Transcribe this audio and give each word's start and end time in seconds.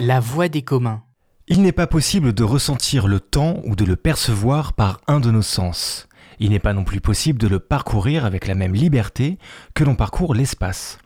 La 0.00 0.20
voix 0.20 0.48
des 0.48 0.62
communs. 0.62 1.02
Il 1.46 1.60
n'est 1.60 1.72
pas 1.72 1.86
possible 1.86 2.32
de 2.32 2.42
ressentir 2.42 3.06
le 3.06 3.20
temps 3.20 3.60
ou 3.64 3.76
de 3.76 3.84
le 3.84 3.96
percevoir 3.96 4.72
par 4.72 5.02
un 5.08 5.20
de 5.20 5.30
nos 5.30 5.42
sens. 5.42 6.08
Il 6.38 6.50
n'est 6.50 6.58
pas 6.58 6.72
non 6.72 6.84
plus 6.84 7.02
possible 7.02 7.38
de 7.38 7.48
le 7.48 7.58
parcourir 7.58 8.24
avec 8.24 8.46
la 8.46 8.54
même 8.54 8.74
liberté 8.74 9.38
que 9.74 9.84
l'on 9.84 9.94
parcourt 9.94 10.34
l'espace. 10.34 10.98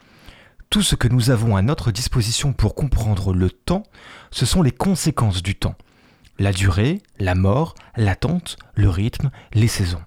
Tout 0.69 0.83
ce 0.83 0.95
que 0.95 1.09
nous 1.09 1.31
avons 1.31 1.57
à 1.57 1.63
notre 1.63 1.91
disposition 1.91 2.53
pour 2.53 2.77
comprendre 2.77 3.33
le 3.33 3.51
temps, 3.51 3.83
ce 4.31 4.47
sont 4.47 4.63
les 4.63 4.71
conséquences 4.71 5.43
du 5.43 5.57
temps. 5.57 5.75
La 6.41 6.55
durée, 6.55 7.03
la 7.19 7.35
mort, 7.35 7.75
l'attente, 7.97 8.57
le 8.75 8.89
rythme, 8.89 9.31
les 9.53 9.69
saisons. 9.69 10.03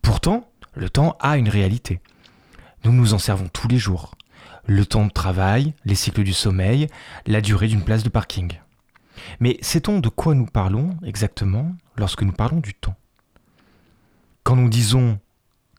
Pourtant, 0.00 0.50
le 0.72 0.88
temps 0.88 1.18
a 1.20 1.36
une 1.36 1.50
réalité. 1.50 2.00
Nous 2.84 2.92
nous 2.92 3.12
en 3.12 3.18
servons 3.18 3.48
tous 3.48 3.68
les 3.68 3.76
jours. 3.76 4.14
Le 4.64 4.86
temps 4.86 5.04
de 5.04 5.10
travail, 5.10 5.74
les 5.84 5.94
cycles 5.94 6.22
du 6.22 6.32
sommeil, 6.32 6.86
la 7.26 7.42
durée 7.42 7.68
d'une 7.68 7.84
place 7.84 8.02
de 8.02 8.08
parking. 8.08 8.54
Mais 9.38 9.58
sait-on 9.60 9.98
de 9.98 10.08
quoi 10.08 10.34
nous 10.34 10.46
parlons 10.46 10.96
exactement 11.04 11.76
lorsque 11.98 12.22
nous 12.22 12.32
parlons 12.32 12.60
du 12.60 12.72
temps? 12.72 12.96
Quand 14.42 14.56
nous 14.56 14.70
disons 14.70 15.20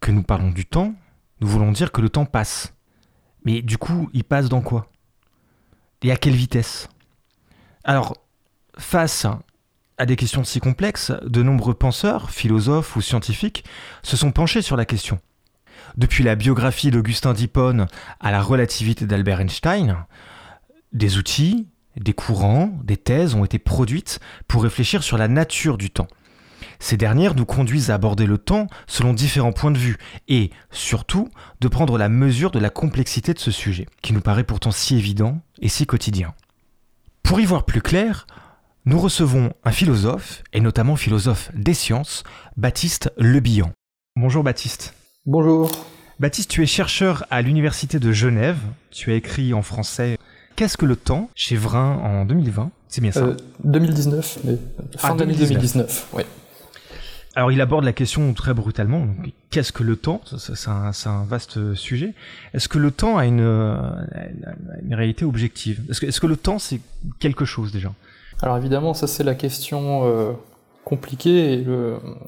que 0.02 0.12
nous 0.12 0.22
parlons 0.22 0.52
du 0.52 0.68
temps, 0.68 0.94
nous 1.42 1.48
voulons 1.48 1.72
dire 1.72 1.92
que 1.92 2.02
le 2.02 2.10
temps 2.10 2.26
passe. 2.26 2.76
Mais 3.44 3.64
du 3.64 3.80
coup, 3.80 4.08
il 4.14 4.24
passe 4.24 4.50
dans 4.50 4.62
quoi? 4.62 4.92
Et 6.04 6.12
à 6.12 6.16
quelle 6.16 6.36
vitesse? 6.36 6.90
Alors, 7.84 8.18
face 8.78 9.26
à 9.98 10.06
des 10.06 10.16
questions 10.16 10.44
si 10.44 10.60
complexes, 10.60 11.12
de 11.26 11.44
nombreux 11.44 11.74
penseurs, 11.74 12.30
philosophes 12.30 12.96
ou 12.96 13.02
scientifiques 13.02 13.64
se 14.04 14.18
sont 14.18 14.32
penchés 14.32 14.62
sur 14.62 14.78
la 14.78 14.86
question. 14.86 15.20
Depuis 15.96 16.24
la 16.24 16.36
biographie 16.36 16.92
d'Augustin 16.92 17.34
d'Hippone 17.34 17.88
à 18.20 18.32
la 18.32 18.42
relativité 18.42 19.06
d'Albert 19.06 19.42
Einstein, 19.42 20.06
des 20.94 21.18
outils, 21.18 21.68
des 21.96 22.14
courants, 22.14 22.78
des 22.84 22.98
thèses 22.98 23.34
ont 23.34 23.44
été 23.44 23.60
produites 23.60 24.20
pour 24.48 24.64
réfléchir 24.64 25.04
sur 25.04 25.18
la 25.18 25.28
nature 25.28 25.78
du 25.78 25.90
temps. 25.90 26.08
Ces 26.80 26.98
dernières 26.98 27.34
nous 27.34 27.46
conduisent 27.46 27.90
à 27.90 27.96
aborder 27.96 28.28
le 28.28 28.38
temps 28.38 28.68
selon 28.86 29.14
différents 29.14 29.52
points 29.52 29.72
de 29.72 29.80
vue 29.80 29.98
et, 30.28 30.52
surtout, 30.72 31.30
de 31.60 31.68
prendre 31.68 31.98
la 31.98 32.10
mesure 32.10 32.52
de 32.52 32.60
la 32.60 32.70
complexité 32.70 33.34
de 33.34 33.40
ce 33.40 33.52
sujet, 33.52 33.88
qui 34.04 34.14
nous 34.14 34.22
paraît 34.22 34.44
pourtant 34.44 34.72
si 34.72 34.96
évident 34.96 35.42
et 35.60 35.70
si 35.70 35.88
quotidien. 35.88 36.36
Pour 37.24 37.40
y 37.40 37.46
voir 37.46 37.66
plus 37.66 37.82
clair, 37.82 38.28
nous 38.88 39.00
recevons 39.00 39.52
un 39.66 39.72
philosophe, 39.74 40.44
et 40.54 40.62
notamment 40.62 40.96
philosophe 40.96 41.52
des 41.54 41.74
sciences, 41.74 42.24
Baptiste 42.56 43.12
Lebihan. 43.18 43.74
Bonjour 44.16 44.46
Baptiste. 44.46 44.94
Bonjour. 45.26 45.70
Baptiste, 46.22 46.50
tu 46.50 46.64
es 46.64 46.66
chercheur 46.66 47.26
à 47.30 47.42
l'Université 47.42 48.00
de 48.00 48.14
Genève. 48.14 48.58
Tu 48.92 49.12
as 49.12 49.16
écrit 49.16 49.54
en 49.54 49.62
français 49.62 50.18
Qu'est-ce 50.56 50.78
que 50.78 50.86
le 50.86 50.96
temps 50.96 51.30
chez 51.36 51.58
Vrin 51.58 51.98
en 52.02 52.24
2020 52.24 52.72
C'est 52.88 53.02
bien 53.02 53.12
ça 53.12 53.36
2019, 53.66 54.40
mais 54.46 54.58
fin 54.98 55.10
Ah, 55.12 55.16
d'année 55.16 55.34
2019. 55.34 55.50
2019. 55.50 56.08
oui. 56.14 56.24
Alors 57.36 57.52
il 57.52 57.60
aborde 57.60 57.84
la 57.84 57.94
question 57.94 58.34
très 58.34 58.54
brutalement. 58.54 59.06
Qu'est-ce 59.52 59.74
que 59.74 59.84
le 59.84 59.98
temps? 59.98 60.22
C'est 60.38 60.70
un, 60.70 61.26
vaste 61.26 61.76
sujet. 61.76 62.14
Est-ce 62.54 62.70
que 62.70 62.80
le 62.80 62.90
temps 62.92 63.18
a 63.18 63.26
une, 63.26 63.42
euh, 63.42 63.76
une 64.82 64.96
réalité 64.96 65.26
objective? 65.26 65.84
Est-ce 65.90 66.00
que, 66.02 66.06
est-ce 66.06 66.22
que 66.22 66.26
le 66.26 66.38
temps 66.38 66.58
c'est 66.58 66.80
quelque 67.20 67.44
chose 67.44 67.74
déjà? 67.74 67.92
Alors 68.42 68.58
évidemment, 68.58 68.94
ça 68.94 69.08
c'est 69.08 69.24
la 69.24 69.34
question 69.34 70.06
euh, 70.06 70.32
compliquée 70.86 71.54
et 71.54 71.66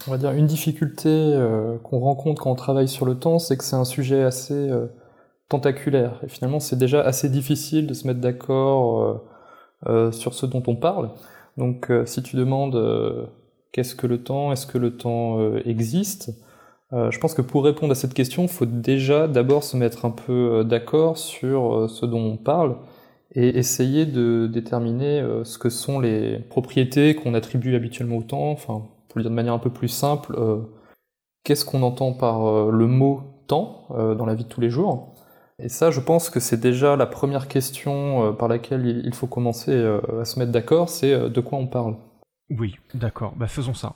on 0.07 0.11
va 0.11 0.17
dire 0.17 0.31
une 0.31 0.47
difficulté 0.47 1.07
euh, 1.07 1.77
qu'on 1.83 1.99
rencontre 1.99 2.41
quand 2.41 2.51
on 2.51 2.55
travaille 2.55 2.87
sur 2.87 3.05
le 3.05 3.15
temps, 3.15 3.37
c'est 3.37 3.57
que 3.57 3.63
c'est 3.63 3.75
un 3.75 3.85
sujet 3.85 4.23
assez 4.23 4.53
euh, 4.53 4.87
tentaculaire. 5.49 6.19
Et 6.23 6.27
finalement, 6.29 6.59
c'est 6.59 6.77
déjà 6.77 7.01
assez 7.01 7.29
difficile 7.29 7.85
de 7.85 7.93
se 7.93 8.07
mettre 8.07 8.19
d'accord 8.19 9.23
sur 10.11 10.33
ce 10.33 10.45
dont 10.45 10.61
on 10.67 10.75
parle. 10.75 11.11
Donc, 11.57 11.91
si 12.05 12.21
tu 12.21 12.35
demandes 12.35 13.29
qu'est-ce 13.71 13.95
que 13.95 14.07
le 14.07 14.21
temps, 14.21 14.51
est-ce 14.51 14.67
que 14.67 14.77
le 14.77 14.97
temps 14.97 15.39
existe, 15.65 16.31
je 16.91 17.17
pense 17.17 17.33
que 17.33 17.41
pour 17.41 17.63
répondre 17.63 17.91
à 17.91 17.95
cette 17.95 18.13
question, 18.13 18.43
il 18.43 18.49
faut 18.49 18.67
déjà 18.67 19.27
d'abord 19.27 19.63
se 19.63 19.75
mettre 19.75 20.05
un 20.05 20.11
peu 20.11 20.63
d'accord 20.63 21.17
sur 21.17 21.89
ce 21.89 22.05
dont 22.05 22.21
on 22.21 22.37
parle 22.37 22.75
et 23.35 23.57
essayer 23.57 24.05
de 24.05 24.47
déterminer 24.51 25.19
euh, 25.19 25.43
ce 25.43 25.57
que 25.57 25.69
sont 25.69 25.99
les 25.99 26.39
propriétés 26.39 27.15
qu'on 27.15 27.33
attribue 27.33 27.75
habituellement 27.75 28.17
au 28.17 28.23
temps. 28.23 28.51
Enfin, 28.51 28.83
pour 29.07 29.17
le 29.17 29.23
dire 29.23 29.31
de 29.31 29.35
manière 29.35 29.53
un 29.53 29.59
peu 29.59 29.69
plus 29.69 29.87
simple, 29.87 30.35
euh, 30.37 30.61
qu'est-ce 31.43 31.65
qu'on 31.65 31.83
entend 31.83 32.13
par 32.13 32.47
euh, 32.47 32.71
le 32.71 32.87
mot 32.87 33.21
temps 33.47 33.87
euh, 33.91 34.15
dans 34.15 34.25
la 34.25 34.35
vie 34.35 34.43
de 34.43 34.49
tous 34.49 34.61
les 34.61 34.69
jours? 34.69 35.15
Et 35.59 35.69
ça, 35.69 35.91
je 35.91 35.99
pense 35.99 36.29
que 36.29 36.39
c'est 36.39 36.59
déjà 36.59 36.95
la 36.95 37.05
première 37.05 37.47
question 37.49 38.33
par 38.35 38.47
laquelle 38.47 39.03
il 39.03 39.13
faut 39.13 39.27
commencer 39.27 39.75
à 39.75 40.23
se 40.23 40.39
mettre 40.39 40.53
d'accord, 40.53 40.87
c'est 40.87 41.29
de 41.29 41.41
quoi 41.41 41.57
on 41.57 41.67
parle. 41.67 41.97
Oui, 42.49 42.75
d'accord. 42.93 43.33
Bah 43.35 43.47
faisons 43.47 43.73
ça. 43.73 43.95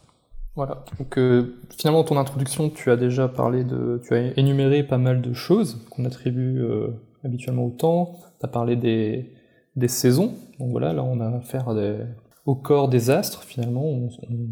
Voilà. 0.56 0.84
Donc 1.00 1.18
euh, 1.18 1.56
finalement, 1.76 2.02
dans 2.02 2.10
ton 2.10 2.18
introduction, 2.18 2.70
tu 2.70 2.92
as 2.92 2.96
déjà 2.96 3.28
parlé 3.28 3.64
de, 3.64 4.00
tu 4.06 4.14
as 4.14 4.38
énuméré 4.38 4.84
pas 4.84 5.00
mal 5.00 5.22
de 5.22 5.34
choses 5.34 5.86
qu'on 5.90 6.06
attribue 6.06 6.62
euh, 6.62 6.90
habituellement 7.24 7.66
au 7.66 7.72
temps. 7.72 8.14
Tu 8.40 8.46
as 8.46 8.50
parlé 8.50 8.76
des, 8.76 9.32
des 9.76 9.88
saisons. 9.88 10.34
Donc 10.60 10.72
voilà, 10.72 10.94
là 10.94 11.04
on 11.04 11.20
a 11.20 11.28
affaire 11.38 11.70
à 11.70 11.76
des- 11.76 12.00
au 12.46 12.56
corps 12.56 12.90
des 12.90 13.10
astres 13.10 13.44
finalement. 13.44 13.84
On, 13.86 14.10
on- 14.30 14.50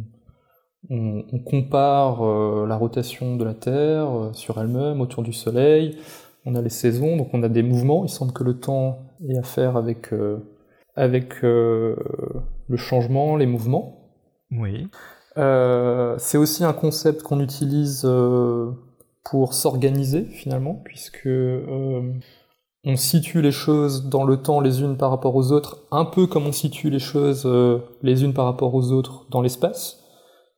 on- 0.89 1.23
on 1.31 1.39
compare 1.39 2.23
euh, 2.25 2.65
la 2.67 2.75
rotation 2.75 3.35
de 3.35 3.43
la 3.43 3.53
Terre 3.53 4.09
euh, 4.09 4.33
sur 4.33 4.59
elle-même 4.59 4.99
autour 5.01 5.23
du 5.23 5.33
Soleil. 5.33 5.97
On 6.45 6.55
a 6.55 6.61
les 6.61 6.69
saisons, 6.69 7.17
donc 7.17 7.29
on 7.33 7.43
a 7.43 7.49
des 7.49 7.61
mouvements. 7.63 8.03
Il 8.03 8.09
semble 8.09 8.33
que 8.33 8.43
le 8.43 8.59
temps 8.59 8.99
ait 9.29 9.37
affaire 9.37 9.77
avec 9.77 10.11
euh, 10.11 10.37
avec 10.95 11.43
euh, 11.43 11.95
le 12.67 12.77
changement, 12.77 13.35
les 13.37 13.45
mouvements. 13.45 14.09
Oui. 14.51 14.87
C'est 16.17 16.37
aussi 16.37 16.63
un 16.65 16.73
concept 16.73 17.21
qu'on 17.23 17.39
utilise 17.39 18.05
pour 19.23 19.53
s'organiser 19.53 20.25
finalement, 20.25 20.75
puisque 20.83 21.25
euh, 21.27 22.01
on 22.83 22.95
situe 22.95 23.41
les 23.41 23.51
choses 23.51 24.09
dans 24.09 24.23
le 24.23 24.37
temps 24.37 24.59
les 24.59 24.81
unes 24.81 24.97
par 24.97 25.11
rapport 25.11 25.35
aux 25.35 25.51
autres, 25.51 25.83
un 25.91 26.05
peu 26.05 26.27
comme 26.27 26.47
on 26.47 26.51
situe 26.51 26.89
les 26.89 26.99
choses 26.99 27.43
euh, 27.45 27.79
les 28.01 28.23
unes 28.23 28.33
par 28.33 28.45
rapport 28.45 28.73
aux 28.73 28.91
autres 28.91 29.25
dans 29.29 29.41
l'espace. 29.41 29.99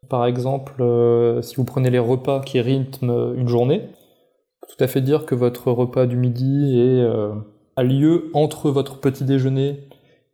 Par 0.09 0.25
exemple, 0.25 0.81
euh, 0.81 1.41
si 1.41 1.55
vous 1.55 1.63
prenez 1.63 1.89
les 1.89 1.99
repas 1.99 2.41
qui 2.41 2.59
rythment 2.61 3.33
une 3.35 3.47
journée, 3.47 3.89
tout 4.67 4.83
à 4.83 4.87
fait 4.87 5.01
dire 5.01 5.25
que 5.25 5.35
votre 5.35 5.71
repas 5.71 6.05
du 6.05 6.15
midi 6.15 6.79
est, 6.79 7.01
euh, 7.01 7.33
a 7.75 7.83
lieu 7.83 8.31
entre 8.33 8.69
votre 8.71 8.99
petit 8.99 9.23
déjeuner 9.23 9.87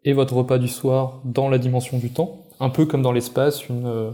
et 0.06 0.13
votre 0.13 0.36
repas 0.36 0.57
du 0.57 0.68
soir 0.68 1.19
dans 1.25 1.50
la 1.50 1.57
dimension 1.57 1.97
du 1.97 2.12
temps, 2.12 2.45
un 2.59 2.69
peu 2.69 2.86
comme 2.86 3.01
dans 3.01 3.12
l'espace, 3.12 3.63
euh, 3.69 4.12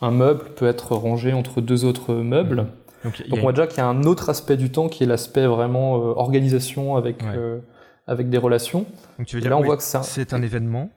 un 0.00 0.10
meuble 0.10 0.44
peut 0.56 0.66
être 0.66 0.94
rangé 0.94 1.32
entre 1.32 1.60
deux 1.60 1.84
autres 1.84 2.14
meubles. 2.14 2.66
Donc, 3.04 3.22
on 3.32 3.36
voit 3.36 3.52
déjà 3.52 3.66
qu'il 3.66 3.78
y 3.78 3.80
a 3.80 3.86
un 3.86 4.02
autre 4.04 4.28
aspect 4.28 4.56
du 4.56 4.70
temps 4.70 4.88
qui 4.88 5.04
est 5.04 5.06
l'aspect 5.06 5.46
vraiment 5.46 5.96
euh, 5.96 6.14
organisation 6.16 6.96
avec, 6.96 7.22
Ouais. 7.22 7.28
euh, 7.36 7.58
avec 8.06 8.28
des 8.30 8.38
relations. 8.38 8.86
Donc 9.18 9.26
tu 9.26 9.36
veux 9.36 9.42
dire 9.42 9.50
là 9.50 9.56
on 9.56 9.60
oui, 9.60 9.66
voit 9.66 9.76
que 9.76 9.82
c'est 9.82 9.98
un- 9.98 10.02
c'est 10.02 10.32
un 10.34 10.42
événement, 10.42 10.90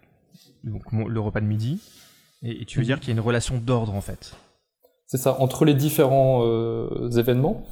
donc 0.63 0.81
le 0.91 1.19
repas 1.19 1.41
de 1.41 1.45
midi, 1.45 1.79
et, 2.43 2.61
et 2.61 2.65
tu 2.65 2.77
veux 2.79 2.83
Mhm. 2.83 2.87
dire 2.87 2.99
qu'il 2.99 3.09
y 3.09 3.11
a 3.11 3.15
une 3.15 3.19
relation 3.25 3.59
d'ordre 3.63 3.93
en 3.93 4.01
fait. 4.01 4.33
C'est 5.07 5.17
ça, 5.17 5.35
entre 5.39 5.65
les 5.65 5.73
différents 5.73 6.41
euh, 6.43 7.09
événements. 7.17 7.63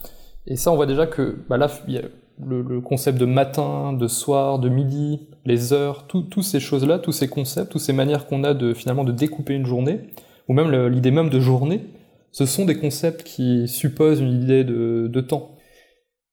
Et 0.46 0.58
ça, 0.58 0.72
on 0.72 0.76
voit 0.76 0.86
déjà 0.86 1.08
que 1.08 1.38
bah 1.50 1.58
là, 1.58 1.70
il 1.88 1.94
y 1.94 1.98
a 1.98 2.02
le, 2.46 2.62
le 2.62 2.82
concept 2.82 3.18
de 3.18 3.26
matin, 3.26 3.94
de 3.94 4.08
soir, 4.08 4.60
de 4.60 4.70
midi, 4.70 5.28
les 5.46 5.74
heures, 5.74 6.06
tout- 6.08 6.22
toutes 6.24 6.44
ces 6.44 6.60
choses-là, 6.60 7.00
tous 7.00 7.12
ces 7.14 7.28
concepts, 7.30 7.72
toutes 7.72 7.82
ces 7.82 7.94
manières 7.94 8.28
qu'on 8.28 8.44
a 8.44 8.54
de 8.54 8.74
finalement 8.74 9.04
de 9.06 9.12
découper 9.12 9.54
une 9.56 9.66
journée, 9.66 10.02
ou 10.48 10.54
même 10.54 10.70
l'idée 10.88 11.12
même 11.12 11.30
de 11.30 11.40
journée, 11.40 11.86
ce 12.32 12.46
sont 12.46 12.66
des 12.66 12.78
concepts 12.78 13.24
qui 13.24 13.68
supposent 13.68 14.20
une 14.20 14.42
idée 14.44 14.64
de, 14.64 15.22
temps. 15.22 15.56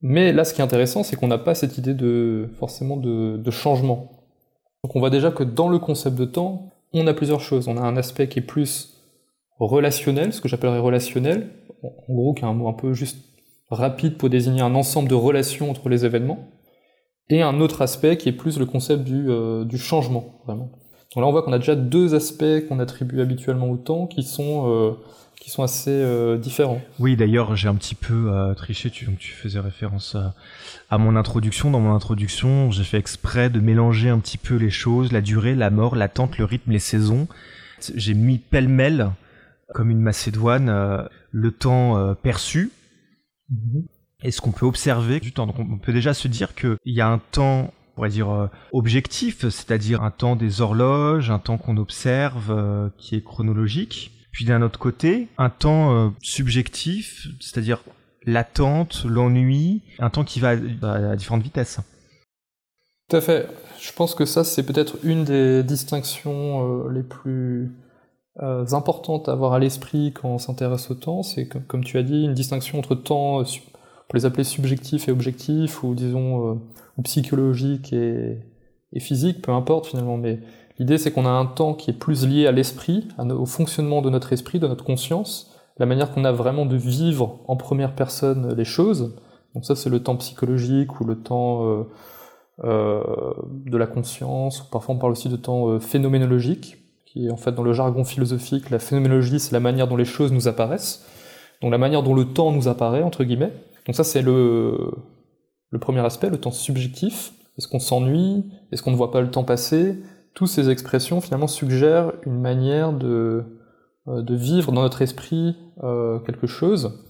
Mais 0.02 0.32
là, 0.32 0.44
ce 0.44 0.54
qui 0.54 0.60
est 0.60 0.64
intéressant, 0.64 1.02
c'est 1.02 1.16
qu'on 1.16 1.28
n'a 1.28 1.38
pas 1.38 1.54
cette 1.54 1.78
idée 1.78 1.94
de 1.94 2.48
forcément 2.58 2.96
de, 2.96 3.50
changement. 3.50 4.24
Donc 4.84 4.94
on 4.94 5.00
voit 5.00 5.10
déjà 5.10 5.30
que 5.30 5.42
dans 5.42 5.68
le 5.68 5.78
concept 5.78 6.16
de 6.16 6.24
temps, 6.24 6.72
on 6.92 7.06
a 7.06 7.14
plusieurs 7.14 7.40
choses. 7.40 7.68
On 7.68 7.76
a 7.76 7.80
un 7.80 7.96
aspect 7.96 8.28
qui 8.28 8.38
est 8.38 8.42
plus 8.42 8.94
relationnel, 9.58 10.32
ce 10.32 10.40
que 10.40 10.48
j'appellerais 10.48 10.78
relationnel, 10.78 11.48
en 11.82 12.14
gros 12.14 12.34
qui 12.34 12.42
est 12.42 12.46
un 12.46 12.52
mot 12.52 12.68
un 12.68 12.72
peu 12.72 12.92
juste 12.92 13.18
rapide 13.70 14.16
pour 14.16 14.30
désigner 14.30 14.60
un 14.60 14.74
ensemble 14.74 15.08
de 15.08 15.14
relations 15.14 15.70
entre 15.70 15.88
les 15.88 16.04
événements, 16.04 16.46
et 17.28 17.42
un 17.42 17.60
autre 17.60 17.82
aspect 17.82 18.16
qui 18.16 18.28
est 18.28 18.32
plus 18.32 18.58
le 18.58 18.66
concept 18.66 19.02
du, 19.02 19.28
euh, 19.28 19.68
changement, 19.76 20.40
vraiment. 20.44 20.70
Donc 21.14 21.22
là 21.22 21.26
on 21.26 21.32
voit 21.32 21.42
qu'on 21.42 21.52
a 21.52 21.58
déjà 21.58 21.74
deux 21.74 22.14
aspects 22.14 22.66
qu'on 22.68 22.78
attribue 22.78 23.20
habituellement 23.20 23.70
au 23.70 23.76
temps 23.76 24.06
qui 24.06 24.22
sont, 24.22 24.70
euh, 24.70 24.92
qui 25.46 25.52
sont 25.52 25.62
assez 25.62 25.92
euh, 25.92 26.38
différents. 26.38 26.82
Oui, 26.98 27.14
d'ailleurs, 27.14 27.54
j'ai 27.54 27.68
un 27.68 27.76
petit 27.76 27.94
peu 27.94 28.32
euh, 28.32 28.52
triché. 28.54 28.90
Tu, 28.90 29.06
faisais 29.20 29.60
référence 29.60 30.16
à, 30.90 30.98
mon 30.98 31.14
introduction. 31.14 31.70
Dans 31.70 31.78
mon 31.78 31.94
introduction, 31.94 32.72
j'ai 32.72 32.82
fait 32.82 32.98
exprès 32.98 33.48
de 33.48 33.60
mélanger 33.60 34.08
un 34.08 34.18
petit 34.18 34.38
peu 34.38 34.56
les 34.56 34.70
choses, 34.70 35.12
la 35.12 35.20
durée, 35.20 35.54
la 35.54 35.70
mort, 35.70 35.94
l'attente, 35.94 36.36
le 36.38 36.44
rythme, 36.44 36.72
les 36.72 36.80
saisons. 36.80 37.28
J'ai 37.94 38.14
mis 38.14 38.38
pêle-mêle 38.38 39.12
comme 39.72 39.88
une 39.88 40.00
Macédoine, 40.00 41.08
le 41.30 41.50
temps 41.52 42.16
perçu. 42.16 42.72
Mhm. 43.48 43.84
Est-ce 44.24 44.40
qu'on 44.40 44.50
peut 44.50 44.66
observer 44.66 45.20
du 45.20 45.30
temps 45.30 45.46
Donc 45.46 45.60
on 45.60 45.78
peut 45.78 45.92
déjà 45.92 46.12
se 46.12 46.26
dire 46.26 46.56
qu'il 46.56 46.76
y 46.86 47.00
a 47.00 47.06
un 47.06 47.18
temps 47.18 47.72
on 47.72 47.94
pourrait 47.94 48.08
dire 48.08 48.50
objectif, 48.72 49.42
c'est-à-dire 49.42 50.02
un 50.02 50.10
temps 50.10 50.34
des 50.34 50.60
horloges, 50.60 51.30
un 51.30 51.38
temps 51.38 51.56
qu'on 51.56 51.76
observe 51.76 52.90
qui 52.98 53.14
est 53.14 53.22
chronologique. 53.22 54.10
Puis 54.36 54.44
d'un 54.44 54.60
autre 54.60 54.78
côté, 54.78 55.28
un 55.38 55.48
temps 55.48 56.12
subjectif, 56.20 57.26
c'est-à-dire 57.40 57.82
l'attente, 58.26 59.06
l'ennui, 59.08 59.80
un 59.98 60.10
temps 60.10 60.24
qui 60.24 60.40
va 60.40 60.50
à 60.82 61.16
différentes 61.16 61.42
vitesses. 61.42 61.80
Tout 63.08 63.16
à 63.16 63.22
fait. 63.22 63.48
Je 63.80 63.92
pense 63.92 64.14
que 64.14 64.26
ça, 64.26 64.44
c'est 64.44 64.64
peut-être 64.64 64.96
une 65.04 65.24
des 65.24 65.62
distinctions 65.62 66.86
euh, 66.86 66.92
les 66.92 67.02
plus 67.02 67.72
euh, 68.42 68.66
importantes 68.72 69.28
à 69.28 69.32
avoir 69.32 69.52
à 69.52 69.58
l'esprit 69.58 70.12
quand 70.12 70.28
on 70.28 70.38
s'intéresse 70.38 70.90
au 70.90 70.94
temps. 70.94 71.22
C'est, 71.22 71.48
comme, 71.48 71.82
tu 71.82 71.96
as 71.96 72.02
dit, 72.02 72.24
une 72.24 72.34
distinction 72.34 72.78
entre 72.78 72.94
temps, 72.94 73.40
euh, 73.40 73.44
peut 74.08 74.18
les 74.18 74.26
appeler 74.26 74.44
subjectif 74.44 75.08
et 75.08 75.12
objectif, 75.12 75.82
ou 75.82 75.94
disons, 75.94 76.60
psychologique 77.04 77.92
et, 77.92 78.38
et, 78.92 79.00
physique, 79.00 79.40
peu 79.40 79.52
importe 79.52 79.86
finalement. 79.86 80.16
Mais 80.16 80.40
l'idée, 80.78 80.98
c'est 80.98 81.12
qu'on 81.12 81.26
a 81.26 81.30
un 81.30 81.46
temps 81.46 81.74
qui 81.74 81.90
est 81.90 81.98
plus 81.98 82.26
lié 82.26 82.46
à 82.46 82.52
l'esprit, 82.52 83.08
au 83.18 83.46
fonctionnement 83.46 84.02
de 84.02 84.10
notre 84.10 84.32
esprit, 84.32 84.58
de 84.58 84.66
notre 84.66 84.84
conscience, 84.84 85.52
la 85.78 85.86
manière 85.86 86.10
qu'on 86.10 86.24
a 86.24 86.32
vraiment 86.32 86.66
de 86.66 86.76
vivre 86.76 87.40
en 87.48 87.56
première 87.56 87.94
personne 87.94 88.54
les 88.54 88.64
choses. 88.64 89.14
Donc 89.54 89.64
ça, 89.64 89.76
c'est 89.76 89.90
le 89.90 90.02
temps 90.02 90.16
psychologique 90.16 91.00
ou 91.00 91.04
le 91.04 91.16
temps 91.16 91.66
euh, 91.66 91.82
euh, 92.64 93.02
de 93.48 93.76
la 93.76 93.86
conscience. 93.86 94.62
Ou 94.62 94.64
parfois, 94.70 94.94
on 94.94 94.98
parle 94.98 95.12
aussi 95.12 95.28
de 95.28 95.36
temps 95.36 95.68
euh, 95.68 95.78
phénoménologique, 95.78 96.78
qui 97.04 97.26
est 97.26 97.30
en 97.30 97.36
fait 97.36 97.52
dans 97.52 97.62
le 97.62 97.72
jargon 97.72 98.04
philosophique, 98.04 98.70
la 98.70 98.78
phénoménologie, 98.78 99.40
c'est 99.40 99.52
la 99.52 99.60
manière 99.60 99.88
dont 99.88 99.96
les 99.96 100.04
choses 100.04 100.32
nous 100.32 100.48
apparaissent. 100.48 101.06
Donc 101.62 101.70
la 101.70 101.78
manière 101.78 102.02
dont 102.02 102.14
le 102.14 102.26
temps 102.26 102.52
nous 102.52 102.68
apparaît, 102.68 103.02
entre 103.02 103.24
guillemets. 103.24 103.52
Donc 103.86 103.96
ça, 103.96 104.04
c'est 104.04 104.22
le, 104.22 104.90
le 105.70 105.78
premier 105.78 106.00
aspect, 106.00 106.28
le 106.28 106.38
temps 106.38 106.50
subjectif. 106.50 107.32
Est-ce 107.56 107.68
qu'on 107.68 107.78
s'ennuie? 107.78 108.44
Est-ce 108.72 108.82
qu'on 108.82 108.90
ne 108.90 108.96
voit 108.96 109.10
pas 109.10 109.22
le 109.22 109.30
temps 109.30 109.44
passer? 109.44 109.98
Toutes 110.36 110.48
ces 110.48 110.70
expressions, 110.70 111.20
finalement, 111.20 111.48
suggèrent 111.48 112.12
une 112.24 112.40
manière 112.40 112.92
de 112.92 113.44
euh, 114.08 114.22
de 114.22 114.36
vivre 114.36 114.70
dans 114.70 114.82
notre 114.82 115.02
esprit 115.02 115.56
euh, 115.82 116.20
quelque 116.20 116.46
chose. 116.46 117.04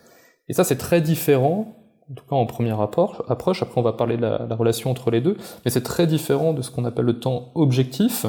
Et 0.48 0.54
ça, 0.54 0.64
c'est 0.64 0.78
très 0.78 1.02
différent, 1.02 1.76
en 2.10 2.14
tout 2.14 2.24
cas 2.24 2.36
en 2.36 2.46
première 2.46 2.80
approche, 2.80 3.62
après 3.62 3.78
on 3.78 3.82
va 3.82 3.92
parler 3.92 4.16
de 4.16 4.22
la, 4.22 4.46
relation 4.56 4.90
entre 4.90 5.10
les 5.10 5.20
deux, 5.20 5.36
mais 5.64 5.70
c'est 5.70 5.82
très 5.82 6.06
différent 6.06 6.54
de 6.54 6.62
ce 6.62 6.70
qu'on 6.70 6.86
appelle 6.86 7.04
le 7.04 7.18
temps 7.18 7.50
objectif, 7.54 8.24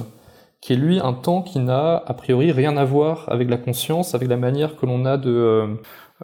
qui 0.59 0.73
est 0.73 0.75
lui 0.75 0.99
un 0.99 1.13
temps 1.13 1.43
qui 1.43 1.59
n'a 1.59 1.95
a 1.95 2.13
priori 2.13 2.51
rien 2.51 2.75
à 2.75 2.83
voir 2.83 3.25
avec 3.29 3.49
la 3.49 3.57
conscience, 3.57 4.15
avec 4.15 4.27
la 4.27 4.37
manière 4.37 4.75
que 4.75 4.85
l'on 4.85 5.05
a 5.05 5.15
de, 5.15 5.29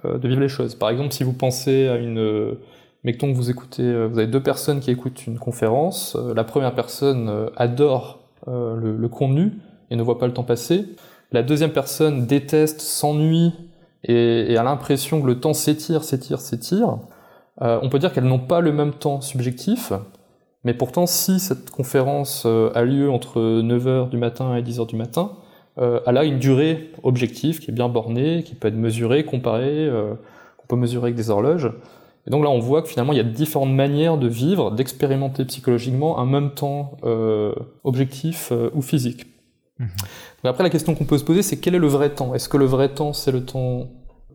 euh, 0.03 0.17
de 0.17 0.27
vivre 0.27 0.41
les 0.41 0.49
choses. 0.49 0.75
Par 0.75 0.89
exemple, 0.89 1.13
si 1.13 1.23
vous 1.23 1.33
pensez 1.33 1.87
à 1.87 1.95
une... 1.95 2.57
mettons 3.05 3.31
que 3.31 3.37
vous 3.37 3.49
écoutez, 3.49 4.07
vous 4.07 4.17
avez 4.17 4.27
deux 4.27 4.43
personnes 4.43 4.81
qui 4.81 4.91
écoutent 4.91 5.27
une 5.27 5.39
conférence, 5.39 6.17
la 6.35 6.43
première 6.43 6.75
personne 6.75 7.49
adore 7.55 8.22
le, 8.47 8.97
le 8.97 9.07
contenu 9.09 9.53
et 9.89 9.95
ne 9.95 10.03
voit 10.03 10.19
pas 10.19 10.27
le 10.27 10.33
temps 10.33 10.43
passer, 10.43 10.85
la 11.33 11.41
deuxième 11.41 11.71
personne 11.71 12.27
déteste, 12.27 12.81
s'ennuie 12.81 13.53
et, 14.03 14.55
a 14.57 14.63
l'impression 14.63 15.21
que 15.21 15.27
le 15.27 15.39
temps 15.39 15.53
s'étire, 15.53 16.03
s'étire, 16.03 16.39
s'étire, 16.39 16.99
euh, 17.61 17.79
on 17.81 17.89
peut 17.89 17.99
dire 17.99 18.13
qu'elles 18.13 18.25
n'ont 18.25 18.39
pas 18.39 18.61
le 18.61 18.71
même 18.71 18.93
temps 18.93 19.21
subjectif, 19.21 19.93
mais 20.63 20.73
pourtant 20.73 21.05
si 21.05 21.39
cette 21.39 21.69
conférence 21.69 22.43
euh, 22.45 22.71
a 22.75 22.83
lieu 22.83 23.09
entre 23.09 23.39
9h 23.61 24.09
du 24.09 24.17
matin 24.17 24.55
et 24.55 24.61
10h 24.61 24.87
du 24.87 24.95
matin, 24.95 25.31
euh, 25.79 25.99
elle 26.05 26.17
a 26.17 26.23
une 26.23 26.39
durée 26.39 26.91
objective 27.01 27.59
qui 27.59 27.71
est 27.71 27.73
bien 27.73 27.89
bornée, 27.89 28.43
qui 28.43 28.55
peut 28.55 28.67
être 28.67 28.75
mesurée, 28.75 29.25
comparée, 29.25 29.89
qu'on 30.57 30.67
peut 30.67 30.75
mesurer 30.75 31.05
avec 31.05 31.15
des 31.15 31.29
horloges. 31.29 31.71
Et 32.25 32.31
donc 32.31 32.43
là, 32.43 32.49
on 32.49 32.59
voit 32.59 32.81
que 32.81 32.87
finalement, 32.87 33.13
il 33.13 33.17
y 33.17 33.21
a 33.21 33.23
différentes 33.23 33.73
manières 33.73 34.17
de 34.17 34.27
vivre, 34.27 34.71
d'expérimenter 34.71 35.45
psychologiquement 35.45 36.19
un 36.19 36.25
même 36.25 36.51
temps 36.51 36.97
objectif 37.83 38.53
ou 38.73 38.81
physique. 38.81 39.25
Mhm. 39.79 39.89
Après, 40.45 40.63
la 40.63 40.69
question 40.69 40.95
qu'on 40.95 41.05
peut 41.05 41.17
se 41.17 41.23
poser, 41.23 41.41
c'est 41.41 41.57
quel 41.57 41.75
est 41.75 41.79
le 41.79 41.87
vrai 41.87 42.13
temps? 42.13 42.33
Est-ce 42.33 42.49
que 42.49 42.57
le 42.57 42.65
vrai 42.65 42.89
temps, 42.89 43.13
c'est 43.13 43.31
le 43.31 43.45
temps 43.45 43.87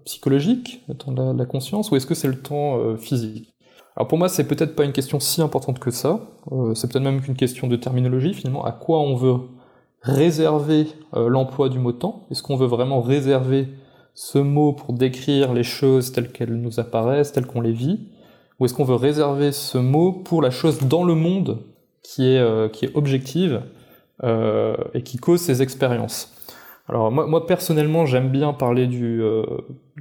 psychologique, 0.08 0.82
le 0.88 0.94
temps 0.94 1.12
de 1.12 1.37
la, 1.37 1.44
conscience, 1.44 1.90
ou 1.90 1.96
est-ce 1.96 2.06
que 2.06 2.14
c'est 2.14 2.29
le 2.29 2.40
temps 2.40 2.79
euh, 2.79 2.96
physique? 2.96 3.55
Alors 3.94 4.08
pour 4.08 4.17
moi, 4.17 4.29
c'est 4.29 4.44
peut-être 4.44 4.75
pas 4.75 4.84
une 4.84 4.93
question 4.93 5.20
si 5.20 5.43
importante 5.43 5.79
que 5.79 5.91
ça. 5.91 6.20
Euh, 6.52 6.75
c'est 6.75 6.91
peut-être 6.91 7.05
même 7.05 7.20
qu'une 7.20 7.37
question 7.37 7.67
de 7.67 7.76
terminologie, 7.76 8.32
finalement. 8.32 8.64
À 8.64 8.73
quoi 8.73 9.00
on 9.00 9.17
veut 9.17 9.37
réserver 10.02 10.87
euh, 11.14 11.29
l'emploi 11.29 11.69
du 11.69 11.79
mot 11.79 11.93
temps? 11.93 12.26
Est-ce 12.31 12.43
qu'on 12.43 12.56
veut 12.56 12.67
vraiment 12.67 13.00
réserver 13.02 13.69
ce 14.20 14.38
mot 14.38 14.73
pour 14.73 14.94
décrire 14.94 15.53
les 15.53 15.62
choses 15.62 16.11
telles 16.11 16.32
qu'elles 16.32 16.56
nous 16.56 16.81
apparaissent, 16.81 17.31
telles 17.31 17.47
qu'on 17.47 17.61
les 17.61 17.70
vit 17.70 18.00
Ou 18.59 18.65
est-ce 18.65 18.75
qu'on 18.75 18.82
veut 18.82 18.97
réserver 18.97 19.53
ce 19.53 19.79
mot 19.79 20.11
pour 20.11 20.43
la 20.43 20.50
chose 20.50 20.81
dans 20.81 21.05
le 21.05 21.15
monde 21.15 21.61
qui 22.03 22.26
est, 22.26 22.73
qui 22.73 22.87
est 22.87 22.97
objective 22.97 23.62
euh, 24.25 24.75
et 24.93 25.05
qui 25.05 25.19
cause 25.19 25.41
ces 25.41 25.62
expériences? 25.62 26.35
Alors 26.88 27.12
moi, 27.12 27.29
moi 27.29 27.47
personnellement, 27.47 28.06
j'aime 28.06 28.29
bien 28.29 28.53
parler 28.53 28.88
du, 28.88 29.23
euh, 29.23 29.44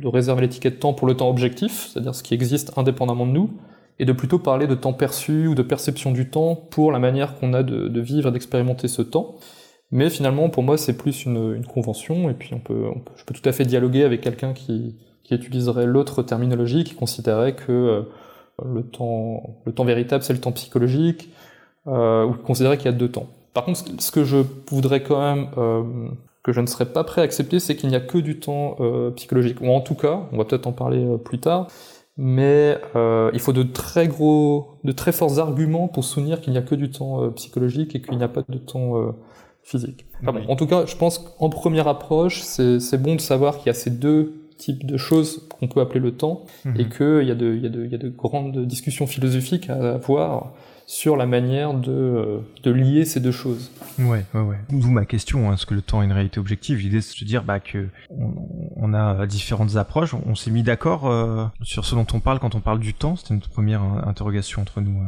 de 0.02 0.08
réserver 0.08 0.42
l'étiquette 0.42 0.80
temps 0.80 0.94
pour 0.94 1.08
le 1.08 1.16
temps 1.16 1.30
objectif, 1.30 1.92
c'est-à-dire 1.92 2.16
ce 2.16 2.24
qui 2.24 2.34
existe 2.34 2.76
indépendamment 2.76 3.28
de 3.28 3.34
nous, 3.34 3.52
et 4.00 4.06
de 4.06 4.14
plutôt 4.14 4.40
parler 4.40 4.66
de 4.66 4.74
temps 4.74 4.94
perçu 4.94 5.46
ou 5.46 5.54
de 5.54 5.62
perception 5.62 6.12
du 6.12 6.28
temps 6.28 6.56
pour 6.56 6.92
la 6.92 6.98
manière 6.98 7.36
qu'on 7.36 7.54
a 7.54 7.62
de, 7.62 7.88
de 7.88 8.02
vivre 8.02 8.30
et 8.30 8.32
d'expérimenter 8.32 8.88
ce 8.88 9.04
temps. 9.04 9.36
Mais 9.92 10.10
finalement, 10.10 10.50
pour 10.50 10.64
moi, 10.64 10.78
c'est 10.78 10.98
plus 10.98 11.26
une, 11.26 11.66
convention, 11.66 12.30
et 12.30 12.34
puis 12.34 12.54
on 12.54 12.60
peut, 12.60 12.88
je 13.16 13.24
peux 13.24 13.34
tout 13.34 13.48
à 13.48 13.54
fait 13.54 13.66
dialoguer 13.66 14.04
avec 14.04 14.22
quelqu'un 14.22 14.54
qui, 14.54 14.96
utiliserait 15.30 15.86
l'autre 15.86 16.24
terminologie, 16.24 16.84
qui 16.84 16.96
considérait 16.96 17.56
que 17.56 17.72
euh, 17.72 18.02
le, 18.66 18.84
temps, 18.84 19.58
le 19.66 19.74
temps 19.74 19.86
véritable, 19.86 20.24
c'est 20.24 20.34
le 20.34 20.40
temps 20.40 20.54
psychologique, 20.54 21.30
euh, 21.88 22.26
ou 22.26 22.34
qui 22.34 22.44
considérait 22.44 22.78
qu'il 22.78 22.88
y 22.88 22.94
a 22.94 22.98
deux 22.98 23.10
temps. 23.10 23.28
Par 23.54 23.66
contre, 23.66 23.84
ce 24.00 24.12
que 24.12 24.24
je 24.24 24.38
voudrais 24.70 25.04
quand 25.04 25.20
même, 25.20 25.50
euh, 25.58 25.84
que 26.44 26.52
je 26.52 26.62
ne 26.62 26.66
serais 26.66 26.86
pas 26.86 27.04
prêt 27.04 27.22
à 27.22 27.24
accepter, 27.24 27.60
c'est 27.60 27.76
qu'il 27.76 27.90
n'y 27.90 27.96
a 27.96 28.02
que 28.02 28.18
du 28.18 28.40
temps 28.40 28.78
psychologique. 29.16 29.60
Ou 29.62 29.70
en 29.70 29.82
tout 29.82 29.96
cas, 29.96 30.22
on 30.32 30.38
va 30.38 30.46
peut-être 30.46 30.68
en 30.68 30.72
parler 30.72 31.06
plus 31.26 31.40
tard, 31.40 31.68
mais 32.16 32.78
il 32.96 33.40
faut 33.40 33.52
de 33.52 33.64
très 33.64 34.08
gros, 34.08 34.78
de 34.86 34.94
très 34.94 35.12
forts 35.12 35.40
arguments 35.40 35.90
pour 35.90 36.06
soutenir 36.06 36.40
qu'il 36.40 36.54
n'y 36.54 36.60
a 36.60 36.62
que 36.62 36.76
du 36.76 36.90
temps 36.90 37.30
psychologique 37.32 37.96
et 37.96 38.02
qu'il 38.02 38.18
n'y 38.18 38.24
a 38.24 38.30
pas 38.30 38.44
de 38.48 38.58
temps 38.60 39.14
physique. 39.68 40.06
en 40.26 40.56
tout 40.56 40.68
cas, 40.68 40.86
je 40.86 40.96
pense 40.96 41.20
qu'en 41.20 41.50
première 41.50 41.88
approche, 41.88 42.42
c'est 42.42 43.02
bon 43.02 43.16
de 43.16 43.22
savoir 43.22 43.58
qu'il 43.58 43.68
y 43.68 43.70
a 43.70 43.74
ces 43.74 43.92
deux 43.92 44.34
types 44.58 44.86
de 44.86 44.98
choses 44.98 45.48
qu'on 45.50 45.68
peut 45.68 45.82
appeler 45.82 46.00
le 46.00 46.14
temps, 46.14 46.46
mhm. 46.66 46.80
et 46.80 46.90
qu'il 46.90 47.28
y, 47.28 47.32
a 47.32 47.36
de, 47.36 47.56
y, 47.56 47.62
y 47.62 47.96
a 47.96 47.98
de 47.98 48.10
grandes 48.10 48.66
discussions 48.66 49.06
philosophiques 49.06 49.70
à 49.70 49.96
avoir 49.96 50.54
sur 50.88 51.18
la 51.18 51.26
manière 51.26 51.74
de, 51.74 51.92
euh, 51.92 52.40
de 52.64 52.72
lier 52.72 53.04
ces 53.04 53.20
deux 53.20 53.34
choses. 53.34 53.72
Ouais, 54.00 54.24
ouais, 54.34 54.40
ouais. 54.40 54.58
D'où 54.70 54.90
ma 54.90 55.06
question, 55.06 55.50
hein, 55.50 55.54
est-ce 55.54 55.66
que 55.66 55.74
le 55.74 55.82
temps 55.82 56.02
est 56.02 56.06
une 56.06 56.14
réalité 56.14 56.40
objective? 56.40 56.80
L'idée, 56.80 57.02
c'est 57.02 57.20
de 57.20 57.26
dire 57.26 57.44
bah, 57.44 57.60
que 57.60 57.90
on, 58.10 58.94
a 58.94 59.28
différentes 59.28 59.76
approches. 59.76 60.14
On, 60.14 60.34
s'est 60.34 60.50
mis 60.50 60.64
d'accord 60.64 61.12
euh, 61.12 61.46
sur 61.62 61.84
ce 61.84 61.94
dont 61.94 62.08
on 62.14 62.22
parle 62.22 62.40
quand 62.40 62.56
on 62.56 62.62
parle 62.62 62.80
du 62.80 62.94
temps. 62.94 63.18
C'était 63.18 63.34
notre 63.34 63.50
première 63.50 63.84
interrogation 63.84 64.62
entre 64.62 64.80
nous. 64.80 65.02
Euh. 65.02 65.08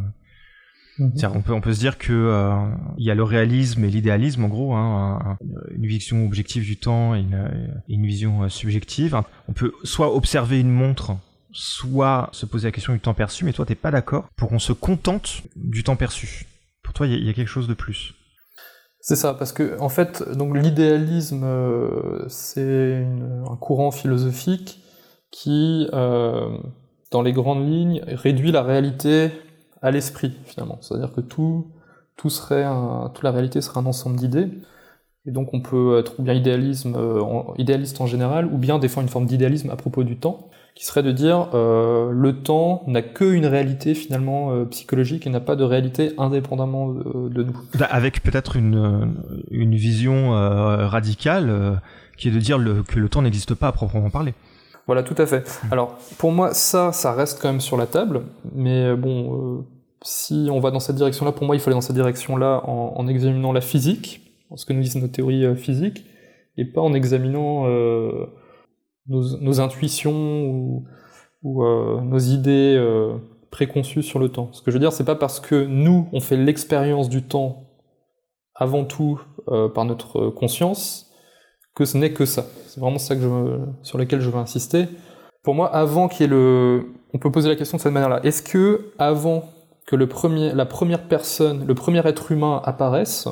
Mhm. 1.00 1.14
On 1.34 1.42
peut, 1.42 1.54
on 1.54 1.62
peut 1.62 1.74
se 1.74 1.80
dire 1.80 1.98
que 1.98 2.54
il 2.98 3.06
y 3.06 3.12
a 3.12 3.16
le 3.16 3.24
réalisme 3.24 3.84
et 3.86 3.90
l'idéalisme 3.90 4.44
en 4.44 4.50
gros, 4.50 4.74
hein, 4.76 5.38
une 5.72 5.86
vision 5.86 6.26
objective 6.26 6.64
du 6.64 6.78
temps 6.78 7.16
et 7.16 7.20
une, 7.20 7.74
une 7.88 8.06
vision 8.06 8.50
subjective. 8.50 9.20
On 9.48 9.54
peut 9.54 9.72
soit 9.84 10.14
observer 10.14 10.60
une 10.60 10.72
montre 10.72 11.16
soit 11.52 12.30
se 12.32 12.46
poser 12.46 12.68
la 12.68 12.72
question 12.72 12.94
du 12.94 13.00
temps 13.00 13.14
perçu, 13.14 13.44
mais 13.44 13.54
toi 13.54 13.66
t'es 13.66 13.76
pas 13.76 13.92
d'accord 13.92 14.28
pour 14.36 14.50
qu'on 14.50 14.60
se 14.60 14.74
contente 14.74 15.42
du 15.56 15.84
temps 15.84 15.96
perçu. 15.96 16.46
Pour 16.84 16.94
toi, 16.94 17.08
il 17.08 17.24
y, 17.24 17.30
a 17.30 17.34
quelque 17.34 17.48
chose 17.48 17.68
de 17.68 17.74
plus. 17.74 18.16
C'est 19.02 19.16
ça, 19.16 19.34
parce 19.34 19.54
que 19.54 19.80
en 19.80 19.90
fait, 19.90 20.24
donc 20.36 20.58
l'idéalisme, 20.58 21.44
euh, 21.44 22.26
c'est 22.30 23.06
un 23.48 23.56
courant 23.58 23.92
philosophique 23.92 24.82
qui, 25.32 25.88
euh, 25.94 26.58
dans 27.12 27.22
les 27.22 27.32
grandes 27.32 27.68
lignes, 27.68 28.02
réduit 28.08 28.52
la 28.52 28.64
réalité 28.64 29.32
à 29.82 29.92
l'esprit 29.92 30.38
finalement. 30.46 30.78
C'est-à-dire 30.82 31.14
que 31.14 31.22
tout, 31.22 31.68
tout 32.16 32.30
serait, 32.30 32.66
toute 33.14 33.24
la 33.24 33.32
réalité 33.32 33.62
serait 33.62 33.80
un 33.80 33.86
ensemble 33.86 34.18
d'idées. 34.18 34.50
Et 35.26 35.32
donc 35.32 35.54
on 35.54 35.62
peut 35.62 36.00
être 36.00 36.20
ou 36.20 36.24
bien 36.24 36.34
idéalisme, 36.34 36.96
euh, 36.96 37.22
idéaliste 37.58 38.00
en 38.02 38.08
général, 38.08 38.46
ou 38.46 38.58
bien 38.58 38.80
défendre 38.80 39.06
une 39.06 39.12
forme 39.12 39.26
d'idéalisme 39.26 39.70
à 39.70 39.76
propos 39.76 40.04
du 40.04 40.18
temps 40.18 40.50
qui 40.80 40.86
serait 40.86 41.04
de 41.04 41.12
dire 41.12 41.50
euh, 41.54 42.10
le 42.10 42.42
temps 42.42 42.84
n'a 42.88 43.02
qu'une 43.02 43.46
réalité 43.46 43.94
finalement 43.94 44.54
euh, 44.54 44.64
psychologique 44.64 45.28
et 45.28 45.30
n'a 45.30 45.42
pas 45.42 45.58
de 45.58 45.66
réalité 45.66 46.14
indépendamment 46.18 46.88
de, 46.94 47.44
nous. 47.44 47.54
Bah, 47.78 47.88
avec 47.92 48.24
peut-être 48.24 48.56
une, 48.56 48.78
euh, 48.78 49.06
une 49.52 49.76
vision 49.76 50.38
euh, 50.38 50.88
radicale 50.88 51.82
qui 52.16 52.30
est 52.30 52.32
de 52.32 52.40
dire 52.40 52.58
que 52.88 52.98
le 52.98 53.10
temps 53.10 53.22
n'existe 53.22 53.56
pas 53.56 53.68
à 53.68 53.72
proprement 53.74 54.10
parler. 54.10 54.34
Voilà, 54.90 55.04
tout 55.04 55.14
à 55.20 55.28
fait. 55.28 55.42
Hmm. 55.42 55.74
Alors 55.74 56.00
pour 56.18 56.32
moi, 56.32 56.52
ça, 56.56 56.92
ça 56.94 57.14
reste 57.14 57.40
quand 57.40 57.48
même 57.48 57.62
sur 57.62 57.78
la 57.78 57.86
table, 57.86 58.24
mais 58.56 58.96
bon, 58.96 59.64
si 60.02 60.50
on 60.52 60.60
va 60.60 60.72
dans 60.72 60.80
cette 60.80 60.96
direction-là, 60.96 61.32
pour 61.32 61.46
moi, 61.46 61.56
il 61.56 61.60
faut 61.60 61.70
aller 61.70 61.76
dans 61.76 61.82
cette 61.82 61.96
direction-là 61.96 62.64
en, 62.68 62.94
en, 62.96 63.08
examinant 63.08 63.52
la 63.52 63.62
physique, 63.62 64.34
ce 64.56 64.66
que 64.66 64.74
nous 64.74 64.82
disent 64.82 64.96
nos 64.96 65.08
théories 65.08 65.56
physiques, 65.56 66.06
et 66.58 66.66
pas 66.66 66.82
en 66.82 66.96
examinant 66.96 67.68
nos, 69.08 69.62
intuitions 69.62 70.84
ou, 71.44 71.64
nos 71.64 72.18
idées 72.18 72.84
préconçues 73.52 74.02
sur 74.02 74.18
le 74.18 74.30
temps. 74.30 74.50
Ce 74.54 74.64
que 74.64 74.72
je 74.72 74.76
veux 74.78 74.80
dire, 74.80 74.92
c'est 74.92 75.06
pas 75.06 75.16
parce 75.16 75.40
que 75.40 75.66
nous, 75.66 76.10
on 76.14 76.20
fait 76.20 76.36
l'expérience 76.36 77.10
du 77.10 77.22
temps 77.22 77.68
avant 78.56 78.86
tout 78.86 79.22
par 79.76 79.86
notre 79.86 80.30
conscience 80.30 81.09
que 81.76 81.86
ce 81.86 81.98
n'est 81.98 82.12
que 82.12 82.26
ça. 82.26 82.46
C'est 82.68 82.80
vraiment 82.80 83.00
ça 83.00 83.16
que 83.16 83.22
je, 83.22 83.60
sur 83.84 83.98
lequel 83.98 84.22
je 84.22 84.30
veux 84.30 84.38
insister. 84.38 84.88
Pour 85.44 85.56
moi, 85.56 85.74
avant 85.74 86.08
qu'il 86.08 86.22
y 86.22 86.24
ait 86.26 86.32
le... 86.32 86.88
On 87.14 87.18
peut 87.18 87.32
poser 87.32 87.50
la 87.50 87.56
question 87.56 87.78
de 87.78 87.82
cette 87.82 87.94
manière-là. 87.94 88.20
Est-ce 88.24 88.44
que, 88.44 88.92
avant 89.00 89.50
que 89.88 89.96
le 89.96 90.08
premier, 90.08 90.54
la 90.54 90.66
première 90.66 91.08
personne, 91.08 91.66
le 91.66 91.74
premier 91.74 92.06
être 92.06 92.32
humain 92.32 92.62
apparaisse, 92.64 93.28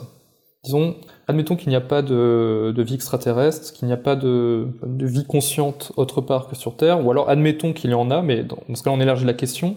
disons, 0.64 0.96
admettons 1.28 1.56
qu'il 1.56 1.70
n'y 1.70 1.76
a 1.76 1.82
pas 1.82 2.02
de, 2.02 2.74
vie 2.78 2.96
extraterrestre, 2.96 3.74
qu'il 3.74 3.88
n'y 3.88 3.94
a 3.94 3.98
pas 3.98 4.16
de, 4.16 4.68
vie 4.84 5.26
consciente 5.26 5.92
autre 5.98 6.22
part 6.22 6.48
que 6.48 6.56
sur 6.56 6.76
Terre, 6.76 7.06
ou 7.06 7.12
alors 7.12 7.30
admettons 7.30 7.74
qu'il 7.74 7.92
y 7.92 7.94
en 7.94 8.10
a, 8.10 8.24
mais 8.24 8.44
dans, 8.44 8.58
ce 8.74 8.82
cas-là 8.82 8.96
on 8.96 9.00
élargit 9.00 9.26
la 9.26 9.34
question, 9.36 9.76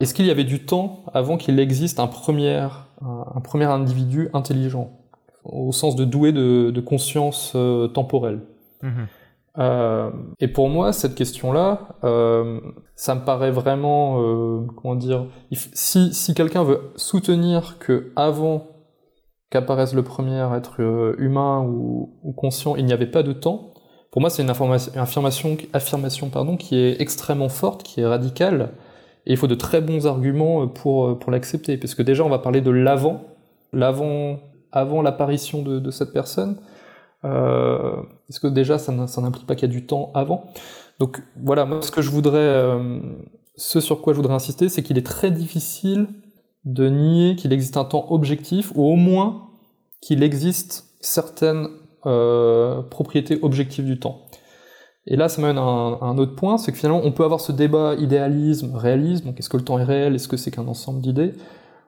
est-ce 0.00 0.14
qu'il 0.14 0.26
y 0.26 0.30
avait 0.30 0.44
du 0.44 0.64
temps 0.64 1.04
avant 1.14 1.36
qu'il 1.36 1.58
existe 1.60 2.00
un 2.00 2.08
premier, 2.08 2.66
un 3.02 3.40
premier 3.40 3.66
individu 3.66 4.28
intelligent? 4.34 4.90
Au 5.48 5.72
sens 5.72 5.96
de 5.96 6.04
doué 6.04 6.32
de, 6.32 6.80
conscience 6.80 7.52
euh, 7.54 7.88
temporelle. 7.88 8.40
Mhm. 8.82 9.06
Euh, 9.58 10.10
et 10.38 10.48
pour 10.48 10.68
moi, 10.68 10.92
cette 10.92 11.14
question-là, 11.14 11.96
euh, 12.04 12.60
ça 12.94 13.14
me 13.14 13.24
paraît 13.24 13.50
vraiment, 13.50 14.20
comment 14.76 14.94
dire, 14.94 15.26
si, 15.52 16.12
si 16.12 16.34
quelqu'un 16.34 16.62
veut 16.62 16.92
soutenir 16.96 17.78
que 17.78 18.12
avant 18.16 18.66
qu'apparaisse 19.50 19.94
le 19.94 20.02
premier 20.02 20.46
être 20.54 21.14
humain 21.18 21.62
ou, 21.62 22.10
conscient, 22.36 22.76
il 22.76 22.84
n'y 22.84 22.92
avait 22.92 23.06
pas 23.06 23.22
de 23.22 23.32
temps, 23.32 23.72
pour 24.10 24.20
moi, 24.20 24.30
c'est 24.30 24.42
une 24.42 24.50
affirmation, 24.50 25.56
affirmation 25.72 26.28
pardon, 26.28 26.56
qui 26.56 26.76
est 26.76 27.00
extrêmement 27.00 27.48
forte, 27.48 27.82
qui 27.82 28.00
est 28.00 28.06
radicale, 28.06 28.72
et 29.26 29.32
il 29.32 29.36
faut 29.36 29.46
de 29.46 29.54
très 29.54 29.80
bons 29.80 30.06
arguments 30.06 30.68
pour, 30.68 31.18
pour 31.18 31.32
l'accepter, 31.32 31.78
parce 31.78 31.94
que 31.94 32.02
déjà, 32.02 32.24
on 32.24 32.28
va 32.28 32.38
parler 32.38 32.60
de 32.60 32.70
l'avant, 32.70 33.22
l'avant 33.72 34.38
avant 34.72 35.02
l'apparition 35.02 35.62
de, 35.62 35.90
cette 35.90 36.12
personne 36.12 36.56
euh, 37.24 37.96
Est-ce 38.28 38.40
que 38.40 38.46
déjà 38.46 38.78
ça 38.78 38.92
n'implique 38.92 39.46
pas 39.46 39.54
qu'il 39.54 39.68
y 39.68 39.70
a 39.70 39.74
du 39.74 39.86
temps 39.86 40.10
avant? 40.14 40.50
Donc 40.98 41.22
voilà, 41.42 41.64
moi 41.64 41.82
ce 41.82 41.90
que 41.90 42.02
je 42.02 42.10
voudrais, 42.10 42.38
euh, 42.38 42.98
ce 43.56 43.80
sur 43.80 44.00
quoi 44.00 44.12
je 44.12 44.16
voudrais 44.16 44.34
insister, 44.34 44.68
c'est 44.68 44.82
qu'il 44.82 44.98
est 44.98 45.06
très 45.06 45.30
difficile 45.30 46.08
de 46.64 46.88
nier 46.88 47.36
qu'il 47.36 47.52
existe 47.52 47.76
un 47.76 47.84
temps 47.84 48.06
objectif, 48.10 48.72
ou 48.74 48.84
au 48.84 48.96
moins 48.96 49.48
qu'il 50.00 50.22
existe 50.22 50.84
certaines 51.00 51.68
euh, 52.06 52.82
propriétés 52.82 53.38
objectives 53.42 53.84
du 53.84 53.98
temps. 53.98 54.22
Et 55.06 55.16
là, 55.16 55.28
ça 55.28 55.40
mène 55.40 55.56
à 55.56 55.60
un, 55.62 56.18
autre 56.18 56.34
point, 56.34 56.58
c'est 56.58 56.72
que 56.72 56.78
finalement, 56.78 57.00
on 57.04 57.12
peut 57.12 57.24
avoir 57.24 57.40
ce 57.40 57.52
débat 57.52 57.94
idéalisme, 57.94 58.74
réalisme, 58.74 59.26
donc 59.26 59.38
est-ce 59.38 59.48
que 59.48 59.56
le 59.56 59.62
temps 59.62 59.78
est 59.78 59.84
réel, 59.84 60.16
est-ce 60.16 60.26
que 60.26 60.36
c'est 60.36 60.50
qu'un 60.50 60.66
ensemble 60.66 61.00
d'idées? 61.00 61.34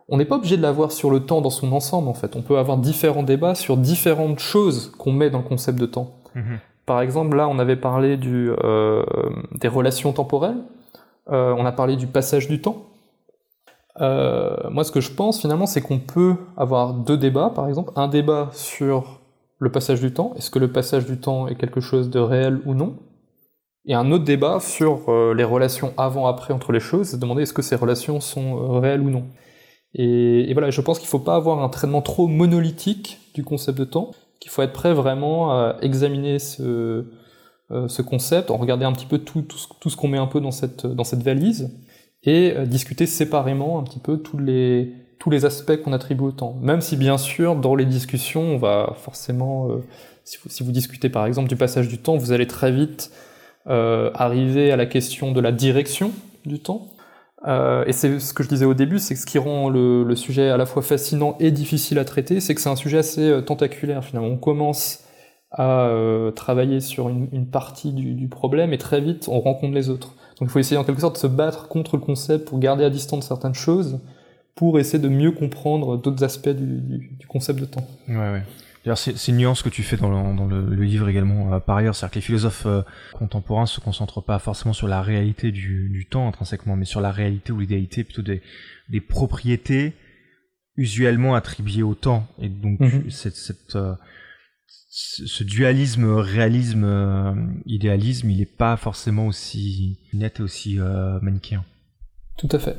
On 0.09 0.17
n'est 0.17 0.25
pas 0.25 0.37
obligé 0.37 0.57
de 0.57 0.63
l'avoir 0.63 0.91
sur 0.91 1.11
le 1.11 1.21
temps 1.21 1.41
dans 1.41 1.51
son 1.51 1.73
ensemble 1.73 2.09
en 2.09 2.15
fait. 2.15 2.35
On 2.35 2.43
peut 2.43 2.59
avoir 2.59 2.79
différents 2.79 3.23
débats 3.23 3.55
sur 3.55 3.77
différentes 3.77 4.39
choses 4.39 4.91
qu'on 4.99 5.13
met 5.13 5.31
dans 5.31 5.39
le 5.39 5.45
concept 5.45 5.79
de 5.79 5.87
temps. 5.87 6.15
Mhm. 6.35 6.59
Par 6.87 7.03
exemple, 7.03 7.37
là, 7.37 7.47
on 7.49 7.59
avait 7.59 7.77
parlé 7.77 8.17
du, 8.17 8.51
euh, 8.65 9.05
des 9.61 9.69
relations 9.69 10.13
temporelles. 10.13 10.57
Euh, 11.31 11.55
on 11.59 11.67
a 11.67 11.73
parlé 11.73 11.97
du 11.97 12.07
passage 12.07 12.49
du 12.49 12.63
temps. 12.63 12.87
Euh, 14.01 14.57
moi, 14.71 14.85
ce 14.85 14.93
que 14.93 15.03
je 15.03 15.11
pense 15.11 15.41
finalement, 15.41 15.67
c'est 15.67 15.83
qu'on 15.83 15.99
peut 15.99 16.37
avoir 16.57 16.95
deux 16.95 17.19
débats, 17.19 17.51
par 17.55 17.69
exemple, 17.69 17.93
un 17.95 18.09
débat 18.09 18.49
sur 18.53 19.21
le 19.59 19.71
passage 19.71 20.01
du 20.01 20.15
temps. 20.15 20.33
Est-ce 20.37 20.51
que 20.51 20.59
le 20.59 20.73
passage 20.73 21.05
du 21.05 21.19
temps 21.19 21.49
est 21.49 21.57
quelque 21.57 21.81
chose 21.81 22.09
de 22.09 22.21
réel 22.21 22.61
ou 22.65 22.73
non? 22.73 22.97
Et 23.85 23.95
un 23.95 24.11
autre 24.11 24.25
débat 24.25 24.61
sur 24.61 25.11
les 25.35 25.45
relations 25.45 25.93
avant-après 25.97 26.55
entre 26.55 26.73
les 26.73 26.81
choses, 26.81 27.09
c'est 27.09 27.19
demander 27.19 27.43
est-ce 27.43 27.55
que 27.55 27.63
ces 27.63 27.77
relations 27.77 28.21
sont 28.21 28.81
réelles 28.81 29.01
ou 29.01 29.11
non. 29.11 29.25
Et, 29.95 30.53
voilà, 30.53 30.71
je 30.71 30.81
pense 30.81 30.99
qu'il 30.99 31.07
ne 31.07 31.11
faut 31.11 31.19
pas 31.19 31.37
avoir 31.37 31.63
un 31.63 31.69
traitement 31.69 32.03
trop 32.03 32.27
monolithique 32.27 33.19
du 33.35 33.45
concept 33.45 33.79
de 33.79 33.85
temps, 33.85 34.11
qu'il 34.41 34.51
faut 34.51 34.63
être 34.63 34.73
prêt 34.73 34.93
vraiment 34.93 35.51
à 35.51 35.77
examiner 35.81 36.39
ce, 36.39 37.07
euh, 37.71 37.87
ce 37.87 38.01
concept, 38.01 38.51
en 38.51 38.57
regarder 38.57 38.87
un 38.87 38.93
petit 38.93 39.05
peu 39.05 39.19
tout, 39.19 39.45
ce, 39.51 39.97
qu'on 39.97 40.09
met 40.09 40.17
un 40.17 40.27
peu 40.27 40.41
dans 40.41 40.51
cette, 40.51 40.87
valise, 41.23 41.71
et 42.23 42.55
euh, 42.57 42.65
discuter 42.65 43.05
séparément 43.05 43.79
un 43.79 43.83
petit 43.83 43.99
peu 43.99 44.17
tous 44.19 44.39
les, 44.39 44.95
aspects 45.45 45.77
qu'on 45.83 45.93
attribue 45.93 46.25
au 46.25 46.33
temps. 46.33 46.57
Même 46.63 46.81
si 46.81 46.97
bien 46.97 47.19
sûr, 47.19 47.57
dans 47.57 47.75
les 47.75 47.85
discussions, 47.85 48.41
on 48.41 48.57
va 48.57 48.95
forcément, 48.97 49.69
euh, 49.69 49.85
si, 50.25 50.39
vous, 50.63 50.73
discutez 50.73 51.11
par 51.11 51.27
exemple 51.27 51.51
du 51.51 51.57
passage 51.57 51.89
du 51.89 51.99
temps, 51.99 52.17
vous 52.17 52.33
allez 52.33 52.47
très 52.47 52.73
vite 52.73 53.13
arriver 53.67 54.73
à 54.73 54.77
la 54.77 54.87
question 54.87 55.33
de 55.33 55.43
la 55.43 55.53
direction 55.53 56.13
du 56.47 56.59
temps. 56.59 56.89
Euh, 57.47 57.85
et 57.87 57.93
c'est 57.93 58.19
ce 58.19 58.35
que 58.35 58.43
je 58.43 58.49
disais 58.49 58.65
au 58.65 58.75
début, 58.75 58.99
c'est 58.99 59.15
que 59.15 59.21
ce 59.21 59.27
qui 59.27 59.39
rend 59.39 59.69
le, 59.69 60.15
sujet 60.17 60.49
à 60.49 60.57
la 60.57 60.67
fois 60.67 60.83
fascinant 60.83 61.37
et 61.39 61.51
difficile 61.51 61.99
à 61.99 62.05
traiter, 62.05 62.41
c'est 62.41 62.55
que 62.55 62.61
c'est 62.61 62.69
un 62.69 62.77
sujet 62.77 62.99
assez 62.99 63.29
euh, 63.29 63.41
tentaculaire 63.41 64.05
finalement. 64.05 64.29
On 64.29 64.37
commence 64.37 65.05
à 65.51 65.87
euh, 65.87 66.31
travailler 66.31 66.81
sur 66.81 67.09
une, 67.09 67.47
partie 67.47 67.93
du, 67.93 68.29
problème 68.29 68.75
et 68.75 68.79
très 68.79 69.01
vite 69.01 69.29
on 69.29 69.41
rencontre 69.41 69.75
les 69.75 69.89
autres. 69.89 70.15
Donc 70.39 70.49
il 70.49 70.51
faut 70.51 70.59
essayer 70.59 70.77
en 70.77 70.85
quelque 70.85 71.01
sorte 71.01 71.15
de 71.15 71.21
se 71.21 71.27
battre 71.27 71.69
contre 71.69 71.97
le 71.97 72.03
concept 72.03 72.47
pour 72.49 72.59
garder 72.59 72.85
à 72.85 72.91
distance 72.91 73.27
certaines 73.27 73.55
choses, 73.55 74.01
pour 74.55 74.79
essayer 74.79 74.99
de 74.99 75.09
mieux 75.09 75.33
comprendre 75.33 75.97
d'autres 75.97 76.25
aspects 76.25 76.49
du, 76.49 77.27
concept 77.29 77.61
de 77.61 77.65
temps. 77.65 77.87
Ouais. 78.09 78.43
C'est 78.97 79.29
une 79.29 79.39
nuance 79.39 79.63
que 79.63 79.69
tu 79.69 79.83
fais 79.83 79.97
dans 79.97 80.09
le, 80.09 80.37
dans 80.37 80.47
le, 80.47 80.85
livre 80.85 81.09
également. 81.09 81.55
Euh, 81.55 81.61
par 81.61 81.77
ailleurs, 81.77 81.95
c'est-à-dire 81.95 82.13
que 82.13 82.19
les 82.19 82.23
philosophes 82.23 82.67
euh, 82.67 82.83
contemporains 83.13 83.67
se 83.67 83.81
concentrent 83.81 84.23
pas 84.23 84.39
forcément 84.39 84.73
sur 84.73 84.89
la 84.89 85.03
réalité 85.03 85.53
du, 85.53 85.89
du 85.89 86.07
temps 86.07 86.29
intrinsèquement, 86.29 86.77
mais 86.77 86.85
sur 86.85 87.01
la 87.01 87.11
réalité 87.11 87.51
ou 87.53 87.61
l'idéalité 87.61 88.05
plutôt 88.05 88.23
des, 88.23 88.43
des 88.89 89.01
propriétés 89.01 89.95
usuellement 90.77 91.35
attribuées 91.35 91.83
au 91.83 91.95
temps. 91.95 92.29
Et 92.41 92.49
donc, 92.49 92.81
mhm. 92.81 93.11
cette, 93.11 93.37
cette, 93.37 93.77
euh, 93.77 93.95
ce 94.91 95.45
dualisme 95.45 96.15
réalisme-idéalisme, 96.15 98.31
il 98.31 98.39
n'est 98.39 98.47
pas 98.47 98.77
forcément 98.77 99.27
aussi 99.27 99.99
net 100.13 100.41
et 100.41 100.43
aussi 100.43 100.79
manichéen. 101.23 101.65
Tout 102.37 102.49
à 102.53 102.59
fait. 102.59 102.77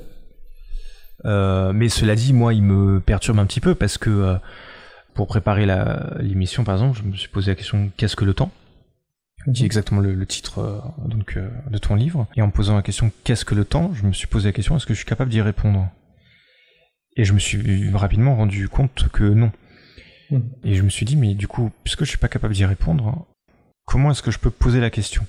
mais 1.74 1.90
cela 1.90 2.16
dit, 2.16 2.34
moi, 2.34 2.54
il 2.54 2.64
me 2.64 3.00
perturbe 3.00 3.40
un 3.40 3.46
petit 3.46 3.62
peu 3.62 3.76
parce 3.76 3.98
que 3.98 4.38
pour 5.20 5.28
préparer 5.28 5.68
l'émission, 6.22 6.64
par 6.64 6.76
exemple, 6.76 6.98
je 6.98 7.04
me 7.04 7.14
suis 7.14 7.28
posé 7.28 7.52
la 7.52 7.56
question 7.56 7.92
qu'est-ce 7.98 8.16
que 8.16 8.24
le 8.24 8.34
temps? 8.34 8.54
Qui 9.54 9.64
est 9.64 9.66
exactement 9.66 10.00
le, 10.00 10.26
titre 10.26 10.60
euh, 10.60 10.80
donc 11.10 11.36
euh, 11.36 11.50
de 11.70 11.78
ton 11.78 11.96
livre. 11.96 12.26
Et 12.38 12.42
en 12.42 12.48
me 12.48 12.54
posant 12.54 12.78
la 12.78 12.82
question 12.82 13.12
qu'est-ce 13.26 13.44
que 13.44 13.54
le 13.54 13.66
temps, 13.66 13.92
je 13.94 14.06
me 14.06 14.14
suis 14.14 14.28
posé 14.28 14.48
la 14.48 14.54
question 14.54 14.78
est-ce 14.78 14.86
que 14.86 14.94
je 14.94 15.00
suis 15.00 15.06
capable 15.06 15.30
d'y 15.30 15.42
répondre? 15.42 15.90
Et 17.18 17.26
je 17.26 17.34
me 17.34 17.40
suis 17.40 17.90
rapidement 17.94 18.38
rendu 18.38 18.70
compte 18.70 19.10
que 19.12 19.26
non. 19.26 19.52
Hmm. 20.32 20.40
Et 20.64 20.76
je 20.76 20.84
me 20.84 20.90
suis 20.90 21.06
dit 21.06 21.18
mais 21.18 21.34
du 21.34 21.50
coup, 21.50 21.70
puisque 21.84 22.06
je 22.06 22.10
suis 22.10 22.18
pas 22.18 22.30
capable 22.30 22.54
d'y 22.54 22.64
répondre, 22.64 23.28
comment 23.84 24.12
est-ce 24.12 24.22
que 24.22 24.32
je 24.32 24.40
peux 24.40 24.52
poser 24.52 24.80
la 24.80 24.90
question? 24.90 25.26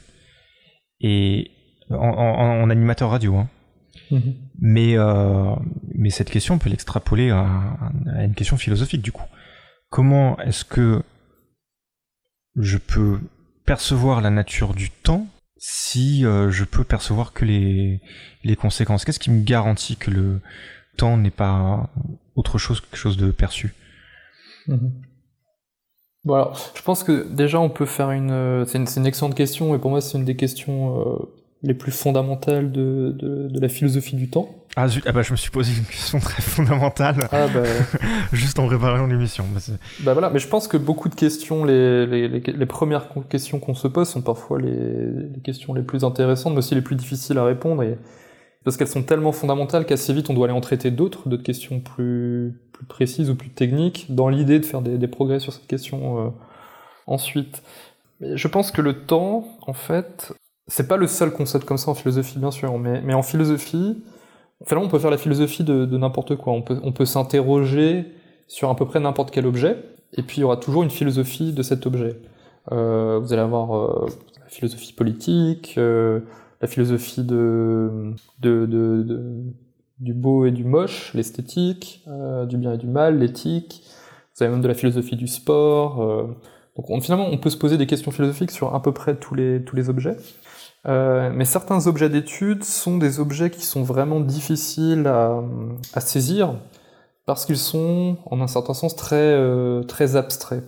Et 1.01 1.51
en, 1.91 2.71
animateur 2.71 3.11
radio, 3.11 3.39
hein. 3.39 3.49
hmm. 4.13 4.21
Mais, 4.61 4.97
euh, 4.97 5.57
mais 5.97 6.11
cette 6.11 6.31
question, 6.31 6.55
on 6.55 6.59
peut 6.59 6.71
l'extrapoler 6.71 7.31
à, 7.31 7.77
une 8.23 8.35
question 8.35 8.57
philosophique 8.57 9.03
du 9.03 9.11
coup 9.11 9.27
comment 9.91 10.39
est-ce 10.39 10.65
que 10.65 11.03
je 12.57 12.79
peux 12.79 13.21
percevoir 13.67 14.21
la 14.21 14.31
nature 14.31 14.75
du 14.75 14.91
temps 14.91 15.27
si 15.59 16.25
euh, 16.25 16.51
je 16.51 16.65
peux 16.65 16.85
percevoir 16.85 17.33
que 17.33 17.45
les, 17.45 18.01
conséquences? 18.57 19.05
Qu'est-ce 19.05 19.21
qui 19.21 19.31
me 19.31 19.43
garantit 19.43 19.97
que 19.97 20.11
le 20.11 20.41
temps 20.97 21.17
n'est 21.17 21.31
pas 21.31 21.91
autre 22.35 22.57
chose 22.57 22.81
que 22.81 22.87
quelque 22.87 22.99
chose 22.99 23.17
de 23.17 23.31
perçu? 23.31 23.75
Mhm. 24.67 25.03
Bon 26.25 26.35
alors, 26.35 26.73
je 26.75 26.83
pense 26.83 27.03
que 27.03 27.27
déjà 27.33 27.61
on 27.61 27.71
peut 27.71 27.87
faire 27.87 28.11
une... 28.11 28.31
Euh, 28.31 28.65
c'est 28.67 28.79
une, 28.79 29.07
excellente 29.07 29.35
question 29.35 29.75
et 29.75 29.79
pour 29.79 29.91
moi 29.91 30.01
c'est 30.01 30.19
une 30.19 30.25
des 30.25 30.37
questions 30.37 31.01
euh, 31.01 31.40
les 31.63 31.75
plus 31.75 31.93
fondamentales 31.93 32.73
de, 32.73 33.15
de, 33.19 33.61
la 33.61 33.69
philosophie 33.69 34.17
du 34.17 34.31
temps. 34.31 34.49
Ah, 34.77 34.87
ah, 35.05 35.13
bah 35.13 35.23
je 35.23 35.33
me 35.33 35.37
suis 35.37 35.51
posé 35.51 35.73
une 35.77 35.85
question 35.85 36.19
très 36.19 36.41
fondamentale. 36.41 37.29
Ah 37.33 37.49
bah... 37.49 37.63
Juste 38.33 38.59
en 38.59 38.67
préparant 38.67 39.07
l'émission. 39.07 39.45
Bah, 40.01 40.13
voilà, 40.15 40.31
mais 40.31 40.39
je 40.39 40.49
pense 40.49 40.69
que 40.69 40.77
beaucoup 40.77 41.09
de 41.09 41.15
questions, 41.15 41.65
les, 41.65 42.07
les, 42.07 42.29
les, 42.29 42.67
premières 42.67 43.09
questions 43.29 43.59
qu'on 43.59 43.75
se 43.75 43.89
pose 43.89 44.09
sont 44.09 44.23
parfois 44.23 44.59
les, 44.59 45.41
questions 45.43 45.75
les 45.75 45.83
plus 45.83 46.05
intéressantes, 46.05 46.53
mais 46.53 46.61
aussi 46.61 46.75
les 46.75 46.83
plus 46.83 46.97
difficiles 46.97 47.37
à 47.37 47.45
répondre, 47.45 47.83
et 47.83 47.99
parce 48.65 48.77
qu'elles 48.77 48.89
sont 48.89 49.03
tellement 49.03 49.33
fondamentales 49.33 49.87
qu'assez 49.87 50.13
vite 50.13 50.29
on 50.31 50.35
doit 50.35 50.47
aller 50.47 50.57
en 50.57 50.61
traiter 50.61 50.91
d'autres, 50.91 51.29
d'autres 51.29 51.43
questions 51.43 51.81
plus, 51.81 52.61
plus 52.73 52.87
précises 52.87 53.29
ou 53.29 53.35
plus 53.35 53.51
techniques, 53.51 54.07
dans 54.09 54.29
l'idée 54.29 54.61
de 54.61 54.65
faire 54.65 54.83
des, 54.83 54.97
des, 54.97 55.09
progrès 55.09 55.41
sur 55.41 55.53
cette 55.53 55.67
question 55.67 56.27
euh, 56.27 56.31
ensuite. 57.07 57.63
Mais 58.21 58.37
je 58.37 58.49
pense 58.49 58.71
que 58.71 58.81
le 58.81 59.05
temps, 59.05 59.45
en 59.67 59.73
fait, 59.73 60.33
c'est 60.71 60.87
pas 60.87 60.97
le 60.97 61.09
seul 61.09 61.33
concept 61.33 61.65
comme 61.65 61.77
ça 61.77 61.91
en 61.91 61.95
philosophie, 61.95 62.39
bien 62.39 62.53
sûr, 62.53 62.79
mais, 62.79 63.03
mais 63.03 63.13
en 63.13 63.23
philosophie, 63.23 64.05
finalement, 64.65 64.87
on 64.87 64.91
peut 64.91 65.01
faire 65.01 65.11
la 65.11 65.19
philosophie 65.19 65.65
de, 65.65 65.85
n'importe 65.97 66.37
quoi. 66.37 66.53
On 66.53 66.63
peut, 66.63 66.79
on 66.85 66.93
peut 66.93 67.05
s'interroger 67.05 68.07
sur 68.47 68.71
à 68.71 68.77
peu 68.77 68.87
près 68.87 69.01
n'importe 69.01 69.33
quel 69.33 69.47
objet, 69.47 69.83
et 70.17 70.23
puis 70.23 70.39
il 70.39 70.41
y 70.43 70.45
aura 70.45 70.57
toujours 70.57 70.85
une 70.85 70.91
philosophie 70.91 71.53
de 71.53 71.63
cet 71.63 71.87
objet. 71.87 72.21
Euh, 72.71 73.19
vous 73.19 73.33
allez 73.33 73.43
avoir 73.43 73.75
euh, 73.75 74.07
la 74.41 74.49
philosophie 74.49 74.93
politique, 74.93 75.75
la 75.77 76.69
philosophie 76.69 77.25
de, 77.25 78.15
du 79.99 80.15
beau 80.15 80.47
et 80.47 80.53
du 80.53 80.63
moche, 80.63 81.13
l'esthétique, 81.15 82.05
du 82.49 82.57
bien 82.59 82.75
et 82.75 82.79
du 82.79 82.87
mal, 82.87 83.19
l'éthique. 83.19 83.83
Vous 84.37 84.45
avez 84.45 84.53
même 84.53 84.63
de 84.63 84.69
la 84.69 84.75
philosophie 84.75 85.17
du 85.17 85.27
sport. 85.27 86.29
donc 86.77 87.03
finalement, 87.03 87.27
on 87.29 87.39
peut 87.39 87.51
se 87.51 87.57
poser 87.57 87.77
des 87.77 87.89
questions 87.89 88.13
philosophiques 88.13 88.53
sur 88.53 88.73
à 88.73 88.83
peu 88.83 88.93
près 88.93 89.17
tous 89.17 89.35
les, 89.35 89.65
tous 89.65 89.75
les 89.75 89.89
objets. 89.89 90.17
Euh, 90.87 91.31
mais 91.35 91.45
certains 91.45 91.87
objets 91.87 92.09
d'étude 92.09 92.65
sont 92.65 92.97
des 92.97 93.21
objets 93.21 93.51
qui 93.51 93.65
sont 93.67 93.83
vraiment 93.83 94.21
difficiles 94.21 95.07
à, 95.07 95.43
à 95.93 96.01
saisir 96.01 96.55
parce 97.27 97.47
qu'ils 97.47 97.59
sont, 97.59 98.17
en 98.27 98.41
un 98.41 98.47
certain 98.49 98.75
sens, 98.75 98.97
très, 98.97 99.17
euh, 99.17 99.83
très 99.85 100.17
abstraits. 100.17 100.65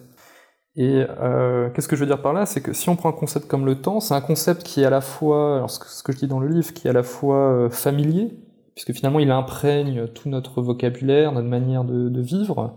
Et 0.77 1.05
euh, 1.21 1.71
qu'est-ce 1.71 1.89
que 1.89 1.97
je 1.97 2.01
veux 2.01 2.07
dire 2.07 2.23
par 2.23 2.33
là? 2.33 2.47
C'est 2.47 2.61
que 2.63 2.73
si 2.73 2.89
on 2.89 2.97
prend 2.97 3.09
un 3.09 3.13
concept 3.13 3.47
comme 3.49 3.67
le 3.67 3.81
temps, 3.81 4.01
c'est 4.01 4.15
un 4.15 4.21
concept 4.21 4.63
qui 4.63 4.83
est 4.83 4.85
à 4.85 4.91
la 4.91 5.01
fois, 5.01 5.57
alors 5.57 5.71
ce 5.71 5.79
que, 5.79 5.87
ce 5.89 6.03
que, 6.03 6.13
je 6.13 6.19
dis 6.19 6.29
dans 6.29 6.41
le 6.41 6.49
livre, 6.49 6.73
qui 6.73 6.87
est 6.87 6.91
à 6.91 6.95
la 6.95 7.03
fois 7.03 7.53
euh, 7.53 7.71
familier, 7.71 8.31
puisque 8.75 8.93
finalement 8.93 9.19
il 9.19 9.31
imprègne 9.31 10.07
tout 10.09 10.29
notre 10.29 10.63
vocabulaire, 10.63 11.33
notre 11.33 11.49
manière 11.49 11.85
de, 11.85 12.09
de 12.09 12.21
vivre, 12.23 12.75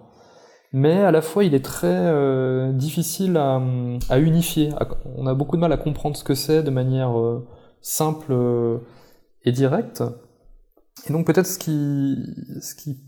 mais 0.75 0.99
à 0.99 1.11
la 1.11 1.21
fois 1.21 1.45
il 1.45 1.55
est 1.55 1.63
très 1.63 1.87
euh, 1.87 2.73
difficile 2.73 3.37
à, 3.37 4.19
unifier. 4.19 4.73
On 5.15 5.25
a 5.25 5.33
beaucoup 5.33 5.55
de 5.55 5.61
mal 5.61 5.71
à 5.71 5.77
comprendre 5.77 6.17
ce 6.17 6.23
que 6.25 6.35
c'est 6.35 6.63
de 6.63 6.69
manière 6.69 7.17
euh, 7.17 7.47
simple 7.79 8.33
euh, 8.33 8.79
et 9.43 9.53
directe. 9.53 10.03
Et 11.09 11.13
donc 11.13 11.25
peut-être 11.27 11.47
ce 11.47 11.57
qui, 11.57 12.17
ce 12.59 12.75
qui 12.75 12.99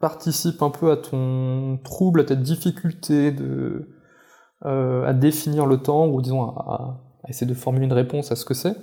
participe 0.00 0.62
un 0.62 0.70
peu 0.70 0.90
à 0.90 0.96
ton 0.96 1.78
trouble, 1.84 2.22
à 2.22 2.24
ta 2.24 2.34
difficulté 2.34 3.30
de, 3.30 3.88
à 4.62 5.12
définir 5.12 5.66
le 5.66 5.76
temps, 5.76 6.08
ou 6.08 6.20
disons 6.20 6.42
à, 6.42 7.00
à, 7.22 7.28
essayer 7.28 7.46
de 7.46 7.54
formuler 7.54 7.86
une 7.86 7.92
réponse 7.92 8.32
à 8.32 8.36
ce 8.36 8.44
que 8.44 8.54
c'est, 8.54 8.74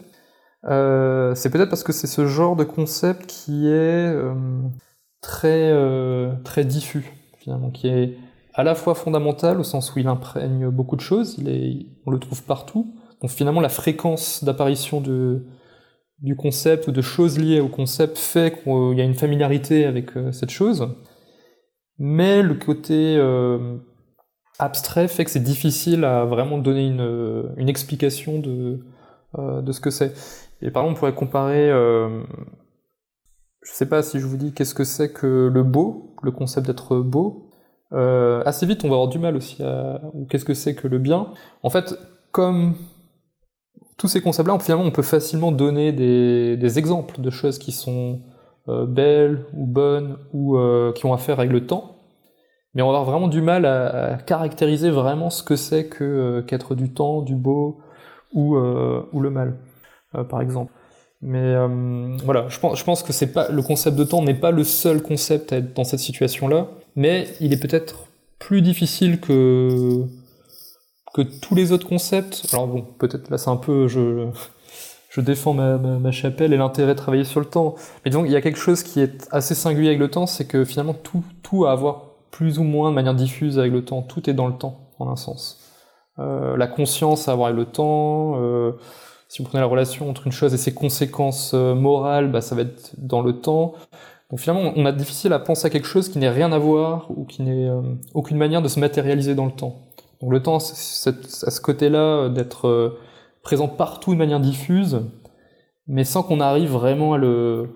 c'est 0.64 1.50
peut-être 1.50 1.70
parce 1.70 1.84
que 1.84 1.92
c'est 1.92 2.08
ce 2.08 2.26
genre 2.26 2.56
de 2.56 2.64
concept 2.64 3.26
qui 3.26 3.68
est 3.68 4.16
très, 5.20 5.74
très 6.46 6.64
diffus 6.64 7.17
qui 7.74 7.88
est 7.88 8.18
à 8.54 8.64
la 8.64 8.76
fois 8.76 8.96
fondamental 8.96 9.60
au 9.60 9.64
sens 9.64 9.94
où 9.94 10.00
il 10.00 10.08
imprègne 10.08 10.70
beaucoup 10.70 10.96
de 10.96 11.02
choses, 11.02 11.38
on 12.06 12.12
le 12.12 12.20
trouve 12.20 12.44
partout. 12.44 12.94
Donc 13.22 13.32
finalement, 13.32 13.62
la 13.62 13.70
fréquence 13.70 14.44
d'apparition 14.44 15.02
du 15.02 16.36
concept 16.36 16.88
ou 16.88 16.92
de 16.92 17.02
choses 17.02 17.38
liées 17.38 17.60
au 17.60 17.70
concept 17.70 18.18
fait 18.18 18.64
qu'il 18.64 18.98
y 18.98 19.02
a 19.02 19.04
une 19.04 19.16
familiarité 19.16 19.86
avec 19.86 20.18
euh, 20.18 20.32
cette 20.32 20.50
chose. 20.50 20.96
Mais 22.00 22.42
le 22.44 22.56
côté 22.56 23.16
euh, 23.18 23.78
abstrait 24.60 25.08
fait 25.08 25.26
que 25.26 25.32
c'est 25.32 25.40
difficile 25.40 26.04
à 26.04 26.26
vraiment 26.26 26.58
donner 26.58 26.88
une, 26.88 27.02
euh, 27.02 27.68
explication 27.68 28.40
de, 28.40 28.80
de 29.38 29.72
ce 29.72 29.80
que 29.80 29.90
c'est. 29.90 30.14
Et 30.62 30.72
par 30.72 30.84
exemple, 30.84 30.98
on 30.98 31.00
pourrait 31.00 31.16
comparer, 31.16 31.70
euh, 31.70 32.24
je 33.62 33.72
sais 33.74 33.88
pas 33.88 34.02
si 34.02 34.20
je 34.20 34.26
vous 34.26 34.38
dis 34.38 34.54
qu'est-ce 34.54 34.74
que 34.74 34.84
c'est 34.84 35.14
que 35.14 35.50
le 35.54 35.64
beau, 35.64 36.16
le 36.24 36.32
concept 36.32 36.68
d'être 36.68 36.98
beau, 36.98 37.47
euh, 37.94 38.44
assez 38.46 38.66
vite 38.66 38.84
on 38.84 38.90
va 38.90 38.96
avoir 38.96 39.08
du 39.08 39.18
mal 39.18 39.38
aussi 39.38 39.64
à... 39.64 40.02
qu'est-ce 40.30 40.46
que 40.46 40.54
c'est 40.54 40.76
que 40.76 40.88
le 40.88 41.00
bien. 41.00 41.28
En 41.64 41.70
fait, 41.70 41.98
comme 42.32 42.76
tous 43.98 44.08
ces 44.08 44.22
concepts-là, 44.22 44.60
finalement 44.60 44.86
on 44.86 44.92
peut 44.92 45.02
facilement 45.02 45.52
donner 45.52 45.92
des, 45.92 46.80
exemples 46.80 47.22
de 47.22 47.30
choses 47.30 47.58
qui 47.60 47.72
sont 47.72 48.22
euh, 48.68 48.86
belles 48.86 49.46
ou 49.54 49.66
bonnes 49.66 50.18
ou 50.34 50.58
euh, 50.58 50.92
qui 50.94 51.06
ont 51.06 51.14
à 51.14 51.18
faire 51.18 51.40
avec 51.40 51.52
le 51.52 51.66
temps, 51.66 51.96
mais 52.74 52.82
on 52.82 52.92
va 52.92 52.98
avoir 52.98 53.10
vraiment 53.10 53.30
du 53.30 53.42
mal 53.42 53.66
à, 53.66 54.18
caractériser 54.18 54.90
vraiment 54.90 55.30
ce 55.30 55.42
que 55.44 55.56
c'est 55.56 55.88
que 55.88 56.42
qu'être 56.48 56.76
du 56.76 56.94
temps, 56.94 57.22
du 57.22 57.36
beau 57.36 57.80
ou, 58.34 58.58
ou 58.58 59.20
le 59.22 59.30
mal, 59.30 59.58
par 60.30 60.42
exemple. 60.42 60.74
Mais 61.22 61.56
voilà, 62.24 62.48
je 62.50 62.60
pense, 62.60 63.02
que 63.02 63.26
pas 63.26 63.50
le 63.50 63.62
concept 63.64 63.98
de 63.98 64.04
temps 64.04 64.22
n'est 64.22 64.36
pas 64.36 64.52
le 64.52 64.64
seul 64.64 65.02
concept 65.02 65.54
à 65.54 65.58
être 65.58 65.74
dans 65.74 65.86
cette 65.86 66.02
situation-là 66.02 66.68
mais 66.98 67.30
il 67.40 67.54
est 67.54 67.62
peut-être 67.62 68.08
plus 68.40 68.62
difficile 68.62 69.22
que 69.22 70.04
que 71.14 71.22
tous 71.22 71.56
les 71.56 71.72
autres 71.72 71.88
concepts. 71.88 72.46
Alors 72.52 72.68
bon, 72.68 72.82
peut-être 73.00 73.30
là 73.30 73.38
c'est 73.38 73.50
un 73.50 73.56
peu 73.56 73.88
je 73.88 74.28
je 75.10 75.22
défends 75.22 75.54
ma, 75.54 75.78
ma, 75.78 76.12
chapelle 76.12 76.54
et 76.54 76.58
l'intérêt 76.58 76.94
de 76.94 76.98
travailler 77.00 77.24
sur 77.24 77.40
le 77.40 77.46
temps. 77.46 77.76
Mais 78.04 78.12
disons 78.12 78.26
il 78.26 78.32
y 78.32 78.36
a 78.36 78.42
quelque 78.42 78.60
chose 78.60 78.84
qui 78.84 79.00
est 79.00 79.28
assez 79.32 79.56
singulier 79.56 79.88
avec 79.88 80.00
le 80.00 80.10
temps, 80.10 80.26
c'est 80.26 80.46
que 80.46 80.66
finalement 80.66 80.94
tout 80.94 81.24
tout 81.44 81.66
a 81.66 81.72
à 81.72 81.76
voir 81.76 82.08
plus 82.32 82.60
ou 82.60 82.64
moins 82.64 82.90
de 82.90 82.96
manière 82.96 83.16
diffuse 83.16 83.58
avec 83.58 83.72
le 83.72 83.86
temps. 83.86 84.02
Tout 84.02 84.30
est 84.30 84.34
dans 84.34 84.48
le 84.48 84.54
temps 84.54 84.92
en 85.00 85.10
un 85.10 85.16
sens. 85.16 85.60
Euh, 86.20 86.58
la 86.58 86.68
conscience 86.68 87.28
à 87.28 87.36
voir 87.36 87.48
avec 87.48 87.60
le 87.60 87.66
temps. 87.66 88.36
Euh, 88.42 88.74
si 89.28 89.42
vous 89.42 89.50
prenez 89.50 89.62
la 89.62 89.68
relation 89.68 90.10
entre 90.10 90.26
une 90.26 90.32
chose 90.32 90.54
et 90.54 90.58
ses 90.58 90.74
conséquences 90.74 91.52
euh, 91.54 91.76
morales, 91.76 92.32
bah, 92.32 92.42
ça 92.42 92.56
va 92.56 92.62
être 92.62 92.92
dans 92.98 93.22
le 93.22 93.34
temps. 93.34 93.74
Donc 94.30 94.40
finalement, 94.40 94.74
on 94.76 94.86
a 94.86 94.92
difficile 94.92 95.32
à 95.32 95.40
penser 95.40 95.68
à 95.68 95.70
quelque 95.70 95.88
chose 95.88 96.10
qui 96.10 96.20
n'est 96.20 96.30
rien 96.30 96.52
à 96.52 96.58
voir 96.58 97.10
ou 97.16 97.24
qui 97.26 97.44
n'est 97.44 97.70
euh, 97.70 97.82
aucune 98.14 98.38
manière 98.38 98.62
de 98.62 98.68
se 98.68 98.80
matérialiser 98.80 99.36
dans 99.36 99.46
le 99.46 99.54
temps. 99.54 99.88
Donc 100.22 100.32
le 100.32 100.42
temps, 100.42 100.60
c'est 100.60 101.46
à 101.46 101.52
ce 101.52 101.62
côté-là 101.62 102.00
euh, 102.00 102.30
d'être 102.30 102.68
euh, 102.68 103.00
présent 103.42 103.70
partout 103.70 104.14
de 104.14 104.18
manière 104.18 104.42
diffuse, 104.42 105.02
mais 105.88 106.04
sans 106.04 106.24
qu'on 106.24 106.42
arrive 106.42 106.72
vraiment 106.72 107.14
à 107.14 107.18
le, 107.18 107.70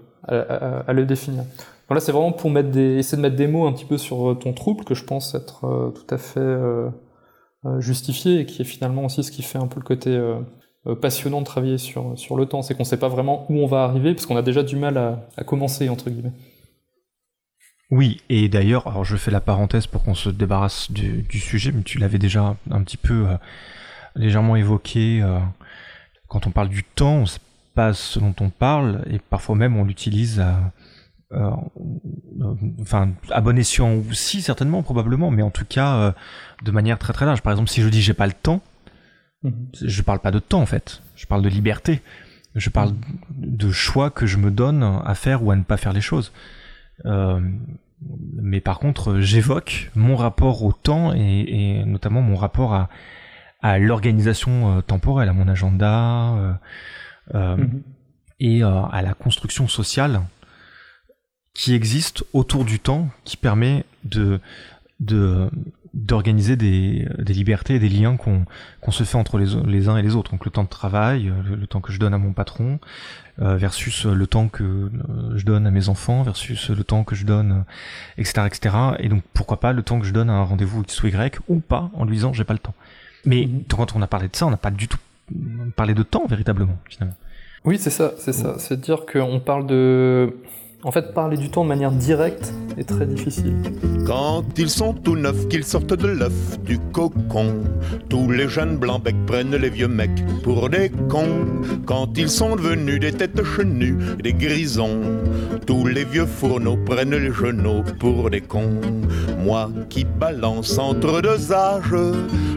définir. 1.06 1.44
Donc 1.44 1.96
là, 1.96 2.00
c'est 2.02 2.12
vraiment 2.12 2.34
pour 2.34 2.52
essayer 2.58 3.18
de 3.18 3.22
mettre 3.22 3.38
des 3.38 3.48
mots 3.48 3.66
un 3.66 3.72
petit 3.72 3.86
peu 3.86 3.98
sur 3.98 4.38
ton 4.38 4.52
trouble, 4.52 4.84
que 4.84 4.94
je 4.94 5.06
pense 5.06 5.34
être 5.34 5.94
tout 5.96 6.14
à 6.14 6.18
fait 6.18 6.58
justifié 7.80 8.40
et 8.40 8.46
qui 8.46 8.62
est 8.62 8.66
finalement 8.66 9.06
aussi 9.06 9.24
ce 9.24 9.32
qui 9.32 9.44
fait 9.44 9.60
un 9.60 9.68
peu 9.68 9.80
le 9.80 9.86
côté 9.86 10.20
passionnant 11.00 11.42
de 11.42 11.46
travailler 11.46 11.78
sur, 11.78 12.18
sur 12.18 12.36
le 12.36 12.46
temps, 12.46 12.62
c'est 12.62 12.74
qu'on 12.74 12.84
ne 12.84 12.88
sait 12.88 12.98
pas 12.98 13.08
vraiment 13.08 13.46
où 13.50 13.60
on 13.60 13.68
va 13.68 13.84
arriver, 13.84 14.14
parce 14.14 14.26
qu'on 14.26 14.38
a 14.38 14.42
déjà 14.42 14.64
du 14.64 14.76
mal 14.76 14.98
à, 14.98 15.44
commencer, 15.44 15.90
entre 15.90 16.10
guillemets. 16.10 16.34
Oui, 17.92 18.22
et 18.30 18.48
d'ailleurs, 18.50 18.88
alors 18.88 19.04
je 19.04 19.18
fais 19.18 19.32
la 19.32 19.42
parenthèse 19.42 19.86
pour 19.86 20.04
qu'on 20.04 20.16
se 20.16 20.30
débarrasse 20.30 20.92
du, 20.92 21.40
sujet, 21.40 21.72
mais 21.72 21.84
tu 21.84 22.00
l'avais 22.00 22.18
déjà 22.18 22.56
un 22.72 22.84
petit 22.84 22.98
peu 22.98 23.28
euh, 23.28 23.36
légèrement 24.16 24.56
évoqué. 24.56 25.22
Euh, 25.22 25.40
quand 26.28 26.48
on 26.48 26.52
parle 26.52 26.70
du 26.70 26.84
temps, 26.84 27.16
on 27.16 27.22
ne 27.22 27.26
sait 27.26 27.40
pas 27.76 27.94
ce 27.94 28.20
dont 28.20 28.36
on 28.40 28.50
parle, 28.50 29.04
et 29.10 29.20
parfois 29.20 29.56
même 29.56 29.78
on 29.78 29.84
l'utilise 29.84 30.40
à, 30.40 30.72
euh, 31.34 31.52
enfin 32.82 33.12
à 33.30 33.40
bon 33.40 33.58
escient 33.58 33.94
aussi 34.10 34.42
certainement 34.42 34.84
probablement 34.84 35.32
mais 35.32 35.42
en 35.44 35.50
tout 35.50 35.64
cas 35.64 35.96
euh, 35.96 36.12
de 36.64 36.72
manière 36.72 37.00
très 37.00 37.14
très 37.14 37.26
large 37.26 37.42
par 37.42 37.54
exemple 37.54 37.70
si 37.70 37.82
je 37.82 37.88
dis 37.88 38.02
j'ai 38.02 38.14
pas 38.14 38.28
le 38.28 38.34
temps. 38.34 38.62
Je 39.44 40.02
parle 40.02 40.20
pas 40.20 40.32
de 40.32 40.40
temps 40.40 40.62
en 40.62 40.66
fait, 40.66 41.02
je 41.16 41.26
parle 41.26 41.42
de 41.42 41.50
liberté. 41.50 42.02
Je 42.54 42.70
parle 42.70 42.94
de 43.30 43.72
choix 43.72 44.10
que 44.10 44.26
je 44.26 44.36
me 44.38 44.52
donne 44.52 44.84
à 44.84 45.16
faire 45.16 45.42
ou 45.42 45.52
à 45.52 45.56
ne 45.56 45.64
pas 45.64 45.78
faire 45.78 45.94
les 45.94 46.02
choses. 46.02 46.34
Euh, 47.06 47.40
mais 48.34 48.60
par 48.60 48.80
contre, 48.80 49.20
j'évoque 49.20 49.90
mon 49.96 50.16
rapport 50.16 50.64
au 50.64 50.74
temps 50.74 51.14
et, 51.14 51.20
et, 51.80 51.86
notamment 51.86 52.22
mon 52.22 52.36
rapport 52.36 52.74
à, 52.74 52.90
à 53.62 53.78
l'organisation 53.78 54.78
euh, 54.78 54.82
temporelle, 54.82 55.30
à 55.30 55.34
mon 55.34 55.48
agenda 55.48 56.34
euh, 56.34 56.54
euh 57.36 57.58
mhm. 57.58 57.84
et 58.40 58.64
euh, 58.64 58.82
à 58.84 59.02
la 59.02 59.14
construction 59.14 59.68
sociale 59.68 60.22
qui 61.54 61.74
existe 61.74 62.24
autour 62.34 62.66
du 62.66 62.80
temps, 62.80 63.10
qui 63.24 63.38
permet 63.38 63.86
de, 64.04 64.40
de 65.00 65.50
d'organiser 65.94 66.56
des, 66.56 67.06
des, 67.18 67.34
libertés 67.34 67.76
et 67.76 67.80
des 67.80 67.90
liens 67.90 68.16
qu'on 68.16 68.92
se 68.92 69.04
fait 69.04 69.18
entre 69.18 69.38
les, 69.38 69.48
les, 69.66 69.90
uns 69.90 69.98
et 69.98 70.02
les 70.02 70.16
autres. 70.16 70.32
Donc 70.32 70.46
le 70.46 70.52
temps 70.52 70.64
de 70.64 70.70
travail, 70.70 71.28
euh, 71.28 71.34
le, 71.50 71.56
le 71.56 71.68
temps 71.68 71.82
que 71.82 71.92
je 71.92 72.00
donne 72.00 72.14
à 72.14 72.18
mon 72.18 72.32
patron, 72.32 72.80
euh, 73.42 73.58
versus 73.58 74.06
le 74.06 74.28
temps 74.28 74.48
que 74.48 74.64
euh, 74.64 74.90
je 75.36 75.46
donne 75.46 75.68
à 75.68 75.72
mes 75.72 75.90
enfants, 75.90 76.24
versus 76.24 76.70
le 76.70 76.84
temps 76.84 77.04
que 77.04 77.16
je 77.16 77.26
donne, 77.26 77.66
etc., 78.18 78.44
etc. 78.46 78.76
Et 79.00 79.10
donc 79.10 79.24
pourquoi 79.34 79.60
pas 79.60 79.74
le 79.74 79.84
temps 79.84 80.00
que 80.00 80.06
je 80.06 80.14
donne 80.14 80.30
à 80.30 80.34
un 80.34 80.44
rendez-vous 80.44 80.82
X 80.82 81.04
ou 81.04 81.08
Y, 81.08 81.40
ou 81.50 81.60
pas, 81.60 81.90
en 81.94 82.06
lui 82.06 82.16
disant 82.16 82.32
j'ai 82.32 82.46
pas 82.46 82.54
le 82.54 82.60
temps. 82.60 82.76
Mais 83.26 83.42
mm-hmm. 83.42 83.64
quand 83.76 83.96
on 83.96 84.02
a 84.02 84.08
parlé 84.08 84.30
de 84.30 84.36
ça, 84.36 84.48
on 84.48 84.52
n'a 84.52 84.58
pas 84.58 84.72
du 84.72 84.88
tout 84.88 84.98
parlé 85.76 85.94
de 85.94 86.04
temps 86.04 86.26
véritablement, 86.26 86.78
finalement. 86.90 87.16
Oui, 87.64 87.78
c'est 87.78 87.90
ça, 87.90 88.14
c'est 88.18 88.34
ça. 88.34 88.56
C'est 88.58 88.80
dire 88.80 89.06
qu'on 89.06 89.40
parle 89.40 89.68
de 89.68 90.36
en 90.84 90.92
fait, 90.92 91.14
parler 91.14 91.38
du 91.38 91.50
temps 91.50 91.64
de 91.64 91.70
manière 91.70 91.92
directe 91.92 92.54
est 92.78 92.88
très 92.88 93.06
difficile. 93.06 93.54
Quand 94.06 94.44
ils 94.58 94.70
sont 94.70 94.94
tout 94.94 95.16
neufs, 95.16 95.48
qu'ils 95.48 95.64
sortent 95.64 95.94
de 95.94 96.08
l'œuf 96.08 96.60
du 96.64 96.80
cocon, 96.92 97.54
tous 98.10 98.32
les 98.32 98.48
jeunes 98.48 98.78
blancs 98.78 99.04
becs 99.04 99.26
prennent 99.28 99.56
les 99.56 99.70
vieux 99.70 99.88
mecs 99.88 100.26
pour 100.44 100.70
des 100.70 100.90
cons. 101.10 101.46
Quand 101.86 102.18
ils 102.18 102.30
sont 102.30 102.56
devenus 102.56 103.00
des 103.00 103.12
têtes 103.12 103.44
chenues, 103.44 103.98
des 104.24 104.34
grisons, 104.34 105.02
tous 105.68 105.86
les 105.86 106.06
vieux 106.06 106.26
fourneaux 106.26 106.78
prennent 106.78 107.16
les 107.16 107.32
genoux 107.32 107.84
pour 108.00 108.30
des 108.30 108.42
cons. 108.42 108.82
Moi 109.44 109.70
qui 109.90 110.04
balance 110.04 110.78
entre 110.78 111.22
deux 111.22 111.52
âges, 111.52 111.96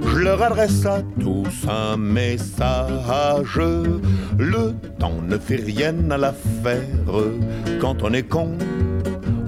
je 0.07 0.19
leur 0.19 0.43
adresse 0.43 0.85
à 0.85 1.01
tous 1.19 1.67
un 1.69 1.97
message. 1.97 3.61
Le 4.39 4.75
temps 4.99 5.21
ne 5.27 5.39
fait 5.39 5.57
rien 5.65 5.95
à 6.11 6.19
l'affaire 6.19 6.83
quand 7.81 8.03
on 8.03 8.13
est 8.13 8.29
con, 8.29 8.51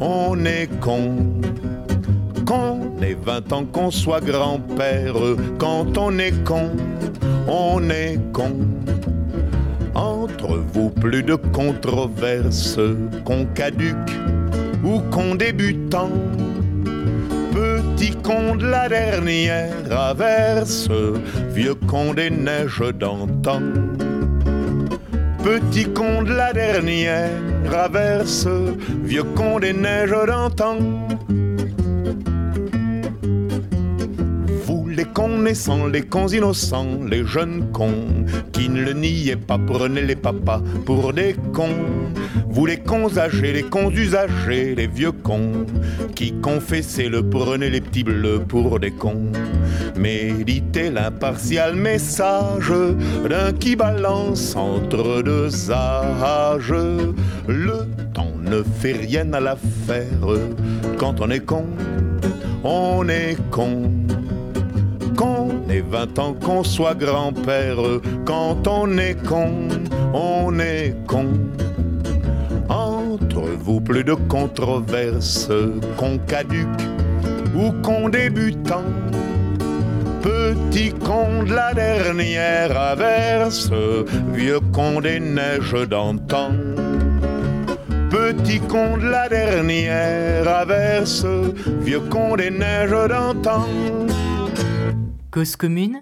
on 0.00 0.44
est 0.44 0.68
con. 0.80 1.16
Qu'on 2.46 3.02
ait 3.02 3.16
20 3.20 3.52
ans, 3.52 3.64
qu'on 3.64 3.90
soit 3.90 4.20
grand-père, 4.20 5.16
quand 5.58 5.98
on 5.98 6.16
est 6.18 6.44
con, 6.44 6.70
on 7.48 7.90
est 7.90 8.18
con. 8.32 8.52
Entre 9.94 10.62
vous, 10.72 10.90
plus 10.90 11.22
de 11.22 11.34
controverses, 11.34 12.78
qu'on 13.24 13.46
caduque 13.46 14.12
ou 14.84 15.00
qu'on 15.10 15.34
débutant. 15.34 16.10
Petit 18.06 18.22
con 18.22 18.54
de 18.54 18.66
la 18.66 18.88
dernière 18.88 19.90
averse, 19.90 20.88
vieux 21.52 21.74
con 21.88 22.14
des 22.14 22.30
neiges 22.30 22.92
d'antan. 23.00 23.60
Petit 25.42 25.86
con 25.92 26.22
de 26.22 26.32
la 26.32 26.52
dernière 26.52 27.28
averse, 27.74 28.46
vieux 29.02 29.24
con 29.34 29.58
des 29.58 29.72
neiges 29.72 30.24
d'antan. 30.24 30.76
Naissants, 35.24 35.86
les 35.86 36.02
cons 36.02 36.28
innocents, 36.28 37.04
les 37.10 37.24
jeunes 37.24 37.70
cons 37.72 38.26
qui 38.52 38.68
ne 38.68 38.82
le 38.82 38.92
niaient 38.92 39.36
pas, 39.36 39.58
prenez 39.58 40.02
les 40.02 40.16
papas 40.16 40.62
pour 40.84 41.12
des 41.12 41.34
cons. 41.52 41.86
Vous 42.48 42.66
les 42.66 42.78
cons 42.78 43.16
âgés, 43.18 43.52
les 43.52 43.62
cons 43.62 43.90
usagers, 43.90 44.74
les 44.74 44.86
vieux 44.86 45.12
cons 45.12 45.66
qui 46.14 46.32
confessaient 46.40 47.08
le 47.08 47.28
prenez 47.28 47.70
les 47.70 47.80
petits 47.80 48.04
bleus 48.04 48.40
pour 48.46 48.78
des 48.78 48.90
cons. 48.90 49.32
Méditez 49.96 50.90
l'impartial 50.90 51.74
message 51.76 52.72
d'un 53.28 53.52
qui 53.52 53.74
balance 53.74 54.54
entre 54.54 55.22
deux 55.22 55.70
âges. 55.70 56.74
Le 57.48 57.86
temps 58.12 58.34
ne 58.42 58.62
fait 58.62 58.92
rien 58.92 59.32
à 59.32 59.40
l'affaire. 59.40 60.28
Quand 60.98 61.20
on 61.20 61.30
est 61.30 61.44
con, 61.44 61.66
on 62.64 63.08
est 63.08 63.36
con 63.50 63.90
ait 65.76 65.84
20 65.88 66.18
ans, 66.18 66.34
qu'on 66.34 66.64
soit 66.64 66.94
grand-père. 66.94 67.78
Quand 68.24 68.66
on 68.66 68.98
est 68.98 69.16
con, 69.26 69.68
on 70.12 70.58
est 70.58 70.94
con. 71.06 71.26
Entre 72.68 73.42
vous, 73.60 73.80
plus 73.80 74.04
de 74.04 74.14
controverses, 74.14 75.48
qu'on 75.96 76.18
caduque 76.18 76.82
ou 77.54 77.72
qu'on 77.82 78.08
débutant. 78.08 78.84
Petit 80.22 80.92
con 80.92 81.44
de 81.44 81.54
la 81.54 81.72
dernière 81.72 82.76
averse, 82.76 83.70
vieux 84.34 84.60
con 84.72 85.00
des 85.00 85.20
neiges 85.20 85.88
d'antan. 85.88 86.50
Petit 88.10 88.60
con 88.60 88.98
de 88.98 89.08
la 89.08 89.28
dernière 89.28 90.48
averse, 90.48 91.26
vieux 91.80 92.00
con 92.10 92.36
des 92.36 92.50
neiges 92.50 93.08
d'antan. 93.08 93.66
Cause 95.36 95.56
commune 95.56 96.00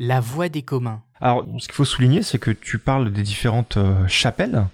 La 0.00 0.18
voix 0.18 0.48
des 0.48 0.62
communs. 0.62 1.04
Alors, 1.20 1.46
ce 1.60 1.68
qu'il 1.68 1.76
faut 1.76 1.84
souligner, 1.84 2.24
c'est 2.24 2.40
que 2.40 2.50
tu 2.50 2.78
parles 2.78 3.12
des 3.12 3.22
différentes 3.22 3.76
euh, 3.76 4.04
chapelles 4.08 4.64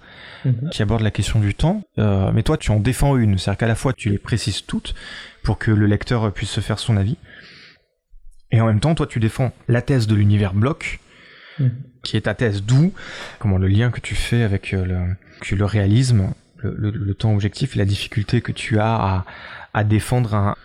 mhm. 0.43 0.71
qui 0.71 0.81
abordent 0.81 1.03
la 1.03 1.11
question 1.11 1.39
du 1.39 1.53
temps, 1.53 1.83
euh, 1.99 2.31
mais 2.33 2.41
toi, 2.41 2.57
tu 2.57 2.71
en 2.71 2.79
défends 2.79 3.15
une, 3.15 3.37
c'est-à-dire 3.37 3.59
qu'à 3.59 3.67
la 3.67 3.75
fois, 3.75 3.93
tu 3.93 4.09
les 4.09 4.17
précises 4.17 4.65
toutes 4.65 4.95
pour 5.43 5.59
que 5.59 5.69
le 5.69 5.85
lecteur 5.85 6.33
puisse 6.33 6.49
se 6.49 6.61
faire 6.61 6.79
son 6.79 6.97
avis, 6.97 7.17
et 8.49 8.59
en 8.59 8.65
même 8.65 8.79
temps, 8.79 8.95
toi, 8.95 9.05
tu 9.05 9.19
défends 9.19 9.53
la 9.67 9.83
thèse 9.83 10.07
de 10.07 10.15
l'univers 10.15 10.55
bloc, 10.55 10.99
mhm. 11.59 11.73
qui 12.01 12.17
est 12.17 12.21
ta 12.21 12.33
thèse 12.33 12.63
d'où, 12.63 12.91
comment 13.37 13.59
le 13.59 13.67
lien 13.67 13.91
que 13.91 13.99
tu 13.99 14.15
fais 14.15 14.41
avec 14.41 14.73
euh, 14.73 14.83
le, 14.83 15.55
le 15.55 15.65
réalisme, 15.65 16.33
le, 16.57 16.89
le, 16.89 17.13
temps 17.13 17.31
objectif 17.33 17.75
et 17.75 17.77
la 17.77 17.85
difficulté 17.85 18.41
que 18.41 18.51
tu 18.51 18.79
as 18.79 18.95
à, 18.95 19.25
à 19.75 19.83
défendre 19.83 20.33
un, 20.33 20.55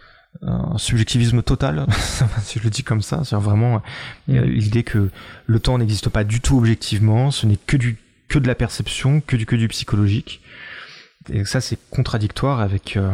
subjectivisme 0.79 1.42
total, 1.42 1.87
si 2.42 2.61
je 2.61 2.64
le 2.64 2.70
dis 2.70 2.85
comme 2.85 3.03
ça, 3.03 3.23
c'est 3.25 3.35
vraiment 3.35 3.83
mm. 4.29 4.38
l'idée 4.42 4.85
que 4.85 5.11
le 5.46 5.61
temps 5.61 5.77
n'existe 5.77 6.09
pas 6.09 6.23
du 6.23 6.40
tout 6.40 6.57
objectivement, 6.57 7.33
ce 7.33 7.46
n'est 7.46 7.57
que 7.57 7.77
du 7.77 7.99
que 8.29 8.38
de 8.38 8.46
la 8.46 8.55
perception, 8.55 9.20
que 9.20 9.35
du 9.35 9.44
que 9.44 9.57
du 9.57 9.66
psychologique. 9.66 10.40
Et 11.33 11.44
ça, 11.44 11.61
c'est 11.61 11.79
contradictoire 11.90 12.61
avec 12.61 12.96
euh, 12.96 13.11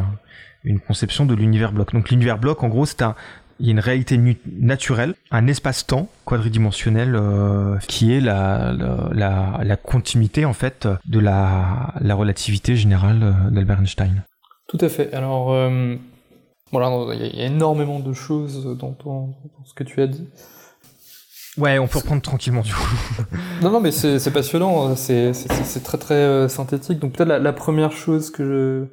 une 0.63 0.79
conception 0.79 1.25
de 1.25 1.35
l'univers 1.35 1.73
bloc. 1.73 1.95
Donc 1.95 2.11
l'univers 2.11 2.39
bloc, 2.39 2.63
en 2.63 2.69
gros, 2.69 2.85
c'est 2.85 3.01
un 3.01 3.17
il 3.59 3.67
y 3.67 3.69
a 3.71 3.73
une 3.73 3.81
réalité 3.81 4.21
naturelle, 4.61 5.15
un 5.31 5.47
espace-temps 5.47 6.11
quadridimensionnel 6.27 7.17
euh, 7.17 7.79
qui 7.89 8.13
est 8.13 8.21
la, 8.21 8.75
la, 9.13 9.61
la, 9.63 9.77
continuité 9.77 10.45
en 10.45 10.53
fait 10.53 10.87
de 11.07 11.19
la, 11.19 11.95
la 12.01 12.15
relativité 12.15 12.77
générale 12.77 13.23
euh, 13.23 13.51
d'Albert 13.51 13.81
Einstein. 13.81 14.23
Tout 14.77 14.85
à 14.85 14.89
fait. 14.89 15.13
Alors, 15.15 15.53
euh, 15.53 15.95
voilà, 16.71 17.15
il 17.15 17.39
y, 17.39 17.43
a 17.43 17.47
énormément 17.47 18.01
de 18.01 18.13
choses 18.13 18.77
dans, 18.77 18.95
ce 19.65 19.75
que 19.75 19.85
tu 19.85 20.03
as 20.03 20.07
dit. 20.07 20.29
Ouais, 21.57 21.79
on 21.79 21.87
peut 21.87 21.99
reprendre 21.99 22.21
tranquillement 22.21 22.61
du 22.61 22.75
coup. 22.75 22.95
non, 23.63 23.71
non, 23.71 23.81
mais 23.81 23.91
c'est 23.91 24.31
passionnant, 24.31 24.95
c'est 24.95 25.33
très 25.83 25.99
très 25.99 26.15
euh, 26.15 26.49
synthétique. 26.49 26.99
Donc 26.99 27.13
peut-être 27.13 27.29
la, 27.29 27.53
première 27.53 27.93
chose 27.93 28.31
que 28.31 28.45
je... 28.45 28.85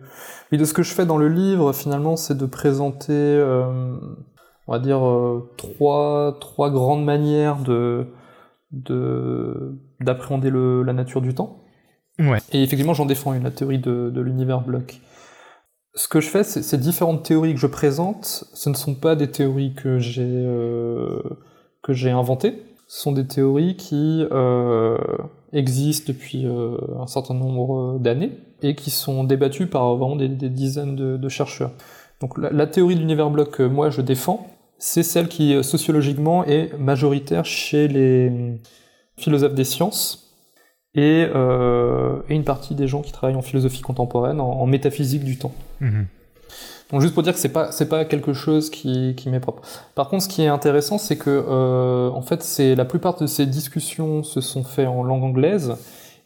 Oui, 0.52 0.58
de 0.58 0.64
ce 0.64 0.74
que 0.74 0.84
je 0.84 0.94
fais 0.94 1.06
dans 1.06 1.18
le 1.18 1.28
livre, 1.28 1.74
finalement, 1.74 2.16
c'est 2.16 2.38
de 2.38 2.46
présenter, 2.46 3.12
euh, 3.12 3.98
on 4.68 4.72
va 4.72 4.80
dire, 4.80 5.02
trois, 5.58 6.38
trois 6.40 6.70
grandes 6.70 7.04
manières 7.04 7.58
de 7.58 8.08
d'appréhender 10.00 10.50
la 10.52 10.94
nature 10.94 11.22
du 11.22 11.36
temps. 11.36 11.60
Ouais. 12.18 12.40
Et 12.52 12.64
effectivement, 12.64 12.96
j'en 12.96 13.06
défends 13.06 13.34
une, 13.34 13.44
la 13.44 13.52
théorie 13.52 13.78
de, 13.78 14.10
de 14.10 14.22
l'univers 14.22 14.62
bloc 14.62 15.00
ce 15.96 16.08
que 16.08 16.22
je 16.22 16.28
fais, 16.28 16.44
c'est 16.44 16.64
ces 16.64 16.78
différentes 16.78 17.24
théories 17.24 17.54
que 17.54 17.60
je 17.60 17.68
présente, 17.68 18.46
ce 18.54 18.70
ne 18.70 18.76
sont 18.76 18.96
pas 18.96 19.16
des 19.16 19.30
théories 19.30 19.74
que 19.74 20.00
j'ai 20.00 20.24
euh, 20.26 21.22
que 21.84 21.94
j'ai 21.94 22.10
inventées. 22.10 22.64
Ce 22.88 23.02
sont 23.02 23.12
des 23.12 23.28
théories 23.28 23.76
qui 23.76 24.26
euh, 24.32 24.98
existent 25.52 26.06
depuis 26.08 26.46
euh, 26.46 26.78
un 27.00 27.08
certain 27.08 27.34
nombre 27.34 28.00
d'années 28.00 28.32
et 28.62 28.76
qui 28.76 28.90
sont 28.90 29.24
débattues 29.24 29.68
par 29.68 29.96
vraiment 29.96 30.16
des, 30.16 30.28
dizaines 30.28 30.96
de, 30.96 31.30
chercheurs. 31.30 31.72
Donc 32.22 32.38
la, 32.38 32.68
théorie 32.68 32.96
de 32.96 33.00
l'univers 33.00 33.30
bloc 33.30 33.52
que 33.52 33.64
moi 33.64 33.90
je 33.90 34.02
défends, 34.02 34.48
c'est 34.78 35.04
celle 35.04 35.28
qui 35.28 35.62
sociologiquement 35.64 36.46
est 36.46 36.78
majoritaire 36.78 37.46
chez 37.46 37.88
les 37.88 38.32
philosophes 39.18 39.56
des 39.56 39.66
sciences 39.66 40.23
euh, 40.98 42.18
et, 42.30 42.36
une 42.36 42.44
partie 42.44 42.76
des 42.76 42.88
gens 42.88 43.02
qui 43.02 43.12
travaillent 43.12 43.36
en 43.36 43.42
philosophie 43.42 43.82
contemporaine, 43.82 44.40
en, 44.40 44.66
métaphysique 44.66 45.24
du 45.24 45.38
temps. 45.38 45.54
Mhm. 45.82 46.06
Donc 46.92 47.02
juste 47.02 47.16
pour 47.16 47.24
dire 47.24 47.34
que 47.34 47.40
c'est 47.40 47.50
pas 47.50 47.72
c'est 47.72 47.90
pas 47.90 48.06
quelque 48.06 48.34
chose 48.34 48.70
qui, 48.70 49.16
qui 49.16 49.30
m'est 49.30 49.40
propre. 49.40 49.64
Par 49.96 50.10
contre, 50.10 50.26
ce 50.26 50.30
qui 50.30 50.44
est 50.44 50.48
intéressant, 50.48 51.00
c'est 51.00 51.18
que 51.18 51.30
euh, 51.30 52.10
en 52.12 52.22
fait, 52.22 52.44
c'est 52.44 52.76
la 52.76 52.86
plupart 52.86 53.18
de 53.18 53.26
ces 53.26 53.48
discussions 53.48 54.22
se 54.22 54.42
sont 54.42 54.64
faites 54.64 54.88
en 54.88 55.02
langue 55.02 55.24
anglaise 55.24 55.76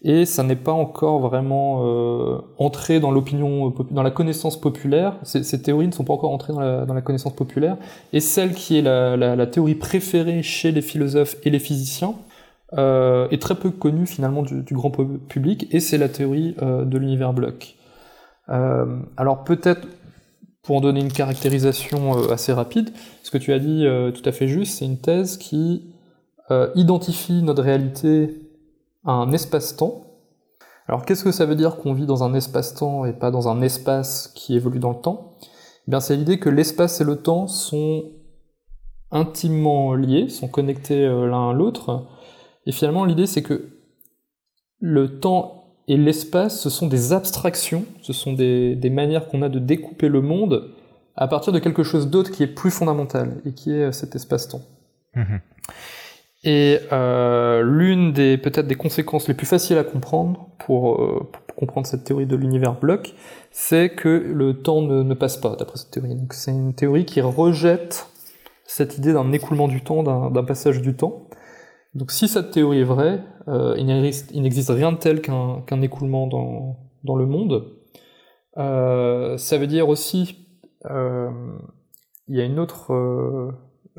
et 0.03 0.25
ça 0.25 0.43
n'est 0.43 0.57
pas 0.57 0.73
encore 0.73 1.19
vraiment 1.19 1.83
euh, 1.83 2.37
entré 2.57 2.99
dans 2.99 3.11
l'opinion, 3.11 3.73
dans 3.89 4.03
la 4.03 4.11
connaissance 4.11 4.59
populaire. 4.59 5.15
Ces, 5.23 5.43
ces, 5.43 5.61
théories 5.61 5.87
ne 5.87 5.91
sont 5.91 6.03
pas 6.03 6.13
encore 6.13 6.31
entrées 6.31 6.53
dans 6.53 6.59
la, 6.59 6.85
dans 6.85 6.93
la 6.93 7.01
connaissance 7.01 7.33
populaire. 7.33 7.77
Et 8.13 8.19
celle 8.19 8.53
qui 8.53 8.77
est 8.77 8.81
la, 8.81 9.15
la, 9.15 9.35
la, 9.35 9.47
théorie 9.47 9.75
préférée 9.75 10.43
chez 10.43 10.71
les 10.71 10.81
philosophes 10.81 11.37
et 11.43 11.49
les 11.49 11.59
physiciens, 11.59 12.13
euh, 12.73 13.29
est 13.29 13.41
très 13.41 13.55
peu 13.55 13.71
connue 13.71 14.05
finalement 14.05 14.43
du, 14.43 14.73
grand 14.73 14.91
public, 14.91 15.67
et 15.71 15.79
c'est 15.79 15.97
la 15.97 16.09
théorie 16.09 16.55
euh, 16.61 16.83
de 16.83 16.97
l'univers 16.97 17.33
bloc. 17.33 17.75
Euh, 18.49 18.99
alors 19.15 19.43
peut-être, 19.43 19.87
pour 20.63 20.75
en 20.75 20.81
donner 20.81 20.99
une 20.99 21.11
caractérisation 21.11 22.17
euh, 22.17 22.33
assez 22.33 22.51
rapide, 22.51 22.89
ce 23.23 23.31
que 23.31 23.37
tu 23.37 23.53
as 23.53 23.59
dit 23.59 23.85
tout 24.13 24.27
à 24.27 24.31
fait 24.31 24.47
juste, 24.47 24.77
c'est 24.77 24.85
une 24.85 24.99
thèse 24.99 25.37
qui 25.37 25.93
identifie 26.75 27.43
notre 27.43 27.61
réalité 27.61 28.41
à 29.05 29.11
un 29.11 29.33
espace-temps. 29.33 30.05
Alors 30.87 31.03
qu'est-ce 31.03 31.25
que 31.25 31.33
ça 31.33 31.45
veut 31.45 31.55
dire 31.55 31.75
qu'on 31.75 31.93
vit 31.93 32.05
dans 32.05 32.23
un 32.23 32.33
espace-temps 32.33 33.03
et 33.03 33.11
pas 33.11 33.31
dans 33.31 33.49
un 33.49 33.61
espace 33.61 34.31
qui 34.33 34.55
évolue 34.55 34.79
dans 34.79 34.91
le 34.91 35.01
temps? 35.01 35.33
Eh 35.87 35.91
bien, 35.91 35.99
c'est 35.99 36.15
l'idée 36.15 36.39
que 36.39 36.47
l'espace 36.47 37.01
et 37.01 37.03
le 37.03 37.17
temps 37.17 37.47
sont 37.47 38.11
intimement 39.11 39.93
liés, 39.93 40.29
sont 40.29 40.47
connectés 40.47 41.05
l'un 41.05 41.49
à 41.49 41.53
l'autre, 41.53 42.07
et 42.67 42.71
finalement, 42.73 43.05
l'idée, 43.05 43.25
c'est 43.25 43.41
que 43.41 43.69
le 44.79 45.19
temps 45.19 45.73
et 45.87 45.95
l'espace, 45.95 46.59
ce 46.59 46.69
sont 46.69 46.87
des 46.87 47.13
abstractions, 47.13 47.85
ce 48.01 48.11
sont 48.11 48.33
des, 48.33 48.89
manières 48.91 49.29
qu'on 49.29 49.41
a 49.41 49.49
de 49.49 49.57
découper 49.57 50.09
le 50.09 50.21
monde 50.21 50.69
à 51.15 51.27
partir 51.27 51.53
de 51.53 51.59
quelque 51.59 51.81
chose 51.81 52.09
d'autre 52.09 52.29
qui 52.29 52.43
est 52.43 52.47
plus 52.47 52.69
fondamental, 52.69 53.41
et 53.45 53.53
qui 53.53 53.71
est 53.71 53.91
cet 53.93 54.15
espace-temps. 54.15 54.61
Mhm. 55.15 55.39
Et 56.43 56.79
euh, 56.91 57.63
l'une 57.63 58.13
des 58.13 58.37
peut-être 58.37 58.67
des 58.67 58.75
conséquences 58.75 59.27
les 59.27 59.33
plus 59.33 59.47
faciles 59.47 59.77
à 59.77 59.83
comprendre 59.83 60.49
pour, 60.59 61.01
euh, 61.01 61.27
comprendre 61.55 61.87
cette 61.87 62.03
théorie 62.03 62.27
de 62.27 62.35
l'univers 62.35 62.73
bloc, 62.79 63.15
c'est 63.49 63.89
que 63.89 64.09
le 64.09 64.61
temps 64.61 64.81
ne, 64.81 65.01
ne 65.01 65.13
passe 65.15 65.37
pas, 65.37 65.55
d'après 65.55 65.77
cette 65.77 65.91
théorie. 65.91 66.15
Donc 66.15 66.33
c'est 66.33 66.51
une 66.51 66.75
théorie 66.75 67.05
qui 67.05 67.21
rejette 67.21 68.07
cette 68.65 68.97
idée 68.97 69.13
d'un 69.13 69.31
écoulement 69.31 69.67
du 69.67 69.81
temps, 69.81 70.03
d'un 70.03 70.43
passage 70.43 70.81
du 70.81 70.93
temps. 70.93 71.26
Donc 71.93 72.11
si 72.11 72.27
cette 72.27 72.51
théorie 72.51 72.79
est 72.79 72.83
vraie, 72.83 73.23
euh, 73.47 73.75
il 73.77 74.41
n'existe 74.41 74.69
rien 74.69 74.91
de 74.91 74.97
tel 74.97 75.21
qu'un 75.21 75.81
écoulement 75.81 76.27
dans, 76.27 76.77
dans, 77.03 77.15
le 77.15 77.25
monde. 77.25 77.65
Euh, 78.57 79.37
ça 79.37 79.57
veut 79.57 79.67
dire 79.67 79.89
aussi, 79.89 80.47
euh, 80.89 81.29
il 82.27 82.37
y 82.37 82.41
a 82.41 82.43
une 82.43 82.59
autre 82.59 82.93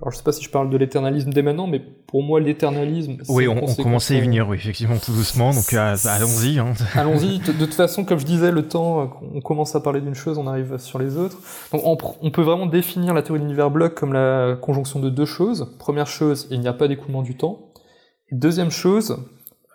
alors 0.01 0.13
je 0.13 0.19
sais 0.19 0.23
pas 0.23 0.33
si 0.33 0.45
je 0.45 0.51
parle 0.51 0.71
de 0.71 0.77
l'éternalisme 0.77 1.31
dès 1.33 1.43
maintenant, 1.43 1.67
mais 1.67 1.81
pour 1.81 2.23
moi 2.23 2.39
l'éternalisme. 2.39 3.17
Oui, 3.29 3.49
on, 3.49 3.65
on 3.65 3.75
commençait 3.75 4.15
à 4.15 4.19
y 4.19 4.21
venir, 4.21 4.49
oui, 4.49 4.57
effectivement, 4.57 4.97
tout 4.97 5.13
doucement. 5.13 5.51
Donc 5.53 5.73
allons-y. 5.73 6.59
Hein. 6.59 6.73
Allons-y. 6.95 7.41
De, 7.41 7.53
toute 7.53 7.75
façon, 7.75 8.05
comme 8.05 8.19
je 8.19 8.25
disais, 8.25 8.53
le 8.53 8.69
temps, 8.69 9.11
on 9.35 9.41
commence 9.41 9.75
à 9.75 9.81
parler 9.81 10.01
d'une 10.01 10.15
chose, 10.15 10.39
on 10.39 10.47
arrive 10.47 10.79
sur 10.79 10.99
les 11.01 11.17
autres. 11.17 11.39
Donc 11.73 11.83
on, 11.85 11.99
on 12.23 12.31
peut 12.31 12.43
vraiment 12.43 12.67
définir 12.67 13.13
la 13.13 13.23
théorie 13.23 13.41
de 13.41 13.45
l'univers 13.45 13.71
bloc 13.71 13.95
comme 13.95 14.13
la 14.13 14.57
conjonction 14.61 15.01
de 15.01 15.11
deux 15.11 15.27
choses. 15.27 15.75
Première 15.79 16.07
chose, 16.07 16.47
il 16.51 16.61
n'y 16.61 16.69
a 16.69 16.73
pas 16.73 16.87
d'écoulement 16.87 17.23
du 17.23 17.37
temps. 17.37 17.68
Deuxième 18.31 18.71
chose, 18.71 19.25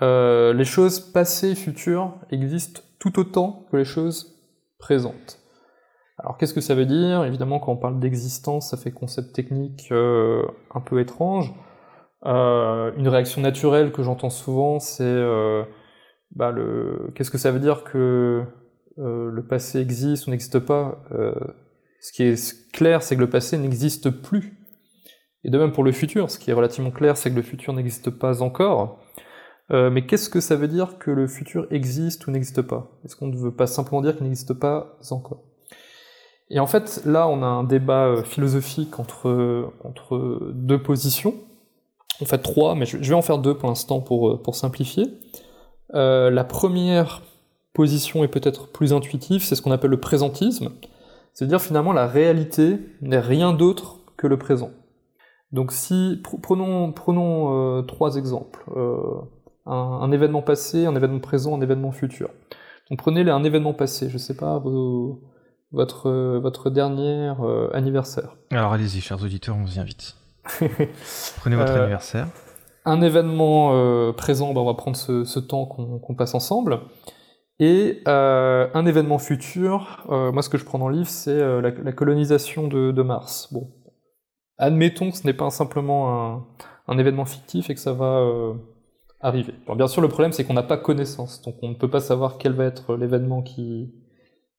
euh, 0.01 0.53
les 0.53 0.65
choses 0.65 0.99
passées 0.99 1.51
et 1.51 1.55
futures 1.55 2.13
existent 2.29 2.81
tout 2.99 3.19
autant 3.19 3.65
que 3.71 3.77
les 3.77 3.85
choses 3.85 4.39
présentes. 4.77 5.39
Alors 6.19 6.37
qu'est-ce 6.37 6.53
que 6.53 6.61
ça 6.61 6.75
veut 6.75 6.85
dire? 6.85 7.25
Évidemment, 7.25 7.59
quand 7.59 7.71
on 7.71 7.77
parle 7.77 7.99
d'existence, 7.99 8.69
ça 8.69 8.77
fait 8.77 8.91
concept 8.91 9.33
technique 9.33 9.87
euh, 9.91 10.43
un 10.73 10.81
peu 10.81 10.99
étrange. 10.99 11.53
Euh, 12.25 12.91
une 12.97 13.07
réaction 13.07 13.41
naturelle 13.41 13.91
que 13.91 14.03
j'entends 14.03 14.29
souvent, 14.29 14.79
c'est 14.79 15.03
euh, 15.03 15.63
bah, 16.35 16.51
le... 16.51 17.11
qu'est-ce 17.15 17.31
que 17.31 17.39
ça 17.39 17.51
veut 17.51 17.59
dire 17.59 17.83
que 17.83 18.43
euh, 18.99 19.31
le 19.31 19.47
passé 19.47 19.79
existe 19.79 20.27
ou 20.27 20.29
n'existe 20.29 20.59
pas? 20.59 21.03
Euh, 21.11 21.33
Ce 22.01 22.11
qui 22.11 22.23
est 22.23 22.71
clair, 22.71 23.01
c'est 23.01 23.15
que 23.15 23.21
le 23.21 23.29
passé 23.29 23.57
n'existe 23.57 24.09
plus. 24.09 24.62
Et 25.43 25.49
de 25.49 25.57
même 25.57 25.71
pour 25.71 25.83
le 25.83 25.91
futur, 25.91 26.29
ce 26.29 26.39
qui 26.39 26.51
est 26.51 26.53
relativement 26.53 26.91
clair, 26.91 27.17
c'est 27.17 27.29
que 27.29 27.35
le 27.35 27.41
futur 27.41 27.73
n'existe 27.73 28.09
pas 28.09 28.41
encore. 28.41 28.99
Euh, 29.71 29.89
mais 29.89 30.05
qu'est-ce 30.05 30.29
que 30.29 30.39
ça 30.39 30.55
veut 30.55 30.67
dire 30.67 30.97
que 30.99 31.11
le 31.11 31.27
futur 31.27 31.67
existe 31.71 32.27
ou 32.27 32.31
n'existe 32.31 32.61
pas? 32.61 32.91
Est-ce 33.03 33.15
qu'on 33.15 33.27
ne 33.27 33.37
veut 33.37 33.53
pas 33.53 33.67
simplement 33.67 34.01
dire 34.01 34.15
qu'il 34.15 34.23
n'existe 34.23 34.53
pas 34.53 34.97
encore? 35.09 35.43
Et 36.49 36.59
en 36.59 36.67
fait, 36.67 37.01
là, 37.05 37.27
on 37.27 37.41
a 37.41 37.45
un 37.45 37.63
débat 37.63 38.05
euh, 38.05 38.23
philosophique 38.23 38.99
entre, 38.99 39.71
entre 39.83 40.51
deux 40.53 40.81
positions. 40.81 41.35
En 42.21 42.25
fait, 42.25 42.39
trois, 42.39 42.75
mais 42.75 42.85
je 42.85 42.97
vais 42.97 43.15
en 43.15 43.21
faire 43.21 43.39
deux 43.39 43.57
pour 43.57 43.69
l'instant 43.69 44.01
pour, 44.01 44.29
euh, 44.29 44.41
pour 44.41 44.55
simplifier. 44.55 45.05
La 45.95 46.43
première 46.43 47.21
position 47.73 48.23
est 48.23 48.27
peut-être 48.27 48.71
plus 48.71 48.93
intuitive, 48.93 49.43
c'est 49.43 49.55
ce 49.55 49.61
qu'on 49.61 49.71
appelle 49.71 49.91
le 49.91 49.99
présentisme. 49.99 50.71
C'est-à-dire 51.33 51.61
finalement 51.61 51.93
la 51.93 52.07
réalité 52.07 52.79
n'est 53.01 53.19
rien 53.19 53.53
d'autre 53.53 53.99
que 54.17 54.25
le 54.25 54.37
présent. 54.37 54.71
Donc 55.53 55.71
si 55.71 56.21
prenons 56.41 56.91
prenons 56.91 57.77
euh, 57.77 57.81
trois 57.83 58.17
exemples, 58.17 58.63
euh, 58.75 58.97
un, 59.65 59.71
un, 59.71 60.11
événement 60.11 60.41
passé, 60.41 60.85
un 60.85 60.95
événement 60.95 61.19
présent, 61.19 61.55
un 61.55 61.61
événement 61.61 61.91
futur. 61.91 62.29
Donc 62.89 62.99
prenez 62.99 63.29
un 63.29 63.43
événement 63.43 63.73
passé, 63.73 64.09
je 64.09 64.17
sais 64.17 64.35
pas 64.35 64.57
vos, 64.57 65.21
votre, 65.71 66.09
votre 66.39 66.69
dernier 66.69 67.33
euh, 67.39 67.69
anniversaire. 67.73 68.35
Alors 68.51 68.73
allez-y, 68.73 68.99
chers 68.99 69.23
auditeurs, 69.23 69.55
on 69.55 69.63
vous 69.63 69.79
invite. 69.79 70.15
Prenez 71.37 71.55
votre 71.55 71.71
anniversaire. 71.71 72.27
Un 72.83 73.01
événement 73.01 74.11
présent, 74.11 74.53
ben, 74.53 74.59
on 74.59 74.65
va 74.65 74.73
prendre 74.73 74.97
ce, 74.97 75.23
ce 75.23 75.39
temps 75.39 75.65
qu'on 75.65 76.15
passe 76.15 76.35
ensemble. 76.35 76.81
Et 77.59 78.01
euh, 78.07 78.67
un 78.73 78.85
événement 78.85 79.19
futur, 79.19 80.05
euh, 80.09 80.31
moi 80.31 80.41
ce 80.41 80.49
que 80.49 80.57
je 80.57 80.65
prends 80.65 80.79
dans 80.79 80.89
le 80.89 80.97
livre, 80.97 81.09
c'est 81.09 81.31
euh, 81.31 81.61
la, 81.61 81.69
la 81.69 81.91
colonisation 81.91 82.67
de, 82.67 82.91
de 82.91 83.01
Mars. 83.03 83.49
Bon, 83.53 83.69
admettons 84.57 85.11
que 85.11 85.17
ce 85.17 85.25
n'est 85.25 85.33
pas 85.33 85.49
simplement 85.49 86.33
un, 86.35 86.45
un 86.87 86.97
événement 86.97 87.25
fictif 87.25 87.69
et 87.69 87.73
que 87.73 87.79
ça 87.79 87.93
va 87.93 88.19
euh, 88.19 88.53
arriver. 89.19 89.53
Alors, 89.65 89.75
bien 89.75 89.87
sûr, 89.87 90.01
le 90.01 90.07
problème 90.07 90.31
c'est 90.31 90.43
qu'on 90.43 90.53
n'a 90.53 90.63
pas 90.63 90.77
connaissance, 90.77 91.41
donc 91.41 91.55
on 91.61 91.69
ne 91.69 91.75
peut 91.75 91.89
pas 91.89 92.01
savoir 92.01 92.37
quel 92.37 92.53
va 92.53 92.65
être 92.65 92.95
l'événement 92.95 93.41
qui, 93.41 93.93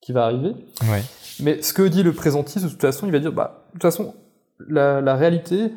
qui 0.01 0.13
va 0.13 0.25
arriver. 0.25 0.55
Ouais. 0.91 1.03
Mais 1.41 1.63
ce 1.63 1.73
que 1.73 1.83
dit 1.83 2.03
le 2.03 2.13
présentisme, 2.13 2.67
de 2.67 2.71
toute 2.73 2.81
façon, 2.81 3.07
il 3.07 3.13
va 3.13 3.19
dire, 3.19 3.33
bah, 3.33 3.67
de 3.69 3.73
toute 3.73 3.83
façon, 3.83 4.15
la, 4.59 5.01
la 5.01 5.15
réalité, 5.17 5.73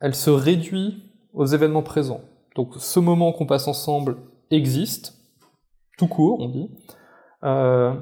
elle 0.00 0.14
se 0.14 0.30
réduit 0.30 1.10
aux 1.32 1.46
événements 1.46 1.82
présents. 1.82 2.22
Donc 2.56 2.74
ce 2.78 3.00
moment 3.00 3.32
qu'on 3.32 3.46
passe 3.46 3.68
ensemble 3.68 4.16
existe, 4.50 5.18
tout 5.96 6.08
court, 6.08 6.40
on 6.40 6.48
dit. 6.48 6.70
Euh, 7.44 7.94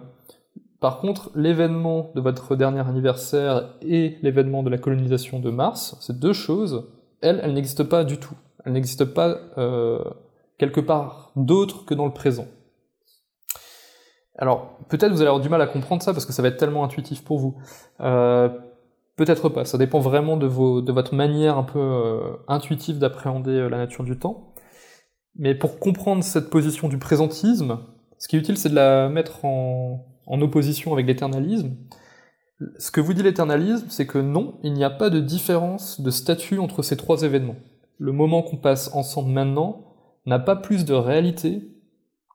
par 0.81 1.01
contre, 1.01 1.31
l'événement 1.35 2.11
de 2.14 2.23
votre 2.23 2.57
dernier 2.57 2.81
anniversaire 2.81 3.75
et 3.83 4.16
l'événement 4.23 4.62
de 4.62 4.71
la 4.71 4.79
colonisation 4.79 5.38
de 5.38 5.51
Mars, 5.51 5.97
ces 6.01 6.14
deux 6.14 6.33
choses, 6.33 6.88
elles, 7.21 7.38
elles 7.43 7.53
n'existent 7.53 7.85
pas 7.85 8.03
du 8.03 8.16
tout. 8.19 8.35
Elles 8.64 8.73
n'existent 8.73 9.07
pas 9.07 9.37
euh, 9.59 10.03
quelque 10.57 10.81
part 10.81 11.33
d'autre 11.37 11.85
que 11.85 11.93
dans 11.93 12.07
le 12.07 12.12
présent. 12.12 12.47
Alors, 14.38 14.79
peut-être 14.88 15.12
vous 15.12 15.21
allez 15.21 15.29
avoir 15.29 15.43
du 15.43 15.51
mal 15.51 15.61
à 15.61 15.66
comprendre 15.66 16.03
ça 16.03 16.14
parce 16.14 16.25
que 16.25 16.33
ça 16.33 16.40
va 16.40 16.49
être 16.49 16.57
tellement 16.57 16.83
intuitif 16.83 17.23
pour 17.23 17.38
vous. 17.38 17.59
Euh, 18.01 18.49
peut-être 19.16 19.51
pas, 19.51 19.66
ça 19.66 19.77
dépend 19.77 19.99
vraiment 19.99 20.38
de, 20.38 20.47
votre 20.47 21.14
manière 21.14 21.59
un 21.59 21.62
peu 21.62 21.79
euh, 21.79 22.21
intuitive 22.49 22.99
d'appréhender 22.99 23.69
la 23.69 23.77
nature 23.77 24.03
du 24.03 24.19
temps. 24.19 24.55
Mais 25.37 25.55
pour 25.55 25.79
comprendre 25.79 26.25
cette 26.25 26.49
position 26.49 26.88
du 26.88 26.97
présentisme, 26.97 27.81
ce 28.16 28.29
qui 28.29 28.37
est 28.37 28.38
utile, 28.38 28.57
c'est 28.57 28.71
de 28.71 28.75
la 28.75 29.11
mettre 29.11 29.45
en, 29.45 30.10
en 30.31 30.40
opposition 30.40 30.93
avec 30.93 31.07
l'éternalisme. 31.07 31.77
Ce 32.79 32.90
que 32.90 33.01
vous 33.01 33.12
dit 33.12 33.23
l'éternalisme, 33.23 33.87
c'est 33.88 34.07
que 34.07 34.19
non, 34.19 34.59
il 34.62 34.73
n'y 34.73 34.85
a 34.85 34.90
pas 34.90 35.11
de 35.11 35.21
différence 35.21 36.01
de 36.01 36.11
statut 36.11 36.59
entre 36.59 36.83
ces 36.83 36.97
trois 36.97 37.23
événements. 37.23 37.57
Le 37.99 38.12
moment 38.12 38.43
qu'on 38.43 38.57
passe 38.57 38.95
ensemble 38.95 39.31
maintenant 39.31 39.85
n'a 40.27 40.38
pas 40.38 40.57
plus 40.57 40.85
de 40.85 40.95
réalité 40.95 41.69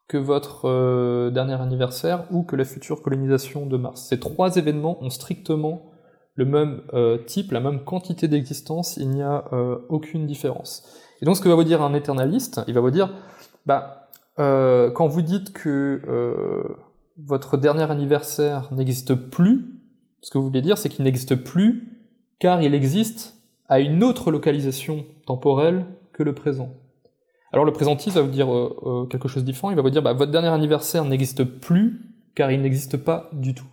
que 0.08 0.18
votre 0.18 0.68
euh, 0.68 1.32
dernier 1.32 1.60
anniversaire 1.60 2.26
ou 2.32 2.44
que 2.44 2.56
la 2.56 2.66
future 2.66 3.02
colonisation 3.02 3.66
de 3.66 3.78
Mars. 3.78 4.08
Ces 4.10 4.20
trois 4.20 4.58
événements 4.58 5.02
ont 5.02 5.10
strictement 5.10 5.92
le 6.36 6.46
même 6.46 6.82
euh, 6.94 7.18
type, 7.18 7.52
la 7.52 7.62
même 7.62 7.84
quantité 7.84 8.28
d'existence, 8.28 8.98
il 8.98 9.10
n'y 9.10 9.22
a 9.22 9.46
euh, 9.54 9.78
aucune 9.90 10.28
différence. 10.28 10.84
Et 11.22 11.26
donc 11.26 11.38
ce 11.38 11.42
que 11.42 11.48
va 11.48 11.56
vous 11.56 11.64
dire 11.64 11.82
un 11.82 11.94
éternaliste, 11.94 12.62
il 12.68 12.74
va 12.74 12.82
vous 12.82 12.92
dire, 12.92 13.10
bah, 13.66 14.10
quand 14.38 15.08
vous 15.08 15.22
dites 15.22 15.54
que 15.54 16.02
votre 17.18 17.58
dernier 17.58 17.90
anniversaire 17.90 18.70
n'existe 18.74 19.16
plus, 19.16 19.66
ce 20.22 20.32
que 20.32 20.38
vous 20.38 20.46
voulez 20.48 20.62
dire, 20.62 20.78
c'est 20.78 20.90
qu'il 20.90 21.06
n'existe 21.06 21.36
plus 21.36 21.92
car 22.40 22.62
il 22.62 22.74
existe 22.74 23.36
à 23.70 23.80
une 23.80 24.04
autre 24.04 24.32
localisation 24.32 25.06
temporelle 25.26 25.86
que 26.14 26.24
le 26.24 26.34
présent. 26.34 26.74
Alors 27.52 27.64
le 27.66 27.72
présentiste 27.72 28.16
va 28.16 28.22
vous 28.22 28.32
dire 28.32 28.54
euh, 28.54 28.76
euh, 28.86 29.06
quelque 29.06 29.28
chose 29.28 29.44
de 29.44 29.52
différent, 29.52 29.70
il 29.70 29.76
va 29.76 29.82
vous 29.82 29.90
dire 29.90 30.02
bah, 30.02 30.14
votre 30.14 30.32
dernier 30.32 30.50
anniversaire 30.50 31.06
n'existe 31.06 31.44
plus 31.44 32.02
car 32.36 32.52
il 32.52 32.62
n'existe 32.62 32.98
pas 32.98 33.30
du 33.32 33.54
tout. 33.54 33.66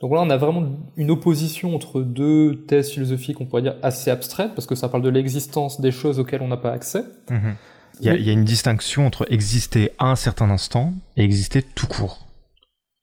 Donc 0.00 0.12
là 0.12 0.20
on 0.22 0.30
a 0.30 0.36
vraiment 0.36 0.64
une 0.96 1.10
opposition 1.10 1.74
entre 1.74 2.00
deux 2.00 2.64
thèses 2.66 2.90
philosophiques, 2.90 3.40
on 3.40 3.46
pourrait 3.46 3.62
dire 3.62 3.76
assez 3.82 4.10
abstraites, 4.10 4.54
parce 4.54 4.66
que 4.66 4.74
ça 4.74 4.88
parle 4.88 5.02
de 5.02 5.08
l'existence 5.10 5.80
des 5.80 5.90
choses 5.90 6.18
auxquelles 6.18 6.42
on 6.42 6.48
n'a 6.48 6.56
pas 6.56 6.72
accès. 6.72 7.04
Mhm. 7.30 7.54
Il 8.00 8.06
y, 8.06 8.08
a, 8.08 8.12
Mais- 8.12 8.20
il 8.20 8.26
y 8.26 8.30
a 8.30 8.32
une 8.32 8.44
distinction 8.44 9.06
entre 9.06 9.26
exister 9.30 9.90
à 9.98 10.10
un 10.10 10.16
certain 10.16 10.50
instant 10.50 10.92
et 11.16 11.24
exister 11.24 11.62
tout 11.62 11.86
court. 11.86 12.25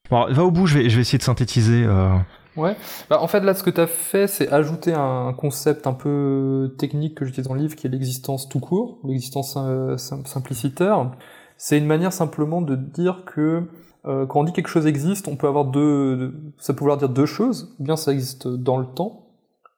Va 0.09 0.43
au 0.43 0.51
bout, 0.51 0.67
je 0.67 0.77
vais, 0.79 0.85
essayer 0.85 1.17
de 1.17 1.23
synthétiser. 1.23 1.83
euh, 1.85 2.09
Ouais. 2.55 2.75
Bah, 3.09 3.19
en 3.21 3.27
fait, 3.27 3.39
là, 3.39 3.53
ce 3.55 3.63
que 3.63 3.69
tu 3.71 3.81
as 3.81 3.87
fait, 3.87 4.27
c'est 4.27 4.49
ajouter 4.51 4.93
un 4.93 5.33
concept 5.33 5.87
un 5.87 5.93
peu 5.93 6.75
technique 6.77 7.15
que 7.15 7.25
j'utilise 7.25 7.47
dans 7.47 7.55
le 7.55 7.61
livre, 7.61 7.75
qui 7.75 7.87
est 7.87 7.89
l'existence 7.89 8.47
tout 8.47 8.59
court, 8.59 8.99
l'existence 9.05 9.55
euh, 9.57 9.97
sim- 9.97 10.23
simplicitaire. 10.25 11.11
C'est 11.57 11.77
une 11.77 11.87
manière 11.87 12.13
simplement 12.13 12.61
de 12.61 12.75
dire 12.75 13.23
que 13.25 13.63
euh, 14.05 14.25
quand 14.27 14.41
on 14.41 14.43
dit 14.43 14.51
quelque 14.51 14.67
chose 14.67 14.85
existe, 14.85 15.27
on 15.29 15.35
peut 15.35 15.47
avoir 15.47 15.65
deux, 15.65 16.17
deux- 16.17 16.33
ça 16.59 16.73
peut 16.73 16.81
vouloir 16.81 16.97
dire 16.97 17.09
deux 17.09 17.25
choses. 17.25 17.73
Ou 17.79 17.83
bien 17.85 17.95
ça 17.95 18.11
existe 18.11 18.47
dans 18.47 18.77
le 18.77 18.85
temps, 18.85 19.29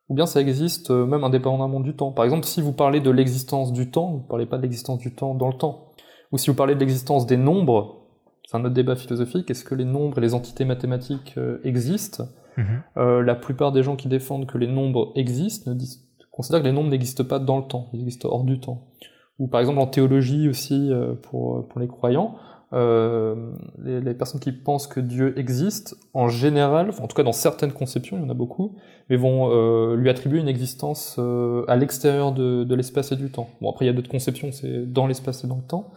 ou 0.10 0.16
bien 0.16 0.26
ça 0.26 0.42
existe 0.42 0.90
même 0.90 1.24
indépendamment 1.24 1.80
du 1.80 1.96
temps. 1.96 2.12
Par 2.12 2.26
exemple, 2.26 2.46
si 2.46 2.62
vous 2.62 2.74
parlez 2.74 3.00
de 3.00 3.12
l'existence 3.12 3.72
du 3.72 3.90
temps, 3.92 4.12
vous 4.12 4.18
ne 4.24 4.28
parlez 4.28 4.48
pas 4.48 4.58
de 4.58 4.64
l'existence 4.64 4.98
du 4.98 5.16
temps 5.16 5.34
dans 5.36 5.48
le 5.48 5.58
temps. 5.58 5.92
Ou 6.34 6.38
si 6.40 6.50
vous 6.50 6.56
parlez 6.56 6.74
de 6.76 6.80
l'existence 6.80 7.26
des 7.28 7.38
nombres, 7.38 7.95
c'est 8.48 8.58
un 8.58 8.62
autre 8.66 8.74
débat 8.74 8.96
philosophique, 8.96 9.50
est-ce 9.52 9.64
que 9.64 9.76
les 9.76 9.86
nombres 9.86 10.18
et 10.18 10.22
les 10.22 10.34
entités 10.34 10.66
mathématiques 10.66 11.34
euh, 11.38 11.60
existent? 11.64 12.26
Mhm. 12.58 12.66
euh, 12.96 13.22
la 13.22 13.36
plupart 13.36 13.74
des 13.74 13.84
gens 13.84 13.98
qui 13.98 14.08
défendent 14.08 14.46
que 14.46 14.58
les 14.58 14.68
nombres 14.68 15.12
existent 15.16 15.70
ne 15.72 15.76
disent- 15.76 16.06
considèrent 16.32 16.62
que 16.62 16.68
les 16.68 16.72
nombres 16.72 16.90
n'existent 16.90 17.26
pas 17.26 17.38
dans 17.40 17.58
le 17.58 17.66
temps, 17.66 17.88
ils 17.92 18.00
existent 18.00 18.30
hors 18.30 18.46
du 18.46 18.60
temps. 18.62 18.88
Ou 19.40 19.48
par 19.48 19.60
exemple 19.60 19.80
en 19.80 19.88
théologie 19.88 20.48
aussi, 20.48 20.90
euh, 20.90 21.16
pour, 21.22 21.68
pour 21.68 21.82
les 21.82 21.88
croyants, 21.88 22.36
euh, 22.72 23.52
les, 23.84 24.00
les 24.00 24.14
personnes 24.14 24.40
qui 24.40 24.54
pensent 24.54 24.88
que 24.88 25.02
Dieu 25.02 25.38
existe, 25.38 25.96
en 26.14 26.30
général, 26.30 26.88
enfin, 26.90 27.04
en 27.04 27.08
tout 27.08 27.16
cas 27.16 27.24
dans 27.24 27.34
certaines 27.34 27.74
conceptions, 27.74 28.18
il 28.18 28.24
y 28.24 28.26
en 28.26 28.30
a 28.30 28.34
beaucoup, 28.34 28.76
mais 29.10 29.18
vont 29.18 29.50
euh, 29.52 29.96
lui 29.98 30.10
attribuer 30.10 30.40
une 30.40 30.48
existence 30.48 31.18
euh, 31.20 31.66
à 31.68 31.76
l'extérieur 31.76 32.32
de, 32.32 32.64
de 32.64 32.76
l'espace 32.76 33.12
et 33.12 33.18
du 33.18 33.30
temps. 33.30 33.50
Bon 33.62 33.70
après 33.70 33.84
il 33.84 33.88
y 33.90 33.92
a 33.92 33.94
d'autres 33.94 34.10
conceptions, 34.10 34.52
c'est 34.54 34.92
dans 34.92 35.08
l'espace 35.08 35.44
et 35.44 35.48
dans 35.48 35.58
le 35.58 35.68
temps. 35.68 35.92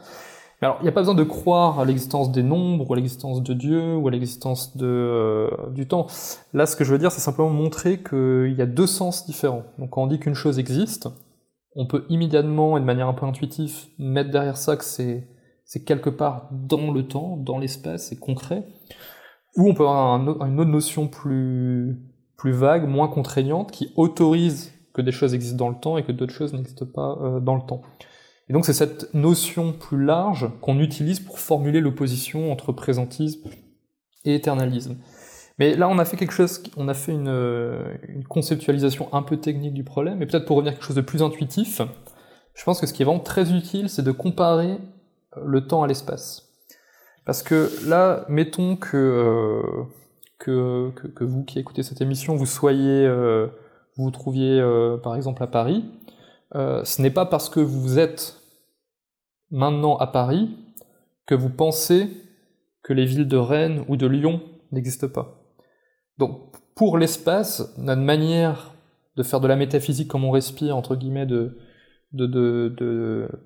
Alors, 0.60 0.78
il 0.80 0.82
n'y 0.82 0.88
a 0.88 0.92
pas 0.92 1.02
besoin 1.02 1.14
de 1.14 1.22
croire 1.22 1.78
à 1.78 1.84
l'existence 1.84 2.32
des 2.32 2.42
nombres, 2.42 2.90
ou 2.90 2.92
à 2.92 2.96
l'existence 2.96 3.42
de 3.42 3.54
Dieu, 3.54 3.96
ou 3.96 4.08
à 4.08 4.10
l'existence 4.10 4.76
de, 4.76 4.86
euh, 4.86 5.50
du 5.70 5.86
temps. 5.86 6.08
Là, 6.52 6.66
ce 6.66 6.74
que 6.74 6.82
je 6.82 6.90
veux 6.90 6.98
dire, 6.98 7.12
c'est 7.12 7.20
simplement 7.20 7.50
montrer 7.50 8.02
qu'il 8.02 8.54
y 8.56 8.62
a 8.62 8.66
deux 8.66 8.88
sens 8.88 9.24
différents. 9.24 9.62
Donc, 9.78 9.90
quand 9.90 10.02
on 10.02 10.06
dit 10.08 10.18
qu'une 10.18 10.34
chose 10.34 10.58
existe, 10.58 11.08
on 11.76 11.86
peut 11.86 12.04
immédiatement, 12.08 12.76
et 12.76 12.80
de 12.80 12.84
manière 12.84 13.06
un 13.06 13.14
peu 13.14 13.24
intuitive, 13.24 13.86
mettre 13.98 14.30
derrière 14.30 14.56
ça 14.56 14.76
que 14.76 14.84
c'est, 14.84 15.28
c'est 15.64 15.84
quelque 15.84 16.10
part 16.10 16.48
dans 16.50 16.90
le 16.90 17.06
temps, 17.06 17.36
dans 17.36 17.58
l'espace, 17.58 18.08
c'est 18.08 18.18
concret. 18.18 18.66
Ou 19.56 19.68
on 19.68 19.74
peut 19.74 19.84
avoir 19.84 20.16
une 20.16 20.58
autre 20.60 20.70
notion 20.70 21.06
plus, 21.06 22.00
plus 22.36 22.52
vague, 22.52 22.88
moins 22.88 23.06
contraignante, 23.06 23.70
qui 23.70 23.92
autorise 23.94 24.72
que 24.92 25.02
des 25.02 25.12
choses 25.12 25.34
existent 25.34 25.64
dans 25.64 25.68
le 25.68 25.78
temps 25.78 25.98
et 25.98 26.02
que 26.02 26.10
d'autres 26.10 26.34
choses 26.34 26.52
n'existent 26.52 26.86
pas 26.92 27.16
euh, 27.22 27.38
dans 27.38 27.54
le 27.54 27.62
temps. 27.62 27.82
Et 28.48 28.52
donc 28.52 28.64
c'est 28.64 28.72
cette 28.72 29.12
notion 29.14 29.72
plus 29.72 30.02
large 30.02 30.50
qu'on 30.60 30.78
utilise 30.78 31.20
pour 31.20 31.38
formuler 31.38 31.80
l'opposition 31.80 32.50
entre 32.50 32.72
présentisme 32.72 33.48
et 34.24 34.34
éternalisme. 34.34 34.96
Mais 35.58 35.74
là, 35.74 35.88
on 35.88 35.98
a 35.98 36.04
fait 36.04 36.16
quelque 36.16 36.32
chose, 36.32 36.62
on 36.76 36.88
a 36.88 36.94
fait 36.94 37.12
une, 37.12 37.28
une 38.08 38.24
conceptualisation 38.24 39.12
un 39.12 39.22
peu 39.22 39.38
technique 39.38 39.74
du 39.74 39.82
problème, 39.82 40.22
et 40.22 40.26
peut-être 40.26 40.44
pour 40.44 40.56
revenir 40.56 40.72
à 40.72 40.74
quelque 40.76 40.86
chose 40.86 40.96
de 40.96 41.00
plus 41.00 41.20
intuitif, 41.20 41.82
je 42.54 42.64
pense 42.64 42.80
que 42.80 42.86
ce 42.86 42.92
qui 42.92 43.02
est 43.02 43.04
vraiment 43.04 43.20
très 43.20 43.52
utile, 43.52 43.88
c'est 43.88 44.02
de 44.02 44.12
comparer 44.12 44.78
le 45.44 45.66
temps 45.66 45.82
à 45.82 45.86
l'espace. 45.86 46.48
Parce 47.24 47.42
que 47.42 47.70
là, 47.86 48.24
mettons 48.28 48.76
que, 48.76 48.96
euh, 48.96 49.84
que, 50.38 51.24
vous 51.24 51.44
qui 51.44 51.58
écoutez 51.58 51.82
cette 51.82 52.00
émission, 52.00 52.36
vous 52.36 52.46
soyez, 52.46 53.04
euh, 53.06 53.48
vous 53.96 54.10
trouviez 54.10 54.58
euh, 54.60 54.96
par 54.96 55.14
exemple 55.14 55.42
à 55.42 55.46
Paris, 55.46 55.84
euh, 56.54 56.82
ce 56.84 57.02
n'est 57.02 57.10
pas 57.10 57.26
parce 57.26 57.48
que 57.48 57.60
vous 57.60 57.98
êtes 57.98 58.37
maintenant 59.50 59.96
à 59.96 60.06
Paris 60.06 60.56
que 61.26 61.34
vous 61.34 61.50
pensez 61.50 62.08
que 62.82 62.92
les 62.92 63.04
villes 63.04 63.28
de 63.28 63.36
Rennes 63.36 63.84
ou 63.88 63.96
de 63.96 64.06
Lyon 64.06 64.40
n'existent 64.72 65.08
pas. 65.08 65.42
Donc, 66.18 66.52
pour 66.74 66.98
l'espace, 66.98 67.74
notre 67.78 68.00
manière 68.00 68.74
de 69.16 69.22
faire 69.22 69.40
de 69.40 69.48
la 69.48 69.56
métaphysique 69.56 70.08
comme 70.08 70.24
on 70.24 70.30
respire, 70.30 70.76
entre 70.76 70.96
guillemets, 70.96 71.26
de, 71.26 71.58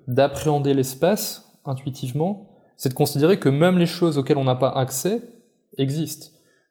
d'appréhender 0.07 0.69
de, 0.69 0.73
de, 0.73 0.77
l'espace 0.77 1.59
intuitivement, 1.65 2.49
c'est 2.77 2.89
de 2.89 2.93
considérer 2.93 3.39
que 3.39 3.49
même 3.49 3.77
les 3.77 3.85
choses 3.85 4.17
auxquelles 4.17 4.37
on 4.37 4.43
n'a 4.43 4.55
pas 4.55 4.69
accès 4.69 5.21
existent. 5.77 6.27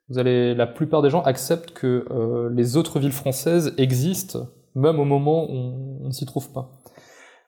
La 0.09 0.67
plupart 0.67 1.01
des 1.01 1.09
gens 1.09 1.21
acceptent 1.21 1.71
que 1.71 2.05
euh, 2.11 2.49
les 2.53 2.77
autres 2.77 2.99
villes 2.99 3.11
françaises 3.11 3.73
existent, 3.77 4.47
même 4.75 4.99
au 4.99 5.05
moment 5.05 5.49
où 5.49 5.99
on 6.01 6.07
ne 6.07 6.11
s'y 6.11 6.25
trouve 6.25 6.51
pas. 6.51 6.82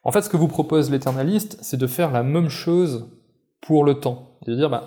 En 0.06 0.12
fait, 0.12 0.22
ce 0.22 0.28
que 0.28 0.36
vous 0.36 0.46
propose 0.46 0.88
l'éternaliste, 0.88 1.58
c'est 1.62 1.76
de 1.76 1.88
faire 1.88 2.12
la 2.12 2.22
même 2.22 2.48
chose 2.48 3.08
pour 3.60 3.82
le 3.82 3.94
temps. 3.94 4.38
C'est-à-dire, 4.44 4.70
bah, 4.70 4.84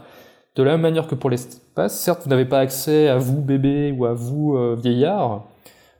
de 0.55 0.63
la 0.63 0.71
même 0.71 0.81
manière 0.81 1.07
que 1.07 1.15
pour 1.15 1.29
l'espace, 1.29 1.99
certes, 1.99 2.21
vous 2.23 2.29
n'avez 2.29 2.45
pas 2.45 2.59
accès 2.59 3.09
à 3.09 3.17
vous, 3.17 3.41
bébé, 3.41 3.91
ou 3.91 4.05
à 4.05 4.13
vous, 4.13 4.55
euh, 4.55 4.77
vieillard, 4.81 5.43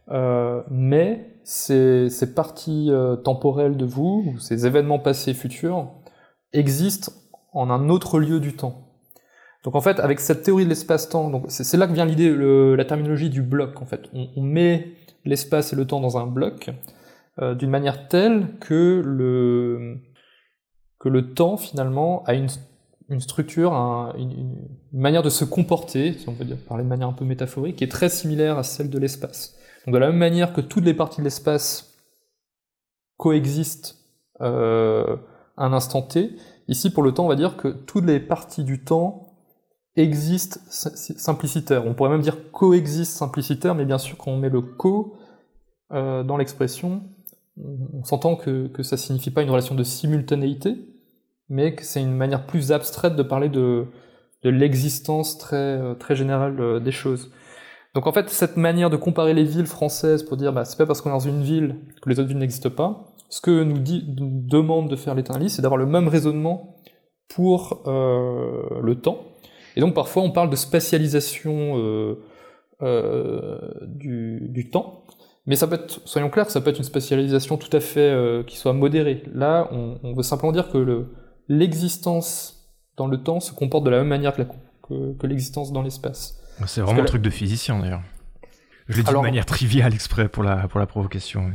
euh, 0.10 0.62
mais 0.72 1.36
ces, 1.44 2.10
parties 2.34 2.88
euh, 2.92 3.18
temporelles 3.18 3.76
de 3.76 3.86
vous, 3.86 4.24
ou 4.26 4.40
ces 4.40 4.66
événements 4.66 5.00
passés 5.00 5.34
futurs, 5.34 5.92
existent 6.54 7.12
en 7.52 7.70
un 7.70 7.90
autre 7.90 8.20
lieu 8.20 8.40
du 8.40 8.54
temps. 8.54 8.88
Donc 9.66 9.76
en 9.76 9.82
fait, 9.82 10.00
avec 10.00 10.22
cette 10.22 10.44
théorie 10.44 10.64
de 10.64 10.70
l'espace-temps, 10.70 11.44
c'est 11.50 11.76
là 11.76 11.88
que 11.88 11.92
vient 11.92 12.06
l'idée, 12.06 12.34
la 12.34 12.86
terminologie 12.86 13.30
du 13.30 13.42
bloc. 13.42 13.82
En 13.82 13.86
fait, 13.86 14.04
on, 14.14 14.42
met 14.42 14.94
l'espace 15.26 15.74
et 15.74 15.76
le 15.76 15.86
temps 15.86 16.00
dans 16.00 16.18
un 16.18 16.26
bloc 16.26 16.72
d'une 17.42 17.70
manière 17.70 18.08
telle 18.08 18.58
que 18.60 19.02
le 21.06 21.34
temps 21.34 21.58
finalement 21.58 22.24
a 22.26 22.34
une, 22.34 22.50
structure, 23.20 23.74
un, 23.74 24.14
une, 24.18 24.68
manière 24.92 25.24
de 25.24 25.30
se 25.30 25.46
comporter, 25.46 26.14
si 26.14 26.28
on 26.28 26.34
peut 26.34 26.46
parler 26.68 26.84
de 26.84 26.90
manière 26.90 27.08
un 27.08 27.14
peu 27.14 27.26
métaphorique, 27.26 27.78
qui 27.78 27.84
est 27.84 27.92
très 27.92 28.10
similaire 28.10 28.58
à 28.58 28.64
celle 28.64 28.90
de 28.90 29.00
l'espace. 29.00 29.56
Donc 29.86 29.94
de 29.94 30.00
la 30.00 30.08
même 30.08 30.18
manière 30.18 30.54
que 30.54 30.62
toutes 30.62 30.86
les 30.86 30.94
parties 30.94 31.22
de 31.22 31.24
l'espace 31.24 31.98
coexistent 33.18 33.96
euh, 34.42 35.18
un 35.58 35.74
instant 35.74 36.02
t, 36.02 36.36
Ici, 36.70 36.92
pour 36.92 37.02
le 37.02 37.12
temps, 37.12 37.26
on 37.26 37.28
va 37.28 37.36
dire 37.36 37.58
que 37.58 37.68
toutes 37.68 38.06
les 38.06 38.20
parties 38.20 38.64
du 38.64 38.84
temps 38.84 39.34
existent 39.96 40.60
simplicitaires. 40.70 41.88
On 41.88 41.96
pourrait 41.96 42.12
même 42.12 42.22
dire 42.22 42.52
coexistent 42.52 43.18
simplicitaires, 43.18 43.74
mais 43.74 43.86
bien 43.86 43.98
sûr, 43.98 44.18
quand 44.18 44.30
on 44.30 44.38
met 44.38 44.50
le 44.50 44.62
co 44.62 45.16
euh, 45.92 46.22
dans 46.22 46.38
l'expression, 46.38 47.02
on 47.94 48.04
s'entend 48.04 48.36
que, 48.36 48.68
que 48.68 48.84
ça 48.84 48.98
signifie 48.98 49.32
pas 49.32 49.42
une 49.42 49.50
relation 49.50 49.76
de 49.76 49.84
simultanéité, 49.84 50.78
mais 51.50 51.76
que 51.76 51.84
c'est 51.84 52.02
une 52.02 52.16
manière 52.16 52.46
plus 52.46 52.72
abstraite 52.72 53.16
de 53.16 53.24
parler 53.24 53.50
de, 53.50 53.88
l'existence 54.44 55.38
très, 55.38 55.56
euh, 55.56 55.96
générale 56.12 56.60
euh, 56.60 56.80
des 56.80 56.92
choses. 56.92 57.32
Donc 57.96 58.08
en 58.08 58.12
fait, 58.12 58.30
cette 58.30 58.56
manière 58.56 58.90
de 58.90 58.98
comparer 58.98 59.34
les 59.34 59.44
villes 59.44 59.66
françaises 59.66 60.24
pour 60.24 60.38
dire 60.38 60.54
bah, 60.54 60.64
c'est 60.64 60.78
pas 60.78 60.86
parce 60.86 61.02
qu'on 61.02 61.10
est 61.10 61.14
dans 61.14 61.20
une 61.20 61.42
ville 61.42 61.76
que 62.02 62.10
les 62.10 62.20
autres 62.20 62.30
villes 62.30 62.38
n'existent 62.38 62.70
pas, 62.70 63.16
ce 63.30 63.42
que 63.42 63.64
nous, 63.64 63.80
demande 63.80 64.90
de 64.90 64.96
faire 64.96 65.16
l'éternaliste, 65.16 65.56
c'est 65.56 65.62
d'avoir 65.62 65.78
le 65.78 65.86
même 65.86 66.08
raisonnement 66.08 66.78
pour 67.28 67.84
euh, 67.88 68.82
le 68.82 68.96
temps. 69.02 69.26
Et 69.76 69.82
donc 69.82 69.94
parfois 69.94 70.24
on 70.24 70.32
parle 70.32 70.50
de 70.50 70.56
spatialisation 70.56 72.16
du, 72.82 74.70
temps, 74.72 75.04
mais 75.50 75.56
ça 75.56 75.66
peut 75.66 75.76
être, 75.76 76.00
soyons 76.06 76.30
clairs, 76.30 76.52
ça 76.52 76.62
peut 76.62 76.70
être 76.70 76.78
une 76.78 76.84
spatialisation 76.84 77.58
tout 77.58 77.76
à 77.76 77.80
fait 77.80 78.12
euh, 78.12 78.44
qui 78.44 78.56
soit 78.56 78.72
modérée. 78.72 79.24
Là, 79.34 79.68
on, 79.72 79.98
on, 80.04 80.14
veut 80.14 80.22
simplement 80.22 80.52
dire 80.52 80.70
que 80.70 81.08
l'existence 81.48 82.72
dans 82.98 83.08
le 83.08 83.18
temps 83.18 83.40
se 83.40 83.52
comporte 83.52 83.84
de 83.84 83.90
la 83.90 83.98
même 83.98 84.08
manière 84.08 84.36
que, 84.36 84.44
que, 84.88 85.18
que 85.18 85.26
l'existence 85.26 85.74
dans 85.74 85.82
l'espace. 85.82 86.40
C'est 86.68 86.82
vraiment 86.82 87.02
un 87.02 87.06
truc 87.06 87.24
de 87.24 87.32
physicien 87.32 87.80
d'ailleurs. 87.80 88.04
Je 88.90 88.98
l'ai 88.98 89.04
dit 89.04 89.12
de 89.12 89.18
manière 89.18 89.48
triviale 89.48 89.94
exprès 89.94 90.30
pour 90.30 90.44
la, 90.44 90.68
pour 90.68 90.80
la 90.80 90.86
provocation. 90.86 91.52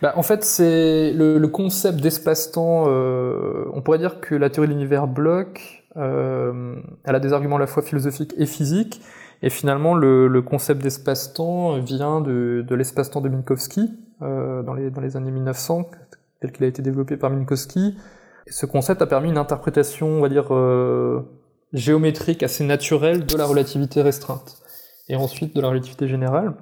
Bah, 0.00 0.14
en 0.16 0.22
fait, 0.22 0.42
c'est 0.42 1.12
le, 1.12 1.38
le, 1.38 1.48
concept 1.48 2.00
d'espace-temps. 2.00 2.84
Euh, 2.88 3.64
on 3.74 3.82
pourrait 3.82 3.98
dire 3.98 4.20
que 4.20 4.34
la 4.34 4.48
théorie 4.48 4.68
de 4.68 4.72
l'univers 4.72 5.06
bloc, 5.06 5.84
euh, 5.98 6.76
elle 7.04 7.14
a 7.14 7.20
des 7.20 7.34
arguments 7.34 7.56
à 7.56 7.60
la 7.60 7.66
fois 7.66 7.82
philosophiques 7.82 8.32
et 8.38 8.46
physiques. 8.46 9.02
Et 9.44 9.50
finalement, 9.50 9.94
le, 9.94 10.40
concept 10.40 10.82
d'espace-temps 10.82 11.78
vient 11.80 12.22
de, 12.22 12.64
l'espace-temps 12.70 13.20
de 13.20 13.28
Minkowski 13.28 13.92
euh, 14.22 14.62
dans, 14.62 14.72
les, 14.72 14.90
dans 14.90 15.02
les 15.02 15.18
années 15.18 15.30
1900, 15.30 15.90
tel 16.40 16.50
qu'il 16.50 16.64
a 16.64 16.66
été 16.66 16.80
développé 16.80 17.18
par 17.18 17.28
Minkowski. 17.28 17.94
Et 18.46 18.50
ce 18.52 18.64
concept 18.64 19.02
a 19.02 19.06
permis 19.06 19.28
une 19.28 19.36
interprétation, 19.36 20.08
on 20.08 20.22
va 20.22 20.30
dire, 20.30 20.54
euh, 20.54 21.20
géométrique 21.74 22.42
assez 22.42 22.64
naturelle 22.64 23.26
de 23.26 23.36
la 23.36 23.44
relativité 23.44 24.00
restreinte 24.00 24.62
et 25.10 25.16
ensuite 25.16 25.54
de 25.54 25.60
la 25.60 25.68
relativité 25.68 26.08
générale. 26.08 26.54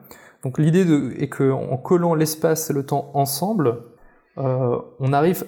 Donc 0.42 0.58
l'idée 0.58 0.84
est 1.20 1.28
que 1.28 1.52
en 1.52 1.76
collant 1.76 2.16
l'espace 2.16 2.68
et 2.70 2.72
le 2.72 2.84
temps 2.84 3.12
ensemble, 3.14 3.76
euh, 4.38 4.76
on 4.98 5.12
arrive 5.12 5.44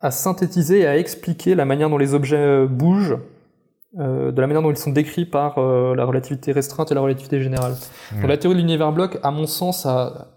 à 0.00 0.10
synthétiser 0.10 0.80
et 0.80 0.86
à 0.88 0.98
expliquer 0.98 1.54
la 1.54 1.64
manière 1.64 1.88
dont 1.88 1.98
les 1.98 2.14
objets 2.14 2.66
bougent, 2.66 3.18
euh, 3.98 4.32
de 4.32 4.40
la 4.40 4.46
manière 4.46 4.62
dont 4.62 4.70
ils 4.70 4.76
sont 4.78 4.90
décrits 4.90 5.26
par 5.26 5.58
euh, 5.58 5.94
la 5.94 6.06
relativité 6.06 6.52
restreinte 6.52 6.90
et 6.90 6.94
la 6.94 7.02
relativité 7.02 7.42
générale. 7.42 7.72
Mmh. 7.72 8.20
Donc 8.20 8.30
la 8.30 8.38
théorie 8.38 8.56
de 8.56 8.60
l'univers 8.60 8.90
bloc, 8.90 9.18
à 9.22 9.30
mon 9.30 9.46
sens, 9.46 9.84
a 9.84 10.28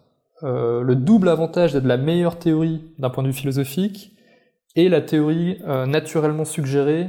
euh, 0.44 0.82
le 0.82 0.96
double 0.96 1.30
avantage 1.30 1.72
d'être 1.72 1.86
la 1.86 1.96
meilleure 1.96 2.38
théorie 2.38 2.82
d'un 3.00 3.10
point 3.10 3.24
de 3.24 3.30
vue 3.30 3.34
philosophique 3.34 4.12
et 4.76 4.90
la 4.90 5.00
théorie 5.00 5.62
naturellement 5.88 6.44
suggérée 6.44 7.08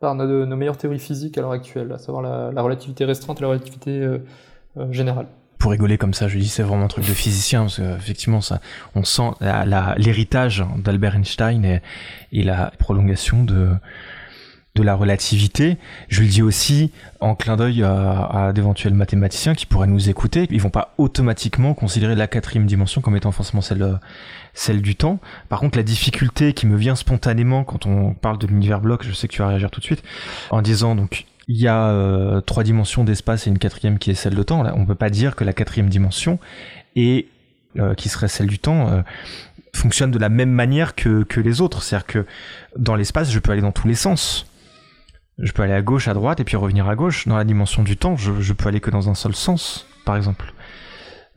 par 0.00 0.14
nos, 0.14 0.44
nos, 0.44 0.56
meilleures 0.56 0.76
théories 0.76 0.98
physiques 0.98 1.38
à 1.38 1.40
l'heure 1.40 1.52
actuelle, 1.52 1.90
à 1.92 1.96
savoir 1.96 2.22
la, 2.22 2.52
la, 2.52 2.60
relativité 2.60 3.06
restreinte 3.06 3.38
et 3.38 3.40
la 3.40 3.48
relativité 3.48 4.06
générale. 4.90 5.26
Pour 5.56 5.70
rigoler 5.70 5.96
comme 5.96 6.12
ça, 6.12 6.28
je 6.28 6.36
dis 6.36 6.48
c'est 6.48 6.62
vraiment 6.62 6.84
un 6.84 6.88
truc 6.88 7.06
de 7.06 7.14
physicien 7.14 7.62
parce 7.62 7.76
qu'effectivement 7.76 8.42
ça, 8.42 8.60
on 8.94 9.02
sent 9.02 9.30
l'héritage 9.96 10.62
d'Albert 10.76 11.16
Einstein 11.16 11.64
et, 11.64 11.80
et, 12.32 12.42
la 12.42 12.70
prolongation 12.78 13.42
de 13.42 13.70
de 14.76 14.82
la 14.84 14.94
relativité. 14.94 15.78
Je 16.08 16.22
le 16.22 16.28
dis 16.28 16.42
aussi 16.42 16.92
en 17.18 17.34
clin 17.34 17.56
d'œil 17.56 17.82
à, 17.82 18.26
à 18.26 18.52
d'éventuels 18.52 18.94
mathématiciens 18.94 19.54
qui 19.54 19.66
pourraient 19.66 19.88
nous 19.88 20.08
écouter. 20.08 20.46
Ils 20.50 20.60
vont 20.60 20.70
pas 20.70 20.94
automatiquement 20.98 21.74
considérer 21.74 22.14
la 22.14 22.28
quatrième 22.28 22.66
dimension 22.66 23.00
comme 23.00 23.16
étant 23.16 23.32
forcément 23.32 23.62
celle 23.62 23.98
celle 24.54 24.82
du 24.82 24.96
temps. 24.96 25.18
Par 25.48 25.60
contre, 25.60 25.76
la 25.76 25.84
difficulté 25.84 26.52
qui 26.52 26.66
me 26.66 26.76
vient 26.76 26.96
spontanément 26.96 27.62
quand 27.64 27.86
on 27.86 28.14
parle 28.14 28.38
de 28.38 28.46
l'univers 28.46 28.80
bloc, 28.80 29.04
je 29.04 29.12
sais 29.12 29.28
que 29.28 29.32
tu 29.32 29.42
vas 29.42 29.48
réagir 29.48 29.70
tout 29.70 29.80
de 29.80 29.84
suite, 29.84 30.02
en 30.50 30.62
disant 30.62 30.94
donc 30.94 31.26
il 31.48 31.56
y 31.56 31.68
a 31.68 31.88
euh, 31.88 32.40
trois 32.40 32.64
dimensions 32.64 33.04
d'espace 33.04 33.46
et 33.46 33.50
une 33.50 33.58
quatrième 33.58 33.98
qui 33.98 34.10
est 34.10 34.14
celle 34.14 34.34
de 34.34 34.42
temps. 34.42 34.62
Là, 34.62 34.74
on 34.76 34.84
peut 34.84 34.96
pas 34.96 35.10
dire 35.10 35.36
que 35.36 35.44
la 35.44 35.52
quatrième 35.52 35.88
dimension 35.88 36.38
est 36.96 37.26
euh, 37.78 37.94
qui 37.94 38.08
serait 38.08 38.28
celle 38.28 38.46
du 38.46 38.58
temps 38.58 38.88
euh, 38.88 39.02
fonctionne 39.74 40.10
de 40.10 40.18
la 40.18 40.30
même 40.30 40.50
manière 40.50 40.94
que, 40.94 41.22
que 41.22 41.40
les 41.40 41.60
autres. 41.60 41.82
C'est-à-dire 41.82 42.06
que 42.06 42.26
dans 42.76 42.96
l'espace, 42.96 43.30
je 43.30 43.38
peux 43.38 43.52
aller 43.52 43.60
dans 43.60 43.72
tous 43.72 43.86
les 43.86 43.94
sens. 43.94 44.46
Je 45.38 45.52
peux 45.52 45.62
aller 45.62 45.74
à 45.74 45.82
gauche, 45.82 46.08
à 46.08 46.14
droite, 46.14 46.40
et 46.40 46.44
puis 46.44 46.56
revenir 46.56 46.88
à 46.88 46.96
gauche. 46.96 47.28
Dans 47.28 47.36
la 47.36 47.44
dimension 47.44 47.82
du 47.82 47.96
temps, 47.96 48.16
je, 48.16 48.52
peux 48.52 48.68
aller 48.68 48.80
que 48.80 48.90
dans 48.90 49.10
un 49.10 49.14
seul 49.14 49.34
sens, 49.34 49.86
par 50.04 50.16
exemple. 50.16 50.52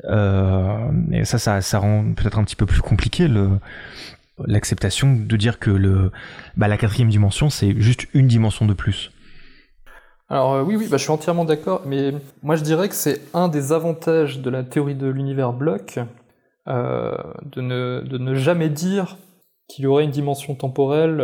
Euh, 0.06 0.92
et 1.12 1.26
ça, 1.26 1.38
ça, 1.38 1.62
ça 1.62 1.80
rend 1.80 2.14
peut-être 2.14 2.40
un 2.40 2.44
petit 2.44 2.56
peu 2.56 2.66
plus 2.66 2.82
compliqué 2.82 3.28
l'acceptation 4.48 5.16
de 5.16 5.36
dire 5.36 5.60
que 5.60 6.10
bah, 6.56 6.68
la 6.68 6.78
quatrième 6.78 7.10
dimension 7.10 7.50
c'est 7.50 7.80
juste 7.80 8.08
une 8.14 8.28
dimension 8.28 8.66
de 8.66 8.74
plus. 8.74 9.12
Alors 10.30 10.54
euh, 10.54 10.64
oui, 10.64 10.76
oui, 10.76 10.88
bah, 10.90 10.98
je 10.98 11.04
suis 11.04 11.12
entièrement 11.12 11.44
d'accord, 11.44 11.82
mais 11.86 12.14
moi 12.44 12.56
je 12.56 12.64
dirais 12.64 12.88
que 12.88 12.96
c'est 12.96 13.22
un 13.34 13.48
des 13.48 13.74
avantages 13.74 14.40
de 14.40 14.50
la 14.50 14.64
théorie 14.64 14.96
de 14.96 15.08
l'univers 15.08 15.54
bloc 15.54 16.00
euh, 16.68 17.18
de, 17.46 17.62
ne, 17.62 18.02
de 18.02 18.18
ne 18.18 18.36
jamais 18.36 18.70
dire 18.70 19.18
qu'il 19.68 19.84
y 19.84 19.88
aurait 19.88 20.04
une 20.04 20.12
dimension 20.12 20.56
temporelle 20.56 21.20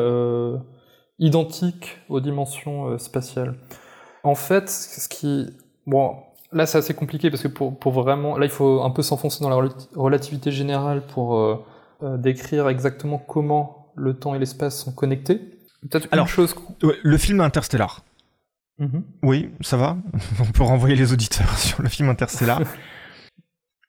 identique 1.19 1.97
aux 2.09 2.19
dimensions 2.19 2.89
euh, 2.89 2.97
spatiales. 2.97 3.55
En 4.23 4.35
fait, 4.35 4.69
ce 4.69 5.07
qui... 5.07 5.47
Bon, 5.85 6.15
là, 6.51 6.65
c'est 6.65 6.77
assez 6.77 6.93
compliqué 6.93 7.29
parce 7.29 7.43
que 7.43 7.47
pour, 7.47 7.77
pour 7.77 7.91
vraiment, 7.93 8.37
là, 8.37 8.45
il 8.45 8.51
faut 8.51 8.81
un 8.83 8.89
peu 8.89 9.01
s'enfoncer 9.01 9.43
dans 9.43 9.49
la 9.49 9.69
relativité 9.95 10.51
générale 10.51 11.05
pour 11.05 11.37
euh, 11.37 11.63
euh, 12.03 12.17
décrire 12.17 12.67
exactement 12.69 13.17
comment 13.17 13.91
le 13.95 14.13
temps 14.13 14.35
et 14.35 14.39
l'espace 14.39 14.83
sont 14.83 14.91
connectés. 14.91 15.39
Peut-être 15.89 16.07
une 16.11 16.25
chose. 16.25 16.55
le 16.81 17.17
film 17.17 17.41
Interstellar. 17.41 18.03
Mhm. 18.79 19.03
Oui, 19.23 19.49
ça 19.61 19.77
va. 19.77 19.97
On 20.39 20.51
peut 20.51 20.63
renvoyer 20.63 20.95
les 20.95 21.13
auditeurs 21.13 21.57
sur 21.57 21.81
le 21.81 21.89
film 21.89 22.09
Interstellar. 22.09 22.61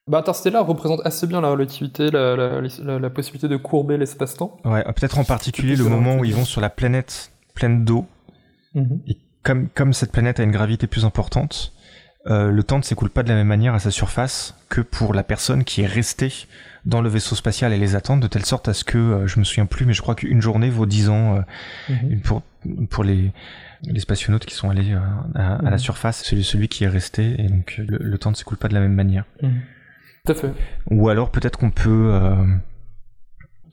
Bah, 0.07 0.19
Interstellar 0.19 0.65
représente 0.65 1.01
assez 1.05 1.27
bien 1.27 1.41
la 1.41 1.49
relativité, 1.49 2.09
la, 2.11 3.09
possibilité 3.09 3.47
de 3.47 3.57
courber 3.57 3.97
l'espace-temps. 3.97 4.57
Ouais, 4.63 4.83
peut-être 4.83 5.19
en 5.19 5.23
particulier 5.23 5.75
le 5.75 5.83
moment 5.83 6.17
où 6.17 6.25
ils 6.25 6.33
vont 6.33 6.45
sur 6.45 6.61
la 6.61 6.69
planète 6.69 7.31
pleine 7.53 7.83
d'eau. 7.83 8.05
Mhm. 8.73 9.01
Et 9.07 9.17
comme, 9.43 9.69
comme 9.69 9.93
cette 9.93 10.11
planète 10.11 10.39
a 10.39 10.43
une 10.43 10.51
gravité 10.51 10.87
plus 10.87 11.05
importante, 11.05 11.73
euh, 12.27 12.51
le 12.51 12.63
temps 12.63 12.77
ne 12.77 12.83
s'écoule 12.83 13.09
pas 13.09 13.23
de 13.23 13.29
la 13.29 13.35
même 13.35 13.47
manière 13.47 13.73
à 13.73 13.79
sa 13.79 13.91
surface 13.91 14.55
que 14.69 14.81
pour 14.81 15.13
la 15.13 15.23
personne 15.23 15.63
qui 15.63 15.81
est 15.81 15.87
restée 15.87 16.33
dans 16.85 17.01
le 17.01 17.09
vaisseau 17.09 17.35
spatial 17.35 17.73
et 17.73 17.77
les 17.77 17.95
attentes, 17.95 18.19
de 18.19 18.27
telle 18.27 18.45
sorte 18.45 18.67
à 18.67 18.73
ce 18.73 18.83
que, 18.83 18.97
euh, 18.97 19.27
je 19.27 19.39
me 19.39 19.45
souviens 19.45 19.65
plus, 19.65 19.85
mais 19.85 19.93
je 19.93 20.01
crois 20.01 20.15
qu'une 20.15 20.41
journée 20.41 20.69
vaut 20.69 20.85
dix 20.85 21.09
ans 21.09 21.37
euh, 21.37 21.93
mhm. 21.93 22.21
pour, 22.21 22.41
pour 22.89 23.03
les, 23.03 23.31
les 23.83 23.99
spationautes 23.99 24.45
qui 24.45 24.55
sont 24.55 24.69
allés 24.69 24.93
à, 25.35 25.59
la 25.61 25.71
mhm. 25.71 25.77
surface, 25.77 26.23
celui, 26.23 26.43
celui 26.43 26.67
qui 26.67 26.83
est 26.83 26.89
resté, 26.89 27.35
et 27.39 27.47
donc 27.47 27.75
le, 27.77 28.17
temps 28.17 28.31
ne 28.31 28.35
s'écoule 28.35 28.57
pas 28.57 28.67
de 28.67 28.73
la 28.73 28.81
même 28.81 28.93
manière. 28.93 29.25
Tout 30.27 30.33
à 30.33 30.35
fait. 30.35 30.53
Ou 30.91 31.09
alors 31.09 31.31
peut-être 31.31 31.57
qu'on 31.57 31.71
peut, 31.71 32.09
euh, 32.11 32.35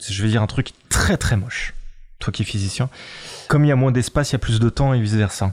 je 0.09 0.23
vais 0.23 0.29
dire 0.29 0.43
un 0.43 0.47
truc 0.47 0.71
très 0.89 1.17
très 1.17 1.37
moche, 1.37 1.75
toi 2.21 2.33
qui 2.33 2.43
es 2.43 2.45
physicien, 2.45 2.89
comme 3.49 3.65
il 3.65 3.69
y 3.69 3.73
a 3.73 3.77
moins 3.77 3.91
d'espace, 3.91 4.31
il 4.31 4.35
y 4.35 4.37
a 4.37 4.39
plus 4.39 4.61
de 4.61 4.69
temps 4.69 4.95
et 4.95 5.01
vice 5.01 5.15
versa. 5.15 5.53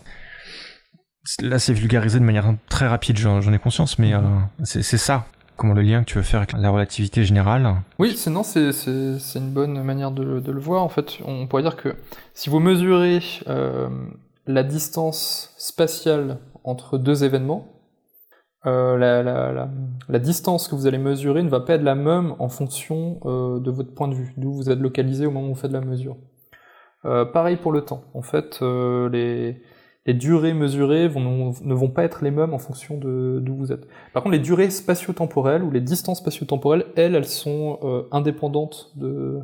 Là, 1.40 1.60
c'est 1.60 1.74
vulgarisé 1.74 2.20
de 2.20 2.24
manière 2.24 2.54
très 2.70 2.88
rapide, 2.88 3.18
j'en 3.18 3.54
ai 3.54 3.60
conscience, 3.60 4.00
mais 4.00 4.14
euh, 4.14 4.22
c'est 4.64 4.82
ça. 4.84 5.26
Comment 5.56 5.74
le 5.74 5.84
lien 5.84 6.04
que 6.04 6.10
tu 6.10 6.18
veux 6.18 6.24
faire 6.24 6.40
avec 6.40 6.54
la 6.54 6.70
relativité 6.72 7.24
générale 7.24 7.76
Oui, 8.00 8.16
sinon 8.18 8.42
c'est 8.42 8.72
une 9.36 9.52
bonne 9.52 9.84
manière 9.84 10.12
de, 10.12 10.24
le 10.24 10.60
voir. 10.60 10.84
En 10.84 10.90
fait, 10.90 11.20
on 11.26 11.46
pourrait 11.46 11.62
dire 11.62 11.76
que 11.76 11.96
si 12.34 12.50
vous 12.50 12.60
mesurez 12.60 13.22
euh, 13.48 13.88
la 14.48 14.64
distance 14.64 15.54
spatiale 15.58 16.40
entre 16.64 16.98
deux 16.98 17.24
événements, 17.24 17.81
euh, 18.66 18.98
la, 20.10 20.20
distance 20.20 20.68
que 20.68 20.76
vous 20.76 20.88
allez 20.88 20.98
mesurer 20.98 21.44
ne 21.44 21.50
va 21.50 21.62
pas 21.62 21.74
être 21.74 21.84
la 21.84 21.96
même 21.96 22.36
en 22.40 22.50
fonction 22.50 23.20
de 23.24 23.72
votre 23.72 23.94
point 23.94 24.08
de 24.08 24.16
vue, 24.16 24.34
d'où 24.38 24.54
vous 24.54 24.70
êtes 24.70 24.80
localisé 24.80 25.26
au 25.26 25.32
moment 25.32 25.48
où 25.48 25.54
vous 25.54 25.60
faites 25.60 25.72
la 25.72 25.82
mesure. 25.82 26.18
pareil 27.04 27.58
pour 27.58 27.72
le 27.72 27.82
temps. 27.82 28.04
En 28.14 28.22
fait, 28.22 28.62
les, 28.62 29.62
les 30.06 30.14
durées 30.14 30.54
mesurées 30.54 31.10
ne 31.10 31.74
vont 31.74 31.90
pas 31.90 32.04
être 32.04 32.24
les 32.24 32.32
mêmes 32.32 32.54
en 32.54 32.58
fonction 32.58 32.98
d'où 32.98 33.56
vous 33.56 33.72
êtes. 33.72 33.88
Par 34.14 34.24
contre, 34.24 34.34
les 34.34 34.42
durées 34.42 34.70
spatio-temporelles 34.70 35.64
ou 35.64 35.70
les 35.70 35.82
distances 35.82 36.20
spatio-temporelles, 36.20 36.86
elles, 36.96 37.16
elles 37.16 37.26
sont 37.26 37.80
euh, 37.84 38.04
indépendantes 38.12 38.92
de 38.96 39.40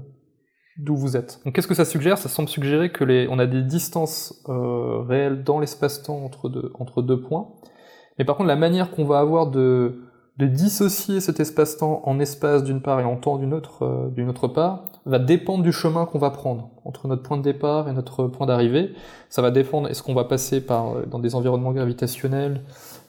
d'où 0.78 0.96
vous 0.96 1.18
êtes. 1.18 1.40
Donc 1.44 1.56
qu'est-ce 1.56 1.68
que 1.68 1.74
ça 1.74 1.86
suggère? 1.86 2.20
Ça 2.20 2.30
semble 2.30 2.50
suggérer 2.50 2.92
que 2.92 3.04
les, 3.04 3.28
on 3.30 3.40
a 3.40 3.48
des 3.48 3.64
distances 3.64 4.44
euh, 4.48 5.00
réelles 5.02 5.44
dans 5.44 5.60
l'espace-temps 5.60 6.24
entre 6.24 6.50
deux, 6.50 6.72
entre 6.76 7.02
deux 7.02 7.20
points. 7.20 7.50
Mais 8.18 8.26
par 8.26 8.36
contre, 8.36 8.48
la 8.48 8.56
manière 8.56 8.92
qu'on 8.92 9.06
va 9.06 9.20
avoir 9.20 9.48
de, 9.48 10.00
de 10.38 10.46
dissocier 10.46 11.20
cet 11.20 11.40
espace-temps 11.40 12.02
en 12.06 12.20
espace 12.20 12.64
d'une 12.64 12.82
part 12.82 13.00
et 13.00 13.04
en 13.04 13.16
temps 13.16 13.38
d'une 13.38 13.54
autre, 13.54 13.84
euh, 13.84 14.10
d'une 14.10 14.30
autre 14.30 14.48
part, 14.48 14.84
va 15.06 15.20
dépendre 15.20 15.64
du 15.64 15.72
chemin 15.72 16.06
qu'on 16.06 16.20
va 16.20 16.30
prendre 16.30 16.70
entre 16.86 17.08
notre 17.08 17.24
point 17.24 17.38
de 17.38 17.42
départ 17.42 17.90
et 17.90 17.94
notre 17.94 18.28
point 18.28 18.46
d'arrivée. 18.46 18.94
Ça 19.30 19.42
va 19.42 19.52
dépendre 19.52 19.88
est-ce 19.90 20.04
qu'on 20.04 20.14
va 20.14 20.26
passer 20.26 20.62
par 20.62 20.92
euh, 20.92 21.06
dans 21.06 21.20
des 21.20 21.34
environnements 21.34 21.72
gravitationnels 21.72 22.62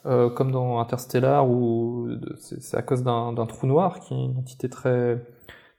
euh, 0.06 0.30
comme 0.30 0.52
dans 0.52 0.78
Interstellar 0.78 1.48
où 1.48 2.09
c'est 2.38 2.76
à 2.76 2.82
cause 2.82 3.02
d'un 3.02 3.46
trou 3.46 3.66
noir 3.66 4.00
qui 4.00 4.14
est 4.14 4.24
une 4.24 4.38
entité 4.38 4.68
très 4.70 5.18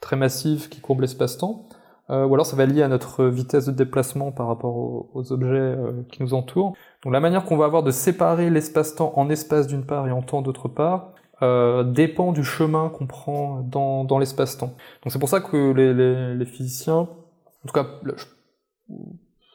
très 0.01 0.15
massive 0.15 0.69
qui 0.69 0.81
courbe 0.81 1.01
l'espace-temps. 1.01 1.65
Euh, 2.09 2.25
ou 2.25 2.33
alors 2.33 2.45
ça 2.45 2.55
va 2.55 2.65
lier 2.65 2.81
à 2.81 2.87
notre 2.87 3.25
vitesse 3.25 3.65
de 3.65 3.71
déplacement 3.71 4.31
par 4.31 4.47
rapport 4.47 4.75
aux, 5.13 5.31
objets 5.31 5.49
euh, 5.49 6.03
qui 6.11 6.23
nous 6.23 6.33
entourent. 6.33 6.73
Donc 7.03 7.13
la 7.13 7.19
manière 7.19 7.45
qu'on 7.45 7.57
va 7.57 7.65
avoir 7.65 7.83
de 7.83 7.91
séparer 7.91 8.49
l'espace-temps 8.49 9.13
en 9.15 9.29
espace 9.29 9.67
d'une 9.67 9.85
part 9.85 10.07
et 10.07 10.11
en 10.11 10.21
temps 10.21 10.41
d'autre 10.41 10.67
part 10.67 11.13
euh, 11.41 11.83
dépend 11.83 12.33
du 12.33 12.43
chemin 12.43 12.89
qu'on 12.89 13.07
prend 13.07 13.61
dans, 13.61 14.03
dans 14.03 14.19
l'espace-temps. 14.19 14.73
Donc 15.03 15.13
c'est 15.13 15.19
pour 15.19 15.29
ça 15.29 15.39
que 15.39 15.71
les, 15.71 15.93
les, 15.93 16.35
les, 16.35 16.45
physiciens, 16.45 16.97
en 16.97 17.65
tout 17.65 17.73
cas, 17.73 17.87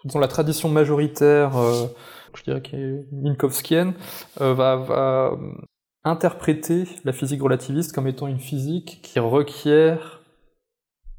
disons 0.04 0.18
la 0.18 0.28
tradition 0.28 0.70
majoritaire, 0.70 1.58
euh, 1.58 1.86
je 2.34 2.42
dirais 2.42 2.62
qui 2.62 2.76
est 2.76 3.04
minkowskienne, 3.12 3.92
euh, 4.40 4.54
va, 4.54 4.76
va 4.76 5.38
interpréter 6.04 6.84
la 7.04 7.12
physique 7.12 7.42
relativiste 7.42 7.94
comme 7.94 8.06
étant 8.06 8.28
une 8.28 8.38
physique 8.38 9.00
qui 9.02 9.18
requiert 9.18 10.22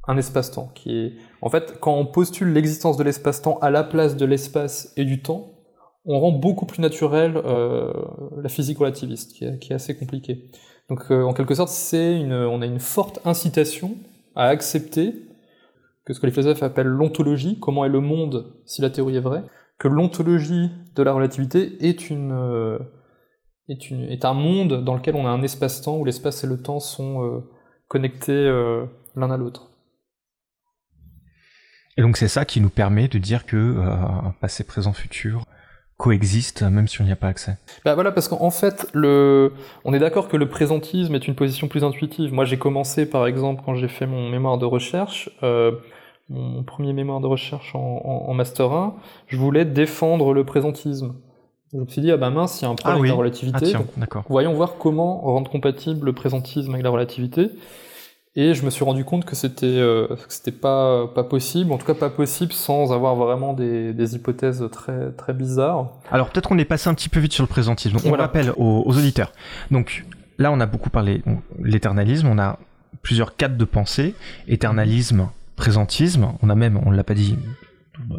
un 0.07 0.17
espace-temps, 0.17 0.71
qui 0.75 0.97
est 0.97 1.13
en 1.41 1.49
fait 1.49 1.79
quand 1.79 1.95
on 1.95 2.05
postule 2.05 2.53
l'existence 2.53 2.97
de 2.97 3.03
l'espace-temps 3.03 3.57
à 3.59 3.69
la 3.69 3.83
place 3.83 4.15
de 4.15 4.25
l'espace 4.25 4.93
et 4.97 5.05
du 5.05 5.21
temps, 5.21 5.55
on 6.05 6.19
rend 6.19 6.31
beaucoup 6.31 6.65
plus 6.65 6.81
naturel 6.81 7.35
euh, 7.37 7.91
la 8.41 8.49
physique 8.49 8.77
relativiste, 8.77 9.33
qui 9.33 9.45
est, 9.45 9.71
assez 9.71 9.97
compliquée. 9.97 10.51
Donc 10.89 11.11
euh, 11.11 11.23
en 11.23 11.33
quelque 11.33 11.55
sorte, 11.55 11.69
c'est 11.69 12.19
une, 12.19 12.33
on 12.33 12.61
a 12.61 12.65
une 12.65 12.79
forte 12.79 13.19
incitation 13.25 13.97
à 14.35 14.45
accepter 14.47 15.15
que 16.05 16.13
ce 16.13 16.19
que 16.19 16.27
les 16.27 16.31
philosophes 16.31 16.61
appellent 16.61 16.85
l'ontologie, 16.85 17.57
comment 17.59 17.85
est 17.85 17.89
le 17.89 18.01
monde 18.01 18.53
si 18.65 18.81
la 18.83 18.91
théorie 18.91 19.17
est 19.17 19.21
vraie, 19.21 19.43
que 19.79 19.87
l'ontologie 19.87 20.69
de 20.95 21.03
la 21.03 21.11
relativité 21.13 21.87
est 21.87 22.11
une, 22.11 22.31
euh, 22.31 22.77
est, 23.67 23.89
une, 23.89 24.03
est 24.03 24.25
un 24.25 24.35
monde 24.35 24.83
dans 24.83 24.93
lequel 24.93 25.15
on 25.15 25.25
a 25.25 25.29
un 25.29 25.41
espace-temps 25.41 25.97
où 25.97 26.05
l'espace 26.05 26.43
et 26.43 26.47
le 26.47 26.61
temps 26.61 26.79
sont 26.79 27.43
connectés 27.87 28.45
l'un 29.15 29.31
à 29.31 29.37
l'autre. 29.37 29.74
Et 31.97 32.01
donc 32.01 32.17
c'est 32.17 32.27
ça 32.27 32.45
qui 32.45 32.61
nous 32.61 32.69
permet 32.69 33.07
de 33.07 33.17
dire 33.17 33.45
que 33.45 33.75
passé, 34.41 34.63
présent, 34.63 34.93
futur 34.93 35.45
coexistent 35.97 36.63
même 36.63 36.87
si 36.87 37.01
on 37.01 37.05
n'y 37.05 37.11
a 37.11 37.15
pas 37.15 37.27
accès. 37.27 37.57
Bah 37.85 37.95
voilà, 37.95 38.11
parce 38.11 38.27
qu'en 38.27 38.51
fait, 38.51 38.87
le... 38.93 39.53
on 39.85 39.93
est 39.93 39.99
d'accord 39.99 40.27
que 40.27 40.37
le 40.37 40.49
présentisme 40.49 41.15
est 41.15 41.27
une 41.27 41.35
position 41.35 41.67
plus 41.67 41.83
intuitive. 41.83 42.33
Moi, 42.33 42.45
j'ai 42.45 42.57
commencé, 42.57 43.05
par 43.05 43.27
exemple, 43.27 43.61
quand 43.65 43.75
j'ai 43.75 43.87
fait 43.87 44.05
mon 44.05 44.29
mémoire 44.29 44.57
de 44.57 44.65
recherche, 44.65 45.29
euh, 45.43 45.71
mon 46.29 46.63
premier 46.63 46.93
mémoire 46.93 47.21
de 47.21 47.27
recherche 47.27 47.73
en, 47.75 48.33
Master 48.33 48.71
1, 48.71 48.95
je 49.27 49.37
voulais 49.37 49.63
défendre 49.65 50.33
le 50.33 50.43
présentisme. 50.43 51.15
Je 51.73 51.79
me 51.79 51.87
suis 51.87 52.01
dit, 52.01 52.11
ah 52.11 52.17
bah 52.17 52.29
mince, 52.29 52.61
il 52.61 52.65
y 52.65 52.67
a 52.67 52.69
un 52.69 52.75
problème 52.75 52.97
ah 52.97 52.99
avec 52.99 53.09
la 53.09 53.15
relativité. 53.15 53.73
Ah 53.75 54.21
voyons 54.29 54.53
voir 54.53 54.77
comment 54.77 55.19
rendre 55.21 55.51
compatible 55.51 56.05
le 56.05 56.13
présentisme 56.13 56.71
avec 56.71 56.83
la 56.83 56.89
relativité. 56.89 57.51
Et 58.37 58.53
je 58.53 58.65
me 58.65 58.69
suis 58.69 58.83
rendu 58.83 59.05
compte 59.05 59.23
que 59.23 59.35
c'était 59.35 59.65
euh, 59.65 60.07
c'était 60.27 60.51
pas 60.51 61.07
pas 61.07 61.23
possible, 61.23 61.71
en 61.71 61.77
tout 61.77 61.85
cas 61.85 61.93
pas 61.93 62.09
possible 62.09 62.51
sans 62.51 62.91
avoir 62.91 63.15
vraiment 63.15 63.53
des, 63.53 63.93
des 63.93 64.15
hypothèses 64.15 64.63
très 64.71 65.11
très 65.11 65.33
bizarres. 65.33 65.91
Alors 66.11 66.29
peut-être 66.29 66.49
qu'on 66.49 66.57
est 66.57 66.65
passé 66.65 66.89
un 66.89 66.93
petit 66.93 67.07
peu 67.07 67.21
vite 67.21 67.31
sur 67.31 67.43
le 67.43 67.47
présentisme. 67.47 67.97
on 68.05 68.11
rappelle 68.11 68.51
aux, 68.57 68.83
auditeurs. 68.87 69.31
Donc 69.71 70.05
là, 70.37 70.51
on 70.51 70.59
a 70.59 70.65
beaucoup 70.65 70.89
parlé 70.89 71.23
l'éternalisme. 71.61 72.27
On 72.27 72.37
a 72.37 72.59
plusieurs 73.01 73.37
cadres 73.37 73.57
de 73.57 73.65
pensée 73.65 74.15
éternalisme, 74.49 75.29
présentisme. 75.55 76.33
On 76.41 76.49
a 76.49 76.55
même, 76.55 76.81
on 76.85 76.91
l'a 76.91 77.05
pas 77.05 77.13
dit, 77.13 77.37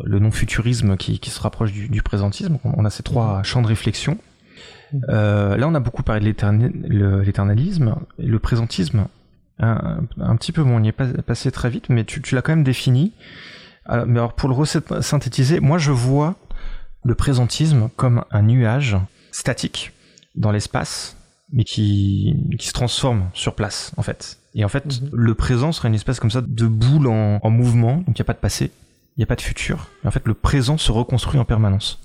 le 0.03 0.19
non-futurisme 0.19 0.97
qui, 0.97 1.19
qui 1.19 1.29
se 1.29 1.41
rapproche 1.41 1.73
du, 1.73 1.89
du 1.89 2.01
présentisme. 2.01 2.59
On 2.65 2.87
a 2.87 2.91
ces 2.91 3.03
trois 3.03 3.43
champs 3.43 3.61
de 3.61 3.67
réflexion. 3.67 4.17
Euh, 5.09 5.57
là, 5.57 5.69
on 5.69 5.75
a 5.75 5.81
beaucoup 5.81 6.03
parlé 6.03 6.33
de 6.33 7.23
l'éternalisme, 7.23 7.97
le 8.19 8.39
présentisme 8.39 9.09
un, 9.59 10.37
petit 10.37 10.53
peu 10.53 10.63
moins, 10.63 10.81
on 10.81 10.85
y 10.85 10.89
est 10.89 11.23
passé 11.23 11.51
très 11.51 11.71
vite, 11.71 11.89
mais 11.89 12.05
tu, 12.05 12.35
l'as 12.35 12.43
quand 12.43 12.53
même 12.53 12.65
défini. 12.65 13.13
mais 13.89 14.19
alors 14.19 14.35
pour 14.35 14.49
le 14.49 14.65
synthétiser, 15.03 15.61
moi 15.61 15.79
je 15.79 15.93
vois 15.93 16.37
le 17.05 17.15
présentisme 17.15 17.89
comme 17.97 18.25
un 18.31 18.43
nuage 18.43 18.97
statique 19.33 19.93
dans 20.35 20.53
l'espace, 20.53 21.17
mais 21.53 21.65
qui, 21.65 22.37
qui 22.59 22.67
se 22.67 22.73
transforme 22.73 23.31
sur 23.33 23.55
place 23.55 23.93
en 23.97 24.03
fait. 24.03 24.39
Et 24.57 24.65
en 24.65 24.69
fait, 24.69 24.87
mhm. 24.87 25.11
le 25.13 25.35
présent 25.35 25.71
serait 25.71 25.89
une 25.89 25.95
espèce 25.95 26.19
comme 26.19 26.31
ça 26.31 26.41
de 26.41 26.67
boule 26.67 27.07
en, 27.07 27.51
mouvement, 27.51 27.99
donc 27.99 28.09
il 28.09 28.21
n'y 28.21 28.23
a 28.23 28.25
pas 28.25 28.33
de 28.33 28.39
passé, 28.39 28.73
il 29.17 29.21
n'y 29.21 29.25
a 29.25 29.27
pas 29.27 29.37
de 29.37 29.43
futur. 29.43 29.91
Et 30.03 30.09
en 30.09 30.11
fait, 30.11 30.27
le 30.27 30.35
présent 30.35 30.79
se 30.79 30.91
reconstruit 30.91 31.39
en 31.39 31.45
permanence. 31.45 32.01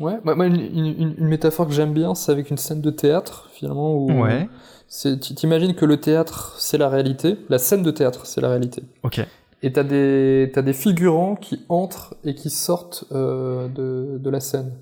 Ouais, 0.00 0.18
moi, 0.24 0.46
une, 0.46 0.54
une, 0.54 1.14
une, 1.18 1.28
métaphore 1.28 1.66
que 1.66 1.74
j'aime 1.74 1.92
bien, 1.92 2.14
c'est 2.14 2.32
avec 2.32 2.50
une 2.50 2.56
scène 2.56 2.80
de 2.80 2.90
théâtre, 2.90 3.50
finalement, 3.52 3.94
où 3.94 4.10
ouais. 4.22 4.48
Tu 4.88 5.34
t'imagines 5.34 5.74
que 5.74 5.84
le 5.84 6.00
théâtre, 6.00 6.56
c'est 6.58 6.78
la 6.78 6.88
réalité, 6.88 7.36
la 7.48 7.58
scène 7.58 7.82
de 7.82 7.90
théâtre, 7.90 8.26
c'est 8.26 8.40
la 8.40 8.48
réalité. 8.48 8.82
Ok. 9.02 9.20
Et 9.62 9.72
t'as 9.72 9.84
des, 9.84 10.50
as 10.56 10.62
des 10.62 10.72
figurants 10.72 11.36
qui 11.36 11.64
entrent 11.68 12.14
et 12.24 12.34
qui 12.34 12.48
sortent 12.48 13.04
euh, 13.12 13.68
de, 13.68 14.18
de 14.18 14.30
la 14.30 14.40
scène. 14.40 14.72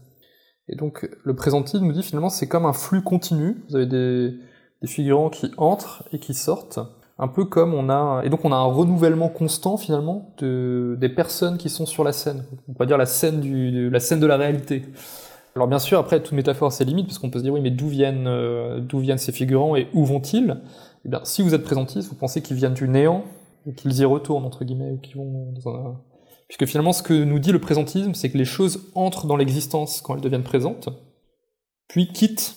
Et 0.69 0.77
donc, 0.77 1.09
le 1.25 1.35
présentisme 1.35 1.85
nous 1.85 1.93
dit 1.93 2.03
finalement, 2.03 2.31
c'est 2.31 2.47
comme 2.47 2.65
un 2.65 2.73
flux 2.73 3.03
continu. 3.03 3.57
Vous 3.69 3.77
avez 3.77 3.87
des, 3.87 4.35
des 4.83 4.89
figurants 4.89 5.31
qui 5.31 5.51
entrent 5.57 6.05
et 6.13 6.21
qui 6.21 6.33
sortent. 6.33 6.79
Un 7.21 7.29
peu 7.29 7.45
comme 7.45 7.75
on 7.75 7.89
a, 7.91 8.23
et 8.25 8.31
donc 8.31 8.45
on 8.45 8.53
a 8.53 8.57
un 8.57 8.65
renouvellement 8.65 9.29
constant 9.29 9.77
finalement 9.77 10.35
de, 10.39 10.97
des 11.01 11.09
personnes 11.09 11.59
qui 11.59 11.69
sont 11.69 11.85
sur 11.85 12.05
la 12.05 12.13
scène. 12.13 12.45
On 12.69 12.75
peut 12.75 12.87
dire 12.87 12.97
la 12.97 13.07
scène 13.07 13.41
du, 13.41 13.91
la 13.91 13.99
scène 13.99 14.21
de 14.21 14.27
la 14.27 14.37
réalité. 14.37 14.83
Alors 15.57 15.67
bien 15.67 15.81
sûr, 15.81 15.99
après, 15.99 16.23
toute 16.23 16.35
métaphore 16.35 16.69
a 16.69 16.71
ses 16.71 16.85
limites, 16.85 17.07
parce 17.07 17.19
qu'on 17.19 17.31
peut 17.31 17.41
se 17.41 17.45
dire, 17.45 17.53
oui, 17.53 17.61
mais 17.61 17.73
d'où 17.73 17.89
viennent, 17.89 18.29
euh, 18.29 18.79
d'où 18.79 19.01
viennent 19.01 19.19
ces 19.19 19.33
figurants 19.33 19.75
et 19.75 19.89
où 19.93 20.05
vont-ils? 20.05 20.61
Eh 21.05 21.09
bien, 21.09 21.21
si 21.25 21.43
vous 21.43 21.55
êtes 21.55 21.65
présentiste, 21.65 22.09
vous 22.09 22.15
pensez 22.15 22.43
qu'ils 22.43 22.57
viennent 22.57 22.75
du 22.75 22.89
néant, 22.89 23.25
ou 23.67 23.73
qu'ils 23.73 23.99
y 23.99 24.05
retournent, 24.05 24.45
entre 24.45 24.65
guillemets, 24.65 24.93
ou 24.93 24.99
qu'ils 24.99 25.17
vont 25.17 25.53
dans 25.53 25.71
un... 25.71 26.01
Puisque 26.47 26.67
finalement, 26.67 26.93
ce 26.93 27.03
que 27.03 27.25
nous 27.25 27.41
dit 27.41 27.51
le 27.51 27.59
présentisme, 27.59 28.15
c'est 28.15 28.31
que 28.31 28.39
les 28.39 28.45
choses 28.45 28.91
entrent 28.95 29.27
dans 29.27 29.37
l'existence 29.37 30.01
quand 30.01 30.15
elles 30.15 30.21
deviennent 30.21 30.45
présentes, 30.45 30.89
puis 31.89 32.13
quittent 32.13 32.55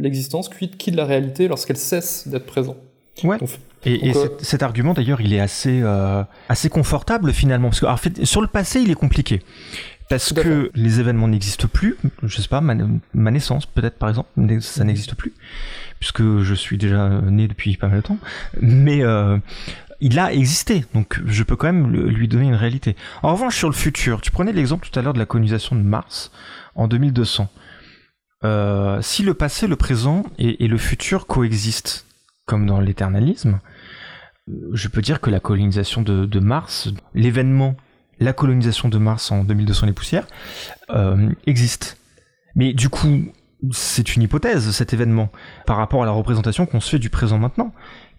l'existence, 0.00 0.48
quittent 0.48 0.96
la 0.96 1.04
réalité 1.04 1.46
lorsqu'elles 1.46 1.76
cessent 1.76 2.26
d'être 2.26 2.46
présentes. 2.46 2.76
Ouais. 3.22 3.38
Donc, 3.38 3.48
Et, 3.86 4.14
euh, 4.16 4.28
cet, 4.38 4.62
argument 4.62 4.94
d'ailleurs, 4.94 5.20
il 5.20 5.32
est 5.32 5.40
assez, 5.40 5.80
euh, 5.82 6.22
assez 6.48 6.68
confortable 6.68 7.32
finalement. 7.32 7.68
Parce 7.68 7.80
que, 7.80 7.86
alors, 7.86 8.00
fait, 8.00 8.24
sur 8.24 8.40
le 8.40 8.46
passé, 8.46 8.80
il 8.80 8.90
est 8.90 8.96
compliqué. 8.96 9.42
Parce 10.08 10.32
que 10.32 10.70
les 10.74 11.00
événements 11.00 11.28
n'existent 11.28 11.68
plus. 11.68 11.96
Je 12.22 12.40
sais 12.40 12.48
pas, 12.48 12.60
ma, 12.60 12.74
ma 13.14 13.30
naissance 13.30 13.66
peut-être 13.66 13.98
par 13.98 14.10
exemple, 14.10 14.28
ça 14.60 14.84
n'existe 14.84 15.14
plus. 15.14 15.32
Puisque 15.98 16.22
je 16.22 16.54
suis 16.54 16.76
déjà 16.76 17.08
né 17.08 17.48
depuis 17.48 17.76
pas 17.76 17.88
mal 17.88 17.98
de 17.98 18.06
temps. 18.06 18.18
Mais 18.60 19.02
euh, 19.02 19.38
il 20.00 20.18
a 20.18 20.32
existé. 20.32 20.84
Donc 20.92 21.20
je 21.24 21.42
peux 21.42 21.56
quand 21.56 21.72
même 21.72 21.90
lui 21.90 22.28
donner 22.28 22.48
une 22.48 22.54
réalité. 22.54 22.96
En 23.22 23.32
revanche, 23.32 23.56
sur 23.56 23.68
le 23.68 23.74
futur, 23.74 24.20
tu 24.20 24.30
prenais 24.30 24.52
l'exemple 24.52 24.86
tout 24.88 24.98
à 24.98 25.02
l'heure 25.02 25.14
de 25.14 25.18
la 25.18 25.26
colonisation 25.26 25.74
de 25.74 25.82
Mars 25.82 26.30
en 26.74 26.86
2200. 26.86 27.48
Euh, 28.44 29.00
si 29.00 29.22
le 29.22 29.32
passé, 29.32 29.66
le 29.66 29.76
présent 29.76 30.24
et, 30.38 30.64
et 30.64 30.68
le 30.68 30.76
futur 30.76 31.26
coexistent, 31.26 32.04
comme 32.44 32.66
dans 32.66 32.78
l'éternalisme, 32.78 33.58
je 34.72 34.88
peux 34.88 35.00
dire 35.00 35.20
que 35.20 35.30
la 35.30 35.40
colonisation 35.40 36.02
de, 36.02 36.38
Mars, 36.38 36.88
l'événement, 37.14 37.76
la 38.20 38.32
colonisation 38.32 38.88
de 38.88 38.98
Mars 38.98 39.30
en 39.30 39.44
2200 39.44 39.86
les 39.86 39.92
poussières, 39.92 40.26
euh, 40.90 41.30
existe. 41.46 41.98
Mais 42.54 42.72
du 42.72 42.88
coup, 42.88 43.32
c'est 43.72 44.16
une 44.16 44.22
hypothèse, 44.22 44.70
cet 44.70 44.92
événement, 44.92 45.30
par 45.66 45.76
rapport 45.76 46.02
à 46.02 46.06
la 46.06 46.12
représentation 46.12 46.66
qu'on 46.66 46.80
se 46.80 46.90
fait 46.90 46.98
du 46.98 47.10
présent 47.10 47.38
maintenant. 47.38 47.72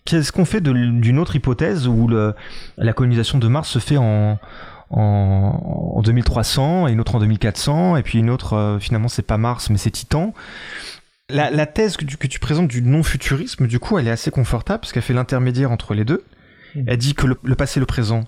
Qu'est-ce 0.04 0.32
qu'on 0.32 0.46
fait 0.46 0.62
d'une 0.62 1.20
autre 1.20 1.36
hypothèse 1.36 1.88
où 1.88 2.08
la 2.08 2.94
colonisation 2.94 3.40
de 3.40 3.48
Mars 3.48 3.70
se 3.70 3.80
fait 3.80 3.98
en 3.98 4.40
2300 4.92 6.88
et 6.88 6.92
une 6.92 7.00
autre 7.00 7.16
en 7.16 7.20
2400 7.20 7.96
et 7.98 8.04
puis 8.04 8.20
une 8.20 8.30
autre 8.30 8.54
euh, 8.54 8.80
finalement 8.80 9.08
c'est 9.08 9.24
pas 9.24 9.38
Mars 9.38 9.72
mais 9.72 9.78
c'est 9.78 9.90
Titan? 9.90 10.34
La, 11.30 11.50
la 11.50 11.66
thèse 11.66 11.98
que 11.98 12.06
tu, 12.06 12.18
que 12.18 12.28
tu 12.28 12.40
présentes 12.40 12.68
du 12.68 12.82
non-futurisme, 12.82 13.68
du 13.68 13.80
coup, 13.80 13.98
elle 13.98 14.08
est 14.08 14.12
assez 14.12 14.32
confortable 14.32 14.82
parce 14.82 14.94
qu'elle 14.94 15.04
fait 15.04 15.14
l'intermédiaire 15.14 15.72
entre 15.72 15.94
les 15.94 16.06
deux. 16.06 16.24
Mhm. 16.76 16.86
Elle 16.88 16.98
dit 16.98 17.16
que 17.16 17.26
le, 17.26 17.38
le 17.44 17.56
passé 17.56 17.80
et 17.80 17.82
le 17.82 17.86
présent 17.86 18.26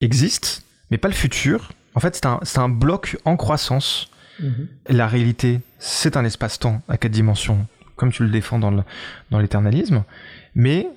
existent, 0.00 0.62
mais 0.90 0.98
pas 0.98 1.08
le 1.08 1.14
futur. 1.14 1.70
En 1.94 2.00
fait, 2.00 2.20
c'est 2.42 2.58
un, 2.58 2.68
bloc 2.68 3.16
en 3.24 3.36
croissance. 3.36 4.10
La 4.88 5.06
réalité, 5.06 5.60
c'est 5.78 6.16
un 6.16 6.24
espace-temps 6.24 6.82
à 6.88 6.96
quatre 6.96 7.12
dimensions, 7.12 7.68
comme 7.94 8.10
tu 8.10 8.24
le 8.24 8.30
défends 8.30 8.58
dans 8.58 9.38
l'éternalisme. 9.38 10.02
Mais 10.56 10.88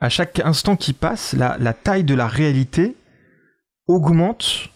à 0.00 0.10
chaque 0.10 0.40
instant 0.40 0.76
qui 0.76 0.92
passe, 0.92 1.32
la, 1.32 1.56
la 1.58 1.72
taille 1.72 2.04
de 2.04 2.14
la 2.14 2.26
réalité 2.26 2.94
augmente 3.86 4.68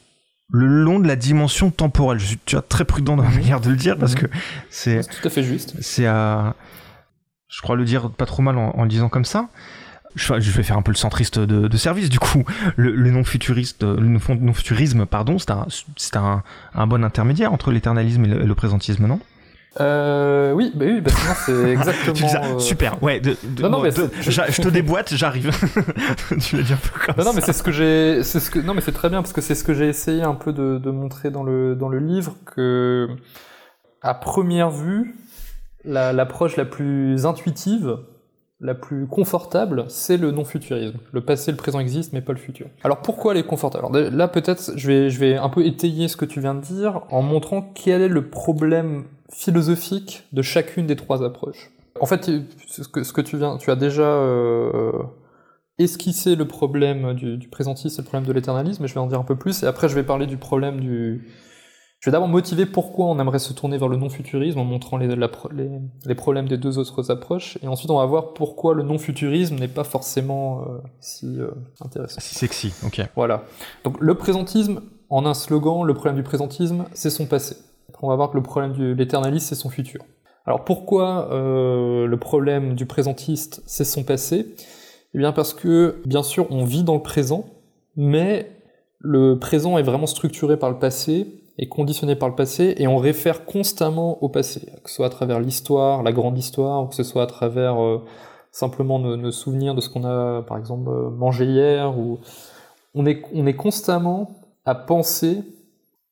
le 0.51 0.67
long 0.67 0.99
de 1.01 1.09
la 1.09 1.17
dimension 1.17 1.71
temporelle. 1.71 2.19
Je 2.19 2.27
suis 2.27 2.39
tu 2.45 2.55
vois, 2.57 2.63
très 2.63 2.85
prudent 2.85 3.17
dans 3.17 3.23
la 3.25 3.31
Mhm. 3.31 3.37
manière 3.37 3.61
de 3.61 3.71
le 3.71 3.77
dire 3.77 3.97
parce 3.99 4.13
Mhm. 4.15 4.19
que 4.21 4.27
c'est 4.71 5.03
C'est 5.03 5.21
tout 5.21 5.27
à 5.27 5.31
fait 5.31 5.43
juste. 5.43 5.75
c'est 5.81 6.07
à 6.07 6.55
je 7.49 7.63
crois 7.63 7.77
le 7.77 7.85
dire 7.85 8.11
pas 8.11 8.27
trop 8.27 8.43
mal 8.43 8.59
en, 8.59 8.71
en 8.71 8.83
le 8.83 8.89
disant 8.89 9.09
comme 9.09 9.25
ça 9.25 9.49
je, 10.17 10.41
je 10.41 10.51
vais 10.51 10.63
faire 10.63 10.77
un 10.79 10.83
peu 10.83 10.91
le 10.93 10.97
centriste 10.97 11.39
de, 11.39 11.69
de 11.69 11.77
service 11.77 12.09
du 12.11 12.19
coup 12.19 12.45
le, 12.77 12.95
le 12.95 13.11
non 13.11 13.23
futuriste 13.23 13.83
le 13.85 14.07
non- 14.09 14.21
non-futurisme 14.41 15.07
pardon 15.07 15.39
c'est 15.39 15.51
un 15.51 15.67
c'est 15.97 16.17
un, 16.17 16.43
un 16.75 16.87
bon 16.87 17.05
intermédiaire 17.05 17.53
entre 17.53 17.71
l'éternalisme 17.71 18.25
et 18.25 18.29
le 18.29 18.55
présentisme 18.55 19.07
non? 19.07 19.21
Euh, 19.81 20.53
oui, 20.53 20.73
bah 20.75 20.85
oui, 20.89 21.01
bah 21.01 21.11
sinon 21.11 21.35
c'est 21.45 21.71
exactement. 21.73 22.29
Ça, 22.29 22.43
euh, 22.45 22.59
super 22.59 23.03
ouais 23.03 23.21
de, 23.21 23.37
de- 23.45 23.63
Non, 23.63 23.69
non, 23.71 23.83
mais 23.83 23.91
de- 23.91 24.09
je 24.21 24.63
te 24.63 24.69
déboîte 24.69 25.15
j'arrive 25.15 25.51
tu 26.41 26.57
l'as 26.57 26.63
dit 26.63 26.73
un 26.73 26.77
peu 26.77 26.99
comme 27.07 27.15
Non, 27.19 27.25
non, 27.25 27.33
mais 27.35 27.41
ça 27.43 27.49
c'est 27.49 27.59
ce 27.59 27.63
que 27.63 27.73
j'ai, 27.73 28.23
c'est 28.23 28.41
ce 28.41 28.51
que, 28.51 28.59
non, 28.59 28.73
mais 28.75 28.81
c'est 28.81 28.93
très 28.93 29.11
bien 29.11 29.21
parce 29.21 29.33
que 29.35 29.41
c'est 29.43 29.55
ce 29.55 29.65
que 29.65 29.75
j'ai 29.75 29.89
essayé 29.89 30.23
un 30.23 30.35
peu 30.35 30.53
de, 30.53 30.79
de 30.79 30.91
montrer 30.91 31.31
dans 31.31 31.43
le 31.43 31.75
dans 31.75 31.89
le 31.89 31.99
livre 31.99 32.37
que, 32.47 33.09
à 34.03 34.15
première 34.15 34.71
vue, 34.71 35.15
la- 35.85 36.13
l'approche 36.13 36.57
la, 36.57 36.65
plus 36.65 37.27
intuitive, 37.27 37.99
la 38.61 38.75
plus 38.75 39.07
confortable, 39.07 39.85
c'est 39.89 40.17
le 40.17 40.31
non-futurisme. 40.31 40.97
Le 41.13 41.21
passé, 41.21 41.51
le 41.51 41.59
présent 41.59 41.79
existe, 41.81 42.15
mais 42.15 42.23
pas 42.23 42.33
le 42.33 42.39
futur. 42.39 42.67
Alors 42.83 43.03
pourquoi 43.03 43.33
elle 43.35 43.39
est 43.41 43.47
confortable? 43.47 43.85
Alors 43.93 44.11
là, 44.11 44.29
peut-être, 44.29 44.73
je 44.77 44.87
vais 44.87 45.11
je 45.11 45.21
vais 45.21 45.37
un 45.37 45.51
peu 45.51 45.67
étayer 45.67 46.09
ce 46.09 46.17
que 46.17 46.25
tu 46.25 46.41
viens 46.41 46.55
de 46.55 46.63
dire 46.63 47.03
en 47.11 47.21
montrant 47.21 47.61
quel 47.75 48.01
est 48.01 48.09
le 48.09 48.29
problème 48.31 49.05
philosophique 49.31 50.25
de 50.33 50.43
chacune 50.43 50.87
des 50.87 50.97
trois 50.97 51.23
approches. 51.25 51.71
En 52.01 52.07
fait, 52.07 52.31
ce 52.67 52.83
que, 52.89 53.03
ce 53.03 53.13
que 53.13 53.21
tu 53.21 53.39
viens, 53.39 53.57
tu 53.57 53.71
as 53.71 53.77
déjà 53.77 54.03
euh, 54.03 54.93
esquissé 55.79 56.37
le 56.37 56.47
problème 56.47 57.15
du, 57.15 57.39
du 57.39 57.49
présentisme 57.49 58.01
et 58.01 58.03
le 58.03 58.09
problème 58.09 58.27
de 58.27 58.33
l'éternalisme, 58.33 58.83
mais 58.83 58.89
je 58.89 58.95
vais 58.95 59.01
en 59.01 59.07
dire 59.07 59.19
un 59.19 59.25
peu 59.25 59.37
plus, 59.37 59.63
et 59.63 59.67
après 59.67 59.89
je 59.89 59.95
vais 59.95 60.05
parler 60.05 60.27
du 60.27 60.37
problème 60.37 60.81
du... 60.81 61.29
Je 61.99 62.11
vais 62.11 62.13
d'abord 62.13 62.29
motiver 62.29 62.67
pourquoi 62.67 63.07
on 63.07 63.19
aimerait 63.19 63.39
se 63.39 63.55
tourner 63.55 63.79
vers 63.79 63.89
le 63.89 63.97
non-futurisme 63.97 64.59
en 64.59 64.65
montrant 64.65 64.99
les, 64.99 65.17
la 65.17 65.29
pro- 65.29 65.49
les, 65.51 65.71
les 66.05 66.15
problèmes 66.15 66.47
des 66.47 66.59
deux 66.59 66.77
autres 66.79 67.11
approches, 67.11 67.59
et 67.63 67.69
ensuite 67.69 67.91
on 67.91 67.97
va 67.99 68.05
voir 68.05 68.35
pourquoi 68.35 68.75
le 68.75 68.83
non-futurisme 68.83 69.57
n'est 69.57 69.67
pas 69.67 69.83
forcément 69.85 70.61
euh, 70.61 70.79
si 71.01 71.41
euh, 71.41 71.51
intéressant. 71.81 72.21
si 72.21 72.35
sexy 72.35 72.75
ok 72.85 73.01
Voilà. 73.17 73.45
Donc 73.85 73.97
le 73.99 74.15
présentisme, 74.15 74.83
en 75.09 75.25
un 75.25 75.33
slogan, 75.33 75.85
le 75.85 75.95
problème 75.95 76.17
du 76.17 76.23
présentisme, 76.23 76.85
c'est 76.93 77.11
son 77.11 77.25
passé. 77.25 77.57
On 78.03 78.09
va 78.09 78.17
voir 78.17 78.31
que 78.31 78.37
le 78.37 78.43
problème 78.43 78.73
de 78.75 78.93
l'éternalisme, 78.93 79.47
c'est 79.49 79.55
son 79.55 79.71
futur. 79.71 80.03
Alors 80.45 80.65
pourquoi 80.65 81.29
euh, 81.33 82.07
le 82.07 82.17
problème 82.19 82.75
du 82.75 82.87
présentiste, 82.87 83.63
c'est 83.67 83.85
son 83.85 84.05
passé? 84.05 84.55
Eh 85.15 85.19
bien 85.19 85.33
parce 85.33 85.55
que, 85.55 86.03
bien 86.05 86.23
sûr, 86.23 86.47
on 86.51 86.65
vit 86.65 86.85
dans 86.85 86.95
le 86.95 87.03
présent, 87.03 87.47
mais 87.97 88.53
le 88.99 89.39
présent 89.39 89.79
est 89.79 89.83
vraiment 89.83 90.07
structuré 90.07 90.59
par 90.59 90.71
le 90.71 90.79
passé, 90.79 91.43
est 91.59 91.69
conditionné 91.69 92.17
par 92.17 92.29
le 92.29 92.35
passé, 92.35 92.75
et 92.79 92.87
on 92.87 92.99
réfère 92.99 93.45
constamment 93.45 94.23
au 94.23 94.29
passé, 94.29 94.61
que 94.85 94.91
ce 94.91 94.97
soit 94.97 95.07
à 95.07 95.11
travers 95.11 95.41
l'histoire, 95.41 96.03
la 96.03 96.13
grande 96.13 96.37
histoire, 96.39 96.85
ou 96.85 96.87
que 96.87 96.95
ce 96.95 97.03
soit 97.03 97.23
à 97.23 97.27
travers 97.27 97.83
euh, 97.83 98.05
simplement 98.53 98.99
nos, 98.99 99.17
nos 99.17 99.33
souvenirs 99.33 99.75
de 99.75 99.81
ce 99.81 99.89
qu'on 99.89 100.05
a, 100.05 100.43
par 100.43 100.59
exemple, 100.59 100.91
euh, 100.91 101.11
mangé 101.11 101.47
hier, 101.47 101.99
ou 101.99 102.21
on 102.95 103.07
est, 103.07 103.23
on 103.35 103.47
est 103.47 103.57
constamment 103.57 104.31
à 104.65 104.75
penser, 104.75 105.43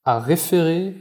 à 0.05 0.19
référer 0.19 0.95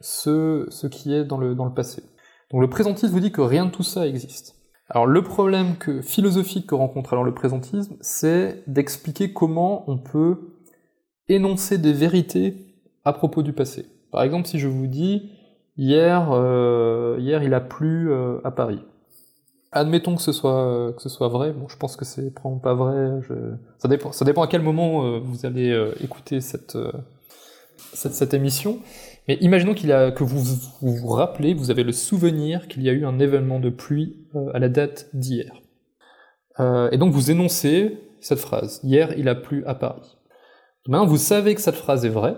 ce, 0.00 0.86
qui 0.86 1.14
est 1.14 1.24
dans 1.24 1.38
le, 1.38 1.54
dans 1.54 1.64
le 1.64 1.74
passé. 1.74 2.02
Donc 2.50 2.60
le 2.60 2.68
présentisme 2.68 3.12
vous 3.12 3.20
dit 3.20 3.32
que 3.32 3.40
rien 3.40 3.66
de 3.66 3.70
tout 3.70 3.82
ça 3.82 4.06
existe. 4.06 4.56
Alors 4.88 5.06
le 5.06 5.22
problème 5.22 5.76
que, 5.76 6.02
philosophique 6.02 6.66
que 6.66 6.74
rencontre 6.74 7.12
alors 7.12 7.24
le 7.24 7.34
présentisme, 7.34 7.96
c'est 8.00 8.64
d'expliquer 8.66 9.32
comment 9.32 9.88
on 9.88 9.98
peut 9.98 10.56
énoncer 11.28 11.78
des 11.78 11.92
vérités 11.92 12.56
à 13.04 13.12
propos 13.12 13.42
du 13.42 13.52
passé. 13.52 13.86
Par 14.10 14.22
exemple, 14.22 14.48
si 14.48 14.58
je 14.58 14.66
vous 14.66 14.88
dis 14.88 15.30
hier, 15.76 16.30
euh, 16.32 17.16
hier 17.20 17.42
il 17.42 17.54
a 17.54 17.60
plu 17.60 18.10
euh, 18.10 18.40
à 18.42 18.50
Paris. 18.50 18.80
Admettons 19.72 20.16
que 20.16 20.22
ce 20.22 20.32
soit 20.32 20.92
que 20.96 21.02
ce 21.02 21.08
soit 21.08 21.28
vrai. 21.28 21.52
Bon, 21.52 21.68
je 21.68 21.76
pense 21.76 21.94
que 21.94 22.04
c'est 22.04 22.34
probablement 22.34 22.60
pas 22.60 22.74
vrai. 22.74 23.20
Ça 23.78 23.86
dépend. 23.86 24.10
Ça 24.10 24.24
dépend 24.24 24.42
à 24.42 24.48
quel 24.48 24.62
moment 24.62 25.04
euh, 25.04 25.20
vous 25.20 25.46
allez 25.46 25.70
euh, 25.70 25.92
écouter 26.02 26.38
euh, 26.38 26.40
cette 26.40 26.76
cette 27.92 28.34
émission. 28.34 28.80
Mais 29.30 29.38
imaginons 29.42 29.74
que 29.74 30.24
vous, 30.24 30.42
vous 30.82 31.06
rappelez, 31.06 31.54
vous 31.54 31.70
avez 31.70 31.84
le 31.84 31.92
souvenir 31.92 32.66
qu'il 32.66 32.82
y 32.82 32.88
a 32.88 32.92
eu 32.92 33.06
un 33.06 33.20
événement 33.20 33.60
de 33.60 33.70
pluie 33.70 34.26
euh, 34.34 34.50
à 34.54 34.58
la 34.58 34.68
date 34.68 35.08
d'hier. 35.14 35.54
Euh, 36.58 36.90
et 36.90 36.98
donc 36.98 37.12
vous 37.12 37.30
énoncez 37.30 37.96
cette 38.20 38.40
phrase. 38.40 38.80
Hier, 38.82 39.16
il 39.16 39.28
a 39.28 39.36
plu 39.36 39.64
à 39.66 39.76
Paris. 39.76 40.16
Maintenant, 40.88 41.06
vous 41.06 41.16
savez 41.16 41.54
que 41.54 41.60
cette 41.60 41.76
phrase 41.76 42.04
est 42.04 42.08
vraie. 42.08 42.34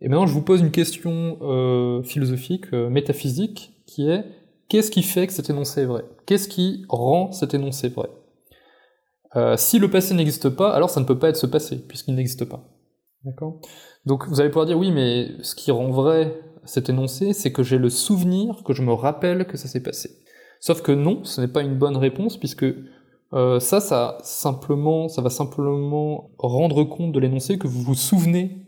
Et 0.00 0.08
maintenant, 0.08 0.28
je 0.28 0.32
vous 0.32 0.42
pose 0.42 0.60
une 0.60 0.70
question 0.70 1.36
euh, 1.42 2.04
philosophique, 2.04 2.72
métaphysique, 2.72 3.82
qui 3.88 4.08
est 4.08 4.24
qu'est-ce 4.68 4.92
qui 4.92 5.02
fait 5.02 5.26
que 5.26 5.32
cet 5.32 5.50
énoncé 5.50 5.80
est 5.80 5.86
vrai? 5.86 6.04
Qu'est-ce 6.26 6.46
qui 6.46 6.84
rend 6.88 7.32
cet 7.32 7.54
énoncé 7.54 7.88
vrai? 7.88 8.08
Si 9.56 9.80
le 9.80 9.90
passé 9.90 10.14
n'existe 10.14 10.48
pas, 10.48 10.72
alors 10.72 10.90
ça 10.90 11.00
ne 11.00 11.06
peut 11.06 11.18
pas 11.18 11.30
être 11.30 11.36
ce 11.36 11.46
passé, 11.46 11.76
puisqu'il 11.88 12.14
n'existe 12.14 12.44
pas. 12.44 12.62
D'accord? 13.24 13.60
Donc 14.06 14.26
vous 14.28 14.40
allez 14.40 14.50
pouvoir 14.50 14.66
dire 14.66 14.78
oui, 14.78 14.90
mais 14.92 15.28
ce 15.42 15.54
qui 15.54 15.70
rend 15.70 15.90
vrai 15.90 16.40
cet 16.64 16.88
énoncé, 16.88 17.32
c'est 17.32 17.52
que 17.52 17.62
j'ai 17.62 17.78
le 17.78 17.90
souvenir, 17.90 18.62
que 18.64 18.72
je 18.72 18.82
me 18.82 18.92
rappelle 18.92 19.46
que 19.46 19.56
ça 19.56 19.68
s'est 19.68 19.82
passé. 19.82 20.10
Sauf 20.60 20.82
que 20.82 20.92
non, 20.92 21.24
ce 21.24 21.40
n'est 21.40 21.48
pas 21.48 21.62
une 21.62 21.76
bonne 21.76 21.96
réponse, 21.96 22.36
puisque 22.36 22.66
euh, 23.32 23.60
ça, 23.60 23.80
ça, 23.80 24.18
simplement, 24.22 25.08
ça 25.08 25.22
va 25.22 25.30
simplement 25.30 26.30
rendre 26.38 26.84
compte 26.84 27.12
de 27.12 27.20
l'énoncé 27.20 27.58
que 27.58 27.66
vous 27.66 27.82
vous 27.82 27.94
souvenez 27.94 28.66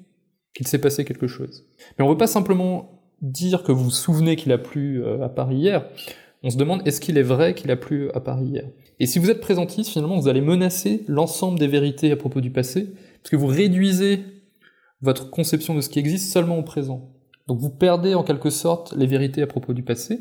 qu'il 0.55 0.67
s'est 0.67 0.81
passé 0.81 1.05
quelque 1.05 1.27
chose. 1.27 1.65
Mais 1.99 2.05
on 2.05 2.09
ne 2.09 2.13
veut 2.13 2.19
pas 2.19 2.27
simplement 2.27 3.03
dire 3.21 3.63
que 3.63 3.73
vous 3.73 3.85
vous 3.85 3.91
souvenez 3.91 4.37
qu'il 4.37 4.53
a 4.53 4.59
plu 4.59 5.03
euh, 5.03 5.23
à 5.23 5.29
Paris 5.29 5.57
hier, 5.57 5.87
on 6.43 6.51
se 6.51 6.57
demande 6.57 6.83
est-ce 6.87 7.01
qu'il 7.01 7.19
est 7.19 7.23
vrai 7.23 7.55
qu'il 7.55 7.71
a 7.71 7.77
plu 7.77 8.11
à 8.15 8.21
Paris 8.21 8.47
hier? 8.47 8.65
Et 8.99 9.07
si 9.07 9.19
vous 9.19 9.31
êtes 9.31 9.41
présentiste, 9.41 9.91
finalement, 9.91 10.19
vous 10.19 10.29
allez 10.29 10.41
menacer 10.41 11.05
l'ensemble 11.07 11.59
des 11.59 11.69
vérités 11.69 12.11
à 12.11 12.17
propos 12.17 12.41
du 12.41 12.51
passé, 12.51 12.93
parce 13.23 13.31
que 13.31 13.37
vous 13.37 13.47
réduisez 13.47 14.21
votre 15.03 15.31
conception 15.31 15.75
de 15.75 15.81
ce 15.81 15.89
qui 15.89 15.99
existe 15.99 16.33
seulement 16.33 16.59
au 16.59 16.63
présent. 16.63 17.11
Donc 17.49 17.59
vous 17.59 17.71
perdez 17.71 18.15
en 18.15 18.23
quelque 18.23 18.51
sorte 18.51 18.95
les 18.97 19.07
vérités 19.07 19.43
à 19.43 19.47
propos 19.47 19.73
du 19.73 19.83
passé. 19.83 20.21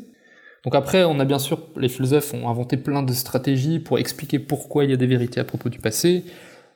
Donc 0.64 0.74
après, 0.74 1.04
on 1.04 1.18
a 1.18 1.24
bien 1.24 1.38
sûr, 1.38 1.60
les 1.76 1.88
philosophes 1.88 2.34
ont 2.34 2.48
inventé 2.48 2.76
plein 2.76 3.02
de 3.02 3.12
stratégies 3.12 3.80
pour 3.80 3.98
expliquer 3.98 4.38
pourquoi 4.38 4.84
il 4.84 4.90
y 4.90 4.92
a 4.92 4.96
des 4.96 5.06
vérités 5.06 5.40
à 5.40 5.44
propos 5.44 5.68
du 5.68 5.78
passé. 5.78 6.24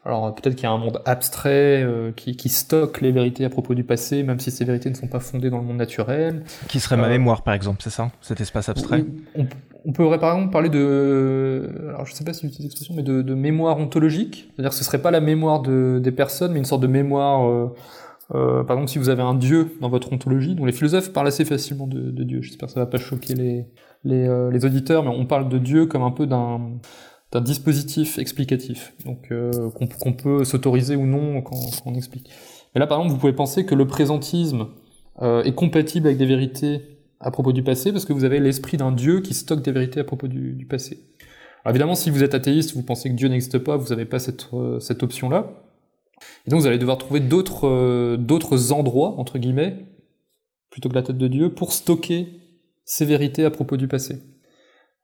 Alors 0.05 0.33
peut-être 0.37 0.55
qu'il 0.55 0.65
y 0.65 0.67
a 0.67 0.71
un 0.71 0.79
monde 0.79 1.03
abstrait 1.05 1.83
euh, 1.83 2.13
qui, 2.13 2.37
qui, 2.37 2.49
stocke 2.49 3.01
les 3.01 3.11
vérités 3.11 3.45
à 3.45 3.51
propos 3.51 3.75
du 3.75 3.83
passé, 3.83 4.23
même 4.23 4.39
si 4.39 4.53
ces 4.53 4.65
vérités 4.65 4.89
ne 4.89 4.95
sont 4.95 5.09
pas 5.09 5.19
fondées 5.19 5.51
dans 5.51 5.59
le 5.59 5.65
monde 5.65 5.79
naturel. 5.79 6.45
Qui 6.69 6.79
serait 6.79 6.97
ma 6.97 7.07
euh, 7.07 7.11
mémoire, 7.11 7.43
par 7.43 7.55
exemple, 7.55 7.83
c'est 7.83 7.91
ça 7.91 8.13
Cet 8.21 8.41
espace 8.41 8.69
abstrait? 8.69 9.05
on, 9.37 9.47
on, 9.87 9.93
pourrait 9.93 10.19
par 10.19 10.35
exemple 10.35 10.53
parler 10.53 10.69
de... 10.69 11.71
Alors 11.89 12.07
je 12.07 12.13
sais 12.13 12.25
pas 12.25 12.33
si 12.33 12.43
j'utilise 12.47 12.65
l'expression, 12.67 12.95
mais 12.95 13.03
de, 13.03 13.35
mémoire 13.35 13.79
ontologique. 13.79 14.51
C'est-à-dire 14.55 14.71
que 14.71 14.77
ce 14.77 14.85
serait 14.85 15.01
pas 15.01 15.11
la 15.11 15.21
mémoire 15.21 15.63
de, 15.63 16.01
des 16.03 16.13
personnes, 16.13 16.53
mais 16.53 16.59
une 16.59 16.65
sorte 16.65 16.83
de 16.83 16.89
mémoire... 16.89 17.49
Euh, 17.49 17.69
euh, 18.35 18.65
par 18.65 18.77
exemple, 18.77 18.91
si 18.91 18.99
vous 18.99 19.09
avez 19.09 19.23
un 19.23 19.35
dieu 19.35 19.77
dans 19.81 19.89
votre 19.89 20.13
ontologie, 20.13 20.57
dont 20.57 20.65
les 20.65 20.73
philosophes 20.73 21.13
parlent 21.13 21.29
assez 21.29 21.45
facilement 21.45 21.87
de, 21.87 22.11
de 22.11 22.25
Dieu, 22.25 22.43
j'espère 22.43 22.67
que 22.67 22.73
ça 22.73 22.81
va 22.81 22.87
pas 22.87 22.99
choquer 22.99 23.35
les, 23.35 23.67
les, 24.03 24.27
euh, 24.27 24.51
les 24.51 24.65
auditeurs, 24.65 25.05
mais 25.05 25.11
on 25.11 25.27
parle 25.27 25.49
de 25.49 25.59
Dieu 25.59 25.87
comme 25.87 26.03
un 26.03 26.11
peu 26.11 26.27
d'un 26.27 26.61
d'un 27.33 27.41
dispositif 27.41 28.19
explicatif, 28.19 28.95
donc 29.05 29.33
euh, 29.33 29.71
qu'on 29.71 30.13
peut 30.13 30.45
s'autoriser 30.45 30.95
ou 30.97 31.07
non 31.07 31.43
quand, 31.43 31.57
quand, 31.57 31.91
on 31.91 31.95
explique. 31.95 32.31
Mais 32.75 32.79
là, 32.79 32.87
par 32.87 32.99
exemple, 32.99 33.15
vous 33.15 33.21
pouvez 33.21 33.33
penser 33.33 33.67
que 33.67 33.75
le 33.75 33.87
présentisme 33.87 34.69
euh, 35.23 35.43
est 35.43 35.55
compatible 35.55 36.07
avec 36.07 36.19
des 36.19 36.27
vérités 36.27 36.96
à 37.21 37.31
propos 37.31 37.53
du 37.53 37.63
passé, 37.63 37.93
parce 37.93 38.05
que 38.05 38.13
vous 38.13 38.25
avez 38.25 38.41
l'esprit 38.41 38.77
d'un 38.77 38.93
Dieu 38.93 39.21
qui 39.21 39.35
stocke 39.35 39.63
des 39.63 39.73
vérités 39.73 40.01
à 40.01 40.05
propos 40.05 40.29
du, 40.29 40.67
passé. 40.69 41.01
Évidemment, 41.69 41.95
si 41.95 42.11
vous 42.11 42.23
êtes 42.23 42.35
athéiste, 42.35 42.75
vous 42.75 42.83
pensez 42.83 43.09
que 43.11 43.15
Dieu 43.15 43.29
n'existe 43.29 43.59
pas, 43.59 43.77
vous 43.77 43.89
n'avez 43.89 44.05
pas 44.05 44.19
cette, 44.19 44.49
euh, 44.53 44.79
cette 44.79 45.03
option-là. 45.03 45.51
Et 46.47 46.51
donc 46.51 46.61
vous 46.61 46.67
allez 46.67 46.79
devoir 46.79 46.97
trouver 46.99 47.21
d'autres 47.21 47.67
euh, 47.67 48.17
d'autres 48.17 48.73
endroits, 48.73 49.19
entre 49.19 49.39
guillemets, 49.39 49.87
plutôt 50.71 50.89
que 50.89 50.95
la 50.95 51.03
tête 51.03 51.19
de 51.19 51.29
Dieu, 51.29 51.53
pour 51.53 51.73
stocker 51.73 52.41
ces 52.85 53.05
vérités 53.05 53.45
à 53.45 53.51
propos 53.51 53.77
du 53.77 53.89
passé. 53.89 54.23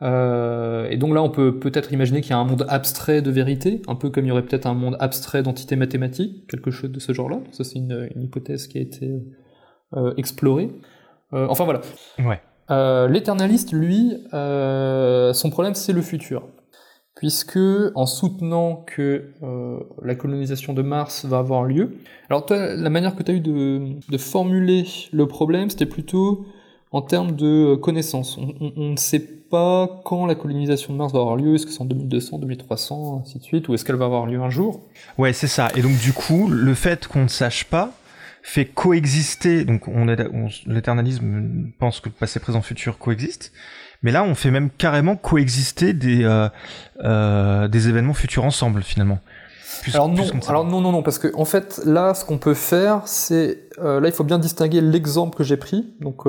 Euh, 0.02 0.88
et 0.88 0.96
donc 0.96 1.14
là, 1.14 1.22
on 1.22 1.30
peut 1.30 1.58
peut-être 1.58 1.92
imaginer 1.92 2.20
qu'il 2.20 2.30
y 2.30 2.34
a 2.34 2.38
un 2.38 2.44
monde 2.44 2.64
abstrait 2.68 3.22
de 3.22 3.30
vérité, 3.30 3.82
un 3.88 3.94
peu 3.94 4.10
comme 4.10 4.24
il 4.24 4.28
y 4.28 4.30
aurait 4.30 4.44
peut-être 4.44 4.66
un 4.66 4.74
monde 4.74 4.96
abstrait 5.00 5.42
d'entités 5.42 5.76
mathématiques, 5.76 6.46
quelque 6.48 6.70
chose 6.70 6.90
de 6.90 7.00
ce 7.00 7.12
genre-là. 7.12 7.40
Ça, 7.50 7.64
c'est 7.64 7.78
une, 7.78 8.08
une, 8.14 8.22
hypothèse 8.22 8.66
qui 8.68 8.78
a 8.78 8.80
été 8.80 9.10
explorée. 10.16 10.70
Euh, 11.34 11.46
enfin 11.48 11.64
voilà. 11.64 11.80
Ouais. 12.18 12.40
Euh, 12.70 13.08
l'éternaliste, 13.08 13.72
lui, 13.72 14.16
euh, 14.32 15.32
son 15.32 15.50
problème, 15.50 15.74
c'est 15.74 15.92
le 15.92 16.02
futur. 16.02 16.48
Puisque, 17.14 17.58
en 17.94 18.06
soutenant 18.06 18.84
que 18.86 19.32
la 20.02 20.14
colonisation 20.14 20.72
de 20.72 20.82
Mars 20.82 21.24
va 21.24 21.38
avoir 21.38 21.64
lieu, 21.64 21.96
alors 22.28 22.46
toi, 22.46 22.74
la 22.74 22.90
manière 22.90 23.14
que 23.14 23.22
tu 23.22 23.30
as 23.30 23.34
eu 23.34 23.40
de, 23.40 24.00
de 24.10 24.18
formuler 24.18 24.86
le 25.12 25.28
problème, 25.28 25.70
c'était 25.70 25.86
plutôt 25.86 26.46
en 26.90 27.00
termes 27.00 27.32
de 27.32 27.76
connaissances. 27.76 28.38
On, 28.38 28.54
on, 28.60 28.72
on, 28.76 28.90
ne 28.90 28.96
sait 28.96 29.20
pas 29.20 30.00
quand 30.04 30.26
la 30.26 30.34
colonisation 30.34 30.94
de 30.94 30.98
Mars 30.98 31.12
va 31.12 31.20
avoir 31.20 31.36
lieu, 31.36 31.54
est-ce 31.54 31.66
que 31.66 31.72
c'est 31.72 31.82
en 31.82 31.84
2200, 31.84 32.38
2300, 32.38 33.22
ainsi 33.22 33.38
de 33.38 33.44
suite, 33.44 33.68
ou 33.68 33.74
est-ce 33.74 33.84
qu'elle 33.84 33.96
va 33.96 34.06
avoir 34.06 34.26
lieu 34.26 34.40
un 34.40 34.50
jour? 34.50 34.80
Ouais, 35.16 35.32
c'est 35.32 35.46
ça. 35.46 35.68
Et 35.76 35.82
donc 35.82 35.96
du 35.98 36.12
coup, 36.12 36.48
le 36.48 36.74
fait 36.74 37.06
qu'on 37.06 37.24
ne 37.24 37.28
sache 37.28 37.64
pas 37.64 37.92
fait 38.42 38.66
coexister, 38.66 39.64
donc 39.64 39.88
on, 39.88 40.08
on 40.08 40.48
l'éternalisme 40.66 41.70
pense 41.78 42.00
que 42.00 42.08
le 42.08 42.14
passé, 42.14 42.40
présent, 42.40 42.60
futur 42.60 42.98
coexistent, 42.98 43.52
mais 44.02 44.10
là 44.10 44.24
on 44.24 44.34
fait 44.34 44.50
même 44.50 44.68
carrément 44.70 45.16
coexister 45.16 45.92
des, 45.92 46.24
euh, 46.24 46.48
euh, 47.04 47.68
des 47.68 47.88
événements 47.88 48.14
futurs 48.14 48.44
ensemble 48.44 48.82
finalement. 48.82 49.20
Plus, 49.82 49.94
alors, 49.94 50.08
non, 50.08 50.24
alors 50.48 50.64
non, 50.64 50.80
non, 50.80 50.92
non, 50.92 51.02
parce 51.02 51.18
que 51.18 51.34
en 51.34 51.44
fait, 51.44 51.80
là, 51.84 52.14
ce 52.14 52.24
qu'on 52.24 52.38
peut 52.38 52.54
faire, 52.54 53.02
c'est... 53.06 53.68
Euh, 53.78 53.98
là, 53.98 54.08
il 54.08 54.14
faut 54.14 54.22
bien 54.22 54.38
distinguer 54.38 54.80
l'exemple 54.80 55.36
que 55.36 55.42
j'ai 55.42 55.56
pris. 55.56 55.94
Donc, 56.00 56.24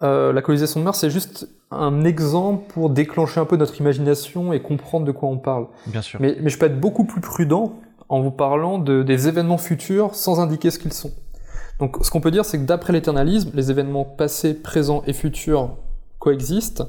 la 0.00 0.42
colonisation 0.42 0.78
de 0.78 0.84
Mars, 0.84 1.00
c'est 1.00 1.10
juste 1.10 1.48
un 1.72 2.04
exemple 2.04 2.72
pour 2.72 2.90
déclencher 2.90 3.40
un 3.40 3.46
peu 3.46 3.56
notre 3.56 3.80
imagination 3.80 4.52
et 4.52 4.60
comprendre 4.60 5.06
de 5.06 5.12
quoi 5.12 5.28
on 5.28 5.38
parle. 5.38 5.66
Bien 5.86 6.02
sûr. 6.02 6.20
Mais, 6.20 6.36
mais 6.40 6.50
je 6.50 6.58
peux 6.58 6.66
être 6.66 6.78
beaucoup 6.78 7.04
plus 7.04 7.20
prudent 7.20 7.80
en 8.12 8.20
vous 8.20 8.30
parlant 8.30 8.78
de, 8.78 9.02
des 9.02 9.26
événements 9.26 9.56
futurs 9.56 10.14
sans 10.14 10.38
indiquer 10.38 10.70
ce 10.70 10.78
qu'ils 10.78 10.92
sont. 10.92 11.12
Donc 11.80 11.96
ce 12.02 12.10
qu'on 12.10 12.20
peut 12.20 12.30
dire, 12.30 12.44
c'est 12.44 12.58
que 12.58 12.64
d'après 12.64 12.92
l'éternalisme, 12.92 13.50
les 13.54 13.70
événements 13.70 14.04
passés, 14.04 14.52
présents 14.52 15.02
et 15.06 15.14
futurs 15.14 15.78
coexistent, 16.18 16.84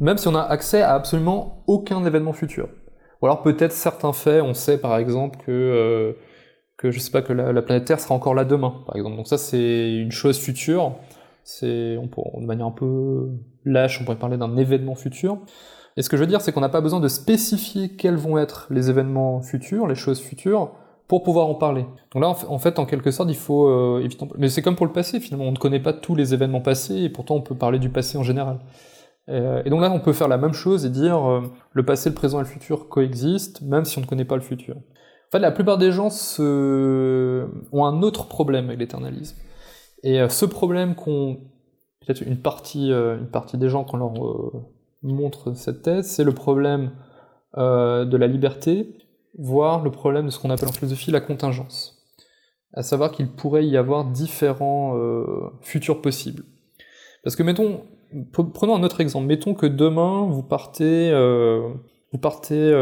même 0.00 0.16
si 0.16 0.26
on 0.26 0.34
a 0.34 0.40
accès 0.40 0.80
à 0.80 0.94
absolument 0.94 1.62
aucun 1.66 2.02
événement 2.06 2.32
futur. 2.32 2.68
Ou 3.20 3.26
alors 3.26 3.42
peut-être 3.42 3.72
certains 3.72 4.14
faits, 4.14 4.42
on 4.42 4.54
sait 4.54 4.78
par 4.78 4.96
exemple 4.96 5.38
que, 5.44 5.52
euh, 5.52 6.12
que 6.78 6.90
sais 6.90 7.10
pas, 7.10 7.20
que 7.20 7.34
la, 7.34 7.52
la 7.52 7.60
planète 7.60 7.84
Terre 7.84 8.00
sera 8.00 8.14
encore 8.14 8.34
là 8.34 8.46
demain, 8.46 8.74
par 8.86 8.96
exemple. 8.96 9.16
Donc 9.16 9.28
ça 9.28 9.36
c'est 9.36 9.92
une 9.92 10.12
chose 10.12 10.38
future 10.38 10.94
c'est, 11.44 11.96
de 11.96 12.46
manière 12.46 12.66
un 12.66 12.70
peu 12.70 13.28
lâche, 13.66 14.00
on 14.00 14.04
pourrait 14.04 14.18
parler 14.18 14.38
d'un 14.38 14.56
événement 14.56 14.94
futur. 14.94 15.38
Et 15.96 16.02
ce 16.02 16.08
que 16.08 16.16
je 16.16 16.22
veux 16.22 16.26
dire, 16.26 16.40
c'est 16.40 16.52
qu'on 16.52 16.60
n'a 16.60 16.68
pas 16.68 16.80
besoin 16.80 17.00
de 17.00 17.08
spécifier 17.08 17.90
quels 17.90 18.16
vont 18.16 18.38
être 18.38 18.66
les 18.70 18.90
événements 18.90 19.40
futurs, 19.42 19.86
les 19.86 19.94
choses 19.94 20.20
futures, 20.20 20.72
pour 21.06 21.22
pouvoir 21.22 21.46
en 21.46 21.54
parler. 21.54 21.86
Donc 22.12 22.22
là, 22.22 22.34
en 22.48 22.58
fait, 22.58 22.78
en 22.78 22.86
quelque 22.86 23.10
sorte, 23.10 23.28
il 23.28 23.36
faut 23.36 23.68
euh. 23.68 24.08
Mais 24.38 24.48
c'est 24.48 24.62
comme 24.62 24.76
pour 24.76 24.86
le 24.86 24.92
passé, 24.92 25.20
finalement. 25.20 25.46
On 25.46 25.52
ne 25.52 25.56
connaît 25.56 25.80
pas 25.80 25.92
tous 25.92 26.14
les 26.14 26.34
événements 26.34 26.62
passés, 26.62 26.96
et 26.96 27.08
pourtant 27.08 27.36
on 27.36 27.42
peut 27.42 27.54
parler 27.54 27.78
du 27.78 27.90
passé 27.90 28.18
en 28.18 28.22
général. 28.22 28.58
Euh, 29.28 29.62
et 29.64 29.70
donc 29.70 29.80
là, 29.80 29.90
on 29.90 30.00
peut 30.00 30.12
faire 30.12 30.28
la 30.28 30.38
même 30.38 30.52
chose 30.52 30.84
et 30.84 30.90
dire 30.90 31.28
euh, 31.28 31.42
le 31.72 31.84
passé, 31.84 32.10
le 32.10 32.14
présent 32.14 32.38
et 32.38 32.42
le 32.42 32.48
futur 32.48 32.88
coexistent, 32.88 33.62
même 33.62 33.84
si 33.84 33.98
on 33.98 34.02
ne 34.02 34.06
connaît 34.06 34.24
pas 34.24 34.36
le 34.36 34.42
futur. 34.42 34.76
En 34.76 35.30
fait, 35.32 35.38
la 35.38 35.50
plupart 35.50 35.78
des 35.78 35.92
gens 35.92 36.10
se... 36.10 37.46
ont 37.72 37.84
un 37.84 38.02
autre 38.02 38.28
problème 38.28 38.66
avec 38.66 38.78
l'éternalisme. 38.78 39.36
Et 40.02 40.20
euh, 40.20 40.28
ce 40.28 40.44
problème 40.44 40.94
qu'on 40.94 41.38
peut-être 42.00 42.20
une 42.20 42.36
partie 42.36 42.90
une 42.90 43.28
partie 43.30 43.56
des 43.56 43.70
gens 43.70 43.84
qu'on 43.84 43.96
leur 43.96 44.12
montre 45.04 45.54
cette 45.54 45.82
thèse, 45.82 46.10
c'est 46.10 46.24
le 46.24 46.32
problème 46.32 46.90
de 47.56 48.16
la 48.16 48.26
liberté, 48.26 48.98
voire 49.38 49.84
le 49.84 49.90
problème 49.90 50.26
de 50.26 50.30
ce 50.30 50.40
qu'on 50.40 50.50
appelle 50.50 50.68
en 50.68 50.72
philosophie 50.72 51.10
la 51.12 51.20
contingence. 51.20 51.92
À 52.72 52.82
savoir 52.82 53.12
qu'il 53.12 53.30
pourrait 53.30 53.64
y 53.66 53.76
avoir 53.76 54.04
différents 54.04 54.98
futurs 55.60 56.02
possibles. 56.02 56.42
Parce 57.22 57.36
que 57.36 57.44
mettons, 57.44 57.84
prenons 58.32 58.74
un 58.74 58.82
autre 58.82 59.00
exemple. 59.00 59.26
Mettons 59.26 59.54
que 59.54 59.66
demain 59.66 60.26
vous 60.28 60.42
partez, 60.42 61.12
vous 62.12 62.18
partez 62.18 62.74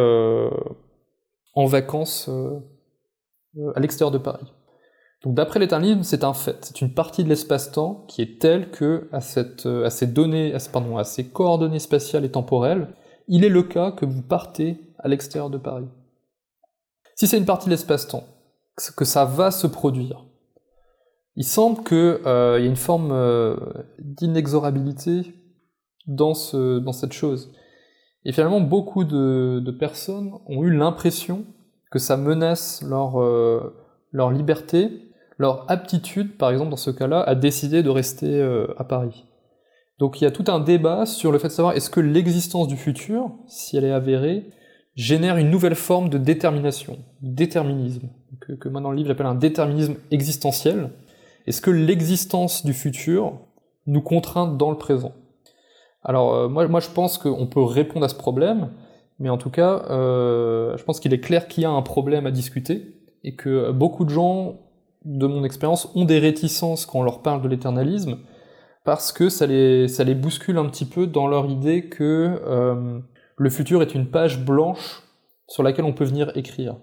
en 1.55 1.67
vacances 1.67 2.31
à 3.75 3.81
l'extérieur 3.81 4.11
de 4.11 4.19
Paris. 4.19 4.51
Donc 5.25 5.35
d'après 5.35 5.61
l'éternalisme, 5.61 6.03
c'est 6.03 6.25
un 6.25 6.33
fait. 6.33 6.65
C'est 6.65 6.81
une 6.81 6.95
partie 6.95 7.23
de 7.23 7.29
l'espace-temps 7.29 8.05
qui 8.09 8.23
est 8.23 8.41
telle 8.41 8.71
que 8.71 9.09
à, 9.13 9.21
cette, 9.21 9.67
à 9.67 9.91
ces 9.91 10.07
données, 10.07 10.57
pardon, 10.73 10.97
à 10.97 11.05
ces 11.05 11.29
coordonnées 11.29 11.79
spatiales 11.79 12.25
et 12.25 12.31
temporelles, 12.31 12.89
il 13.29 13.45
est 13.45 13.49
le 13.49 13.63
cas 13.63 13.93
que 13.93 14.05
vous 14.05 14.23
partez 14.23 14.81
à 14.99 15.09
l'extérieur 15.09 15.51
de 15.51 15.59
Paris. 15.59 15.89
Si 17.15 17.27
c'est 17.27 17.39
une 17.39 17.45
partie 17.45 17.67
de 17.67 17.71
l'espace-temps, 17.71 18.25
que 18.97 19.05
ça 19.05 19.25
va 19.25 19.51
se 19.51 19.67
produire, 19.67 20.25
il 21.37 21.45
semble 21.45 21.83
qu'il 21.85 21.97
euh, 21.97 22.59
y 22.61 22.65
a 22.65 22.67
une 22.67 22.77
forme 22.77 23.11
euh, 23.13 23.57
d'inexorabilité 23.99 25.35
dans, 26.07 26.35
ce, 26.35 26.79
dans 26.79 26.93
cette 26.93 27.13
chose. 27.13 27.53
Et 28.25 28.33
finalement, 28.33 28.61
beaucoup 28.61 29.05
de, 29.05 29.61
de 29.65 29.71
personnes 29.71 30.33
ont 30.47 30.63
eu 30.63 30.77
l'impression 30.77 31.47
que 31.91 31.99
ça 31.99 32.17
menace 32.17 32.83
leur, 32.83 33.21
euh, 33.21 33.75
leur 34.11 34.31
liberté 34.31 35.02
leur 35.43 35.71
aptitude, 35.71 36.39
par 36.39 36.51
exemple 36.51 36.71
dans 36.71 36.77
ce 36.77 36.91
cas-là, 36.91 37.21
à 37.21 37.35
décider 37.35 37.83
de 37.83 37.91
rester 37.91 38.41
euh, 38.41 38.67
à 38.79 38.85
Paris. 38.85 39.27
Donc 39.99 40.21
il 40.21 40.25
y 40.25 40.27
a 40.27 40.31
tout 40.31 40.45
un 40.49 40.61
débat 40.61 41.05
sur 41.05 41.31
le 41.31 41.39
fait 41.39 41.49
de 41.49 41.53
savoir 41.53 41.77
est-ce 41.77 41.91
que 41.91 42.01
l'existence 42.01 42.67
du 42.67 42.77
futur, 42.77 43.31
si 43.47 43.77
elle 43.77 43.85
est 43.85 43.93
avérée, 43.93 44.47
génère 44.95 45.37
une 45.37 45.51
nouvelle 45.51 45.75
forme 45.75 46.09
de 46.09 46.19
détermination, 46.19 46.99
déterminisme, 47.21 48.09
que, 48.41 48.53
que 48.53 48.69
moi 48.69 48.81
dans 48.81 48.91
le 48.91 48.97
livre 48.97 49.09
j'appelle 49.09 49.27
un 49.27 49.35
déterminisme 49.35 49.97
existentiel. 50.11 50.91
Est-ce 51.47 51.61
que 51.61 51.71
l'existence 51.71 52.65
du 52.65 52.73
futur 52.73 53.41
nous 53.87 54.01
contraint 54.01 54.47
dans 54.47 54.71
le 54.71 54.79
présent? 54.79 55.13
Alors 56.05 56.35
euh, 56.35 56.49
moi, 56.49 56.81
je 56.81 56.91
pense 56.91 57.19
qu'on 57.19 57.47
peut 57.47 57.63
répondre 57.63 58.05
à 58.05 58.09
ce 58.09 58.15
problème, 58.15 58.71
mais 59.19 59.29
en 59.29 59.39
tout 59.39 59.51
cas, 59.51 59.85
euh, 59.91 60.77
je 60.77 60.85
pense 60.85 61.01
qu'il 61.01 61.13
est 61.13 61.21
clair 61.21 61.49
qu'il 61.49 61.63
y 61.63 61.67
a 61.67 61.71
un 61.71 61.83
problème 61.83 62.27
à 62.27 62.31
discuter, 62.31 62.77
et 63.25 63.35
que 63.35 63.71
beaucoup 63.71 64.05
de 64.05 64.11
gens 64.11 64.59
de 65.05 65.27
mon 65.27 65.45
expérience, 65.45 65.91
ont 65.95 66.05
des 66.05 66.19
réticences 66.19 66.87
quand 66.87 67.01
on 67.01 67.03
leur 67.03 67.23
parle 67.23 67.43
de 67.43 67.49
l'éternalisme, 67.49 68.19
parce 68.85 69.13
que 69.13 69.29
ça 69.29 69.47
les, 69.47 69.89
ça 69.89 70.05
les 70.05 70.15
bouscule 70.15 70.59
un 70.59 70.67
petit 70.67 70.85
peu 70.85 71.07
dans 71.07 71.27
leur 71.27 71.47
idée 71.47 71.89
que 71.89 72.41
euh, 72.47 72.99
le 73.37 73.51
futur 73.51 73.83
est 73.83 73.95
une 73.95 74.09
page 74.09 74.45
blanche 74.45 75.03
sur 75.49 75.63
laquelle 75.63 75.85
on 75.85 75.93
peut 75.93 76.05
venir 76.05 76.33
écrire. 76.37 76.77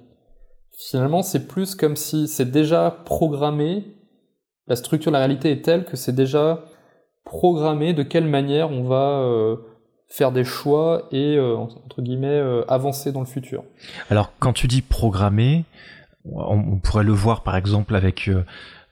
Finalement, 0.78 1.22
c'est 1.22 1.48
plus 1.48 1.76
comme 1.76 1.96
si 1.96 2.28
c'est 2.28 2.50
déjà 2.50 2.92
programmé, 3.06 3.84
la 4.68 4.76
structure 4.76 5.12
de 5.12 5.14
la 5.14 5.20
réalité 5.20 5.52
est 5.52 5.62
telle 5.62 5.84
que 5.84 5.98
c'est 5.98 6.16
déjà 6.16 6.64
programmé 7.26 7.94
de 7.94 8.04
quelle 8.04 8.26
manière 8.26 8.72
on 8.72 8.84
va 8.84 9.20
euh, 9.20 9.58
faire 10.08 10.32
des 10.32 10.46
choix 10.46 11.08
et, 11.12 11.36
euh, 11.36 11.56
entre 11.56 12.02
guillemets, 12.02 12.42
avancer 12.68 13.12
dans 13.12 13.20
le 13.20 13.26
futur. 13.26 13.64
Alors, 14.10 14.32
quand 14.40 14.54
tu 14.54 14.68
dis 14.68 14.82
programmé, 14.82 15.66
on, 16.26 16.78
pourrait 16.78 17.04
le 17.04 17.14
voir 17.14 17.44
par 17.44 17.56
exemple 17.56 17.96
avec 17.96 18.28
euh, 18.28 18.44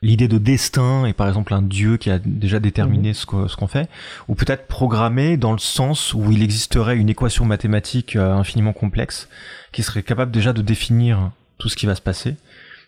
l'idée 0.02 0.28
de 0.28 0.38
destin 0.38 1.06
et 1.06 1.14
par 1.14 1.28
exemple 1.28 1.54
un 1.54 1.62
dieu 1.62 1.98
qui 1.98 2.10
a 2.10 2.20
déjà 2.20 2.60
déterminé 2.60 3.14
ce 3.14 3.26
qu'on 3.26 3.48
ce 3.48 3.56
qu'on 3.56 3.68
fait, 3.68 3.90
ou 4.28 4.36
peut-être 4.36 4.68
programmé 4.68 5.38
dans 5.38 5.52
le 5.52 5.60
sens 5.60 6.14
où 6.14 6.32
il 6.32 6.44
existerait 6.44 6.98
une 6.98 7.10
équation 7.10 7.46
mathématique 7.46 8.16
euh, 8.16 8.34
infiniment 8.34 8.74
complexe 8.74 9.28
qui 9.72 9.84
serait 9.84 10.04
capable 10.04 10.32
déjà 10.32 10.54
de 10.54 10.62
définir 10.62 11.32
tout 11.58 11.70
ce 11.70 11.76
qui 11.76 11.86
va 11.86 11.96
se 11.96 12.02
passer. 12.02 12.36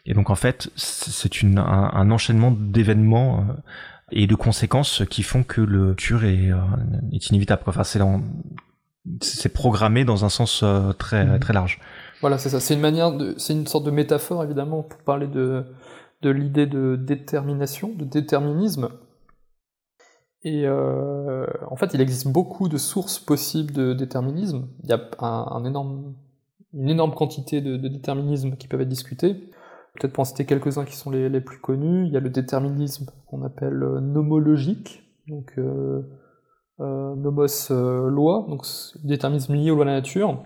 Et 0.05 0.13
donc 0.13 0.29
en 0.29 0.35
fait, 0.35 0.69
c'est 0.75 1.43
un, 1.43 1.57
un 1.57 2.11
enchaînement 2.11 2.51
d'événements 2.51 3.39
euh, 3.39 3.53
et 4.11 4.25
de 4.25 4.35
conséquences 4.35 5.03
qui 5.09 5.21
font 5.21 5.43
que 5.43 5.61
le 5.61 5.91
futur 5.91 6.23
est, 6.23 6.49
est 7.13 7.29
inévitable. 7.29 7.61
Enfin, 7.67 7.83
c'est 9.21 9.53
programmé 9.53 10.03
dans 10.03 10.25
un 10.25 10.29
sens 10.29 10.63
très 10.97 11.25
Mhm. 11.25 11.39
très 11.39 11.53
large. 11.53 11.79
Voilà, 12.21 12.37
c'est 12.37 12.49
ça. 12.49 12.59
C'est 12.59 12.73
une 12.73 12.81
manière 12.81 13.11
c'est 13.37 13.53
une 13.53 13.67
sorte 13.67 13.85
de 13.85 13.91
métaphore 13.91 14.43
évidemment 14.43 14.83
pour 14.83 14.99
parler 15.01 15.27
de 15.27 15.65
l'idée 16.23 16.67
de 16.67 16.95
détermination, 16.95 17.93
de 17.95 18.05
déterminisme. 18.05 18.89
Et 20.43 20.65
euh, 20.65 21.45
en 21.69 21.75
fait, 21.75 21.93
il 21.93 22.01
existe 22.01 22.27
beaucoup 22.27 22.69
de 22.69 22.77
sources 22.77 23.19
possibles 23.19 23.73
de 23.73 23.93
déterminisme. 23.93 24.69
Il 24.83 24.89
y 24.89 24.93
a 24.93 25.01
une 26.73 26.89
énorme 26.89 27.13
quantité 27.13 27.61
de, 27.61 27.75
déterminismes 27.75 28.55
qui 28.55 28.67
peuvent 28.67 28.81
être 28.81 28.87
discutés. 28.87 29.33
Peut-être 29.95 30.13
pour 30.13 30.21
en 30.21 30.25
citer 30.25 30.45
quelques-uns 30.45 30.85
qui 30.85 30.95
sont 30.95 31.09
les, 31.09 31.41
plus 31.41 31.59
connus. 31.59 32.05
Il 32.05 32.13
y 32.13 32.17
a 32.17 32.21
le 32.21 32.29
déterminisme 32.29 33.07
qu'on 33.27 33.43
appelle 33.43 33.83
euh, 33.83 33.99
nomologique, 33.99 35.03
donc 35.27 35.53
euh, 35.57 36.03
nomos 36.79 37.47
loi, 38.07 38.45
donc 38.47 38.65
déterminisme 39.03 39.55
lié 39.55 39.71
aux 39.71 39.75
lois 39.75 39.85
de 39.85 39.89
la 39.89 39.95
nature. 39.97 40.41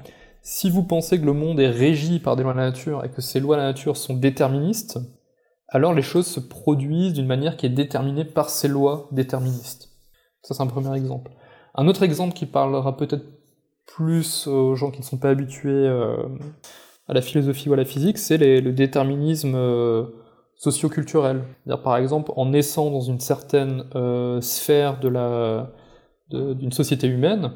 Si 0.45 0.69
vous 0.69 0.83
pensez 0.83 1.21
que 1.21 1.25
le 1.25 1.31
monde 1.31 1.61
est 1.61 1.69
régi 1.69 2.19
par 2.19 2.35
des 2.35 2.43
lois 2.43 2.51
de 2.51 2.57
la 2.57 2.65
nature 2.65 3.05
et 3.05 3.09
que 3.09 3.21
ces 3.21 3.39
lois 3.39 3.55
de 3.55 3.61
la 3.61 3.67
nature 3.67 3.95
sont 3.95 4.13
déterministes, 4.13 4.99
alors 5.69 5.93
les 5.93 6.01
choses 6.01 6.27
se 6.27 6.41
produisent 6.41 7.13
d'une 7.13 7.27
manière 7.27 7.55
qui 7.55 7.65
est 7.65 7.69
déterminée 7.69 8.25
par 8.25 8.49
ces 8.49 8.67
lois 8.67 9.07
déterministes. 9.13 9.89
Ça, 10.41 10.53
c'est 10.53 10.61
un 10.61 10.67
premier 10.67 10.93
exemple. 10.97 11.31
Un 11.75 11.87
autre 11.87 12.03
exemple 12.03 12.33
qui 12.33 12.45
parlera 12.45 12.97
peut-être 12.97 13.23
plus 13.85 14.45
aux 14.47 14.75
gens 14.75 14.91
qui 14.91 14.99
ne 14.99 15.05
sont 15.05 15.17
pas 15.17 15.29
habitués 15.29 15.71
euh, 15.71 16.17
à 17.07 17.13
la 17.13 17.21
philosophie 17.21 17.69
ou 17.69 17.73
à 17.73 17.77
la 17.77 17.85
physique, 17.85 18.17
c'est 18.17 18.37
le 18.37 18.71
déterminisme 18.73 19.55
euh, 19.55 20.03
socioculturel. 20.55 21.43
Par 21.85 21.95
exemple, 21.95 22.33
en 22.35 22.47
naissant 22.47 22.91
dans 22.91 23.01
une 23.01 23.21
certaine 23.21 23.85
euh, 23.95 24.41
sphère 24.41 24.99
d'une 26.29 26.71
société 26.73 27.07
humaine, 27.07 27.53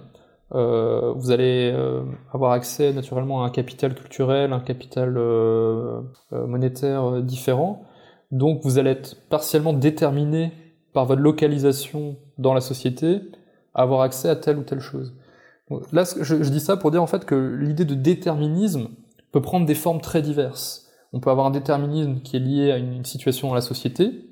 euh, 0.54 1.14
vous 1.16 1.32
allez 1.32 1.72
euh, 1.74 2.04
avoir 2.32 2.52
accès 2.52 2.94
naturellement 2.94 3.44
à 3.44 3.48
un 3.48 3.50
capital 3.50 3.94
culturel, 3.96 4.54
un 4.54 4.60
capital 4.60 5.16
euh, 5.18 6.02
monétaire 6.32 7.22
différent. 7.22 7.84
Donc 8.32 8.62
vous 8.64 8.78
allez 8.78 8.92
être 8.92 9.28
partiellement 9.30 9.74
déterminé 9.74 10.52
par 10.94 11.06
votre 11.06 11.22
localisation 11.22 12.18
dans 12.38 12.54
la 12.54 12.62
société 12.62 13.22
à 13.74 13.82
avoir 13.82 14.02
accès 14.02 14.30
à 14.30 14.36
telle 14.36 14.58
ou 14.58 14.64
telle 14.64 14.80
chose. 14.80 15.16
Là, 15.92 16.04
je 16.22 16.50
dis 16.50 16.62
ça 16.62 16.78
pour 16.78 16.92
dire 16.92 17.04
en 17.04 17.08
fait 17.08 17.26
que 17.26 17.36
l'idée 17.36 17.84
de 17.84 17.94
déterminisme 17.94 18.88
peut 19.34 19.42
prendre 19.42 19.66
des 19.66 19.76
formes 19.76 20.00
très 20.00 20.22
diverses. 20.22 20.90
On 21.12 21.20
peut 21.20 21.30
avoir 21.30 21.46
un 21.46 21.52
déterminisme 21.52 22.22
qui 22.22 22.38
est 22.38 22.40
lié 22.40 22.72
à 22.72 22.78
une, 22.78 22.94
une 22.94 23.06
situation 23.06 23.50
dans 23.50 23.54
la 23.54 23.62
société, 23.62 24.30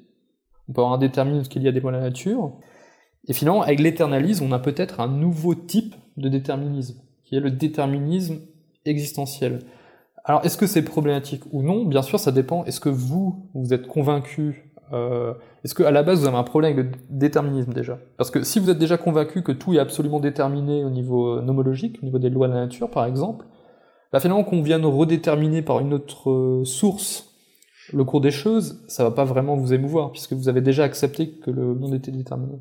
on 0.70 0.74
peut 0.74 0.82
avoir 0.82 0.94
un 0.94 0.98
déterminisme 0.98 1.50
qui 1.50 1.60
est 1.60 1.62
lié 1.62 1.70
à 1.70 1.72
des 1.74 1.82
lois 1.82 1.92
de 1.92 1.98
la 1.98 2.04
nature, 2.04 2.54
et 3.28 3.34
finalement, 3.34 3.62
avec 3.62 3.80
l'éternalisme, 3.80 4.46
on 4.46 4.52
a 4.52 4.60
peut-être 4.60 5.00
un 5.00 5.08
nouveau 5.08 5.56
type 5.56 5.96
de 6.18 6.30
déterminisme, 6.30 7.00
qui 7.24 7.36
est 7.36 7.40
le 7.40 7.52
déterminisme 7.52 8.40
existentiel. 8.86 9.60
Alors, 10.24 10.44
est-ce 10.44 10.58
que 10.58 10.68
c'est 10.68 10.82
problématique 10.84 11.44
ou 11.52 11.62
non? 11.62 11.86
Bien 11.86 12.02
sûr, 12.02 12.20
ça 12.20 12.32
dépend. 12.32 12.66
Est-ce 12.66 12.80
que 12.80 12.90
vous, 12.90 13.48
vous 13.54 13.74
êtes 13.74 13.88
convaincu 13.88 14.72
euh, 14.92 15.34
Est-ce 15.64 15.76
que 15.76 15.84
à 15.84 15.92
la 15.92 16.02
base, 16.02 16.22
vous 16.22 16.28
avez 16.28 16.38
un 16.38 16.44
problème 16.44 16.74
avec 16.74 16.86
le 16.86 16.92
déterminisme 17.10 17.74
déjà? 17.74 18.00
Parce 18.18 18.32
que 18.32 18.44
si 18.44 18.60
vous 18.60 18.70
êtes 18.70 18.80
déjà 18.80 18.98
convaincu 18.98 19.44
que 19.44 19.52
tout 19.52 19.74
est 19.74 19.80
absolument 19.80 20.20
déterminé 20.20 20.84
au 20.84 20.90
niveau 20.90 21.38
euh, 21.38 21.42
nomologique, 21.42 22.00
au 22.02 22.06
niveau 22.06 22.18
des 22.18 22.30
lois 22.30 22.48
de 22.48 22.54
la 22.54 22.62
nature, 22.62 22.90
par 22.90 23.06
exemple, 23.06 23.46
là, 24.14 24.20
finalement, 24.20 24.44
qu'on 24.44 24.64
vienne 24.64 24.86
redéterminer 24.86 25.62
par 25.62 25.80
une 25.80 25.94
autre 25.94 26.32
euh, 26.32 26.66
source 26.66 27.32
le 27.94 28.04
cours 28.04 28.22
des 28.22 28.32
choses, 28.32 28.84
ça 28.88 29.04
va 29.04 29.12
pas 29.12 29.26
vraiment 29.26 29.56
vous 29.56 29.74
émouvoir, 29.74 30.12
puisque 30.12 30.34
vous 30.34 30.50
avez 30.50 30.62
déjà 30.62 30.84
accepté 30.84 31.32
que 31.32 31.52
le 31.52 31.76
monde 31.76 31.94
était 31.94 32.12
déterminé. 32.12 32.58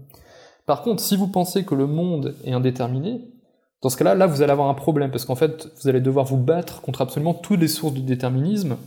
Par 0.66 0.82
contre, 0.82 1.02
si 1.02 1.16
vous 1.16 1.28
pensez 1.28 1.64
que 1.64 1.74
le 1.74 1.86
monde 1.86 2.34
est 2.44 2.52
indéterminé, 2.52 3.22
dans 3.84 3.90
ce 3.90 3.98
cas-là, 3.98 4.14
là, 4.14 4.26
vous 4.26 4.40
allez 4.40 4.50
avoir 4.50 4.70
un 4.70 4.74
problème, 4.74 5.10
parce 5.10 5.26
qu'en 5.26 5.34
fait, 5.34 5.68
vous 5.76 5.88
allez 5.88 6.00
devoir 6.00 6.24
vous 6.24 6.38
battre 6.38 6.80
contre 6.80 7.02
absolument 7.02 7.34
toutes 7.34 7.60
les 7.60 7.68
sources 7.68 7.92
du 7.92 8.00
déterminisme 8.00 8.78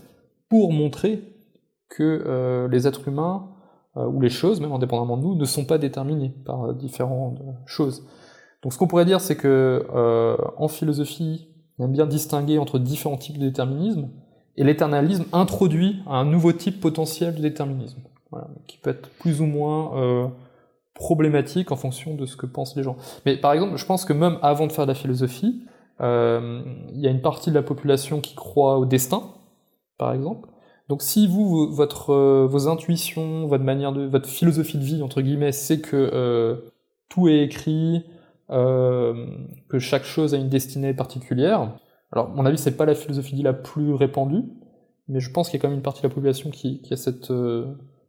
pour 0.49 0.73
montrer 0.73 1.21
que 1.87 2.23
euh, 2.25 2.67
les 2.67 2.87
êtres 2.87 3.07
humains, 3.07 3.47
euh, 3.95 4.07
ou 4.07 4.19
les 4.21 4.31
choses, 4.31 4.59
même 4.59 4.71
indépendamment 4.71 5.17
de 5.17 5.21
nous, 5.21 5.35
ne 5.35 5.45
sont 5.45 5.65
pas 5.65 5.77
déterminés 5.77 6.33
par 6.45 6.65
euh, 6.65 6.73
différentes 6.73 7.39
choses. 7.67 8.07
Donc 8.63 8.73
ce 8.73 8.79
qu'on 8.79 8.87
pourrait 8.87 9.05
dire, 9.05 9.21
c'est 9.21 9.35
que 9.35 9.85
en 10.57 10.67
philosophie, 10.67 11.47
on 11.77 11.85
aime 11.85 11.91
bien 11.91 12.07
distinguer 12.07 12.57
entre 12.57 12.79
différents 12.79 13.17
types 13.17 13.37
de 13.37 13.45
déterminisme, 13.45 14.09
et 14.55 14.63
l'éternalisme 14.63 15.25
introduit 15.31 16.01
un 16.07 16.25
nouveau 16.25 16.53
type 16.53 16.81
potentiel 16.81 17.35
de 17.35 17.41
déterminisme, 17.41 18.01
qui 18.65 18.79
peut 18.79 18.89
être 18.89 19.09
plus 19.19 19.41
ou 19.41 19.45
moins 19.45 20.31
problématique 20.97 21.71
en 21.71 21.75
fonction 21.75 22.15
de 22.15 22.25
ce 22.25 22.35
que 22.35 22.45
pensent 22.45 22.75
les 22.75 22.83
gens. 22.83 22.97
Mais 23.25 23.37
par 23.37 23.53
exemple, 23.53 23.77
je 23.77 23.85
pense 23.85 24.03
que 24.03 24.13
même 24.13 24.37
avant 24.41 24.67
de 24.67 24.71
faire 24.71 24.85
de 24.85 24.91
la 24.91 24.95
philosophie, 24.95 25.63
euh, 26.01 26.61
il 26.93 26.99
y 26.99 27.07
a 27.07 27.11
une 27.11 27.21
partie 27.21 27.49
de 27.49 27.55
la 27.55 27.61
population 27.61 28.19
qui 28.19 28.35
croit 28.35 28.77
au 28.77 28.85
destin, 28.85 29.23
par 29.97 30.13
exemple. 30.13 30.49
Donc 30.89 31.01
si 31.01 31.27
vous, 31.27 31.69
votre, 31.69 32.11
euh, 32.11 32.47
vos 32.49 32.67
intuitions, 32.67 33.45
votre 33.47 33.63
manière 33.63 33.91
de, 33.91 34.05
votre 34.05 34.27
philosophie 34.27 34.77
de 34.77 34.83
vie 34.83 35.03
entre 35.03 35.21
guillemets, 35.21 35.51
c'est 35.51 35.81
que 35.81 36.09
euh, 36.13 36.55
tout 37.09 37.27
est 37.27 37.43
écrit, 37.43 38.05
euh, 38.49 39.27
que 39.69 39.79
chaque 39.79 40.03
chose 40.03 40.33
a 40.33 40.37
une 40.37 40.49
destinée 40.49 40.93
particulière. 40.93 41.77
Alors, 42.11 42.27
à 42.27 42.29
mon 42.29 42.45
avis, 42.45 42.57
c'est 42.57 42.77
pas 42.77 42.85
la 42.85 42.95
philosophie 42.95 43.41
la 43.43 43.53
plus 43.53 43.93
répandue, 43.93 44.43
mais 45.09 45.19
je 45.19 45.29
pense 45.29 45.49
qu'il 45.49 45.57
y 45.57 45.59
a 45.59 45.61
quand 45.61 45.67
même 45.67 45.77
une 45.77 45.83
partie 45.83 46.01
de 46.01 46.07
la 46.07 46.13
population 46.13 46.49
qui, 46.49 46.81
qui 46.81 46.93
a 46.93 46.97
cette 46.97 47.33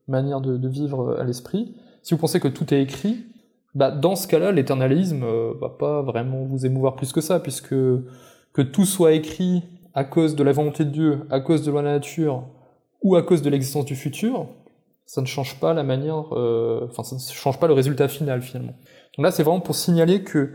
manière 0.07 0.41
de, 0.41 0.57
de 0.57 0.69
vivre 0.69 1.17
à 1.19 1.25
l'esprit. 1.25 1.75
Si 2.03 2.15
vous 2.15 2.21
pensez 2.21 2.41
que 2.41 2.49
tout 2.49 2.73
est 2.73 2.83
écrit, 2.83 3.27
bah, 3.75 3.91
dans 3.91 4.17
ce 4.17 4.27
cas-là, 4.27 4.53
l'éternalisme 4.53 5.23
euh, 5.23 5.53
va 5.61 5.69
pas 5.69 6.03
vraiment 6.03 6.45
vous 6.45 6.67
émouvoir 6.67 6.97
plus 6.97 7.13
que 7.13 7.21
ça, 7.21 7.41
puisque 7.41 7.69
que 7.71 8.63
tout 8.63 8.85
soit 8.85 9.13
écrit 9.13 9.65
à 9.95 10.05
cause 10.05 10.37
de 10.37 10.43
la 10.43 10.53
volonté 10.53 10.85
de 10.85 10.91
Dieu, 10.91 11.21
à 11.31 11.41
cause 11.41 11.63
de 11.63 11.73
la 11.73 11.83
nature, 11.83 12.45
ou 13.03 13.17
à 13.17 13.23
cause 13.23 13.43
de 13.43 13.51
l'existence 13.51 13.85
du 13.85 13.97
futur, 13.97 14.47
ça 15.07 15.21
ne 15.21 15.27
change 15.27 15.59
pas 15.59 15.73
la 15.73 15.83
manière, 15.83 16.35
euh, 16.37 16.89
ça 16.93 17.17
ne 17.17 17.21
change 17.21 17.59
pas 17.59 17.67
le 17.67 17.73
résultat 17.73 18.09
final 18.09 18.43
finalement. 18.43 18.75
Donc 19.17 19.25
là, 19.25 19.31
c'est 19.31 19.43
vraiment 19.43 19.61
pour 19.61 19.75
signaler 19.75 20.23
que 20.23 20.53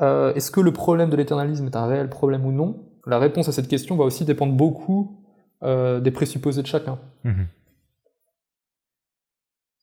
euh, 0.00 0.34
est-ce 0.34 0.50
que 0.50 0.60
le 0.60 0.72
problème 0.72 1.10
de 1.10 1.16
l'éternalisme 1.16 1.66
est 1.66 1.76
un 1.76 1.86
réel 1.86 2.08
problème 2.08 2.46
ou 2.46 2.52
non? 2.52 2.84
La 3.06 3.18
réponse 3.18 3.48
à 3.48 3.52
cette 3.52 3.68
question 3.68 3.96
va 3.96 4.04
aussi 4.04 4.24
dépendre 4.24 4.54
beaucoup 4.54 5.20
euh, 5.62 6.00
des 6.00 6.10
présupposés 6.10 6.62
de 6.62 6.66
chacun. 6.66 6.98
Mhm. 7.24 7.46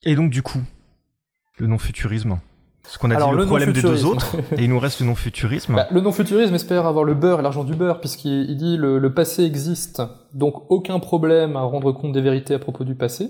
Et 0.04 0.16
donc 0.16 0.30
du 0.30 0.41
coup, 0.41 0.62
le 1.58 1.68
non-futurisme. 1.68 2.39
Parce 2.84 2.97
qu'on 2.97 3.12
a 3.12 3.16
Alors, 3.16 3.30
dit 3.30 3.36
le, 3.36 3.41
le 3.41 3.47
problème 3.47 3.72
des 3.72 3.82
deux 3.82 4.06
autres, 4.06 4.36
et 4.58 4.64
il 4.64 4.70
nous 4.70 4.80
reste 4.80 4.99
le 4.99 5.06
non-futurisme. 5.06 5.76
Bah, 5.76 5.88
le 5.89 6.01
non-futurisme 6.01 6.54
espère 6.54 6.86
avoir 6.86 7.06
le 7.06 7.14
beurre 7.14 7.39
et 7.39 7.43
l'argent 7.43 7.64
du 7.64 7.76
beurre, 7.76 8.01
puisqu'il 8.01 8.49
il 8.49 8.58
dit 8.58 8.76
le, 8.76 8.99
le 8.99 9.14
passé 9.14 9.43
existe, 9.43 10.01
donc 10.34 10.70
aucun 10.70 10.99
problème 10.99 11.56
à 11.56 11.62
rendre 11.62 11.93
compte 11.93 12.12
des 12.12 12.22
vérités 12.22 12.54
à 12.54 12.60
propos 12.60 12.84
du 12.84 12.95
passé, 12.95 13.30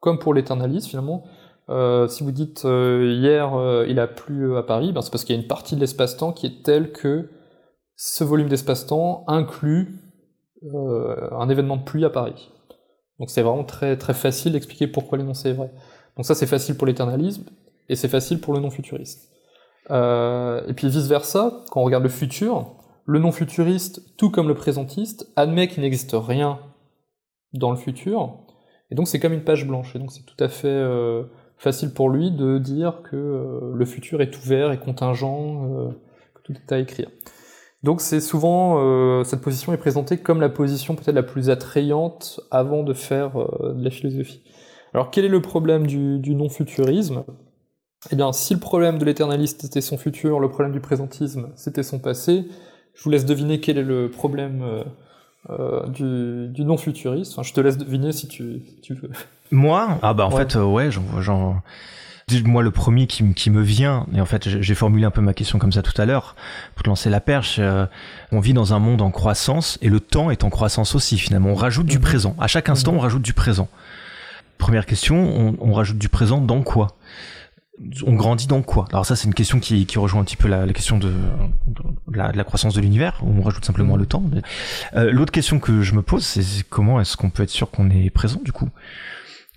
comme 0.00 0.18
pour 0.18 0.32
l'éternalisme 0.32 0.88
finalement. 0.88 1.24
Euh, 1.70 2.08
si 2.08 2.24
vous 2.24 2.32
dites 2.32 2.64
euh, 2.64 3.14
hier 3.14 3.54
euh, 3.54 3.84
il 3.88 4.00
a 4.00 4.06
plu 4.06 4.56
à 4.56 4.62
Paris, 4.62 4.92
ben, 4.92 5.02
c'est 5.02 5.10
parce 5.10 5.24
qu'il 5.24 5.36
y 5.36 5.38
a 5.38 5.42
une 5.42 5.48
partie 5.48 5.74
de 5.74 5.80
l'espace-temps 5.80 6.32
qui 6.32 6.46
est 6.46 6.62
telle 6.62 6.92
que 6.92 7.28
ce 7.96 8.24
volume 8.24 8.48
d'espace-temps 8.48 9.24
inclut 9.26 10.00
un 10.72 11.48
événement 11.48 11.76
de 11.76 11.84
pluie 11.84 12.04
à 12.04 12.10
Paris. 12.10 12.50
Donc 13.18 13.30
c'est 13.30 13.42
vraiment 13.42 13.64
très 13.64 13.96
très 13.96 14.14
facile 14.14 14.52
d'expliquer 14.52 14.86
pourquoi 14.86 15.18
l'énoncé 15.18 15.50
est 15.50 15.52
vrai. 15.52 15.70
Donc 16.16 16.26
ça 16.26 16.34
c'est 16.34 16.46
facile 16.46 16.76
pour 16.76 16.86
l'éternalisme 16.86 17.44
et 17.88 17.96
c'est 17.96 18.08
facile 18.08 18.40
pour 18.40 18.54
le 18.54 18.60
non-futuriste. 18.60 19.30
Euh, 19.90 20.62
et 20.66 20.74
puis 20.74 20.88
vice-versa, 20.88 21.64
quand 21.70 21.80
on 21.80 21.84
regarde 21.84 22.02
le 22.02 22.10
futur, 22.10 22.74
le 23.06 23.18
non-futuriste, 23.18 24.16
tout 24.16 24.30
comme 24.30 24.48
le 24.48 24.54
présentiste, 24.54 25.32
admet 25.34 25.68
qu'il 25.68 25.82
n'existe 25.82 26.14
rien 26.14 26.58
dans 27.54 27.70
le 27.70 27.76
futur, 27.76 28.44
et 28.90 28.94
donc 28.94 29.08
c'est 29.08 29.18
comme 29.18 29.32
une 29.32 29.44
page 29.44 29.66
blanche, 29.66 29.96
et 29.96 29.98
donc 29.98 30.12
c'est 30.12 30.24
tout 30.24 30.42
à 30.44 30.48
fait 30.48 30.68
euh, 30.68 31.24
facile 31.56 31.92
pour 31.92 32.10
lui 32.10 32.30
de 32.30 32.58
dire 32.58 33.02
que 33.02 33.16
euh, 33.16 33.72
le 33.74 33.84
futur 33.84 34.20
est 34.20 34.36
ouvert 34.38 34.72
et 34.72 34.78
contingent, 34.78 35.64
euh, 35.70 35.88
que 36.34 36.42
tout 36.42 36.52
est 36.52 36.72
à 36.72 36.78
écrire. 36.78 37.08
Donc 37.84 38.00
c'est 38.00 38.20
souvent, 38.20 38.76
euh, 38.78 39.24
cette 39.24 39.40
position 39.40 39.72
est 39.72 39.76
présentée 39.76 40.18
comme 40.18 40.40
la 40.40 40.48
position 40.48 40.96
peut-être 40.96 41.14
la 41.14 41.22
plus 41.22 41.48
attrayante 41.48 42.40
avant 42.50 42.82
de 42.82 42.92
faire 42.92 43.38
euh, 43.40 43.72
de 43.74 43.84
la 43.84 43.90
philosophie. 43.90 44.42
Alors 44.94 45.10
quel 45.10 45.24
est 45.24 45.28
le 45.28 45.40
problème 45.42 45.86
du, 45.86 46.18
du 46.18 46.34
non-futurisme? 46.34 47.22
Eh 48.10 48.16
bien, 48.16 48.32
si 48.32 48.54
le 48.54 48.60
problème 48.60 48.98
de 48.98 49.04
l'éternaliste 49.04 49.64
était 49.64 49.80
son 49.80 49.98
futur, 49.98 50.40
le 50.40 50.48
problème 50.48 50.72
du 50.72 50.80
présentisme 50.80 51.50
c'était 51.54 51.82
son 51.82 51.98
passé, 51.98 52.46
je 52.94 53.02
vous 53.04 53.10
laisse 53.10 53.24
deviner 53.26 53.60
quel 53.60 53.78
est 53.78 53.82
le 53.84 54.10
problème 54.10 54.62
euh, 54.62 54.84
euh, 55.50 55.86
du, 55.86 56.48
du 56.52 56.64
non-futuriste 56.64 57.32
enfin, 57.32 57.42
Je 57.42 57.52
te 57.52 57.60
laisse 57.60 57.78
deviner 57.78 58.12
si 58.12 58.26
tu, 58.26 58.62
tu 58.82 58.94
veux. 58.94 59.10
Moi? 59.52 59.98
Ah 60.02 60.14
bah 60.14 60.26
en 60.26 60.30
Ouais. 60.30 60.42
fait, 60.42 60.56
euh, 60.56 60.64
ouais, 60.64 60.90
j'en, 60.90 61.20
j'en- 61.20 61.62
moi 62.44 62.62
le 62.62 62.70
premier 62.70 63.06
qui, 63.06 63.50
me 63.50 63.62
vient, 63.62 64.06
et 64.14 64.20
en 64.20 64.26
fait 64.26 64.48
j'ai 64.62 64.74
formulé 64.74 65.04
un 65.04 65.10
peu 65.10 65.20
ma 65.20 65.34
question 65.34 65.58
comme 65.58 65.72
ça 65.72 65.82
tout 65.82 66.00
à 66.00 66.06
l'heure, 66.06 66.36
pour 66.74 66.82
te 66.82 66.88
lancer 66.88 67.10
la 67.10 67.20
perche, 67.20 67.56
euh, 67.58 67.86
on 68.32 68.40
vit 68.40 68.52
dans 68.54 68.74
un 68.74 68.78
monde 68.78 69.02
en 69.02 69.10
croissance, 69.10 69.78
et 69.82 69.88
le 69.88 70.00
temps 70.00 70.30
est 70.30 70.44
en 70.44 70.50
croissance 70.50 70.94
aussi 70.94 71.18
finalement, 71.18 71.50
on 71.50 71.54
rajoute 71.54 71.86
du 71.86 71.96
Mhm. 71.96 72.02
présent, 72.02 72.36
à 72.38 72.46
chaque 72.46 72.68
instant 72.68 72.92
on 72.94 72.98
rajoute 72.98 73.22
du 73.22 73.32
présent. 73.32 73.68
Première 74.58 74.86
question, 74.86 75.16
on, 75.16 75.56
on 75.60 75.72
rajoute 75.72 75.98
du 75.98 76.08
présent 76.08 76.40
dans 76.40 76.62
quoi? 76.62 76.96
On 78.04 78.14
grandit 78.14 78.48
dans 78.48 78.62
quoi? 78.62 78.86
Alors 78.90 79.06
ça, 79.06 79.14
c'est 79.14 79.28
une 79.28 79.34
question 79.34 79.60
qui, 79.60 79.86
qui 79.86 80.00
rejoint 80.00 80.20
un 80.20 80.24
petit 80.24 80.34
peu 80.36 80.48
la, 80.48 80.66
la 80.66 80.72
question 80.72 80.98
de, 80.98 81.12
de 81.68 82.18
la, 82.18 82.32
de 82.32 82.36
la 82.36 82.42
croissance 82.42 82.74
de 82.74 82.80
l'univers, 82.80 83.20
où 83.22 83.32
on 83.38 83.40
rajoute 83.40 83.64
simplement 83.64 83.94
le 83.96 84.04
temps. 84.04 84.24
Euh, 84.96 85.12
L'autre 85.12 85.30
question 85.30 85.60
que 85.60 85.82
je 85.82 85.94
me 85.94 86.02
pose, 86.02 86.24
c'est 86.26 86.42
comment 86.68 87.00
est-ce 87.00 87.16
qu'on 87.16 87.30
peut 87.30 87.44
être 87.44 87.50
sûr 87.50 87.70
qu'on 87.70 87.88
est 87.90 88.10
présent 88.10 88.40
du 88.44 88.50
coup? 88.50 88.68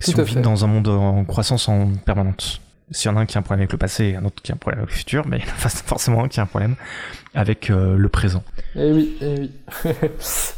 Si 0.01 0.11
Tout 0.13 0.19
on 0.19 0.21
à 0.21 0.25
vit 0.25 0.33
fait. 0.35 0.41
dans 0.41 0.63
un 0.63 0.67
monde 0.67 0.87
en 0.87 1.23
croissance 1.25 1.69
en 1.69 1.93
permanente. 2.05 2.61
S'il 2.91 3.09
y 3.09 3.13
en 3.13 3.17
a 3.17 3.21
un 3.21 3.25
qui 3.25 3.37
a 3.37 3.39
un 3.39 3.43
problème 3.43 3.61
avec 3.61 3.71
le 3.71 3.77
passé 3.77 4.05
et 4.05 4.15
un 4.17 4.25
autre 4.25 4.41
qui 4.43 4.51
a 4.51 4.55
un 4.55 4.57
problème 4.57 4.79
avec 4.81 4.91
le 4.91 4.97
futur, 4.97 5.25
mais 5.27 5.37
il 5.37 5.43
y 5.45 5.49
en 5.49 5.53
a 5.53 5.69
forcément 5.69 6.23
un 6.25 6.27
qui 6.27 6.39
a 6.39 6.43
un 6.43 6.47
problème 6.47 6.75
avec 7.33 7.69
euh, 7.69 7.95
le 7.95 8.09
présent. 8.09 8.43
Eh 8.75 8.91
oui, 8.91 9.15
eh 9.21 9.35
oui. 9.39 9.51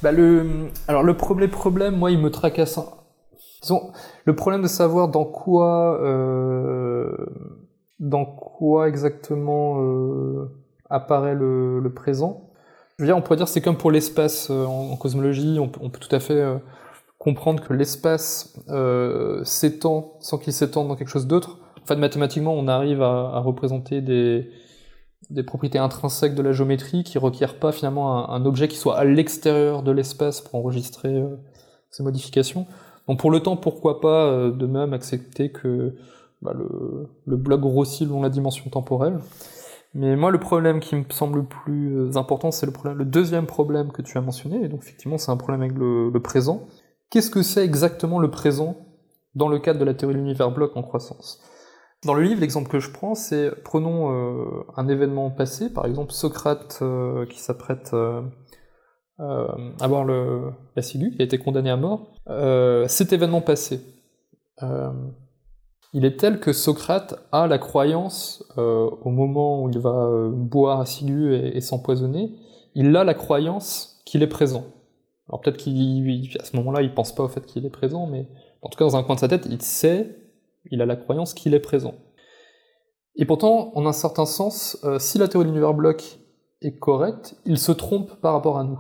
bah 0.02 0.12
le, 0.12 0.70
alors 0.88 1.04
le 1.04 1.16
problème, 1.16 1.52
problème, 1.52 1.96
moi, 1.96 2.10
il 2.10 2.18
me 2.20 2.32
tracasse. 2.32 2.78
un- 2.80 2.86
Disons, 3.62 3.92
le 4.26 4.36
problème 4.36 4.62
de 4.64 4.68
savoir 4.68 5.08
dans 5.10 5.26
quoi, 5.26 5.98
euh, 6.02 7.16
dans 8.00 8.26
quoi 8.26 8.90
exactement 8.90 9.80
euh, 9.82 10.52
apparaît 10.90 11.36
le, 11.36 11.80
le 11.80 11.94
présent. 11.94 12.50
Je 12.98 13.04
veux 13.04 13.08
dire, 13.08 13.16
on 13.18 13.22
pourrait 13.22 13.38
dire 13.38 13.48
c'est 13.48 13.62
comme 13.62 13.78
pour 13.78 13.92
l'espace 13.92 14.50
en, 14.50 14.92
en 14.92 14.96
cosmologie, 14.98 15.58
on, 15.60 15.68
peut- 15.70 15.80
on 15.84 15.90
peut 15.90 16.00
tout 16.00 16.14
à 16.16 16.20
fait 16.20 16.34
comprendre 17.24 17.64
que 17.64 17.72
l'espace 17.72 18.54
euh, 18.68 19.42
s'étend 19.46 20.18
sans 20.20 20.38
qu'il 20.38 20.52
s'étende 20.52 20.90
dans 20.90 20.98
quelque 20.98 21.08
chose 21.08 21.26
d'autre. 21.26 21.58
En 21.82 21.86
fait, 21.86 21.96
mathématiquement, 21.96 22.54
on 22.54 22.68
arrive 22.68 23.02
à, 23.02 23.40
représenter 23.40 24.02
des, 24.02 24.50
des 25.30 25.44
propriétés 25.44 25.78
intrinsèques 25.80 26.36
de 26.36 26.42
la 26.42 26.52
géométrie 26.52 27.06
qui 27.06 27.18
requièrent 27.18 27.60
pas 27.60 27.72
finalement 27.72 28.30
un, 28.30 28.46
objet 28.46 28.68
qui 28.68 28.76
soit 28.76 28.98
à 28.98 29.06
l'extérieur 29.06 29.84
de 29.84 29.92
l'espace 29.94 30.42
pour 30.42 30.56
enregistrer 30.56 31.16
euh, 31.16 31.38
ces 31.92 32.04
modifications. 32.04 32.68
Donc 33.08 33.20
pour 33.20 33.32
le 33.32 33.40
temps, 33.40 33.56
pourquoi 33.56 34.02
pas 34.02 34.26
euh, 34.26 34.52
de 34.52 34.66
même 34.66 34.92
accepter 34.92 35.50
que 35.50 35.96
bah, 36.42 36.52
le, 36.54 37.08
le 37.26 37.38
bloc 37.38 37.62
grossit 37.62 38.06
selon 38.06 38.22
la 38.22 38.30
dimension 38.30 38.70
temporelle. 38.70 39.20
Mais 39.94 40.18
moi, 40.18 40.30
le 40.30 40.40
problème 40.40 40.82
qui 40.82 40.98
me 40.98 41.06
semble 41.10 41.40
le 41.40 41.46
plus 41.46 42.18
important, 42.18 42.52
c'est 42.52 42.66
le, 42.66 42.94
le 42.94 43.06
deuxième 43.06 43.46
problème 43.46 43.94
que 43.94 44.02
tu 44.02 44.18
as 44.18 44.22
mentionné. 44.22 44.66
Et 44.66 44.68
donc 44.68 44.82
effectivement, 44.84 45.18
c'est 45.18 45.32
un 45.32 45.38
problème 45.38 45.62
avec 45.62 45.78
le, 45.78 46.10
le 46.10 46.20
présent. 46.20 46.68
Qu'est-ce 47.10 47.30
que 47.30 47.44
c'est 47.44 47.64
exactement 47.64 48.20
le 48.20 48.32
présent 48.32 48.78
dans 49.36 49.48
le 49.48 49.60
cadre 49.60 49.80
de 49.80 49.86
la 49.86 49.94
théorie 49.94 50.16
de 50.16 50.20
l'univers 50.20 50.52
bloc 50.52 50.76
en 50.76 50.84
croissance? 50.84 51.42
Dans 52.06 52.14
le 52.14 52.22
livre, 52.24 52.42
l'exemple 52.42 52.70
que 52.70 52.80
je 52.80 52.92
prends, 52.92 53.16
c'est 53.16 53.52
prenons 53.64 54.12
euh, 54.12 54.66
un 54.76 54.88
événement 54.90 55.30
passé, 55.32 55.72
par 55.72 55.86
exemple 55.86 56.12
Socrate 56.12 56.80
euh, 56.82 57.26
qui 57.28 57.40
s'apprête 57.40 57.92
euh, 57.94 58.22
à 59.20 59.88
voir 59.88 60.04
le, 60.04 60.52
la 60.76 60.82
qui 60.82 61.16
a 61.20 61.24
été 61.24 61.38
condamné 61.38 61.70
à 61.70 61.78
mort. 61.78 62.12
Cet 62.88 63.14
événement 63.14 63.42
passé, 63.42 63.80
il 65.94 66.04
est 66.04 66.20
tel 66.20 66.40
que 66.42 66.52
Socrate 66.52 67.26
a 67.32 67.48
la 67.48 67.58
croyance, 67.58 68.44
au 68.58 69.10
moment 69.10 69.64
où 69.64 69.70
il 69.70 69.80
va 69.80 70.10
boire 70.30 70.84
et, 70.84 71.58
et 71.58 71.62
s'empoisonner, 71.62 72.36
il 72.76 72.96
a 72.98 73.04
la 73.06 73.14
croyance 73.14 74.02
qu'il 74.06 74.24
est 74.24 74.28
présent. 74.28 74.66
Alors 75.28 75.42
peut-être 75.42 75.58
qu'à 75.58 76.44
ce 76.44 76.56
moment-là, 76.58 76.82
il 76.82 76.94
pense 76.94 77.16
pas 77.16 77.24
au 77.24 77.28
fait 77.28 77.46
qu'il 77.46 77.66
est 77.66 77.70
présent, 77.70 78.08
mais 78.08 78.28
en 78.62 78.70
tout 78.70 78.78
cas 78.78 78.86
dans 78.86 78.98
un 78.98 79.04
coin 79.04 79.16
de 79.16 79.20
sa 79.20 79.28
tête, 79.28 79.48
il 79.50 79.62
sait 79.62 80.18
il 80.72 80.82
a 80.82 80.86
la 80.86 80.96
croyance 80.96 81.34
qu'il 81.34 81.54
est 81.54 81.60
présent. 81.60 81.96
Et 83.16 83.26
pourtant, 83.26 83.72
en 83.76 83.86
un 83.86 83.94
certain 83.94 84.26
sens, 84.26 84.78
euh, 84.84 85.00
si 85.00 85.18
la 85.18 85.28
théorie 85.28 85.46
de 85.46 85.52
l'univers 85.52 85.74
bloc 85.74 86.20
est 86.62 86.78
correcte, 86.80 87.36
il 87.46 87.58
se 87.58 87.72
trompe 87.72 88.16
par 88.22 88.34
rapport 88.34 88.58
à 88.58 88.64
nous. 88.64 88.80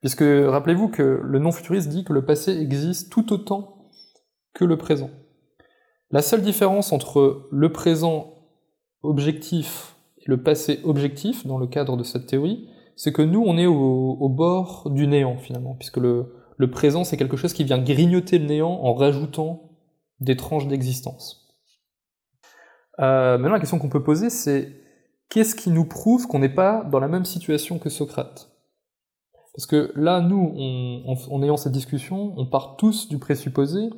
Puisque 0.00 0.24
rappelez-vous 0.24 0.88
que 0.88 1.20
le 1.22 1.38
non-futuriste 1.38 1.88
dit 1.88 2.04
que 2.04 2.12
le 2.12 2.26
passé 2.26 2.52
existe 2.58 3.10
tout 3.10 3.32
autant 3.32 3.88
que 4.52 4.64
le 4.64 4.76
présent. 4.76 5.10
La 6.10 6.20
seule 6.20 6.42
différence 6.42 6.92
entre 6.92 7.48
le 7.50 7.72
présent 7.72 8.34
objectif 9.02 9.96
et 10.18 10.24
le 10.26 10.42
passé 10.42 10.80
objectif, 10.84 11.46
dans 11.46 11.58
le 11.58 11.66
cadre 11.66 11.96
de 11.96 12.04
cette 12.04 12.26
théorie, 12.26 12.68
c'est 12.96 13.12
que 13.12 13.22
nous, 13.22 13.42
on 13.44 13.56
est 13.56 13.66
au, 13.66 14.28
bord 14.28 14.90
du 14.90 15.06
néant, 15.06 15.36
finalement, 15.36 15.74
puisque 15.74 15.96
le, 15.96 16.30
présent, 16.70 17.04
c'est 17.04 17.16
quelque 17.16 17.36
chose 17.36 17.52
qui 17.52 17.64
vient 17.64 17.78
grignoter 17.78 18.38
le 18.38 18.46
néant 18.46 18.70
en 18.70 18.94
rajoutant 18.94 19.70
des 20.20 20.36
tranches 20.36 20.66
d'existence. 20.66 21.48
Euh, 23.00 23.38
maintenant, 23.38 23.54
la 23.54 23.60
question 23.60 23.78
qu'on 23.78 23.88
peut 23.88 24.02
poser, 24.02 24.30
c'est 24.30 24.72
qu'est-ce 25.28 25.54
qui 25.54 25.70
nous 25.70 25.84
prouve 25.84 26.26
qu'on 26.26 26.38
n'est 26.38 26.48
pas 26.48 26.84
dans 26.84 27.00
la 27.00 27.08
même 27.08 27.24
situation 27.24 27.78
que 27.78 27.90
Socrate? 27.90 28.50
Parce 29.54 29.66
que 29.66 29.92
là, 29.94 30.20
nous, 30.20 30.52
en, 31.06 31.42
ayant 31.42 31.56
cette 31.56 31.72
discussion, 31.72 32.34
on 32.36 32.46
part 32.46 32.76
tous 32.76 33.08
du 33.08 33.18
présupposé 33.18 33.90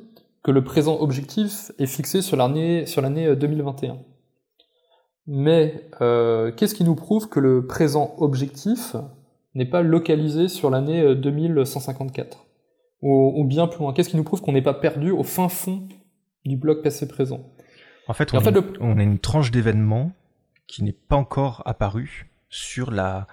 que 0.43 0.51
le 0.51 0.63
présent 0.63 0.99
objectif 0.99 1.71
est 1.79 1.87
fixé 1.87 2.21
sur 2.21 2.37
l'année 2.37 2.85
2021. 2.85 3.97
Mais 5.27 5.89
euh, 6.01 6.51
qu'est-ce 6.51 6.73
qui 6.75 6.83
nous 6.85 6.95
prouve 6.95 7.27
que 7.29 7.39
le 7.39 7.65
présent 7.67 8.15
objectif 8.17 8.95
n'est 9.55 9.65
pas 9.65 9.81
localisé 9.81 10.47
sur 10.47 10.69
l'année 10.69 11.15
2154 11.15 12.45
ou, 13.01 13.33
ou 13.35 13.43
bien 13.45 13.67
plus 13.67 13.79
loin 13.79 13.93
Qu'est-ce 13.93 14.09
qui 14.09 14.17
nous 14.17 14.23
prouve 14.23 14.41
qu'on 14.41 14.53
n'est 14.53 14.61
pas 14.61 14.73
perdu 14.73 15.11
au 15.11 15.23
fin 15.23 15.49
fond 15.49 15.87
du 16.45 16.55
bloc 16.55 16.81
passé-présent. 16.81 17.41
En 18.07 18.13
fait, 18.13 18.33
on, 18.33 18.37
en 18.37 18.39
fait, 18.41 18.49
a, 18.49 18.51
le- 18.51 18.73
on 18.79 18.97
a 18.97 19.03
une 19.03 19.19
tranche 19.19 19.51
d'événements 19.51 20.11
qui 20.65 20.83
n'est 20.83 20.93
pas 20.93 21.17
encore 21.17 21.61
apparue 21.65 22.29
sur 22.49 22.89
la, 22.91 23.27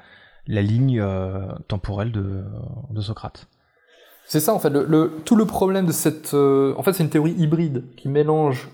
la 0.48 0.62
ligne 0.62 0.98
euh, 1.00 1.46
temporelle 1.68 2.10
de, 2.10 2.42
de 2.90 3.00
Socrate. 3.00 3.46
C'est 4.26 4.40
ça 4.40 4.52
en 4.54 4.58
fait, 4.58 4.70
le, 4.70 4.84
le- 4.84 5.12
tout 5.24 5.36
le 5.36 5.44
problème 5.44 5.86
de 5.86 5.92
cette... 5.92 6.34
euh, 6.34 6.74
en 6.76 6.82
fait 6.82 6.92
c'est 6.94 7.04
une 7.04 7.10
théorie 7.10 7.34
hybride 7.38 7.84
qui 7.96 8.08
mélange 8.08 8.68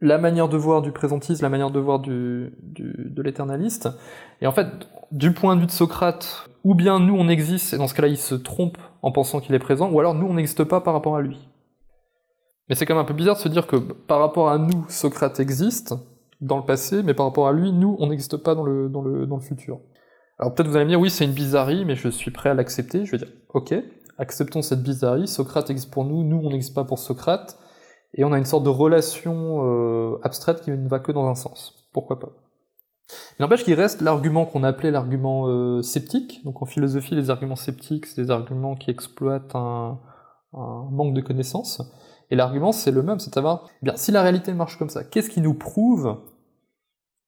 la 0.00 0.18
manière 0.18 0.48
de 0.48 0.56
voir 0.56 0.82
du 0.82 0.92
présentisme, 0.92 1.42
la 1.42 1.48
manière 1.48 1.70
de 1.70 1.80
voir 1.80 1.98
du, 1.98 2.52
du- 2.62 3.10
de 3.10 3.22
l'éternaliste. 3.22 3.88
Et 4.40 4.46
en 4.46 4.52
fait, 4.52 4.68
du 5.10 5.32
point 5.32 5.56
de 5.56 5.60
vue 5.60 5.66
de 5.66 5.72
Socrate, 5.72 6.48
ou 6.64 6.74
bien 6.74 7.00
nous 7.00 7.16
on 7.16 7.28
existe, 7.28 7.74
et 7.74 7.78
dans 7.78 7.88
ce 7.88 7.94
cas-là 7.94 8.08
il 8.08 8.18
se 8.18 8.34
trompe 8.34 8.78
en 9.02 9.10
pensant 9.10 9.40
qu'il 9.40 9.54
est 9.54 9.58
présent, 9.58 9.90
ou 9.90 9.98
alors 9.98 10.14
nous 10.14 10.26
on 10.26 10.34
n'existe 10.34 10.64
pas 10.64 10.80
par 10.80 10.94
rapport 10.94 11.16
à 11.16 11.20
lui. 11.22 11.48
Mais 12.68 12.74
c'est 12.74 12.84
quand 12.84 12.94
même 12.94 13.02
un 13.02 13.06
peu 13.06 13.14
bizarre 13.14 13.36
de 13.36 13.40
se 13.40 13.48
dire 13.48 13.66
que 13.66 13.76
par 13.76 14.20
rapport 14.20 14.50
à 14.50 14.58
nous, 14.58 14.84
Socrate 14.88 15.40
existe 15.40 15.94
dans 16.40 16.58
le 16.58 16.64
passé, 16.64 17.02
mais 17.02 17.14
par 17.14 17.26
rapport 17.26 17.48
à 17.48 17.52
lui, 17.52 17.72
nous, 17.72 17.96
on 17.98 18.08
n'existe 18.08 18.36
pas 18.36 18.54
dans 18.54 18.62
le, 18.62 18.88
dans, 18.88 19.02
le, 19.02 19.26
dans 19.26 19.36
le 19.36 19.42
futur. 19.42 19.80
Alors 20.38 20.54
peut-être 20.54 20.68
vous 20.68 20.76
allez 20.76 20.84
me 20.84 20.90
dire, 20.90 21.00
oui, 21.00 21.10
c'est 21.10 21.24
une 21.24 21.32
bizarrerie, 21.32 21.84
mais 21.84 21.96
je 21.96 22.08
suis 22.08 22.30
prêt 22.30 22.50
à 22.50 22.54
l'accepter. 22.54 23.04
Je 23.04 23.12
vais 23.12 23.18
dire, 23.18 23.32
ok, 23.54 23.74
acceptons 24.18 24.62
cette 24.62 24.82
bizarrerie, 24.82 25.26
Socrate 25.26 25.70
existe 25.70 25.90
pour 25.90 26.04
nous, 26.04 26.22
nous, 26.22 26.40
on 26.44 26.50
n'existe 26.50 26.74
pas 26.74 26.84
pour 26.84 26.98
Socrate, 26.98 27.58
et 28.14 28.24
on 28.24 28.32
a 28.32 28.38
une 28.38 28.44
sorte 28.44 28.64
de 28.64 28.70
relation 28.70 29.60
euh, 29.64 30.18
abstraite 30.22 30.62
qui 30.62 30.70
ne 30.70 30.88
va 30.88 30.98
que 30.98 31.12
dans 31.12 31.28
un 31.28 31.34
sens. 31.34 31.88
Pourquoi 31.92 32.18
pas? 32.18 32.30
Il 33.38 33.42
n'empêche 33.42 33.64
qu'il 33.64 33.74
reste 33.74 34.02
l'argument 34.02 34.44
qu'on 34.44 34.64
appelait 34.64 34.90
l'argument 34.90 35.46
euh, 35.48 35.82
sceptique. 35.82 36.44
Donc 36.44 36.62
en 36.62 36.66
philosophie, 36.66 37.14
les 37.14 37.30
arguments 37.30 37.56
sceptiques, 37.56 38.06
c'est 38.06 38.22
des 38.22 38.30
arguments 38.30 38.76
qui 38.76 38.90
exploitent 38.90 39.54
un, 39.54 39.98
manque 40.52 41.14
de 41.14 41.20
connaissances. 41.20 41.82
Et 42.30 42.36
l'argument, 42.36 42.72
c'est 42.72 42.90
le 42.90 43.02
même, 43.02 43.18
c'est 43.18 43.30
de 43.30 43.34
savoir, 43.34 43.68
eh 43.82 43.86
bien, 43.86 43.96
si 43.96 44.12
la 44.12 44.22
réalité 44.22 44.52
marche 44.52 44.78
comme 44.78 44.90
ça, 44.90 45.04
qu'est-ce 45.04 45.30
qui 45.30 45.40
nous 45.40 45.54
prouve 45.54 46.18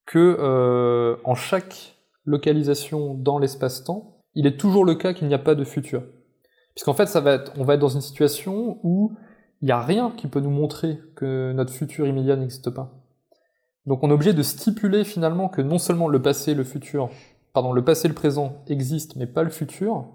que 0.06 0.36
euh, 0.38 1.16
en 1.24 1.34
chaque 1.34 1.96
localisation 2.24 3.14
dans 3.14 3.38
l'espace-temps, 3.38 4.18
il 4.34 4.46
est 4.46 4.58
toujours 4.58 4.84
le 4.84 4.94
cas 4.94 5.14
qu'il 5.14 5.28
n'y 5.28 5.34
a 5.34 5.38
pas 5.38 5.54
de 5.54 5.64
futur? 5.64 6.02
Puisqu'en 6.74 6.94
fait, 6.94 7.06
ça 7.06 7.20
va 7.20 7.32
être, 7.34 7.52
on 7.56 7.64
va 7.64 7.74
être 7.74 7.80
dans 7.80 7.88
une 7.88 8.00
situation 8.00 8.78
où 8.82 9.12
il 9.62 9.66
n'y 9.66 9.72
a 9.72 9.80
rien 9.80 10.10
qui 10.16 10.26
peut 10.26 10.40
nous 10.40 10.50
montrer 10.50 10.98
que 11.16 11.52
notre 11.52 11.72
futur 11.72 12.06
immédiat 12.06 12.36
n'existe 12.36 12.70
pas. 12.70 12.92
Donc 13.86 14.02
on 14.02 14.10
est 14.10 14.14
obligé 14.14 14.32
de 14.32 14.42
stipuler 14.42 15.04
finalement 15.04 15.48
que 15.48 15.62
non 15.62 15.78
seulement 15.78 16.08
le 16.08 16.22
passé 16.22 16.52
et 16.52 16.54
le 16.54 16.64
futur, 16.64 17.10
pardon, 17.52 17.72
le 17.72 17.84
passé 17.84 18.08
le 18.08 18.14
présent 18.14 18.62
existent, 18.68 19.14
mais 19.18 19.26
pas 19.26 19.42
le 19.42 19.50
futur, 19.50 20.08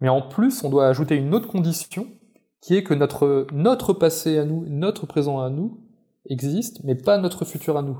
mais 0.00 0.08
en 0.08 0.22
plus 0.22 0.64
on 0.64 0.70
doit 0.70 0.88
ajouter 0.88 1.16
une 1.16 1.34
autre 1.34 1.48
condition, 1.48 2.06
qui 2.60 2.76
est 2.76 2.82
que 2.82 2.94
notre, 2.94 3.46
notre 3.52 3.92
passé 3.92 4.38
à 4.38 4.44
nous, 4.44 4.66
notre 4.68 5.06
présent 5.06 5.40
à 5.40 5.48
nous, 5.48 5.80
existe, 6.28 6.84
mais 6.84 6.94
pas 6.94 7.18
notre 7.18 7.44
futur 7.44 7.76
à 7.76 7.82
nous. 7.82 7.98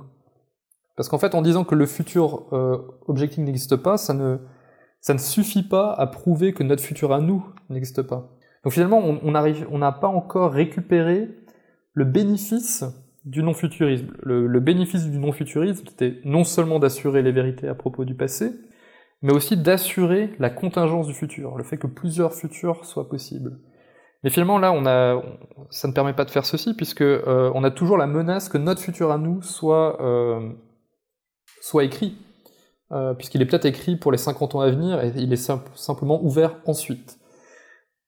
Parce 0.97 1.09
qu'en 1.09 1.19
fait, 1.19 1.35
en 1.35 1.41
disant 1.41 1.65
que 1.65 1.75
le 1.75 1.87
futur 1.87 2.47
euh, 2.53 2.79
objectif 3.07 3.39
n'existe 3.43 3.77
pas, 3.77 3.97
ça 3.97 4.13
ne, 4.13 4.37
ça 5.01 5.15
ne 5.15 5.19
suffit 5.19 5.63
pas 5.63 5.93
à 5.93 6.07
prouver 6.07 6.53
que 6.53 6.63
notre 6.63 6.83
futur 6.83 7.13
à 7.13 7.21
nous 7.21 7.45
n'existe 7.71 8.03
pas. 8.03 8.37
Donc 8.65 8.73
finalement, 8.73 8.99
on 8.99 9.79
n'a 9.79 9.93
pas 9.93 10.09
encore 10.09 10.53
récupéré 10.53 11.29
le 11.95 12.05
bénéfice 12.05 12.85
du 13.25 13.43
non-futurisme. 13.43 14.09
Le, 14.23 14.47
le 14.47 14.61
bénéfice 14.61 15.07
du 15.09 15.19
non-futurisme, 15.19 15.85
c'était 15.89 16.21
non 16.25 16.45
seulement 16.45 16.79
d'assurer 16.79 17.23
les 17.23 17.33
vérités 17.33 17.69
à 17.69 17.75
propos 17.75 18.05
du 18.05 18.15
passé, 18.15 18.53
mais 19.23 19.33
aussi 19.33 19.57
d'assurer 19.57 20.35
la 20.39 20.51
contingence 20.51 21.07
du 21.07 21.15
futur, 21.15 21.57
le 21.57 21.65
fait 21.65 21.77
que 21.77 21.87
plusieurs 21.87 22.35
futurs 22.35 22.85
soient 22.85 23.09
possibles. 23.09 23.61
Mais 24.23 24.31
finalement, 24.31 24.59
là, 24.59 24.73
on 24.73 24.85
a, 24.87 25.23
ça 25.71 25.89
ne 25.89 25.93
permet 25.93 26.13
pas 26.13 26.25
de 26.25 26.31
faire 26.31 26.45
ceci, 26.45 26.75
puisque 26.75 27.01
euh, 27.01 27.51
on 27.55 27.65
a 27.65 27.71
toujours 27.71 27.97
la 27.97 28.07
menace 28.07 28.49
que 28.49 28.59
notre 28.59 28.83
futur 28.83 29.11
à 29.11 29.19
nous 29.19 29.41
soit, 29.43 30.01
euh, 30.03 30.53
soit 31.63 31.85
écrit, 31.85 32.17
euh, 32.93 33.15
puisqu'il 33.15 33.41
est 33.41 33.47
peut-être 33.47 33.65
écrit 33.65 33.97
pour 33.97 34.13
les 34.13 34.19
50 34.19 34.55
ans 34.55 34.61
à 34.61 34.71
venir, 34.71 35.03
et 35.03 35.13
il 35.17 35.33
est 35.33 35.53
simplement 35.75 36.23
ouvert 36.23 36.57
ensuite. 36.67 37.19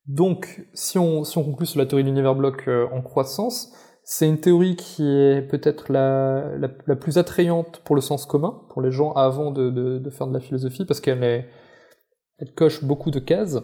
Donc, 0.07 0.67
si 0.75 0.99
on, 0.99 1.23
conclut 1.23 1.67
sur 1.67 1.79
la 1.79 1.87
théorie 1.87 2.03
de 2.03 2.09
l'univers 2.09 2.35
bloc 2.35 2.69
en 2.69 3.03
croissance, 3.03 3.73
c'est 4.05 4.29
une 4.29 4.41
théorie 4.41 4.77
qui 4.77 5.05
est 5.09 5.43
peut-être 5.49 5.93
la, 5.93 6.57
la, 6.59 6.97
plus 6.97 7.19
attrayante 7.19 7.81
pour 7.85 7.95
le 7.95 8.03
sens 8.03 8.27
commun, 8.27 8.63
pour 8.71 8.83
les 8.83 8.91
gens 8.91 9.13
avant 9.13 9.53
de, 9.53 9.71
de, 9.71 9.99
de 9.99 10.11
faire 10.11 10.27
de 10.27 10.35
la 10.35 10.41
philosophie, 10.41 10.85
parce 10.85 11.01
qu'elle 11.01 11.23
est, 11.23 11.49
elle 12.39 12.53
coche 12.55 12.85
beaucoup 12.85 13.13
de 13.13 13.21
cases, 13.21 13.59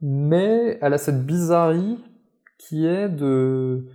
mais 0.00 0.78
elle 0.80 0.94
a 0.94 0.98
cette 0.98 1.26
bizarrerie 1.26 1.98
qui 2.58 2.86
est 2.86 3.08
de 3.08 3.86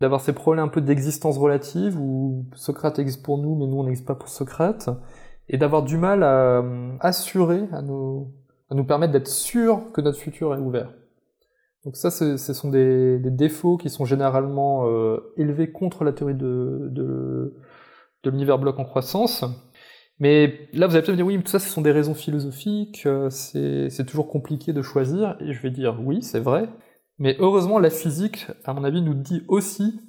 d'avoir 0.00 0.20
ces 0.20 0.32
problèmes 0.32 0.64
un 0.64 0.68
peu 0.68 0.80
d'existence 0.80 1.38
relative, 1.38 1.98
où 1.98 2.46
Socrate 2.56 2.98
existe 2.98 3.24
pour 3.24 3.38
nous, 3.38 3.54
mais 3.54 3.66
nous 3.66 3.78
on 3.78 3.84
n'existe 3.84 4.06
pas 4.06 4.16
pour 4.16 4.28
Socrate, 4.28 4.90
et 5.48 5.56
d'avoir 5.56 5.84
du 5.84 5.96
mal 5.96 6.24
à 6.24 6.64
assurer, 7.00 7.62
à 7.72 7.80
nous, 7.80 8.34
à 8.70 8.74
nous 8.74 8.84
permettre 8.84 9.12
d'être 9.12 9.28
sûr 9.28 9.92
que 9.92 10.00
notre 10.00 10.18
futur 10.18 10.54
est 10.54 10.58
ouvert. 10.58 10.92
Donc 11.84 11.96
ça, 11.96 12.10
ce 12.10 12.36
sont 12.36 12.70
des, 12.70 13.18
défauts 13.18 13.76
qui 13.76 13.90
sont 13.90 14.06
généralement 14.06 14.88
euh, 14.88 15.18
élevés 15.36 15.70
contre 15.70 16.04
la 16.04 16.12
théorie 16.12 16.34
de, 16.34 17.54
l'univers 18.24 18.58
bloc 18.58 18.78
en 18.78 18.84
croissance. 18.84 19.44
Mais 20.18 20.68
là, 20.72 20.86
vous 20.86 20.94
allez 20.94 21.02
peut-être 21.04 21.10
me 21.10 21.16
dire, 21.16 21.26
oui, 21.26 21.42
tout 21.42 21.50
ça, 21.50 21.58
ce 21.58 21.68
sont 21.68 21.82
des 21.82 21.92
raisons 21.92 22.14
philosophiques, 22.14 23.04
euh, 23.04 23.28
c'est 23.28 24.06
toujours 24.06 24.28
compliqué 24.28 24.72
de 24.72 24.80
choisir, 24.80 25.36
et 25.40 25.52
je 25.52 25.60
vais 25.60 25.70
dire, 25.70 26.00
oui, 26.02 26.22
c'est 26.22 26.40
vrai. 26.40 26.68
Mais 27.18 27.36
heureusement, 27.38 27.78
la 27.78 27.90
physique, 27.90 28.46
à 28.64 28.72
mon 28.72 28.84
avis, 28.84 29.02
nous 29.02 29.14
dit 29.14 29.42
aussi, 29.48 30.00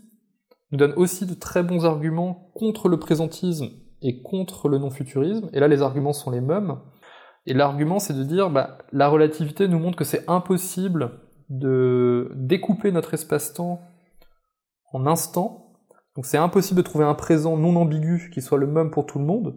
nous 0.71 0.77
donne 0.77 0.93
aussi 0.95 1.25
de 1.25 1.33
très 1.33 1.63
bons 1.63 1.85
arguments 1.85 2.51
contre 2.53 2.87
le 2.87 2.99
présentisme 2.99 3.67
et 4.01 4.21
contre 4.21 4.69
le 4.69 4.77
non-futurisme, 4.77 5.49
et 5.51 5.59
là, 5.59 5.67
les 5.67 5.81
arguments 5.81 6.13
sont 6.13 6.31
les 6.31 6.41
mêmes. 6.41 6.77
Et 7.47 7.53
l'argument, 7.53 7.99
c'est 7.99 8.17
de 8.17 8.23
dire, 8.23 8.49
bah, 8.49 8.77
la 8.93 9.09
relativité 9.09 9.67
nous 9.67 9.79
montre 9.79 9.97
que 9.97 10.05
c'est 10.05 10.23
impossible 10.29 11.24
de 11.49 12.31
découper 12.35 12.91
notre 12.91 13.13
espace-temps 13.13 13.81
en 14.93 15.05
instants. 15.05 15.73
Donc 16.15 16.25
c'est 16.25 16.37
impossible 16.37 16.77
de 16.77 16.85
trouver 16.85 17.05
un 17.05 17.13
présent 17.13 17.57
non 17.57 17.75
ambigu 17.75 18.29
qui 18.33 18.41
soit 18.41 18.57
le 18.57 18.67
même 18.67 18.89
pour 18.89 19.05
tout 19.05 19.19
le 19.19 19.25
monde. 19.25 19.55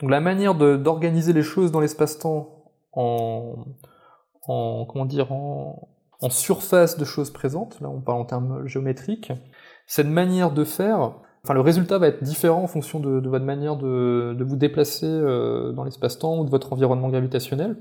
Donc 0.00 0.10
la 0.10 0.20
manière 0.20 0.54
d'organiser 0.54 1.32
les 1.32 1.42
choses 1.42 1.72
dans 1.72 1.80
l'espace-temps 1.80 2.64
en, 2.92 3.66
en, 4.46 4.86
comment 4.86 5.04
dire, 5.04 5.32
en, 5.32 5.88
surface 6.30 6.98
de 6.98 7.04
choses 7.04 7.30
présentes, 7.30 7.80
là 7.80 7.88
on 7.88 8.00
parle 8.00 8.20
en 8.20 8.24
termes 8.24 8.66
géométriques, 8.66 9.32
cette 9.86 10.08
manière 10.08 10.52
de 10.52 10.64
faire, 10.64 11.14
enfin 11.44 11.54
le 11.54 11.60
résultat 11.60 11.98
va 11.98 12.08
être 12.08 12.24
différent 12.24 12.62
en 12.62 12.66
fonction 12.66 12.98
de, 12.98 13.28
votre 13.28 13.44
manière 13.44 13.76
de, 13.76 14.34
de 14.36 14.44
vous 14.44 14.56
déplacer 14.56 15.06
euh, 15.06 15.72
dans 15.72 15.84
l'espace-temps 15.84 16.40
ou 16.40 16.44
de 16.44 16.50
votre 16.50 16.72
environnement 16.72 17.08
gravitationnel. 17.08 17.76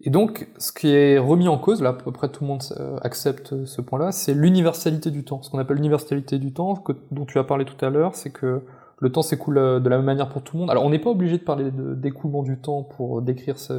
Et 0.00 0.10
donc, 0.10 0.48
ce 0.58 0.72
qui 0.72 0.88
est 0.88 1.18
remis 1.18 1.48
en 1.48 1.58
cause, 1.58 1.82
là, 1.82 1.90
à 1.90 1.92
peu 1.92 2.12
près 2.12 2.28
tout 2.28 2.44
le 2.44 2.48
monde 2.48 2.62
euh, 2.78 2.98
accepte 3.02 3.64
ce 3.64 3.80
point-là, 3.80 4.12
c'est 4.12 4.32
l'universalité 4.32 5.10
du 5.10 5.24
temps. 5.24 5.42
Ce 5.42 5.50
qu'on 5.50 5.58
appelle 5.58 5.76
l'universalité 5.76 6.38
du 6.38 6.52
temps, 6.52 6.82
dont 7.10 7.26
tu 7.26 7.38
as 7.38 7.44
parlé 7.44 7.64
tout 7.64 7.84
à 7.84 7.90
l'heure, 7.90 8.14
c'est 8.14 8.30
que 8.30 8.62
le 9.00 9.12
temps 9.12 9.22
s'écoule 9.22 9.58
euh, 9.58 9.80
de 9.80 9.88
la 9.88 9.96
même 9.96 10.06
manière 10.06 10.28
pour 10.28 10.42
tout 10.42 10.56
le 10.56 10.60
monde. 10.60 10.70
Alors, 10.70 10.84
on 10.84 10.90
n'est 10.90 11.00
pas 11.00 11.10
obligé 11.10 11.38
de 11.38 11.42
parler 11.42 11.70
d'écoulement 11.72 12.44
du 12.44 12.60
temps 12.60 12.84
pour 12.84 13.22
décrire 13.22 13.58
ça, 13.58 13.74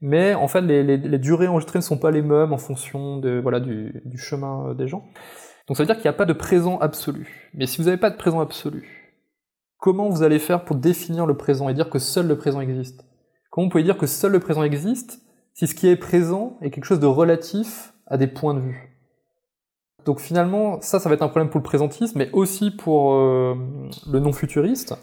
mais 0.00 0.34
en 0.34 0.48
fait, 0.48 0.62
les, 0.62 1.18
durées 1.18 1.46
enregistrées 1.46 1.78
ne 1.78 1.84
sont 1.84 1.98
pas 1.98 2.10
les 2.10 2.22
mêmes 2.22 2.52
en 2.52 2.58
fonction 2.58 3.18
de, 3.18 3.38
voilà, 3.38 3.60
du, 3.60 4.02
chemin 4.16 4.68
euh, 4.68 4.74
des 4.74 4.88
gens. 4.88 5.04
Donc 5.68 5.76
ça 5.76 5.82
veut 5.82 5.86
dire 5.86 5.96
qu'il 5.96 6.04
n'y 6.04 6.14
a 6.14 6.14
pas 6.14 6.26
de 6.26 6.32
présent 6.32 6.78
absolu. 6.78 7.50
Mais 7.54 7.66
si 7.66 7.78
vous 7.78 7.84
n'avez 7.84 7.98
pas 7.98 8.10
de 8.10 8.16
présent 8.16 8.40
absolu, 8.40 9.12
comment 9.78 10.08
vous 10.08 10.22
allez 10.22 10.38
faire 10.38 10.64
pour 10.64 10.76
définir 10.76 11.26
le 11.26 11.36
présent 11.36 11.68
et 11.68 11.74
dire 11.74 11.90
que 11.90 11.98
seul 11.98 12.26
le 12.26 12.36
présent 12.36 12.60
existe? 12.60 13.04
Comment 13.50 13.66
vous 13.66 13.70
pouvez 13.70 13.82
dire 13.82 13.98
que 13.98 14.06
seul 14.06 14.32
le 14.32 14.40
présent 14.40 14.62
existe 14.62 15.22
si 15.54 15.66
ce 15.66 15.74
qui 15.74 15.88
est 15.88 15.96
présent 15.96 16.56
est 16.62 16.70
quelque 16.70 16.84
chose 16.84 17.00
de 17.00 17.06
relatif 17.06 17.92
à 18.06 18.16
des 18.16 18.28
points 18.28 18.54
de 18.54 18.60
vue? 18.60 18.96
Donc 20.04 20.20
finalement, 20.20 20.80
ça, 20.80 20.98
ça 20.98 21.08
va 21.08 21.16
être 21.16 21.22
un 21.22 21.28
problème 21.28 21.50
pour 21.50 21.58
le 21.58 21.64
présentisme, 21.64 22.18
mais 22.18 22.30
aussi 22.32 22.70
pour 22.70 23.14
euh, 23.14 23.54
le 24.10 24.18
non-futuriste, 24.20 24.94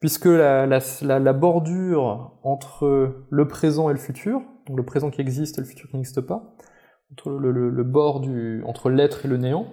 puisque 0.00 0.26
la, 0.26 1.32
bordure 1.32 2.32
entre 2.42 3.24
le 3.30 3.48
présent 3.48 3.88
et 3.88 3.92
le 3.92 3.98
futur, 3.98 4.42
donc 4.66 4.76
le 4.76 4.84
présent 4.84 5.10
qui 5.10 5.20
existe 5.20 5.58
et 5.58 5.62
le 5.62 5.66
futur 5.66 5.88
qui 5.88 5.96
n'existe 5.96 6.20
pas, 6.20 6.54
entre 7.10 7.30
le, 7.30 7.82
bord 7.84 8.20
du, 8.20 8.62
entre 8.66 8.90
l'être 8.90 9.24
et 9.24 9.28
le 9.28 9.38
néant, 9.38 9.72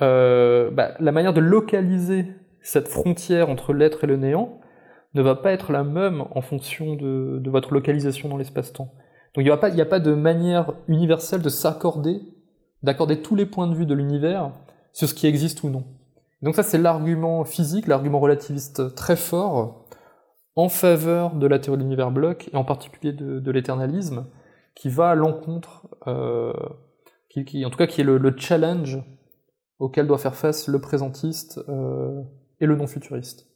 euh, 0.00 0.70
bah, 0.70 0.92
la 1.00 1.12
manière 1.12 1.34
de 1.34 1.40
localiser 1.40 2.26
cette 2.62 2.88
frontière 2.88 3.50
entre 3.50 3.72
l'être 3.72 4.04
et 4.04 4.06
le 4.06 4.16
néant, 4.16 4.60
ne 5.18 5.22
va 5.22 5.34
pas 5.34 5.52
être 5.52 5.72
la 5.72 5.84
même 5.84 6.24
en 6.30 6.40
fonction 6.40 6.94
de, 6.94 7.42
votre 7.50 7.72
localisation 7.72 8.28
dans 8.28 8.36
l'espace-temps. 8.36 8.92
Donc 9.34 9.44
il 9.44 9.74
n'y 9.74 9.80
a, 9.80 9.86
pas 9.86 10.00
de 10.00 10.14
manière 10.14 10.72
universelle 10.86 11.42
de 11.42 11.48
s'accorder, 11.48 12.20
d'accorder 12.82 13.20
tous 13.20 13.34
les 13.34 13.46
points 13.46 13.66
de 13.66 13.74
vue 13.74 13.86
de 13.86 13.94
l'univers 13.94 14.52
sur 14.92 15.08
ce 15.08 15.14
qui 15.14 15.26
existe 15.26 15.62
ou 15.62 15.70
non. 15.70 15.84
Donc 16.42 16.54
ça 16.54 16.62
c'est 16.62 16.78
l'argument 16.78 17.44
physique, 17.44 17.86
l'argument 17.86 18.20
relativiste 18.20 18.94
très 18.94 19.16
fort 19.16 19.84
en 20.56 20.68
faveur 20.68 21.34
de 21.34 21.46
la 21.46 21.58
théorie 21.58 21.78
de 21.78 21.82
l'univers 21.84 22.10
bloc, 22.10 22.48
et 22.52 22.56
en 22.56 22.64
particulier 22.64 23.12
de, 23.12 23.50
l'éternalisme, 23.50 24.26
qui 24.74 24.88
va 24.88 25.10
à 25.10 25.14
l'encontre, 25.14 25.86
euh, 26.08 26.52
en 26.52 27.70
tout 27.70 27.78
cas 27.78 27.86
qui 27.86 28.00
est 28.00 28.04
le, 28.04 28.18
le, 28.18 28.34
challenge 28.36 28.98
auquel 29.78 30.08
doit 30.08 30.18
faire 30.18 30.34
face 30.34 30.66
le 30.66 30.80
présentiste 30.80 31.60
euh, 31.68 32.22
et 32.60 32.66
le 32.66 32.74
non-futuriste. 32.74 33.46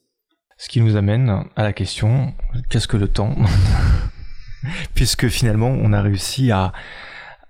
Ce 0.59 0.69
qui 0.69 0.81
nous 0.81 0.97
amène 0.97 1.45
à 1.57 1.63
la 1.63 1.73
question, 1.73 2.35
qu'est-ce 2.69 2.89
que 2.89 2.97
le 2.97 3.09
temps 3.09 3.35
Puisque 4.95 5.29
finalement, 5.29 5.69
on 5.69 5.93
a 5.93 6.01
réussi 6.01 6.53
à, 6.53 6.73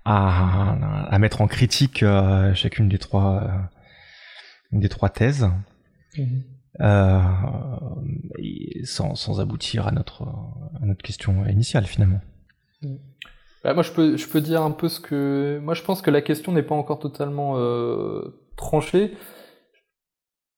à, 0.05 0.75
à 1.09 1.19
mettre 1.19 1.41
en 1.41 1.47
critique 1.47 2.03
euh, 2.03 2.53
chacune 2.53 2.89
des 2.89 2.97
trois, 2.97 3.43
euh, 3.43 3.47
des 4.71 4.89
trois 4.89 5.09
thèses, 5.09 5.47
mmh. 6.17 6.23
euh, 6.81 7.21
sans, 8.83 9.15
sans, 9.15 9.39
aboutir 9.39 9.87
à 9.87 9.91
notre, 9.91 10.23
à 10.81 10.85
notre 10.85 11.03
question 11.03 11.45
initiale 11.45 11.85
finalement. 11.85 12.21
Mmh. 12.81 12.95
Bah, 13.63 13.73
moi, 13.73 13.83
je 13.83 13.91
peux, 13.91 14.17
je 14.17 14.27
peux 14.27 14.41
dire 14.41 14.61
un 14.61 14.71
peu 14.71 14.89
ce 14.89 14.99
que... 14.99 15.59
Moi, 15.63 15.73
je 15.73 15.83
pense 15.83 16.01
que 16.01 16.11
la 16.11 16.21
question 16.21 16.51
n'est 16.51 16.63
pas 16.63 16.75
encore 16.75 16.99
totalement 16.99 17.57
tranchée. 18.57 19.13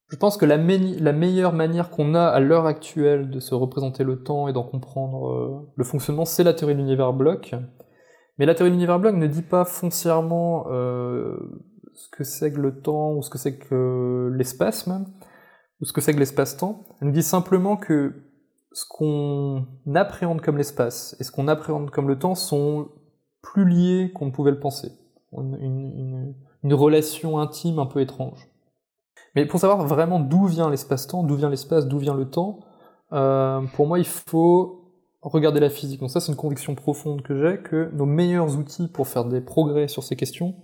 Je 0.07 0.17
pense 0.17 0.37
que 0.37 0.45
la, 0.45 0.57
me 0.57 0.99
la 1.01 1.13
meilleure 1.13 1.53
manière 1.53 1.89
qu'on 1.89 2.13
a 2.13 2.25
à 2.25 2.39
l'heure 2.39 2.67
actuelle 2.67 3.31
de 3.31 3.39
se 3.39 3.55
représenter 3.55 4.03
le 4.03 4.21
temps 4.21 4.47
et 4.47 4.53
d'en 4.53 4.63
comprendre 4.63 5.29
euh, 5.29 5.71
le 5.75 5.83
fonctionnement, 5.83 6.25
c'est 6.25 6.43
la 6.43 6.53
théorie 6.53 6.75
de 6.75 6.79
l'univers 6.79 7.11
bloc. 7.11 7.55
Mais 8.37 8.45
la 8.45 8.53
théorie 8.53 8.69
de 8.69 8.75
l'univers 8.75 8.99
bloc 8.99 9.15
ne 9.15 9.25
dit 9.25 9.41
pas 9.41 9.65
foncièrement 9.65 10.67
euh, 10.69 11.37
ce 11.95 12.07
que 12.09 12.23
c'est 12.23 12.53
que 12.53 12.59
le 12.59 12.81
temps, 12.81 13.13
ou 13.13 13.23
ce 13.23 13.31
que 13.31 13.39
c'est 13.39 13.57
que 13.57 14.31
l'espace 14.35 14.85
même, 14.85 15.07
ou 15.81 15.85
ce 15.85 15.93
que 15.93 16.01
c'est 16.01 16.13
que 16.13 16.19
l'espace-temps. 16.19 16.85
Elle 17.01 17.07
nous 17.07 17.13
dit 17.13 17.23
simplement 17.23 17.75
que 17.75 18.13
ce 18.73 18.85
qu'on 18.87 19.65
appréhende 19.95 20.41
comme 20.41 20.57
l'espace 20.57 21.15
et 21.19 21.23
ce 21.23 21.31
qu'on 21.31 21.47
appréhende 21.47 21.89
comme 21.89 22.07
le 22.07 22.19
temps 22.19 22.35
sont 22.35 22.89
plus 23.41 23.67
liés 23.67 24.11
qu'on 24.13 24.27
ne 24.27 24.31
pouvait 24.31 24.51
le 24.51 24.59
penser. 24.59 24.89
Une 25.31 26.73
relation 26.73 27.39
intime 27.39 27.79
un 27.79 27.85
peu 27.85 28.01
étrange. 28.01 28.49
Mais 29.35 29.45
pour 29.45 29.59
savoir 29.59 29.85
vraiment 29.85 30.19
d'où 30.19 30.45
vient 30.45 30.69
l'espace-temps, 30.69 31.23
d'où 31.23 31.35
vient 31.35 31.49
l'espace, 31.49 31.87
d'où 31.87 31.99
vient 31.99 32.13
le 32.13 32.29
temps, 32.29 32.59
euh, 33.13 33.61
pour 33.73 33.87
moi, 33.87 33.99
il 33.99 34.05
faut 34.05 34.91
regarder 35.21 35.59
la 35.59 35.69
physique. 35.69 35.99
Donc 35.99 36.11
ça, 36.11 36.19
c'est 36.19 36.31
une 36.31 36.37
conviction 36.37 36.75
profonde 36.75 37.21
que 37.21 37.39
j'ai, 37.41 37.57
que 37.57 37.89
nos 37.93 38.05
meilleurs 38.05 38.57
outils 38.57 38.87
pour 38.87 39.07
faire 39.07 39.25
des 39.25 39.41
progrès 39.41 39.87
sur 39.87 40.03
ces 40.03 40.15
questions 40.15 40.55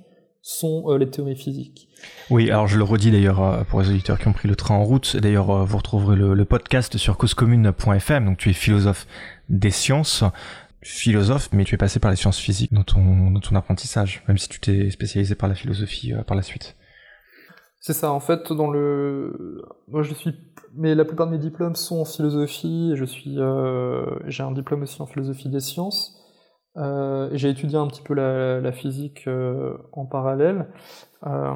sont 0.44 0.86
euh, 0.88 0.98
les 0.98 1.10
théories 1.10 1.36
physiques. 1.36 1.90
Oui, 2.30 2.50
alors 2.50 2.68
je 2.68 2.78
le 2.78 2.84
redis 2.84 3.12
d'ailleurs 3.12 3.44
euh, 3.44 3.64
pour 3.64 3.82
les 3.82 3.90
auditeurs 3.90 4.18
qui 4.18 4.28
ont 4.28 4.34
pris 4.34 4.48
le 4.48 4.56
train 4.56 4.76
en 4.76 4.84
route. 4.84 5.18
D'ailleurs, 5.18 5.66
vous 5.66 5.78
retrouverez 5.78 6.16
le, 6.16 6.46
podcast 6.46 6.98
sur 6.98 7.18
causecommune.fm. 7.18 8.26
Donc 8.26 8.38
tu 8.38 8.50
es 8.50 8.54
philosophe 8.54 9.06
des 9.50 9.72
sciences 9.72 10.24
philosophe, 10.84 11.50
mais 11.52 11.64
tu 11.64 11.76
es 11.76 11.78
passé 11.78 12.00
par 12.00 12.10
les 12.10 12.18
sciences 12.18 12.40
physiques 12.40 12.74
dans 12.74 12.82
ton, 12.84 13.56
apprentissage, 13.56 14.24
même 14.28 14.40
si 14.40 14.50
tu 14.50 14.60
t'es 14.60 14.90
spécialisé 14.90 15.36
par 15.36 15.48
la 15.48 15.54
philosophie 15.54 16.14
par 16.26 16.36
la 16.36 16.42
suite. 16.42 16.76
C'est 17.82 17.94
ça, 17.94 18.12
en 18.12 18.20
fait, 18.20 18.54
dans 18.54 18.70
le... 18.70 19.64
Moi, 19.88 20.04
je 20.04 20.14
suis... 20.14 20.36
Mais 20.74 20.96
la 20.96 21.04
plupart 21.04 21.28
de 21.28 21.32
mes 21.32 21.40
diplômes 21.40 21.76
sont 21.76 22.00
en 22.00 22.06
philosophie, 22.06 22.92
et 22.94 22.96
je 22.96 23.06
suis... 23.06 23.40
Euh... 23.40 24.06
J'ai 24.28 24.44
un 24.44 24.52
diplôme 24.52 24.84
aussi 24.84 25.02
en 25.02 25.08
philosophie 25.08 25.50
des 25.50 25.60
sciences, 25.60 26.22
euh, 26.78 27.30
j'ai 27.34 27.50
étudié 27.50 27.78
un 27.78 27.88
petit 27.88 28.02
peu 28.02 28.14
la, 28.14 28.62
la 28.62 28.72
physique 28.72 29.28
euh, 29.28 29.74
en 29.92 30.06
parallèle, 30.06 30.68
euh, 31.28 31.54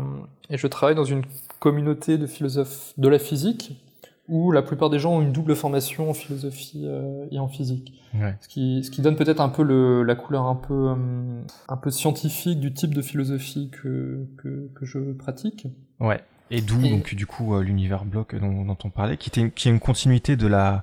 et 0.49 0.57
je 0.57 0.67
travaille 0.67 0.95
dans 0.95 1.05
une 1.05 1.23
communauté 1.59 2.17
de 2.17 2.27
philosophes 2.27 2.93
de 2.97 3.07
la 3.07 3.17
physique, 3.17 3.84
où 4.27 4.51
la 4.51 4.61
plupart 4.63 4.89
des 4.89 4.97
gens 4.99 5.17
ont 5.17 5.21
une 5.21 5.31
double 5.31 5.55
formation 5.55 6.09
en 6.09 6.13
philosophie 6.13 6.83
euh, 6.85 7.25
et 7.31 7.37
en 7.39 7.47
physique. 7.47 7.93
Ouais. 8.15 8.35
Ce, 8.41 8.47
qui, 8.47 8.83
ce 8.83 8.89
qui 8.89 9.01
donne 9.01 9.15
peut-être 9.15 9.39
un 9.41 9.49
peu 9.49 9.61
le, 9.61 10.01
la 10.03 10.15
couleur 10.15 10.45
un 10.45 10.55
peu, 10.55 10.89
euh, 10.89 11.41
un 11.69 11.77
peu 11.77 11.91
scientifique 11.91 12.59
du 12.59 12.73
type 12.73 12.93
de 12.95 13.01
philosophie 13.03 13.69
que, 13.71 14.25
que, 14.37 14.69
que 14.73 14.85
je 14.85 15.11
pratique. 15.13 15.67
Ouais. 15.99 16.21
Et 16.49 16.61
d'où 16.61 16.81
Et- 16.83 16.89
donc 16.89 17.13
du 17.13 17.25
coup 17.27 17.55
euh, 17.55 17.61
l'univers 17.61 18.03
bloc 18.05 18.35
dont, 18.35 18.63
dont 18.65 18.77
on 18.83 18.89
parlait, 18.89 19.17
qui, 19.17 19.29
était, 19.29 19.51
qui 19.51 19.67
est 19.67 19.71
une 19.71 19.79
continuité 19.79 20.35
de 20.35 20.47
la 20.47 20.81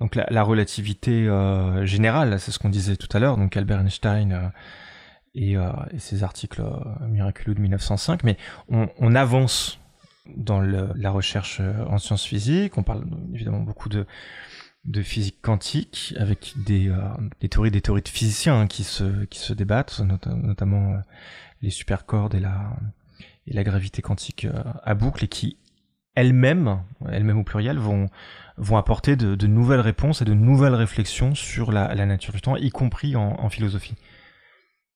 donc 0.00 0.14
la, 0.14 0.26
la 0.30 0.42
relativité 0.44 1.26
euh, 1.28 1.84
générale, 1.86 2.38
c'est 2.40 2.52
ce 2.52 2.58
qu'on 2.58 2.70
disait 2.70 2.96
tout 2.96 3.08
à 3.12 3.18
l'heure, 3.18 3.36
donc 3.36 3.56
Albert 3.56 3.80
Einstein 3.80 4.52
et, 5.34 5.52
et 5.52 5.98
ses 5.98 6.22
articles 6.24 6.62
miraculeux 7.08 7.54
de 7.54 7.60
1905, 7.60 8.22
mais 8.24 8.36
on, 8.70 8.88
on 8.98 9.14
avance 9.14 9.79
dans 10.26 10.60
la 10.60 11.10
recherche 11.10 11.58
euh, 11.60 11.84
en 11.86 11.98
sciences 11.98 12.24
physiques, 12.24 12.76
on 12.78 12.82
parle 12.82 13.04
évidemment 13.34 13.60
beaucoup 13.60 13.88
de, 13.88 14.06
physique 15.02 15.38
quantique 15.42 16.14
avec 16.18 16.54
des, 16.64 16.88
euh, 16.88 16.98
des 17.40 17.48
théories 17.48 17.70
des 17.70 17.80
théories 17.80 18.02
de 18.02 18.08
physiciens 18.08 18.66
qui 18.66 18.84
se 18.84 19.52
débattent, 19.52 20.00
not- 20.00 20.34
notamment 20.34 20.94
euh, 20.94 20.98
les 21.62 21.70
supercordes 21.70 22.34
et 22.34 22.40
la 22.40 23.64
gravité 23.64 24.02
quantique 24.02 24.46
à 24.82 24.94
boucle 24.94 25.24
et 25.24 25.28
qui 25.28 25.58
elles-mêmes, 26.14 26.82
elles-mêmes 27.08 27.38
au 27.38 27.44
pluriel, 27.44 27.78
vont, 27.78 28.08
apporter 28.76 29.16
de, 29.16 29.46
nouvelles 29.46 29.80
réponses 29.80 30.22
et 30.22 30.24
de 30.24 30.34
nouvelles 30.34 30.74
réflexions 30.74 31.34
sur 31.34 31.72
la, 31.72 31.94
nature 32.06 32.34
du 32.34 32.40
temps, 32.40 32.56
y 32.56 32.70
compris 32.70 33.16
en, 33.16 33.48
philosophie. 33.48 33.94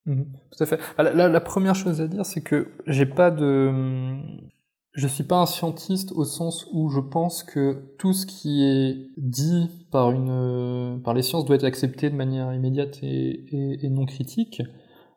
Mhm, 0.07 0.27
Tout 0.57 0.64
à 0.64 0.66
fait. 0.66 0.81
Ah, 0.99 1.03
la- 1.03 1.29
la 1.29 1.41
première 1.41 1.75
chose 1.75 2.01
à 2.01 2.09
dire, 2.09 2.27
c'est 2.27 2.43
que 2.43 2.72
j'ai 2.87 3.07
pas 3.07 3.31
de, 3.31 4.18
je 4.95 5.09
suis 5.09 5.25
pas 5.25 5.37
un 5.39 5.47
scientiste 5.47 6.13
au 6.13 6.25
sens 6.25 6.67
où 6.73 6.89
je 6.89 7.01
pense 7.01 7.43
que 7.43 7.95
tout 7.99 8.13
ce 8.13 8.27
qui 8.27 8.63
est 8.65 9.11
dit 9.17 9.69
par 9.91 10.13
une, 10.13 11.01
par 11.05 11.15
les 11.15 11.23
sciences 11.23 11.45
doit 11.45 11.57
être 11.57 11.65
accepté 11.65 12.11
de 12.11 12.15
manière 12.15 12.53
immédiate 12.55 12.99
et, 13.03 13.85
et- 13.85 13.89
non 13.91 14.07
critique. 14.07 14.63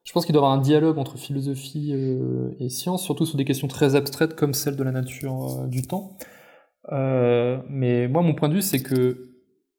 Je 0.03 0.13
pense 0.13 0.25
qu'il 0.25 0.33
doit 0.33 0.41
y 0.41 0.45
avoir 0.45 0.57
un 0.57 0.61
dialogue 0.61 0.97
entre 0.97 1.17
philosophie 1.17 1.91
euh, 1.93 2.55
et 2.59 2.69
science, 2.69 3.03
surtout 3.03 3.25
sur 3.25 3.37
des 3.37 3.45
questions 3.45 3.67
très 3.67 3.95
abstraites 3.95 4.35
comme 4.35 4.53
celle 4.53 4.75
de 4.77 4.83
la 4.83 4.91
nature 4.91 5.59
euh, 5.63 5.67
du 5.67 5.83
temps. 5.83 6.17
Euh, 6.91 7.59
mais 7.69 8.07
moi, 8.07 8.21
mon 8.21 8.33
point 8.33 8.49
de 8.49 8.55
vue, 8.55 8.61
c'est 8.61 8.81
que 8.81 9.29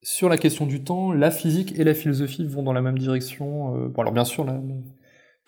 sur 0.03 0.29
la 0.29 0.39
question 0.39 0.67
du 0.67 0.85
temps, 0.85 1.13
la 1.13 1.31
physique 1.31 1.79
et 1.79 1.85
la 1.85 1.95
philosophie 1.95 2.47
vont 2.47 2.63
dans 2.63 2.73
la 2.73 2.83
même 2.83 2.99
direction. 2.99 3.75
euh, 3.77 3.89
bon, 3.89 4.03
alors 4.03 4.13
bien 4.13 4.25
sûr, 4.25 4.45
mes- 4.45 4.85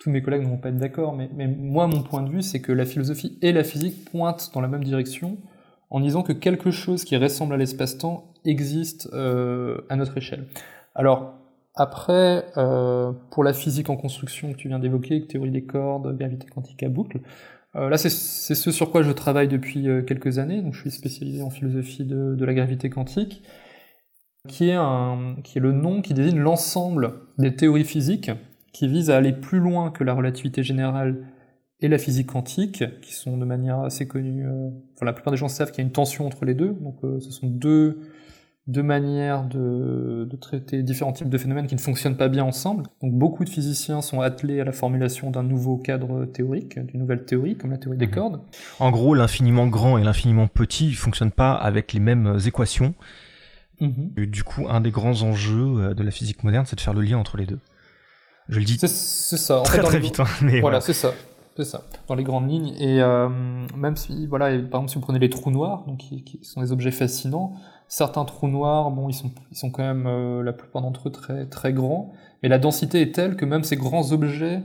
tous 0.01 0.09
mes 0.09 0.23
collègues 0.23 0.41
ne 0.41 0.47
vont 0.47 0.57
pas 0.57 0.69
être 0.69 0.77
d'accord, 0.77 1.15
mais, 1.15 1.29
mais 1.35 1.47
moi, 1.47 1.85
mon 1.85 2.01
point 2.01 2.23
de 2.23 2.29
vue, 2.31 2.41
c'est 2.41 2.59
que 2.59 2.71
la 2.71 2.85
philosophie 2.85 3.37
et 3.43 3.51
la 3.51 3.63
physique 3.63 4.09
pointent 4.09 4.49
dans 4.51 4.59
la 4.59 4.67
même 4.67 4.83
direction 4.83 5.37
en 5.91 5.99
disant 5.99 6.23
que 6.23 6.33
quelque 6.33 6.71
chose 6.71 7.03
qui 7.03 7.15
ressemble 7.17 7.53
à 7.53 7.57
l'espace-temps 7.57 8.33
existe 8.43 9.09
euh, 9.13 9.77
à 9.89 9.95
notre 9.95 10.17
échelle. 10.17 10.47
Alors, 10.95 11.35
après, 11.75 12.45
euh, 12.57 13.11
pour 13.29 13.43
la 13.43 13.53
physique 13.53 13.91
en 13.91 13.95
construction 13.95 14.51
que 14.51 14.57
tu 14.57 14.69
viens 14.69 14.79
d'évoquer, 14.79 15.27
théorie 15.27 15.51
des 15.51 15.65
cordes, 15.65 16.17
gravité 16.17 16.47
quantique 16.47 16.81
à 16.81 16.89
boucle, 16.89 17.19
euh, 17.75 17.87
là, 17.87 17.99
c'est 17.99 18.09
ce 18.09 18.71
sur 18.71 18.91
quoi 18.91 19.03
je 19.03 19.11
travaille 19.11 19.47
depuis 19.47 19.87
euh, 19.87 20.01
quelques 20.01 20.39
années. 20.39 20.63
Donc, 20.63 20.73
je 20.73 20.81
suis 20.81 20.91
spécialisé 20.91 21.43
en 21.43 21.51
philosophie 21.51 22.05
de, 22.05 22.33
de 22.33 22.45
la 22.45 22.55
gravité 22.55 22.89
quantique, 22.89 23.43
qui 24.47 24.69
est, 24.69 24.75
un, 24.75 25.35
qui 25.43 25.59
est 25.59 25.61
le 25.61 25.73
nom 25.73 26.01
qui 26.01 26.15
désigne 26.15 26.39
l'ensemble 26.39 27.13
des 27.37 27.55
théories 27.55 27.85
physiques 27.85 28.31
qui 28.73 28.87
visent 28.87 29.09
à 29.09 29.17
aller 29.17 29.33
plus 29.33 29.59
loin 29.59 29.91
que 29.91 30.03
la 30.03 30.13
relativité 30.13 30.63
générale 30.63 31.25
et 31.81 31.87
la 31.87 31.97
physique 31.97 32.27
quantique, 32.27 32.83
qui 33.01 33.13
sont 33.13 33.37
de 33.37 33.45
manière 33.45 33.79
assez 33.79 34.07
connue. 34.07 34.45
euh, 34.45 34.69
enfin, 34.95 35.05
la 35.05 35.13
plupart 35.13 35.31
des 35.31 35.37
gens 35.37 35.47
savent 35.47 35.71
qu'il 35.71 35.79
y 35.79 35.85
a 35.85 35.87
une 35.87 35.91
tension 35.93 36.25
entre 36.27 36.45
les 36.45 36.53
deux. 36.53 36.73
Donc, 36.79 36.95
euh, 37.03 37.19
ce 37.19 37.31
sont 37.31 37.47
deux, 37.47 37.99
deux 38.67 38.83
manières 38.83 39.43
de, 39.45 40.27
de 40.29 40.35
traiter 40.37 40.83
différents 40.83 41.11
types 41.11 41.27
de 41.27 41.37
phénomènes 41.39 41.65
qui 41.65 41.73
ne 41.73 41.79
fonctionnent 41.79 42.17
pas 42.17 42.29
bien 42.29 42.43
ensemble. 42.43 42.83
Donc, 43.01 43.13
beaucoup 43.13 43.43
de 43.43 43.49
physiciens 43.49 44.01
sont 44.01 44.21
attelés 44.21 44.61
à 44.61 44.63
la 44.63 44.71
formulation 44.71 45.31
d'un 45.31 45.41
nouveau 45.41 45.77
cadre 45.77 46.25
théorique, 46.25 46.77
d'une 46.79 46.99
nouvelle 46.99 47.25
théorie, 47.25 47.55
comme 47.57 47.71
la 47.71 47.77
théorie 47.79 47.97
des 47.97 48.05
Mhm. 48.05 48.13
cordes. 48.13 48.41
En 48.79 48.91
gros, 48.91 49.15
l'infiniment 49.15 49.65
grand 49.67 49.97
et 49.97 50.03
l'infiniment 50.03 50.47
petit 50.47 50.85
ne 50.89 50.93
fonctionnent 50.93 51.31
pas 51.31 51.53
avec 51.53 51.93
les 51.93 51.99
mêmes 51.99 52.37
équations. 52.45 52.93
Et 54.15 54.27
du 54.27 54.43
coup, 54.43 54.67
un 54.69 54.79
des 54.79 54.91
grands 54.91 55.23
enjeux 55.23 55.79
euh, 55.79 55.93
de 55.95 56.03
la 56.03 56.11
physique 56.11 56.43
moderne, 56.43 56.65
c'est 56.67 56.75
de 56.75 56.81
faire 56.81 56.93
le 56.93 57.01
lien 57.01 57.17
entre 57.17 57.37
les 57.37 57.47
deux. 57.47 57.57
Je 58.51 58.59
le 58.59 58.65
dis 58.65 58.77
C'est 58.77 58.87
c'est 58.87 59.37
ça. 59.37 59.61
En 59.61 59.63
très 59.63 59.77
fait, 59.77 59.83
très 59.83 59.97
les- 59.97 60.03
vite, 60.03 60.19
hein, 60.19 60.25
mais 60.43 60.61
Voilà, 60.61 60.81
c'est 60.81 60.93
ça. 60.93 61.11
C'est 61.57 61.65
ça, 61.65 61.81
dans 62.07 62.15
les 62.15 62.23
grandes 62.23 62.49
lignes. 62.49 62.73
Et 62.79 63.01
euh, 63.01 63.27
même 63.75 63.97
si, 63.97 64.25
voilà, 64.27 64.51
et 64.51 64.59
par 64.59 64.79
exemple, 64.79 64.89
si 64.89 64.95
vous 64.95 65.01
prenez 65.01 65.19
les 65.19 65.29
trous 65.29 65.51
noirs, 65.51 65.83
donc 65.85 65.97
qui, 65.97 66.23
qui 66.23 66.39
sont 66.43 66.61
des 66.61 66.71
objets 66.71 66.91
fascinants, 66.91 67.53
certains 67.89 68.23
trous 68.23 68.47
noirs, 68.47 68.89
bon, 68.91 69.09
ils 69.09 69.13
sont, 69.13 69.31
ils 69.51 69.57
sont 69.57 69.69
quand 69.69 69.83
même, 69.83 70.07
euh, 70.07 70.43
la 70.43 70.53
plupart 70.53 70.81
d'entre 70.81 71.09
eux, 71.09 71.11
très, 71.11 71.45
très 71.47 71.73
grands, 71.73 72.13
mais 72.41 72.47
la 72.47 72.57
densité 72.57 73.01
est 73.01 73.13
telle 73.13 73.35
que 73.35 73.43
même 73.43 73.63
ces 73.65 73.75
grands 73.75 74.13
objets 74.13 74.63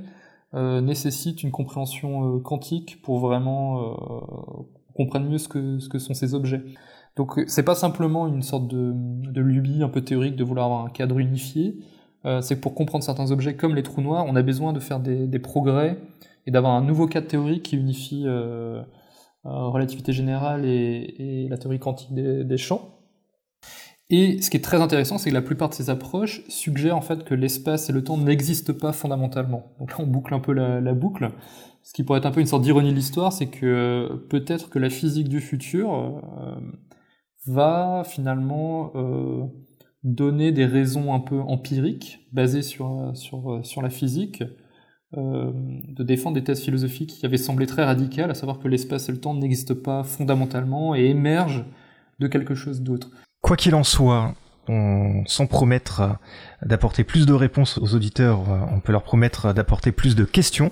euh, 0.55 0.81
nécessitent 0.81 1.43
une 1.43 1.51
compréhension 1.51 2.37
euh, 2.37 2.39
quantique 2.39 3.03
pour 3.03 3.19
vraiment 3.19 3.81
euh, 3.81 4.63
comprendre 4.95 5.27
mieux 5.29 5.39
ce 5.39 5.49
que, 5.49 5.81
ce 5.81 5.89
que 5.89 5.99
sont 5.99 6.15
ces 6.15 6.35
objets. 6.35 6.63
Donc, 7.17 7.41
c'est 7.49 7.65
pas 7.65 7.75
simplement 7.75 8.29
une 8.29 8.43
sorte 8.43 8.69
de, 8.69 8.93
de 8.95 9.41
lubie 9.41 9.83
un 9.83 9.89
peu 9.89 10.03
théorique 10.03 10.37
de 10.37 10.45
vouloir 10.45 10.67
avoir 10.67 10.85
un 10.85 10.91
cadre 10.91 11.19
unifié, 11.19 11.79
euh, 12.27 12.41
c'est 12.41 12.57
que 12.57 12.61
pour 12.61 12.75
comprendre 12.75 13.05
certains 13.05 13.31
objets 13.31 13.55
comme 13.55 13.75
les 13.75 13.83
trous 13.83 14.01
noirs, 14.01 14.25
on 14.27 14.35
a 14.35 14.43
besoin 14.43 14.73
de 14.73 14.81
faire 14.81 14.99
des, 14.99 15.39
progrès 15.39 15.99
et 16.47 16.51
d'avoir 16.51 16.75
un 16.75 16.83
nouveau 16.83 17.07
cadre 17.07 17.29
théorique 17.29 17.65
qui 17.65 17.77
unifie 17.77 18.25
euh, 18.27 18.83
euh, 19.47 19.69
relativité 19.69 20.13
générale 20.13 20.65
et, 20.65 21.47
la 21.49 21.57
théorie 21.57 21.79
quantique 21.79 22.13
des, 22.13 22.57
champs. 22.57 22.99
Et 24.11 24.41
ce 24.43 24.51
qui 24.51 24.57
est 24.57 24.61
très 24.61 24.81
intéressant, 24.81 25.19
c'est 25.19 25.31
que 25.31 25.35
la 25.35 25.43
plupart 25.43 25.69
de 25.69 25.75
ces 25.75 25.91
approches 25.91 26.43
suggèrent 26.49 26.97
en 26.97 27.01
fait 27.01 27.25
que 27.25 27.35
l'espace 27.35 27.91
et 27.91 27.93
le 27.93 28.03
temps 28.03 28.17
n'existent 28.17 28.73
pas 28.73 28.93
fondamentalement. 28.93 29.75
Donc 29.79 29.91
là, 29.91 29.97
on 30.01 30.07
boucle 30.07 30.35
un 30.35 30.41
peu 30.41 30.53
la, 30.53 30.95
boucle. 30.95 31.31
Ce 31.83 31.93
qui 31.93 32.03
pourrait 32.03 32.19
être 32.19 32.27
un 32.27 32.33
peu 32.33 32.41
une 32.41 32.47
sorte 32.47 32.63
d'ironie 32.63 32.91
de 32.91 32.97
l'histoire, 32.97 33.33
c'est 33.33 33.49
que 33.49 34.25
peut-être 34.29 34.69
que 34.69 34.79
la 34.81 34.91
physique 34.91 35.29
du 35.29 35.41
futur 35.41 36.23
va 37.47 38.03
finalement 38.05 38.93
donner 40.07 40.53
des 40.53 40.65
raisons 40.65 41.13
un 41.13 41.21
peu 41.21 41.41
empiriques, 41.41 42.21
basées 42.33 42.63
sur, 42.63 43.11
sur, 43.15 43.61
sur 43.65 43.83
la 43.83 43.91
physique, 43.91 44.43
euh, 45.17 45.51
de 45.89 46.03
défendre 46.05 46.37
des 46.37 46.45
thèses 46.45 46.63
philosophiques 46.63 47.11
qui 47.11 47.27
avaient 47.27 47.37
semblé 47.37 47.67
très 47.67 47.85
radicales, 47.85 48.31
à 48.31 48.35
savoir 48.35 48.59
que 48.59 48.69
l'espace 48.69 49.09
et 49.09 49.13
le 49.13 49.19
temps 49.19 49.35
n'existent 49.35 49.75
pas 49.75 50.05
fondamentalement 50.05 50.95
et 50.95 51.07
émergent 51.07 51.65
de 52.21 52.29
quelque 52.29 52.55
chose 52.55 52.83
d'autre. 52.83 53.11
Quoi 53.41 53.57
qu'il 53.57 53.75
en 53.75 53.85
soit, 53.85 54.35
on, 54.69 55.25
sans 55.27 55.47
promettre 55.47 56.01
euh, 56.01 56.09
d'apporter 56.65 57.03
plus 57.03 57.27
de 57.27 57.33
réponses 57.33 57.79
aux 57.79 57.95
auditeurs, 57.95 58.51
euh, 58.51 58.61
on 58.73 58.81
peut 58.81 58.93
leur 58.93 59.03
promettre 59.03 59.53
d'apporter 59.53 59.91
plus 59.91 60.15
de 60.15 60.25
questions 60.25 60.71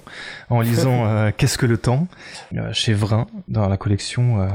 en 0.48 0.60
lisant 0.60 1.06
euh, 1.06 1.30
Qu'est-ce 1.36 1.58
que 1.58 1.66
le 1.66 1.78
temps? 1.78 2.06
Euh, 2.54 2.72
chez 2.72 2.92
Vrin 2.92 3.26
dans 3.48 3.68
la 3.68 3.76
collection 3.76 4.40
euh, 4.40 4.48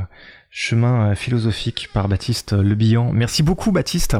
Chemin 0.51 1.11
euh, 1.11 1.15
philosophique 1.15 1.89
par 1.93 2.07
Baptiste 2.07 2.53
Lebihan. 2.53 3.11
Merci 3.13 3.43
beaucoup 3.43 3.71
Baptiste. 3.71 4.17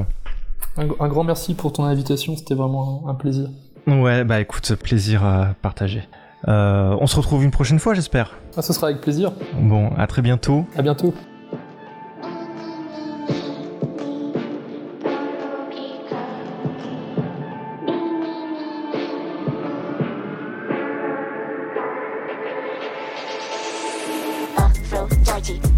Un, 0.80 0.88
un 1.03 1.07
grand 1.10 1.26
merci 1.26 1.56
pour 1.56 1.73
ton 1.73 1.84
invitation, 1.84 2.38
c'était 2.38 2.56
vraiment 2.56 3.03
un, 3.06 3.10
un 3.10 3.14
plaisir. 3.14 3.49
Ouais, 3.85 4.23
bah 4.23 4.39
écoute, 4.39 4.73
plaisir 4.76 5.26
à 5.26 5.47
partager. 5.61 6.07
Euh, 6.47 6.95
on 7.01 7.07
se 7.07 7.18
retrouve 7.18 7.43
une 7.43 7.51
prochaine 7.51 7.80
fois, 7.80 7.93
j'espère. 7.93 8.38
Ah, 8.56 8.61
ce 8.61 8.72
sera 8.72 8.88
avec 8.88 9.01
plaisir. 9.01 9.34
Bon, 9.60 9.89
à 9.97 10.07
très 10.07 10.22
bientôt. 10.22 10.65
À 10.77 10.81
bientôt. 10.81 11.14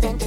Then 0.01 0.17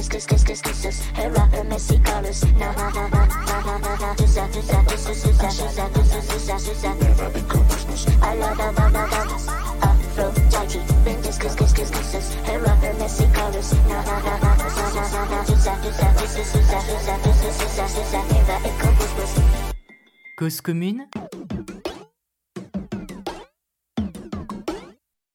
Cause 20.37 20.59
commune 20.59 21.07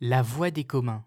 La 0.00 0.20
voix 0.20 0.50
des 0.50 0.64
communs. 0.64 1.04